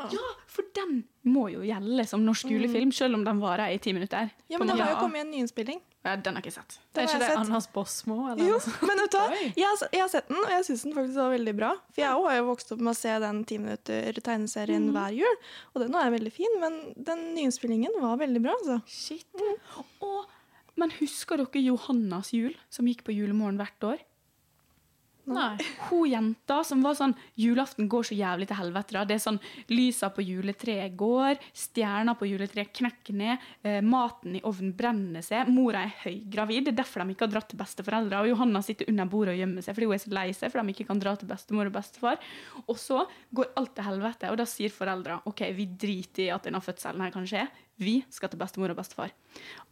for 0.51 0.67
den 0.75 1.05
må 1.23 1.47
jo 1.53 1.63
gjelde 1.63 2.03
som 2.09 2.25
norsk 2.27 2.51
julefilm, 2.51 2.91
selv 2.95 3.15
om 3.15 3.23
den 3.23 3.39
varer 3.39 3.71
i 3.71 3.79
ti 3.79 3.93
minutter. 3.95 4.33
Ja, 4.51 4.59
men 4.59 4.67
det 4.67 4.81
har 4.81 4.97
jo 4.97 5.03
kommet 5.05 5.23
en 5.23 5.31
nyinnspilling. 5.31 5.79
Ja, 6.03 6.17
den 6.19 6.35
har 6.35 6.43
jeg 6.43 6.51
ikke 6.51 6.57
sett. 6.57 6.75
Det 6.91 6.99
er 6.99 7.07
ikke 7.07 7.19
det 7.21 7.29
sett. 7.29 7.39
Anders 7.39 7.67
Bosmo? 7.71 8.17
Eller 8.33 8.49
Jo, 8.49 8.59
men 8.89 8.99
vet 8.99 9.13
du 9.13 9.17
hva? 9.21 9.27
Jeg 9.39 9.87
jeg 9.93 10.01
har 10.01 10.11
sett 10.11 10.27
den, 10.27 10.41
og 10.41 10.51
jeg 10.51 10.67
syns 10.67 10.83
den 10.83 10.95
faktisk 10.97 11.21
var 11.21 11.31
veldig 11.37 11.53
bra. 11.61 11.71
For 11.93 12.03
jeg 12.03 12.25
har 12.27 12.37
jo 12.41 12.45
vokst 12.49 12.75
opp 12.75 12.83
med 12.83 12.91
å 12.91 12.99
se 12.99 13.13
den 13.23 13.39
ti 13.47 13.59
minutter 13.63 14.19
tegneserien 14.19 14.89
mm. 14.89 14.93
hver 14.97 15.15
jul, 15.21 15.39
og 15.71 15.85
den 15.85 15.95
er 16.01 16.11
veldig 16.17 16.33
fin, 16.35 16.59
men 16.59 16.79
den 17.11 17.23
nyinnspillingen 17.37 17.95
var 18.03 18.19
veldig 18.19 18.43
bra, 18.43 18.57
altså. 18.59 18.81
Shit. 18.91 19.45
Og, 20.03 20.27
men 20.79 20.95
husker 20.99 21.41
dere 21.41 21.67
Johannas 21.67 22.33
jul, 22.33 22.55
som 22.73 22.87
gikk 22.89 23.05
på 23.07 23.15
julemorgen 23.15 23.59
hvert 23.61 23.89
år? 23.93 24.01
Nei. 25.23 25.55
Hun 25.87 26.09
jenta 26.09 26.57
som 26.67 26.81
var 26.83 26.97
sånn 26.99 27.13
Julaften 27.39 27.87
går 27.91 28.09
så 28.09 28.15
jævlig 28.17 28.47
til 28.49 28.59
helvete. 28.59 28.91
da. 28.91 29.03
Det 29.07 29.15
er 29.15 29.23
sånn 29.23 29.39
Lysa 29.71 30.09
på 30.11 30.23
juletreet 30.25 30.97
går, 30.99 31.39
stjerna 31.55 32.15
på 32.19 32.27
juletreet 32.27 32.73
knekker 32.75 33.15
ned, 33.15 33.37
eh, 33.63 33.79
maten 33.81 34.35
i 34.35 34.41
ovnen 34.43 34.73
brenner 34.75 35.23
seg, 35.23 35.47
mora 35.47 35.85
er 35.85 35.95
høygravid. 36.03 36.65
Det 36.65 36.73
er 36.73 36.83
derfor 36.83 37.03
de 37.03 37.15
ikke 37.15 37.25
har 37.27 37.31
dratt 37.31 37.49
til 37.49 37.59
besteforeldre. 37.59 38.19
Og 38.19 38.27
Johanna 38.33 38.61
sitter 38.61 38.89
under 38.89 39.05
bordet 39.05 39.35
og 39.35 39.39
gjemmer 39.39 39.63
seg 39.63 39.75
fordi 39.75 39.85
hun 39.85 39.93
er 39.93 40.03
så 40.03 40.13
lei 40.13 40.31
seg 40.33 40.51
for 40.51 40.61
de 40.61 40.73
ikke 40.73 40.87
kan 40.87 40.99
dra 40.99 41.15
til 41.15 41.27
bestemor 41.27 41.71
og 41.71 41.73
bestefar. 41.73 42.19
Og 42.67 42.75
så 42.75 43.07
går 43.31 43.53
alt 43.55 43.75
til 43.75 43.83
helvete, 43.87 44.29
og 44.29 44.37
da 44.37 44.45
sier 44.45 44.69
foreldra 44.69 45.21
OK, 45.25 45.47
vi 45.55 45.65
driter 45.65 46.27
i 46.27 46.31
at 46.35 46.43
denne 46.43 46.59
fødselen 46.59 47.01
her 47.01 47.11
kan 47.11 47.25
skje. 47.25 47.47
Vi 47.81 48.01
skal 48.13 48.29
til 48.29 48.41
bestemor 48.41 48.73
og 48.73 48.79
bestefar. 48.79 49.13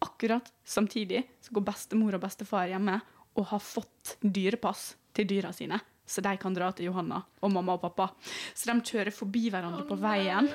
Akkurat 0.01 0.47
samtidig 0.65 1.23
så 1.43 1.53
går 1.53 1.67
bestemor 1.69 2.17
og 2.17 2.23
bestefar 2.23 2.71
hjemme 2.71 2.97
og 3.37 3.47
har 3.53 3.63
fått 3.63 4.17
dyrepass 4.21 4.95
til 5.15 5.27
dyra 5.29 5.51
sine, 5.55 5.79
så 6.11 6.19
de 6.23 6.33
kan 6.39 6.55
dra 6.55 6.67
til 6.75 6.89
Johanna 6.89 7.21
og 7.39 7.51
mamma 7.53 7.77
og 7.77 7.83
pappa. 7.85 8.09
Så 8.57 8.67
de 8.67 8.83
kjører 8.83 9.13
forbi 9.15 9.45
hverandre 9.53 9.85
på 9.87 9.95
veien. 10.01 10.49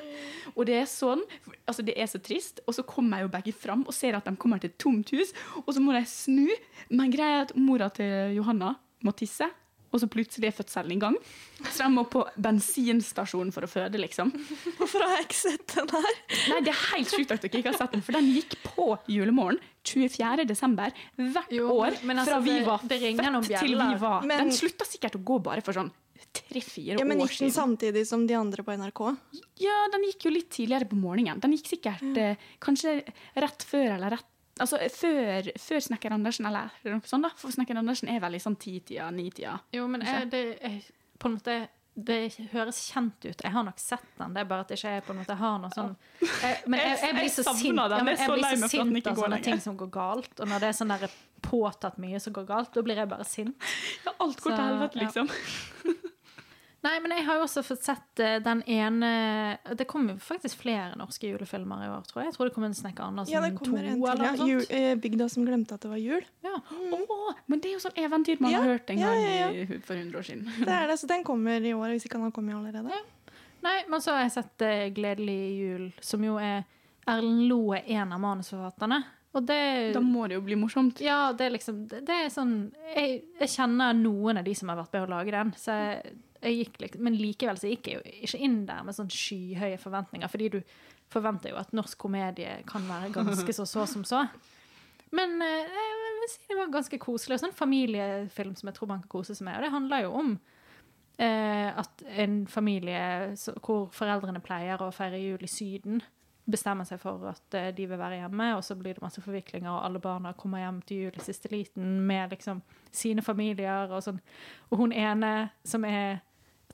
Og 0.52 0.66
det 0.68 0.80
er 0.82 0.90
sånn, 0.90 1.22
altså 1.64 1.84
det 1.86 1.94
er 1.96 2.10
så 2.10 2.20
trist. 2.20 2.60
Og 2.66 2.76
så 2.76 2.84
kommer 2.84 3.22
jo 3.22 3.30
begge 3.32 3.54
fram 3.56 3.86
og 3.86 3.94
ser 3.96 4.18
at 4.18 4.28
de 4.28 4.36
kommer 4.36 4.60
til 4.60 4.72
et 4.72 4.80
tomt 4.82 5.12
hus, 5.16 5.32
og 5.64 5.70
så 5.72 5.80
må 5.80 5.96
de 5.96 6.02
snu. 6.10 6.50
Men 6.92 7.14
greia 7.14 7.40
er 7.40 7.46
at 7.46 7.54
mora 7.56 7.88
til 7.94 8.36
Johanna 8.36 8.74
må 9.06 9.14
tisse, 9.16 9.48
og 9.92 10.00
så 10.02 10.08
plutselig 10.10 10.48
er 10.50 10.56
fødselen 10.56 10.96
i 10.96 11.00
gang. 11.02 11.16
Så 11.70 11.84
de 11.86 11.90
må 11.94 12.04
på 12.10 12.24
bensinstasjonen 12.42 13.52
for 13.54 13.66
å 13.66 13.70
føde, 13.70 14.00
liksom. 14.02 14.32
Hvorfor 14.78 15.04
har 15.06 15.16
jeg 15.18 15.28
ikke 15.28 15.38
sett 15.40 15.74
den 15.74 15.92
her? 15.94 16.08
Nei, 16.52 16.60
Det 16.66 16.72
er 16.74 16.80
helt 16.92 17.12
sjukt 17.14 17.34
at 17.36 17.44
dere 17.46 17.60
ikke 17.62 17.72
har 17.72 17.78
sett 17.80 17.96
den, 17.96 18.04
for 18.06 18.18
den 18.18 18.32
gikk 18.34 18.58
på 18.66 18.88
julemorgen 19.12 19.60
24. 19.86 20.46
desember 20.48 20.90
hvert 21.16 21.52
år 21.62 22.00
men 22.02 22.18
altså, 22.18 22.34
fra 22.34 22.40
vi 22.42 22.56
var 22.66 22.82
det 22.82 22.98
det 22.98 23.12
født 23.20 23.52
til 23.62 23.76
vi 23.78 24.00
var 24.02 24.26
Men- 24.26 24.46
Den 24.46 24.56
slutta 24.56 24.88
sikkert 24.88 25.14
å 25.20 25.22
gå 25.22 25.38
bare 25.46 25.62
for 25.62 25.78
sånn 25.78 25.92
tre-fire 26.36 26.96
år 26.96 26.98
siden. 26.98 27.00
Ja, 27.00 27.04
men 27.08 27.22
år 27.22 27.30
gikk 27.30 27.38
den 27.46 27.54
samtidig 27.54 28.06
som 28.08 28.26
de 28.28 28.34
andre 28.36 28.64
på 28.66 28.74
NRK? 28.76 29.02
Ja, 29.62 29.76
den 29.92 30.04
gikk 30.10 30.26
jo 30.26 30.32
litt 30.34 30.50
tidligere 30.52 30.88
på 30.90 30.98
morgenen. 30.98 31.40
Den 31.40 31.54
gikk 31.56 31.70
sikkert 31.70 32.18
eh, 32.20 32.36
kanskje 32.60 32.98
rett 33.36 33.64
før 33.64 33.94
eller 33.96 34.16
rett 34.18 34.32
Altså 34.62 34.80
før, 34.88 35.50
før 35.60 35.82
Snekker 35.84 36.14
Andersen, 36.16 36.46
eller 36.48 36.70
noe 36.88 37.08
sånt, 37.08 37.26
da. 37.26 37.32
For 37.36 37.52
Snekker 37.52 37.76
Andersen 37.76 38.08
er 38.12 38.22
vel 38.24 38.38
i 38.38 38.42
sånn 38.42 38.56
ti-tida, 38.60 39.10
ni-tida. 39.12 39.58
Jo, 39.76 39.88
men 39.92 40.04
jeg, 40.06 40.30
det, 40.32 40.44
jeg, 40.62 40.84
på 41.20 41.28
en 41.28 41.36
måte 41.36 41.58
det 41.96 42.18
høres 42.52 42.78
kjent 42.90 43.24
ut. 43.24 43.40
Jeg 43.40 43.52
har 43.54 43.64
nok 43.64 43.78
sett 43.80 44.08
den. 44.18 44.34
Det 44.36 44.42
er 44.42 44.48
bare 44.48 44.66
at 44.66 44.72
jeg 44.74 44.80
ikke 44.82 45.06
på 45.06 45.14
en 45.14 45.20
måte 45.22 45.36
har 45.40 45.54
noe 45.62 45.72
sånn 45.72 45.94
jeg, 46.20 46.58
Men 46.68 46.82
jeg, 46.82 46.98
jeg 47.00 47.16
blir 47.16 47.30
så 47.32 47.44
sint, 47.46 47.80
ja, 47.80 47.86
Jeg 47.96 48.04
blir 48.04 48.58
så 48.60 48.68
sint 48.68 49.08
av 49.08 49.22
sånne 49.22 49.38
ting 49.46 49.62
som 49.64 49.78
går 49.80 49.88
galt. 49.94 50.34
Og 50.36 50.50
når 50.50 50.64
det 50.64 50.68
er 50.68 50.76
sånn 50.76 50.92
der 50.92 51.14
påtatt 51.46 51.96
mye 52.02 52.20
som 52.20 52.36
går 52.36 52.44
galt, 52.50 52.74
da 52.76 52.84
blir 52.84 53.00
jeg 53.00 53.08
bare 53.08 53.24
sint. 53.28 53.56
Ja, 54.04 54.12
alt 54.12 54.44
går 54.44 54.52
til 54.52 54.60
helvete, 54.66 55.00
liksom. 55.06 55.32
Nei, 56.86 56.94
men 57.02 57.12
jeg 57.16 57.24
har 57.26 57.38
jo 57.40 57.44
også 57.46 57.62
fått 57.66 57.82
sett 57.86 58.20
eh, 58.22 58.36
den 58.44 58.60
ene 58.70 59.08
Det 59.78 59.86
kom 59.90 60.04
jo 60.12 60.14
faktisk 60.22 60.60
flere 60.62 60.94
norske 61.00 61.26
julefilmer 61.32 61.82
i 61.82 61.88
år, 61.90 62.04
tror 62.06 62.22
jeg. 62.22 62.30
Jeg 62.30 62.36
tror 62.36 62.50
det 62.50 62.54
kom 62.54 62.66
en 62.68 62.76
Snekker 62.78 63.08
Andersen 63.08 63.34
Ja, 63.34 63.40
det 63.42 63.56
2 63.56 63.64
kommer 63.64 63.88
en 63.90 63.96
til. 63.98 64.10
eller 64.12 64.24
Ja. 64.28 64.32
noe 64.38 64.48
Jul, 64.52 64.60
sånt. 64.62 64.76
eh, 64.78 64.94
bygda 65.02 65.28
som 65.32 65.46
glemte 65.48 65.74
at 65.74 65.80
det 65.86 65.90
var 65.90 65.98
jul. 66.02 66.22
Ja. 66.46 66.54
Åh, 66.70 67.34
men 67.50 67.60
det 67.64 67.70
er 67.70 67.74
jo 67.74 67.82
sånn 67.88 67.98
eventyr 68.04 68.40
man 68.44 68.52
Ja, 68.54 68.60
har 68.62 68.70
hørt 68.76 68.90
en 68.94 68.98
ja, 69.02 69.10
gang 69.10 69.26
ja, 69.26 69.50
i, 69.50 69.80
for 69.80 69.94
100 69.98 70.18
år 70.20 70.28
siden. 70.30 70.46
Det 70.68 70.72
er 70.78 70.86
det, 70.92 70.98
så 71.02 71.06
Den 71.10 71.24
kommer 71.26 71.60
i 71.60 71.74
år, 71.74 71.88
hvis 71.96 72.06
ikke 72.06 72.20
den 72.20 72.28
har 72.28 72.36
kommet 72.38 72.54
allerede. 72.54 73.02
Nei, 73.66 73.76
men 73.90 74.00
så 74.04 74.12
har 74.14 74.22
jeg 74.28 74.32
sett 74.36 74.62
eh, 74.62 74.90
'Gledelig 74.94 75.40
jul', 75.58 75.92
som 76.00 76.22
jo 76.22 76.36
er 76.38 76.64
Erlend 77.08 77.48
Loe, 77.48 77.82
en 77.86 78.12
av 78.12 78.20
manusforfatterne. 78.20 79.02
Og 79.36 79.44
det 79.46 79.92
Da 79.92 80.00
må 80.00 80.28
det 80.28 80.34
jo 80.38 80.44
bli 80.46 80.54
morsomt. 80.56 81.00
Ja, 81.04 81.32
det 81.32 81.46
er 81.46 81.50
liksom 81.50 81.82
Det, 81.88 82.04
det 82.06 82.14
er 82.24 82.30
sånn 82.32 82.72
jeg, 82.94 83.22
jeg 83.40 83.48
kjenner 83.52 83.92
noen 83.92 84.38
av 84.38 84.44
de 84.44 84.54
som 84.54 84.68
har 84.72 84.76
vært 84.78 84.92
med 84.94 85.02
å 85.08 85.10
lage 85.12 85.30
den, 85.34 85.50
så 85.60 85.74
jeg 85.76 86.16
gikk 86.52 86.98
Men 86.98 87.16
likevel 87.18 87.58
så 87.58 87.70
gikk 87.70 87.88
jeg 87.90 87.98
jo 87.98 88.18
ikke 88.26 88.42
inn 88.46 88.58
der 88.68 88.84
med 88.86 88.96
sånn 88.96 89.12
skyhøye 89.12 89.78
forventninger, 89.82 90.30
fordi 90.30 90.50
du 90.56 90.60
forventer 91.12 91.52
jo 91.52 91.60
at 91.60 91.72
norsk 91.76 91.98
komedie 91.98 92.60
kan 92.68 92.86
være 92.88 93.12
ganske 93.14 93.52
så 93.54 93.66
så 93.66 93.86
som 93.86 94.04
så. 94.04 94.24
Men 95.14 95.40
eh, 95.42 95.70
jeg 95.70 96.18
vil 96.20 96.30
si 96.32 96.50
det 96.50 96.58
var 96.58 96.74
ganske 96.74 96.98
koselig. 96.98 97.38
Og 97.38 97.44
sånn 97.44 97.56
familiefilm 97.56 98.56
som 98.58 98.70
jeg 98.70 98.78
tror 98.78 98.90
man 98.90 99.04
kan 99.04 99.12
kose 99.18 99.36
seg 99.36 99.46
med. 99.46 99.58
Og 99.58 99.66
det 99.66 99.74
handler 99.74 100.04
jo 100.04 100.12
om 100.18 100.34
eh, 101.22 101.70
at 101.70 102.04
en 102.24 102.42
familie 102.50 103.36
så, 103.38 103.54
hvor 103.62 103.88
foreldrene 103.94 104.42
pleier 104.44 104.82
å 104.82 104.92
feire 104.94 105.20
jul 105.22 105.46
i 105.46 105.50
Syden, 105.50 106.02
bestemmer 106.46 106.86
seg 106.86 107.00
for 107.02 107.24
at 107.30 107.56
eh, 107.58 107.72
de 107.74 107.88
vil 107.90 107.98
være 107.98 108.20
hjemme, 108.20 108.52
og 108.56 108.62
så 108.64 108.76
blir 108.78 108.96
det 108.96 109.02
masse 109.02 109.22
forviklinger, 109.22 109.70
og 109.70 109.82
alle 109.86 110.02
barna 110.02 110.34
kommer 110.38 110.62
hjem 110.62 110.80
til 110.86 111.06
jul 111.06 111.18
i 111.18 111.24
siste 111.24 111.50
liten 111.50 112.00
med 112.06 112.34
liksom 112.34 112.62
sine 112.94 113.24
familier 113.26 113.90
og 113.90 114.04
sånn. 114.06 114.20
Og 114.70 114.82
hun 114.82 114.94
ene 114.94 115.50
som 115.66 115.86
er 115.88 116.20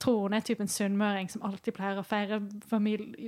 tror 0.02 0.24
hun 0.26 0.34
er 0.36 0.44
typen 0.46 0.68
sunnmøring 0.70 1.30
som 1.32 1.44
alltid 1.46 1.76
pleier 1.76 2.00
å 2.00 2.04
feire 2.06 2.40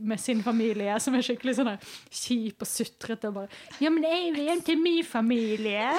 med 0.03 0.21
sin 0.23 0.43
familie, 0.45 0.97
som 1.03 1.15
er 1.15 1.23
skikkelig 1.27 1.55
sånn 1.61 1.71
kjip 2.11 2.65
og 2.67 2.71
sutrete 2.71 3.31
og 3.31 3.39
bare 3.39 3.49
'Ja, 3.81 3.91
men 3.95 4.03
jeg 4.09 4.35
vil 4.35 4.49
hjem 4.51 4.63
til 4.67 4.83
min 4.83 5.05
familie'. 5.05 5.95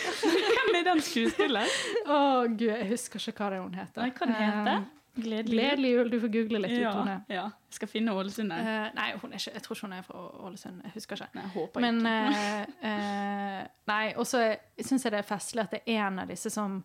Hvem 0.22 0.78
er 0.78 0.86
den 0.92 1.02
skuespilleren? 1.02 1.76
Å, 2.06 2.46
gud, 2.54 2.70
jeg 2.70 2.88
husker 2.94 3.20
ikke 3.30 3.44
hva 3.44 3.50
det 3.56 3.60
hun 3.64 3.74
heter. 3.74 4.02
Nei, 4.06 4.10
hva 4.16 4.26
den 4.30 4.34
heter? 4.40 4.80
Um, 4.80 4.88
Gledelig. 5.20 5.56
Gledelig 5.58 5.90
jul. 5.90 6.10
Du 6.10 6.20
får 6.22 6.30
google 6.32 6.58
litt 6.62 6.76
Ja, 6.78 6.92
Tone. 6.94 7.16
ja. 7.28 7.42
Jeg 7.70 7.74
skal 7.80 7.88
finne 7.90 8.12
Ålesund. 8.14 8.52
Eh, 8.54 8.86
nei, 8.94 9.08
hun 9.20 9.32
er 9.34 9.40
ikke, 9.42 9.52
jeg 9.56 9.62
tror 9.64 9.76
ikke 9.76 9.86
hun 9.88 9.92
er 9.96 10.02
fra 10.06 10.20
Ålesund. 10.46 10.78
Jeg 10.86 10.92
husker 10.94 11.16
ikke. 11.18 11.28
Nei, 11.34 11.42
jeg 11.42 11.52
håper 11.56 11.80
Men 11.84 11.98
ikke. 11.98 12.38
uh, 12.84 12.86
uh, 12.86 13.66
Nei, 13.90 14.04
og 14.16 14.26
så 14.30 14.44
syns 14.80 15.04
jeg 15.04 15.12
det 15.12 15.18
er 15.18 15.28
festlig 15.28 15.64
at 15.66 15.74
det 15.74 15.82
er 15.86 16.06
en 16.06 16.18
av 16.22 16.30
disse 16.30 16.50
som 16.54 16.78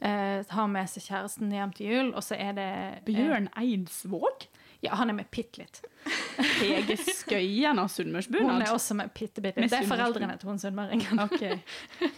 eh, 0.00 0.44
har 0.48 0.66
med 0.68 0.90
seg 0.90 1.02
kjæresten 1.06 1.52
hjem 1.52 1.72
til 1.76 1.86
jul, 1.92 2.12
og 2.14 2.22
så 2.24 2.36
er 2.38 2.52
det 2.56 2.66
eh, 2.66 3.00
Bjørn 3.06 3.48
Eidsvåg? 3.56 4.46
Ja, 4.84 4.94
han 5.00 5.10
er 5.10 5.16
med 5.16 5.30
bitte 5.32 5.62
litt. 5.62 5.80
Hege 6.60 6.96
Skøyen 7.00 7.78
av 7.80 7.88
Sunnmørsbunad? 7.90 8.50
Hun 8.52 8.62
er 8.66 8.72
også 8.74 8.94
med 8.98 9.10
bitte, 9.16 9.40
bitte 9.42 9.60
litt. 9.64 9.72
Det 9.72 9.80
er 9.82 9.88
foreldrene 9.88 10.36
til 10.38 10.50
hun 10.52 10.60
sunnmøringen. 10.62 11.20
okay. 11.24 11.58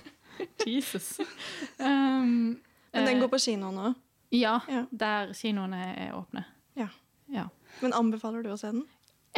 Jesus. 0.67 1.19
Um, 1.79 2.59
Men 2.93 3.07
den 3.07 3.17
eh, 3.17 3.21
går 3.23 3.31
på 3.33 3.39
kino 3.43 3.71
nå. 3.75 3.95
Ja, 4.35 4.59
Ja. 4.69 4.85
der 4.91 5.33
kinoene 5.33 5.79
er 5.97 6.13
åpne. 6.19 6.45
Ja. 6.77 6.89
Ja. 7.33 7.47
Men 7.81 7.95
anbefaler 7.97 8.43
du 8.45 8.51
å 8.53 8.59
se 8.61 8.73
den? 8.75 8.85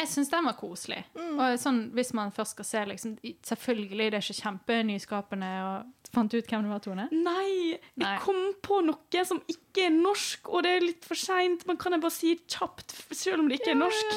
Jeg 0.00 0.08
syns 0.08 0.30
den 0.32 0.46
var 0.48 0.56
koselig. 0.56 1.00
Mm. 1.12 1.34
Og 1.36 1.56
sånn, 1.60 1.80
hvis 1.96 2.12
man 2.16 2.32
først 2.32 2.56
skal 2.56 2.66
se 2.66 2.84
liksom, 2.88 3.16
Selvfølgelig, 3.46 4.06
det 4.12 4.18
er 4.18 4.24
ikke 4.24 4.38
kjempenyskapende. 4.38 5.50
Og 5.66 6.12
fant 6.14 6.32
du 6.32 6.38
ut 6.38 6.48
hvem 6.48 6.64
det 6.64 6.72
var, 6.72 6.82
Tone? 6.84 7.06
Nei, 7.12 7.76
Nei. 8.00 8.14
jeg 8.14 8.22
kom 8.24 8.40
på 8.64 8.80
noe 8.86 9.24
som 9.28 9.42
ikke 9.50 9.88
er 9.90 9.94
norsk, 9.94 10.48
og 10.48 10.64
det 10.64 10.76
er 10.78 10.86
litt 10.86 11.08
for 11.08 11.20
seint. 11.20 11.66
Men 11.68 11.80
kan 11.80 11.96
jeg 11.96 12.04
bare 12.04 12.16
si 12.16 12.36
kjapt, 12.40 12.96
selv 13.12 13.44
om 13.44 13.50
det 13.50 13.60
ikke 13.60 13.74
er 13.74 13.82
norsk? 13.82 14.16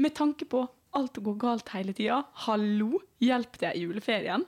Med 0.00 0.16
tanke 0.16 0.48
på 0.48 0.64
alt 0.96 1.20
går 1.22 1.36
galt 1.42 1.74
hele 1.74 1.92
tida. 1.94 2.22
Hallo, 2.46 3.02
hjelp 3.22 3.60
deg 3.60 3.76
i 3.76 3.84
juleferien. 3.84 4.46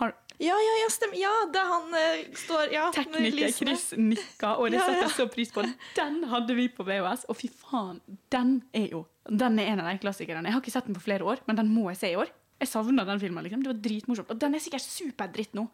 Har 0.00 0.12
Ja, 0.42 0.54
ja, 0.58 0.76
ja, 0.82 0.90
stemmer. 0.90 1.16
Ja, 1.16 1.32
det 1.54 1.62
han 1.70 1.92
eh, 1.94 2.22
står 2.36 2.72
ja, 2.74 2.88
Tekniker 2.92 3.52
Chris 3.54 3.92
nikka, 3.96 4.56
og 4.58 4.74
det 4.74 4.82
setter 4.82 4.96
jeg 4.96 5.02
ja. 5.04 5.08
jeg 5.08 5.16
så 5.16 5.26
pris 5.30 5.54
på. 5.54 5.62
Den 5.94 6.24
hadde 6.30 6.56
vi 6.58 6.68
på 6.74 6.86
VHS, 6.86 7.28
og 7.30 7.38
fy 7.38 7.50
faen, 7.54 8.00
den 8.34 8.56
er 8.74 8.88
jo 8.90 9.04
Den 9.30 9.58
er 9.58 9.70
en 9.72 9.80
av 9.80 9.86
de 9.88 9.98
klassikerne. 10.02 10.44
Jeg 10.44 10.52
har 10.52 10.60
ikke 10.60 10.72
sett 10.74 10.86
den 10.86 10.94
på 10.98 11.00
flere 11.06 11.24
år, 11.24 11.40
men 11.48 11.56
den 11.56 11.70
må 11.72 11.86
jeg 11.92 11.96
se 12.02 12.10
i 12.12 12.16
år. 12.20 12.28
Jeg 12.60 12.68
savna 12.68 13.04
den 13.08 13.20
filmen. 13.20 13.42
liksom. 13.44 13.62
Det 13.64 13.72
var 13.72 13.80
dritmorsomt. 13.82 14.30
Og 14.30 14.38
den 14.38 14.54
er 14.54 14.58
sikkert 14.60 14.84
superdritt 14.84 15.54
nå. 15.56 15.66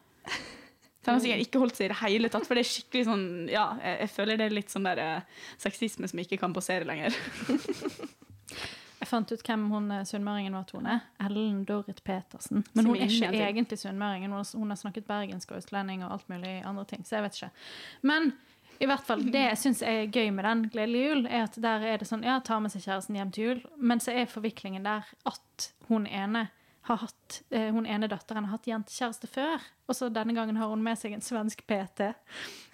Den 1.05 1.15
har 1.17 1.21
sikkert 1.25 1.41
ikke 1.47 1.59
holdt 1.63 1.77
seg 1.77 1.87
i 1.87 1.89
det 1.95 1.97
hele 2.03 2.29
tatt, 2.29 2.45
for 2.47 2.55
det 2.55 2.61
er 2.67 2.69
skikkelig 2.71 3.05
sånn 3.09 3.23
Ja, 3.49 3.71
jeg, 3.83 3.99
jeg 4.03 4.11
føler 4.13 4.37
det 4.37 4.47
er 4.51 4.55
litt 4.59 4.69
sånn 4.71 4.85
der 4.85 4.99
eh, 5.01 5.21
sexisme 5.59 6.07
som 6.11 6.19
ikke 6.21 6.37
kan 6.43 6.53
posere 6.53 6.85
lenger. 6.85 7.17
Jeg 9.01 9.09
fant 9.09 9.31
ut 9.33 9.41
hvem 9.49 9.63
hun 9.73 9.87
eh, 9.97 10.03
sunnmøringen 10.05 10.53
var, 10.53 10.67
Tone. 10.69 10.99
Ellen 11.25 11.63
Dorrit 11.65 12.03
Petersen. 12.05 12.61
Men 12.75 12.85
Som 12.85 12.91
hun 12.91 12.99
er 12.99 13.07
ikke 13.07 13.17
ingenting. 13.17 13.47
egentlig 13.47 13.79
sunnmøring. 13.81 14.27
Hun 14.29 14.33
har- 14.37 14.59
Hun 14.61 14.69
har 14.75 14.77
snakket 14.77 15.07
bergensk 15.09 15.51
og 15.55 15.63
østlending 15.63 16.05
og 16.05 16.13
alt 16.13 16.29
mulig 16.29 16.63
andre 16.69 16.85
ting, 16.85 17.01
så 17.09 17.17
jeg 17.17 17.23
vet 17.25 17.39
ikke. 17.41 17.51
Men 18.03 18.33
i 18.81 18.87
hvert 18.89 19.05
fall, 19.05 19.21
det 19.29 19.43
jeg 19.43 19.59
syns 19.61 19.83
er 19.85 20.07
gøy 20.09 20.31
med 20.33 20.47
den 20.49 20.63
Gledelig 20.73 21.03
jul, 21.05 21.27
er 21.29 21.45
at 21.45 21.59
der 21.61 21.85
er 21.85 22.01
det 22.01 22.09
sånn 22.09 22.25
Ja, 22.25 22.39
tar 22.45 22.63
med 22.65 22.73
seg 22.73 22.87
kjæresten 22.87 23.19
hjem 23.19 23.33
til 23.35 23.45
jul, 23.45 23.61
men 23.77 24.01
så 24.01 24.15
er 24.17 24.31
forviklingen 24.31 24.89
der 24.89 25.09
at 25.29 25.67
hun 25.91 26.07
ene 26.09 26.47
har 26.89 27.03
hatt, 27.03 27.43
eh, 27.53 27.69
hun 27.75 27.85
ene 27.87 28.09
datteren 28.09 28.47
har 28.49 28.57
hatt 28.57 28.69
jentekjæreste 28.71 29.29
før, 29.29 29.61
og 29.87 29.97
så 29.97 30.09
denne 30.09 30.33
gangen 30.35 30.57
har 30.57 30.73
hun 30.73 30.83
med 30.83 30.97
seg 30.99 31.13
en 31.13 31.25
svensk 31.25 31.61
PT. 31.69 32.09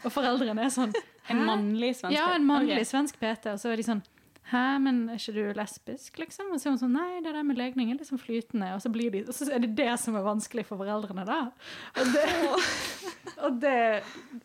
Og 0.05 0.15
foreldrene 0.15 0.69
er 0.69 0.73
sånn 0.73 0.95
En 1.27 1.41
mannlig 1.43 1.97
svensk 1.99 2.15
Ja, 2.15 2.29
en 2.37 2.45
mannlig 2.47 2.77
okay. 2.77 2.87
svensk 2.87 3.17
PT. 3.19 3.51
Og 3.51 3.59
så 3.59 3.73
er 3.73 3.81
de 3.81 3.83
sånn 3.83 4.03
Hæ, 4.47 4.79
men 4.79 5.09
er 5.11 5.19
ikke 5.19 5.33
du 5.35 5.59
lesbisk, 5.59 6.21
liksom? 6.23 6.53
Og 6.55 6.61
så 6.63 6.69
er 6.69 6.75
hun 6.77 6.79
sånn 6.79 6.93
Nei, 6.95 7.19
det 7.25 7.33
der 7.35 7.47
med 7.47 7.59
legning 7.59 7.91
er 7.91 7.99
liksom 7.99 8.21
flytende. 8.23 8.69
Og 8.77 8.83
så, 8.85 8.93
blir 8.95 9.11
de, 9.11 9.25
og 9.27 9.35
så 9.35 9.49
er 9.51 9.65
det 9.65 9.73
det 9.75 9.89
som 9.99 10.15
er 10.15 10.23
vanskelig 10.23 10.63
for 10.69 10.79
foreldrene, 10.79 11.25
da. 11.27 11.41
Og 11.99 12.13
det, 12.15 12.27
og 13.49 13.59
det 13.65 13.81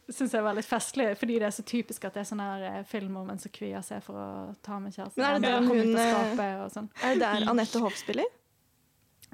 syns 0.10 0.34
jeg 0.34 0.48
var 0.48 0.58
litt 0.58 0.66
festlig, 0.66 1.12
fordi 1.22 1.38
det 1.38 1.52
er 1.52 1.54
så 1.54 1.66
typisk 1.70 2.10
at 2.10 2.18
det 2.18 2.24
er 2.24 2.30
sånn 2.32 2.42
her 2.42 2.66
eh, 2.72 2.82
film 2.90 3.20
om 3.22 3.30
en 3.30 3.42
som 3.42 3.54
kvier 3.54 3.86
seg 3.86 4.02
for 4.06 4.18
å 4.18 4.28
ta 4.66 4.82
med 4.82 4.98
kjæresten. 4.98 5.22
Er 5.22 5.38
det 5.38 5.52
der 5.52 5.70
hun 5.70 5.94
eh, 5.94 6.10
skapet 6.10 6.78
sånn. 6.80 6.92
Er 7.06 7.14
det 7.14 7.26
der 7.28 7.50
Anette 7.54 7.86
Hoff 7.86 8.02
spiller? 8.02 8.38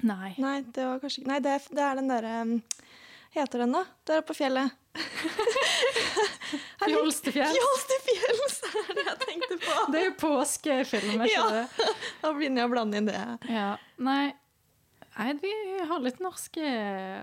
Nei. 0.04 0.34
Nei, 0.38 0.58
det 0.74 0.84
var 0.84 1.00
kanskje 1.02 1.24
Nei, 1.26 1.40
det 1.42 1.56
det 1.74 1.82
er 1.82 1.96
den 1.98 2.12
derre 2.12 2.34
um, 2.44 2.52
Heter 3.36 3.58
den, 3.64 3.72
da? 3.76 3.84
Der 4.08 4.22
oppe 4.22 4.32
på 4.32 4.38
fjellet. 4.40 4.74
Fjols 6.88 7.20
til 7.24 7.34
fjells. 7.34 7.54
Fjols 7.58 8.58
er 8.68 8.94
det 8.96 9.04
jeg 9.04 9.18
tenkte 9.24 9.56
på! 9.62 9.76
Det 9.92 10.00
er 10.00 10.06
jo 10.08 10.14
påskefilm, 10.20 11.20
er 11.20 11.28
ikke 11.28 11.34
Ja. 11.34 11.48
det? 11.54 11.88
Da 12.22 12.32
begynner 12.36 12.62
jeg 12.62 12.70
å 12.70 12.72
blande 12.72 13.00
inn 13.00 13.08
det. 13.10 13.22
Ja. 13.50 13.70
Nei. 14.00 14.26
Nei, 15.18 15.32
vi 15.42 15.50
har 15.90 15.98
litt 16.04 16.20
norske 16.22 16.62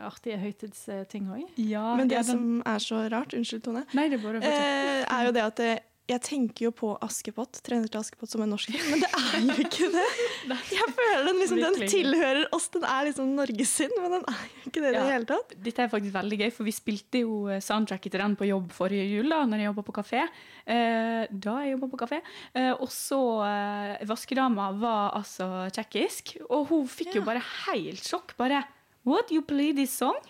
artige 0.03 0.36
høytidsting 0.41 1.30
òg. 1.32 1.45
Ja, 1.64 1.94
Men 1.95 2.10
det 2.11 2.18
det 2.19 2.26
som 2.27 2.57
er 2.68 2.82
så 2.84 2.99
rart, 3.11 3.32
unnskyld 3.38 3.64
Tone, 3.64 3.86
Nei, 3.95 4.10
det 4.11 4.19
er 4.19 4.23
bare 4.26 4.41
eh, 4.44 5.06
er 5.07 5.30
jo 5.30 5.32
det 5.38 5.44
at 5.45 5.61
det, 5.61 5.69
jeg 6.06 6.22
tenker 6.22 6.68
jo 6.68 6.72
på 6.76 6.91
Askepott, 7.02 7.57
'Trener 7.65 7.90
til 7.90 7.98
Askepott' 7.98 8.30
som 8.30 8.44
en 8.45 8.52
norsk 8.53 8.69
film, 8.69 8.91
men 8.94 9.02
det 9.02 9.10
er 9.10 9.40
jo 9.41 9.64
ikke 9.64 9.88
det. 9.90 10.03
Jeg 10.76 10.90
føler 10.94 11.23
den 11.26 11.40
liksom, 11.41 11.61
den 11.64 11.90
tilhører 11.90 12.41
oss, 12.53 12.68
den 12.76 12.84
er 12.86 13.07
liksom 13.07 13.32
Norges 13.34 13.72
sin, 13.80 13.94
men 13.98 14.14
den 14.14 14.27
er 14.30 14.44
jo 14.44 14.69
ikke 14.69 14.84
det 14.84 14.91
i 14.91 14.94
det 14.99 15.06
hele 15.10 15.27
tatt. 15.32 15.56
Dette 15.65 15.82
er 15.82 15.90
faktisk 15.90 16.14
veldig 16.14 16.38
gøy, 16.44 16.52
for 16.53 16.68
vi 16.68 16.73
spilte 16.76 17.23
jo 17.23 17.40
soundtracket 17.57 18.14
til 18.14 18.22
den 18.22 18.36
på 18.38 18.49
jobb 18.52 18.69
forrige 18.76 19.07
jul, 19.10 19.32
da 19.34 19.40
når 19.49 19.64
jeg 19.64 19.69
jobba 19.72 19.86
på 19.88 19.95
kafé. 19.98 20.22
Eh, 20.65 21.23
da 21.32 21.56
jeg 21.64 21.73
jobba 21.73 21.90
på 21.95 22.02
kafé. 22.03 22.22
Eh, 22.53 22.72
og 22.76 22.91
så 22.94 23.22
eh, 23.48 24.06
Vaskedama 24.06 24.69
var 24.77 25.18
altså 25.18 25.49
tsjekkisk, 25.73 26.36
og 26.52 26.69
hun 26.69 26.86
fikk 26.91 27.18
jo 27.18 27.26
bare 27.26 27.41
helt 27.65 28.06
sjokk. 28.06 28.38
Bare 28.38 28.61
What, 29.06 29.34
you 29.34 29.41
play 29.45 29.73
this 29.73 29.98
song? 29.98 30.22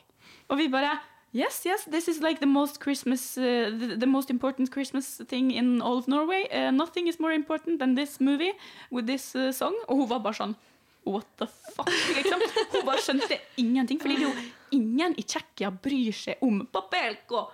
Og 0.52 0.60
vi 0.60 0.72
bare 0.72 0.96
Yes, 1.36 1.66
yes, 1.66 1.84
this 1.84 2.08
is 2.08 2.22
like 2.22 2.40
the 2.40 2.46
most 2.46 2.80
Christmas, 2.80 3.38
uh, 3.38 3.70
the, 3.78 3.98
the 3.98 4.06
most 4.06 4.30
important 4.30 4.72
Christmas 4.72 5.20
thing 5.28 5.52
in 5.52 5.82
all 5.82 5.98
of 5.98 6.08
Norway. 6.08 6.48
Uh, 6.50 6.72
nothing 6.72 7.08
is 7.08 7.20
more 7.20 7.34
important 7.34 7.80
than 7.80 7.94
this 7.94 8.22
movie 8.22 8.54
with 8.90 9.06
this 9.06 9.36
uh, 9.36 9.52
song. 9.52 9.76
Og 9.90 9.98
hun 9.98 10.10
var 10.14 10.24
bare 10.24 10.40
sånn 10.40 10.56
What 11.04 11.28
the 11.38 11.50
fuck? 11.76 11.92
Liksom. 12.16 12.40
Hun 12.72 12.86
bare 12.88 13.04
skjønte 13.04 13.40
ingenting. 13.60 14.00
Fordi 14.00 14.16
jo 14.24 14.32
ingen 14.76 15.16
i 15.20 15.24
Tsjekkia 15.26 15.72
bryr 15.72 16.14
seg 16.16 16.42
om 16.46 16.62
Papelko. 16.74 17.46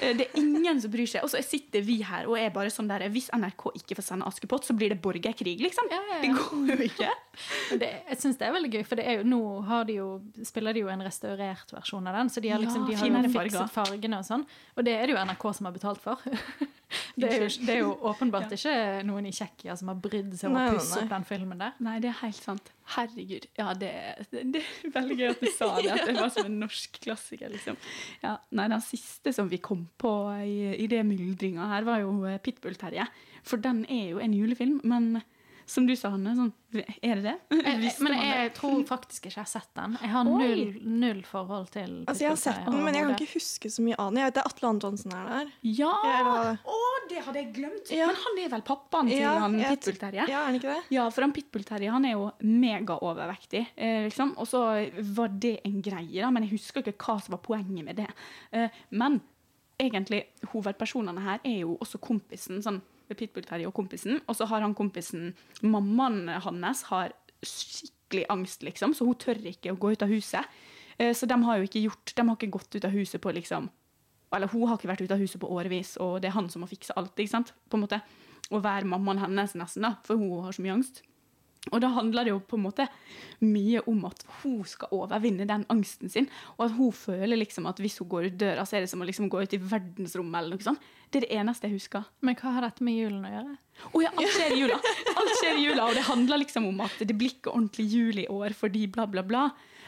Eh, 0.00 0.12
Det 0.16 0.26
er 0.28 0.40
ingen 0.40 0.80
som 0.82 0.90
bryr 0.92 1.06
seg. 1.10 1.22
Og 1.26 1.30
så 1.32 1.42
sitter 1.44 1.84
vi 1.86 2.00
her 2.06 2.26
og 2.30 2.36
er 2.40 2.50
bare 2.54 2.72
sånn 2.72 2.88
der 2.90 3.04
Hvis 3.12 3.28
NRK 3.34 3.68
ikke 3.82 3.96
får 3.98 4.08
sende 4.08 4.26
Askepott, 4.28 4.64
så 4.68 4.76
blir 4.76 4.92
det 4.94 5.00
borgerkrig, 5.04 5.56
liksom. 5.60 5.88
Det 6.22 6.32
går 6.36 6.72
jo 6.74 6.78
ikke. 6.88 7.10
Det, 7.80 7.88
jeg 8.08 8.18
syns 8.20 8.36
det 8.40 8.46
er 8.48 8.52
veldig 8.56 8.70
gøy, 8.74 8.82
for 8.88 9.00
det 9.00 9.06
er 9.08 9.20
jo, 9.20 9.24
nå 9.32 9.40
har 9.68 9.84
de 9.88 9.96
jo, 10.00 10.08
spiller 10.44 10.76
de 10.76 10.82
jo 10.84 10.90
en 10.92 11.04
restaurert 11.06 11.72
versjon 11.72 12.06
av 12.10 12.18
den. 12.20 12.28
Så 12.32 12.40
de 12.44 12.52
har, 12.52 12.60
liksom, 12.62 12.88
Ja, 12.90 12.98
de 13.04 13.10
har 13.16 13.28
fikset 13.32 13.72
fargene 13.72 14.18
og 14.20 14.28
sånn. 14.28 14.46
Og 14.76 14.84
det 14.84 14.96
er 14.98 15.06
det 15.08 15.16
jo 15.16 15.22
NRK 15.24 15.48
som 15.56 15.66
har 15.70 15.76
betalt 15.76 16.00
for. 16.04 16.20
Det 17.16 17.24
er 17.28 17.38
jo, 17.40 17.48
det 17.64 17.72
er 17.72 17.78
jo 17.80 17.92
åpenbart 18.08 18.52
ikke 18.52 18.72
noen 19.08 19.24
i 19.24 19.30
Tsjekkia 19.32 19.74
som 19.80 19.88
har 19.88 19.96
brydd 20.00 20.34
seg 20.36 20.50
om 20.50 20.58
å 20.60 20.74
pusse 20.74 20.98
opp 21.00 21.08
den 21.08 21.24
filmen 21.24 21.60
der. 21.60 21.72
Nei, 21.84 21.94
det 22.04 22.10
er 22.10 22.18
helt 22.20 22.36
sant. 22.44 22.68
Herregud. 22.92 23.46
Ja, 23.58 23.72
det, 23.78 23.90
det, 24.30 24.44
det 24.54 24.62
er 24.62 24.94
veldig 24.94 25.18
gøy 25.18 25.28
at 25.30 25.42
du 25.42 25.50
sa 25.54 25.68
det. 25.78 25.90
At 25.94 26.08
det 26.10 26.16
var 26.18 26.32
som 26.34 26.48
en 26.48 26.58
norsk 26.62 26.98
klassiker, 27.02 27.52
liksom. 27.52 27.78
Ja, 28.24 28.36
nei, 28.52 28.68
den 28.72 28.84
siste 28.84 29.34
som 29.36 29.50
vi 29.52 29.60
kom 29.64 29.86
på 30.00 30.12
i, 30.44 30.74
i 30.76 30.88
det 30.90 31.02
myldringa 31.08 31.70
her, 31.72 31.86
var 31.88 32.02
jo 32.04 32.16
Pitbull-Terje. 32.44 33.06
For 33.46 33.62
den 33.62 33.84
er 33.90 34.12
jo 34.12 34.22
en 34.22 34.36
julefilm, 34.36 34.80
men 34.88 35.22
som 35.72 35.86
du 35.88 35.94
sa, 35.96 36.10
Hanne, 36.12 36.34
sånn 36.36 36.50
Er 37.02 37.20
det 37.20 37.22
det? 37.24 37.34
Jeg, 37.66 37.92
men 38.04 38.14
jeg 38.16 38.52
tror 38.56 38.82
faktisk 38.88 39.26
ikke 39.26 39.38
jeg 39.38 39.44
har 39.44 39.50
sett 39.50 39.70
den. 39.76 39.96
Jeg 40.00 40.12
har 40.12 40.28
null, 40.28 40.62
null 41.02 41.22
forhold 41.28 41.70
til 41.74 41.94
Altså, 42.06 42.24
jeg 42.24 42.30
har 42.32 42.40
sett 42.40 42.62
den, 42.66 42.78
men 42.84 42.96
jeg 42.96 43.06
kan 43.06 43.14
ikke 43.16 43.34
huske 43.38 43.70
så 43.72 43.84
mye 43.84 43.96
av 43.98 44.10
den. 44.12 44.20
Jeg 44.22 44.30
vet 44.30 44.36
det 44.38 44.42
er 44.44 44.50
Atle 44.52 44.70
Antonsen 44.72 45.14
er 45.16 45.30
der. 45.32 45.50
Ja! 45.72 45.92
Eller- 46.12 46.60
Å, 46.76 46.78
det 47.10 47.24
hadde 47.26 47.42
jeg 47.42 47.50
glemt! 47.56 47.92
Ja. 47.92 48.08
Men 48.10 48.20
han 48.22 48.40
er 48.44 48.52
vel 48.54 48.64
pappaen 48.68 49.10
til 49.12 49.20
Ja, 49.22 49.34
han 49.42 49.58
Pitbull-Terje? 49.60 50.28
Ja, 50.30 50.40
er 50.42 50.48
han 50.50 50.60
ikke 50.60 50.76
det? 50.76 50.80
Ja, 50.96 51.08
for 51.12 51.26
han 51.26 51.34
Pitbull-Terje 51.36 51.92
han 51.96 52.08
er 52.08 52.16
jo 52.16 52.28
megaovervektig, 52.44 53.66
eh, 53.76 54.04
liksom. 54.08 54.34
Og 54.40 54.48
så 54.48 54.62
var 55.16 55.28
det 55.42 55.58
en 55.68 55.80
greie, 55.84 56.20
da, 56.22 56.30
men 56.32 56.46
jeg 56.46 56.56
husker 56.56 56.84
ikke 56.84 56.96
hva 57.00 57.18
som 57.22 57.36
var 57.36 57.42
poenget 57.44 57.84
med 57.86 58.00
det. 58.00 58.08
Eh, 58.52 58.82
men 58.90 59.20
egentlig, 59.82 60.24
hovedpersonene 60.52 61.22
her 61.24 61.40
er 61.44 61.60
jo 61.64 61.76
også 61.82 62.00
kompisen, 62.02 62.62
sånn 62.64 62.80
Pitbull-Terje 63.08 63.68
og 63.68 63.74
kompisen. 63.76 64.20
Og 64.26 64.38
så 64.38 64.48
har 64.50 64.64
han 64.64 64.76
kompisen 64.78 65.32
Mammaen 65.62 66.28
hans 66.44 66.84
har 66.90 67.14
skikkelig 67.42 68.26
angst, 68.30 68.62
liksom, 68.62 68.94
så 68.94 69.06
hun 69.08 69.18
tør 69.18 69.40
ikke 69.50 69.72
å 69.72 69.78
gå 69.80 69.92
ut 69.94 70.04
av 70.04 70.12
huset. 70.12 70.58
Eh, 70.98 71.12
så 71.16 71.26
de 71.26 71.38
har 71.42 71.58
jo 71.58 71.66
ikke 71.66 71.82
gjort 71.82 72.12
De 72.16 72.24
har 72.28 72.36
ikke 72.36 72.52
gått 72.52 72.76
ut 72.76 72.84
av 72.84 72.92
huset 72.92 73.20
på 73.22 73.32
liksom 73.32 73.70
Eller 74.36 74.50
hun 74.52 74.66
har 74.68 74.76
ikke 74.76 74.90
vært 74.90 75.00
ute 75.00 75.16
av 75.16 75.22
huset 75.22 75.40
på 75.40 75.48
årevis, 75.48 75.96
og 76.00 76.20
det 76.22 76.30
er 76.30 76.36
han 76.36 76.50
som 76.52 76.62
må 76.64 76.68
fikse 76.70 76.94
alt. 76.96 77.16
ikke 77.18 77.34
sant? 77.34 77.52
På 77.68 77.76
en 77.76 77.84
måte. 77.84 78.00
Og 78.50 78.62
være 78.64 78.88
mammaen 78.88 79.20
hennes 79.20 79.56
nesten, 79.56 79.84
da, 79.84 79.96
for 80.04 80.16
hun 80.16 80.44
har 80.44 80.54
så 80.56 80.64
mye 80.64 80.76
angst. 80.78 81.02
Og 81.70 81.78
da 81.78 81.92
handler 81.94 82.26
det 82.26 82.32
jo 82.32 82.40
på 82.42 82.58
en 82.58 82.64
måte 82.64 82.88
mye 83.46 83.84
om 83.86 84.00
at 84.08 84.24
hun 84.40 84.64
skal 84.66 84.90
overvinne 84.96 85.46
den 85.46 85.62
angsten 85.70 86.10
sin. 86.10 86.26
Og 86.56 86.64
at 86.66 86.74
hun 86.74 86.90
føler 86.96 87.38
liksom 87.38 87.68
at 87.70 87.78
hvis 87.78 88.00
hun 88.02 88.08
går 88.10 88.26
ut 88.32 88.40
døra, 88.40 88.64
så 88.66 88.76
er 88.76 88.84
det 88.84 88.90
som 88.90 89.04
å 89.04 89.06
liksom 89.06 89.28
gå 89.30 89.44
ut 89.44 89.54
i 89.54 89.60
verdensrommet. 89.62 90.40
eller 90.40 90.56
noe 90.58 90.66
sånt. 90.66 90.82
Det 91.12 91.20
er 91.20 91.26
det 91.28 91.38
eneste 91.38 91.68
jeg 91.68 91.76
husker. 91.76 92.08
Men 92.24 92.34
hva 92.40 92.54
har 92.56 92.66
dette 92.66 92.82
med 92.82 92.98
julen 92.98 93.28
å 93.28 93.30
gjøre? 93.30 93.54
Å 93.92 94.02
ja, 94.02 94.10
alt 94.10 94.34
skjer 94.34 94.56
i 94.56 94.58
jula! 94.64 94.80
Alt 95.12 95.34
skjer 95.38 95.60
i 95.60 95.66
jula, 95.68 95.86
Og 95.86 95.94
det 95.94 96.06
handler 96.08 96.42
liksom 96.42 96.66
om 96.72 96.82
at 96.88 96.98
det 96.98 97.16
blir 97.20 97.36
ikke 97.36 97.52
ordentlig 97.52 97.86
jul 97.92 98.18
i 98.24 98.26
år 98.32 98.56
fordi 98.58 98.88
bla, 98.90 99.06
bla, 99.06 99.22
bla. 99.22 99.44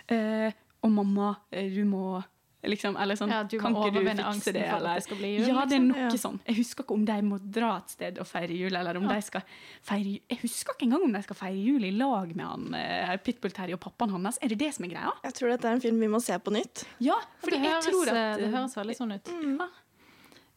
Eh, 0.07 0.55
og 0.85 0.93
mamma, 0.95 1.35
eh, 1.51 1.73
du 1.75 1.83
må 1.89 2.21
liksom, 2.71 2.97
eller 3.01 3.17
sånn, 3.19 3.31
Ja, 3.31 3.43
du 3.43 3.59
kan 3.59 3.75
ikke 3.75 3.93
du 3.95 4.01
fikse 4.05 4.25
angsten 4.25 4.53
det? 4.55 4.63
for 4.69 4.75
at 4.77 4.81
Eller? 4.81 4.95
det 4.95 5.05
skal 5.05 5.17
bli 5.17 5.31
jul, 5.37 5.47
Ja, 5.49 5.65
det 5.65 5.77
er 5.77 5.81
liksom. 5.81 5.89
noe 5.89 5.99
Ja. 6.05 6.09
sånn. 6.25 6.41
Jeg 6.47 6.57
husker 6.57 6.85
ikke 6.85 6.95
om 6.95 7.05
de 7.05 7.17
må 7.23 7.39
dra 7.53 7.77
et 7.79 7.91
sted 7.91 8.19
og 8.19 8.27
feire 8.27 8.57
jul, 8.57 8.75
eller 8.77 8.97
om 8.97 9.03
Ja. 9.05 9.15
de 9.15 9.23
skal 9.23 9.43
feire 9.83 10.05
jul. 10.05 10.21
Jeg 10.31 10.39
husker 10.43 10.73
ikke 10.75 10.87
engang 10.89 11.03
om 11.05 11.13
de 11.13 11.23
skal 11.23 11.37
feire 11.37 11.65
jul 11.65 11.85
i 11.85 11.91
lag 11.91 12.35
med 12.37 12.47
han 12.47 12.75
eh, 12.75 13.17
Pitbull-Terje 13.19 13.75
og 13.75 13.81
pappaen 13.81 14.11
hans. 14.11 14.39
Er 14.43 14.49
det 14.49 14.59
det 14.59 14.75
som 14.75 14.85
er 14.85 14.89
greia? 14.95 15.13
Jeg 15.25 15.35
tror 15.35 15.49
dette 15.51 15.65
er 15.65 15.73
en 15.73 15.81
film 15.81 16.01
vi 16.01 16.07
må 16.09 16.21
se 16.23 16.39
på 16.39 16.53
nytt. 16.53 16.85
Ja, 17.01 17.17
For 17.41 17.51
det, 17.51 17.61
det, 17.61 17.65
jeg 17.65 17.73
høres, 17.73 17.87
tror 17.87 18.09
at 18.09 18.15
eh, 18.15 18.37
det 18.45 18.53
høres 18.55 18.75
veldig 18.75 18.97
sånn 18.97 19.15
ut. 19.15 19.27
Ja. 19.59 19.69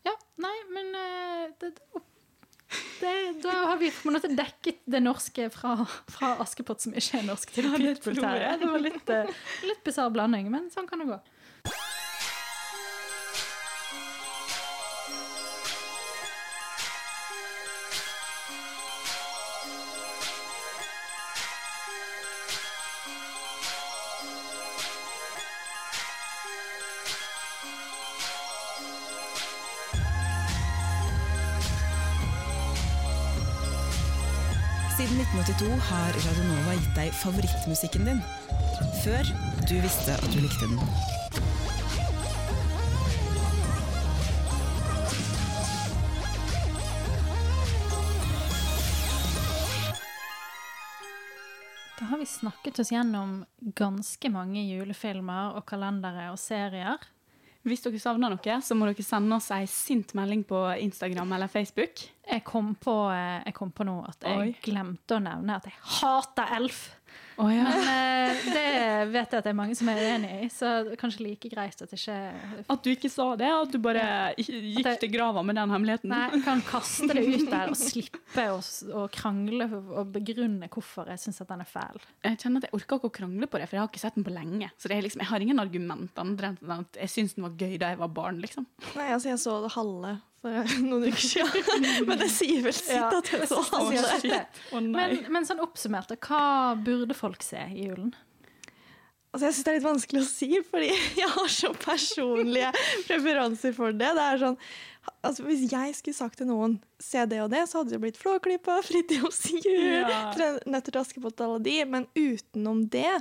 Ja, 0.05 0.13
nei, 0.37 0.55
men 0.71 0.95
eh, 0.95 1.47
det, 1.59 1.73
det, 3.01 3.41
Da 3.43 3.51
har 3.51 3.77
vi 3.77 3.89
på 3.91 4.09
en 4.09 4.15
måte 4.17 4.29
dekket 4.35 4.79
det 4.89 4.99
norske 5.03 5.49
fra, 5.53 5.85
fra 6.11 6.33
Askepott, 6.43 6.81
som 6.83 6.93
ikke 6.97 7.21
er 7.21 7.27
norsk, 7.27 7.51
til 7.55 7.67
Pitbull. 7.71 8.15
tror 8.17 8.59
Det 8.59 8.69
var 8.71 8.79
litt, 8.83 9.09
uh, 9.09 9.31
litt 9.67 9.83
bisarr 9.85 10.11
blanding, 10.11 10.49
men 10.51 10.69
sånn 10.73 10.87
kan 10.89 10.99
det 10.99 11.07
gå. 11.07 11.19
1982 35.37 35.79
har 35.89 36.15
Radionova 36.25 36.73
gitt 36.73 36.95
deg 36.97 37.11
favorittmusikken 37.13 38.07
din. 38.07 38.21
Før 39.03 39.27
du 39.69 39.75
visste 39.83 40.15
at 40.17 40.31
du 40.33 40.39
likte 40.41 40.65
den. 40.65 40.79
Da 51.99 52.09
har 52.09 52.17
vi 52.17 52.25
snakket 52.25 52.81
oss 52.81 52.89
gjennom 52.95 53.43
ganske 53.77 54.33
mange 54.33 54.65
julefilmer 54.65 55.53
og 55.59 55.67
kalendere 55.69 56.31
og 56.33 56.41
serier. 56.41 56.97
Hvis 57.67 57.83
dere 57.83 57.99
savner 57.99 58.31
noe, 58.31 58.59
så 58.63 58.75
må 58.77 58.87
dere 58.87 59.03
sende 59.03 59.35
oss 59.35 59.49
ei 59.51 59.65
sint 59.67 60.13
melding 60.15 60.45
på 60.47 60.61
Instagram 60.85 61.33
eller 61.35 61.51
Facebook. 61.51 62.03
Jeg 62.27 62.43
kom 62.47 62.73
på, 62.79 62.95
eh, 63.11 63.41
jeg 63.45 63.55
kom 63.57 63.73
på 63.75 63.87
nå 63.87 63.97
at 64.07 64.23
jeg 64.23 64.39
Oi. 64.39 64.53
glemte 64.63 65.17
å 65.17 65.23
nevne 65.23 65.57
at 65.59 65.67
jeg 65.67 65.75
hater 65.99 66.55
Elf. 66.57 66.79
Å 67.37 67.47
ja. 67.53 67.65
Men 67.69 67.89
eh, 67.91 68.37
det 68.49 68.69
vet 69.13 69.33
jeg 69.33 69.39
at 69.39 69.45
det 69.45 69.51
er 69.51 69.57
mange 69.57 69.75
som 69.77 69.89
er 69.91 69.99
uenig 70.01 70.29
i, 70.39 70.47
så 70.49 70.71
kanskje 70.97 71.21
like 71.21 71.51
greit 71.51 71.83
at 71.85 71.91
ikke 71.93 72.15
At 72.65 72.81
du 72.81 72.89
ikke 72.89 73.11
sa 73.13 73.27
det, 73.37 73.49
at 73.53 73.73
du 73.73 73.77
bare 73.81 74.05
gikk 74.41 74.89
til 75.03 75.11
grava 75.13 75.43
med 75.45 75.59
den 75.59 75.73
hemmeligheten. 75.73 76.09
Nei, 76.09 76.23
jeg 76.33 76.43
kan 76.47 76.63
kaste 76.65 77.11
det 77.11 77.25
ut 77.27 77.45
der 77.51 77.73
og 77.73 77.77
slippe 77.91 78.47
å, 78.55 78.57
å 78.97 79.05
krangle 79.13 79.69
og 79.69 80.09
begrunne 80.15 80.69
hvorfor 80.73 81.11
jeg 81.13 81.21
syns 81.27 81.43
den 81.45 81.61
er 81.61 81.69
fæl. 81.69 82.01
Jeg 82.25 82.41
kjenner 82.41 82.63
at 82.63 82.69
jeg 82.69 82.77
orker 82.79 83.01
ikke 83.01 83.11
å 83.11 83.17
krangle 83.19 83.51
på 83.51 83.61
det, 83.61 83.69
for 83.69 83.77
jeg 83.77 83.83
har 83.85 83.91
ikke 83.91 84.01
sett 84.01 84.17
den 84.17 84.25
på 84.25 84.33
lenge. 84.33 84.71
Så 84.81 84.89
det 84.89 84.97
er 84.97 85.05
liksom, 85.05 85.21
jeg 85.21 85.29
har 85.29 85.45
ingen 85.45 85.61
argument 85.61 86.23
andre 86.23 86.55
enn 86.55 86.73
at 86.79 87.01
jeg 87.03 87.13
syns 87.13 87.37
den 87.37 87.45
var 87.45 87.53
gøy 87.53 87.77
da 87.77 87.93
jeg 87.93 88.01
var 88.01 88.15
barn. 88.17 88.41
liksom. 88.41 88.65
Nei, 88.97 89.11
altså 89.13 89.29
jeg 89.29 89.43
så 89.45 89.59
det 89.61 89.75
halve 89.77 90.17
for 90.47 90.85
noen 90.89 91.09
uker 91.09 91.25
siden. 91.25 91.89
Men 92.09 92.21
det 92.21 92.29
sier 92.33 92.63
vel 92.65 92.75
sitt 92.75 92.95
Ja, 92.95 93.09
at 93.11 93.33
jeg 93.33 93.49
så 93.49 93.63
det 93.91 94.05
sitt. 94.23 94.61
Men, 94.73 95.19
men 95.33 95.47
sånn 95.47 95.61
oppsummert, 95.63 96.13
hva 96.27 96.75
burde 96.79 97.17
folk 97.17 97.45
se 97.45 97.61
i 97.73 97.89
julen? 97.89 98.15
Altså, 99.33 99.49
jeg 99.49 99.55
syns 99.57 99.65
det 99.65 99.71
er 99.71 99.75
litt 99.77 99.85
vanskelig 99.85 100.21
å 100.23 100.27
si, 100.27 100.47
fordi 100.65 100.91
jeg 101.21 101.31
har 101.33 101.49
så 101.51 101.73
personlige 101.77 102.69
preferanser 103.05 103.75
for 103.75 103.93
det. 103.93 104.13
Det 104.17 104.23
er 104.23 104.39
sånn, 104.41 104.55
altså 105.21 105.43
Hvis 105.45 105.67
jeg 105.69 105.97
skulle 105.99 106.17
sagt 106.17 106.39
til 106.41 106.49
noen 106.49 106.79
se 107.03 107.25
det 107.29 107.43
og 107.43 107.51
det, 107.53 107.65
så 107.69 107.81
hadde 107.81 107.93
det 107.93 108.01
blitt 108.05 108.17
Flåklypa, 108.21 108.79
Fridtjofs 108.87 109.43
jul, 109.59 110.07
Ja. 110.07 110.23
Nøtter 110.65 110.89
til 110.89 111.03
Askepott 111.03 111.37
og 111.43 111.51
alle 111.51 111.61
de. 111.67 111.75
Men 111.91 112.07
utenom 112.17 112.85
det 112.89 113.11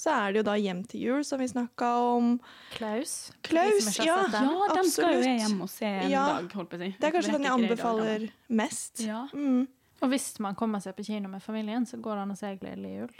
så 0.00 0.12
er 0.16 0.32
det 0.32 0.40
jo 0.40 0.46
da 0.48 0.54
Hjem 0.60 0.80
til 0.88 1.02
jul, 1.04 1.24
som 1.28 1.40
vi 1.42 1.48
snakka 1.50 1.88
om. 2.14 2.30
Klaus? 2.76 3.16
Klaus, 3.46 3.90
ja. 4.00 4.16
den. 4.32 4.48
Ja, 4.48 4.70
de 4.78 4.84
skal 4.88 5.12
jo 5.18 5.26
jeg 5.26 5.42
hjem 5.42 5.58
og 5.66 5.68
se 5.72 5.90
en 5.90 6.10
Ja. 6.10 6.24
dag, 6.38 6.48
holdt 6.56 6.70
på 6.72 6.78
å 6.78 6.82
si. 6.86 6.94
Det 7.00 7.08
er 7.10 7.14
kanskje 7.18 7.36
den 7.36 7.46
jeg 7.48 7.52
anbefaler 7.58 8.24
dag, 8.24 8.32
mest. 8.62 9.04
Ja. 9.04 9.26
Mm. 9.34 9.68
Og 10.00 10.08
hvis 10.08 10.30
man 10.40 10.54
kommer 10.56 10.80
seg 10.80 10.94
på 10.96 11.04
kino 11.04 11.28
med 11.28 11.42
familien, 11.44 11.84
så 11.84 11.98
går 12.00 12.16
det 12.16 12.22
an 12.22 12.30
å 12.32 12.36
se 12.38 12.54
Gledelig 12.56 12.92
jul. 12.94 13.10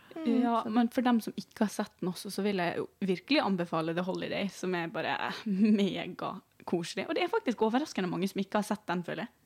Ja, 0.40 0.62
men 0.64 0.88
for 0.88 1.04
dem 1.04 1.18
som 1.20 1.34
ikke 1.36 1.66
har 1.66 1.72
sett 1.74 1.92
den 2.00 2.08
også, 2.08 2.30
så 2.32 2.40
vil 2.46 2.56
jeg 2.56 2.78
jo 2.80 2.86
virkelig 3.04 3.42
anbefale 3.44 3.92
The 3.94 4.00
Holiday, 4.06 4.48
som 4.48 4.72
er 4.74 4.88
bare 4.88 5.18
megakoselig. 5.44 7.04
Og 7.08 7.14
det 7.16 7.24
er 7.26 7.32
faktisk 7.32 7.62
overraskende 7.66 8.08
mange 8.10 8.28
som 8.30 8.40
ikke 8.40 8.62
har 8.62 8.66
sett 8.70 8.86
den, 8.88 9.04
føler 9.04 9.26
jeg. 9.26 9.36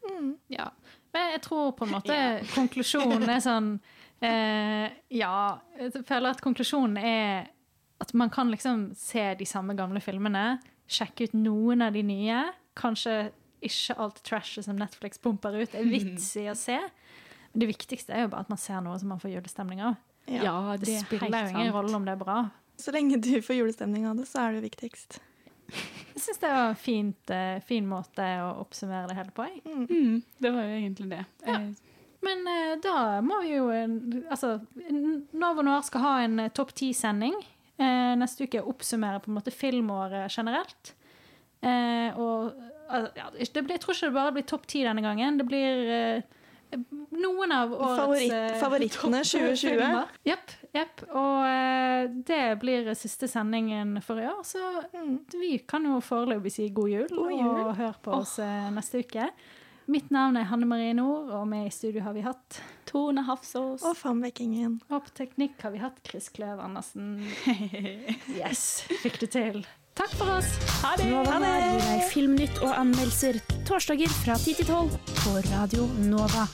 Ja. 0.54 0.68
Men 1.14 1.30
jeg 1.34 1.42
tror 1.42 1.72
på 1.76 1.86
en 1.86 1.92
måte 1.96 2.14
Ja. 2.14 2.38
konklusjonen 2.54 3.28
er 3.28 3.40
sånn 3.42 3.80
eh, 4.20 4.92
Ja, 5.14 5.58
jeg 5.78 6.04
føler 6.06 6.30
at 6.30 6.42
konklusjonen 6.44 6.98
er 6.98 7.50
at 8.02 8.12
man 8.14 8.30
kan 8.30 8.50
liksom 8.50 8.90
se 8.98 9.22
de 9.38 9.46
samme 9.46 9.74
gamle 9.78 10.00
filmene, 10.02 10.58
sjekke 10.90 11.28
ut 11.28 11.36
noen 11.38 11.82
av 11.86 11.94
de 11.94 12.02
nye. 12.04 12.40
Kanskje 12.76 13.30
ikke 13.64 13.96
alt 14.02 14.18
trashet 14.26 14.66
som 14.66 14.76
Netflix 14.76 15.20
pumper 15.22 15.56
ut, 15.56 15.74
er 15.74 15.86
vits 15.88 16.34
i 16.40 16.48
å 16.50 16.56
se. 16.58 16.76
Men 17.52 17.62
det 17.62 17.70
viktigste 17.70 18.12
er 18.12 18.26
jo 18.26 18.32
bare 18.34 18.44
at 18.44 18.50
man 18.52 18.60
ser 18.60 18.82
noe 18.84 18.98
som 19.00 19.14
man 19.14 19.22
får 19.22 19.32
julestemning 19.36 19.80
av. 19.86 19.96
Ja, 20.26 20.74
det, 20.76 20.88
det 20.88 20.98
er 20.98 21.06
spiller 21.06 21.46
jo 21.46 21.54
ingen 21.54 21.72
rolle 21.74 21.96
om 21.96 22.04
det 22.04 22.16
er 22.16 22.20
bra. 22.20 22.38
Så 22.80 22.92
lenge 22.94 23.20
du 23.22 23.38
får 23.44 23.60
julestemning 23.60 24.08
av 24.10 24.18
det, 24.18 24.26
så 24.28 24.42
er 24.48 24.56
det 24.56 24.64
viktigst. 24.66 25.20
Jeg 25.70 26.22
syns 26.22 26.40
det 26.42 26.50
var 26.50 26.68
en 26.72 26.78
fint, 26.78 27.30
eh, 27.32 27.56
fin 27.66 27.86
måte 27.88 28.26
å 28.44 28.50
oppsummere 28.62 29.08
det 29.10 29.16
hele 29.18 29.32
på. 29.34 29.46
Jeg. 29.48 29.62
Mm, 29.64 30.18
det 30.42 30.52
var 30.54 30.66
jo 30.66 30.76
egentlig 30.80 31.08
det. 31.10 31.22
Eh, 31.46 31.68
Men 32.24 32.46
eh, 32.48 32.74
da 32.84 33.20
må 33.24 33.40
vi 33.44 33.54
jo 33.56 33.66
eh, 33.74 33.88
Altså, 34.32 34.54
Nova 35.36 35.64
Noir 35.66 35.82
skal 35.86 36.04
ha 36.06 36.12
en 36.24 36.38
eh, 36.46 36.52
topp 36.56 36.72
ti-sending 36.78 37.34
eh, 37.76 38.14
neste 38.20 38.46
uke. 38.48 38.62
Oppsummere 38.64 39.20
på 39.24 39.30
en 39.32 39.38
måte 39.40 39.52
filmåret 39.54 40.32
generelt. 40.32 40.94
Eh, 41.64 42.16
og 42.20 42.54
ja, 43.16 43.30
det 43.32 43.62
blir, 43.64 43.76
Jeg 43.78 43.80
tror 43.84 43.94
ikke 43.96 44.08
det 44.10 44.16
bare 44.18 44.32
blir 44.36 44.48
topp 44.48 44.66
ti 44.70 44.82
denne 44.84 45.02
gangen. 45.04 45.38
Det 45.40 45.46
blir 45.48 45.92
eh, 45.98 46.40
noen 47.14 47.52
av 47.54 47.72
årets 47.72 48.00
Favoritt- 48.02 48.58
favorittene 48.64 49.20
2020. 49.24 49.56
filmer. 49.70 50.08
Jepp. 50.26 50.54
Yep. 50.74 51.04
Og 51.14 52.14
det 52.28 52.40
blir 52.60 52.88
siste 52.98 53.28
sendingen 53.30 53.96
for 54.02 54.18
i 54.20 54.24
år, 54.26 54.40
så 54.44 54.58
vi 55.38 55.52
kan 55.70 55.84
jo 55.86 56.00
foreløpig 56.02 56.50
si 56.52 56.66
god 56.74 56.90
jul, 56.90 57.06
Mm. 57.14 57.20
God 57.20 57.36
jul. 57.38 57.60
og 57.68 57.76
hør 57.78 57.94
på 58.02 58.16
oss 58.18 58.38
eh, 58.42 58.70
neste 58.74 59.04
uke. 59.04 59.28
Mitt 59.86 60.10
navn 60.10 60.38
er 60.40 60.46
Hanne 60.48 60.64
Marie 60.64 60.94
Nord, 60.96 61.28
og 61.28 61.44
med 61.48 61.66
i 61.68 61.72
studio 61.72 62.00
har 62.06 62.14
vi 62.16 62.22
hatt 62.24 62.60
Tone 62.88 63.20
Hafsås. 63.26 63.82
Og 63.84 63.96
Fambekkingen. 63.98 64.78
Og 64.88 65.04
på 65.04 65.12
teknikk 65.18 65.60
har 65.60 65.74
vi 65.74 65.82
hatt 65.82 66.00
Chris 66.08 66.30
Kløv 66.32 66.62
Andersen. 66.64 67.18
Yes, 68.38 68.84
fikk 69.02 69.20
det 69.20 69.30
til. 69.36 69.60
Takk 69.94 70.14
for 70.18 70.32
oss. 70.38 70.48
Ha 70.82 70.94
det. 70.98 71.10
Nova 71.12 71.36
gir 71.38 71.84
deg 71.84 72.04
filmnytt 72.10 72.62
og 72.64 72.72
anmeldelser 72.72 73.38
torsdager 73.68 74.10
fra 74.24 74.38
10 74.40 74.56
til 74.62 74.72
12 74.72 74.96
på 75.20 75.36
Radio 75.52 75.86
Nova. 76.08 76.48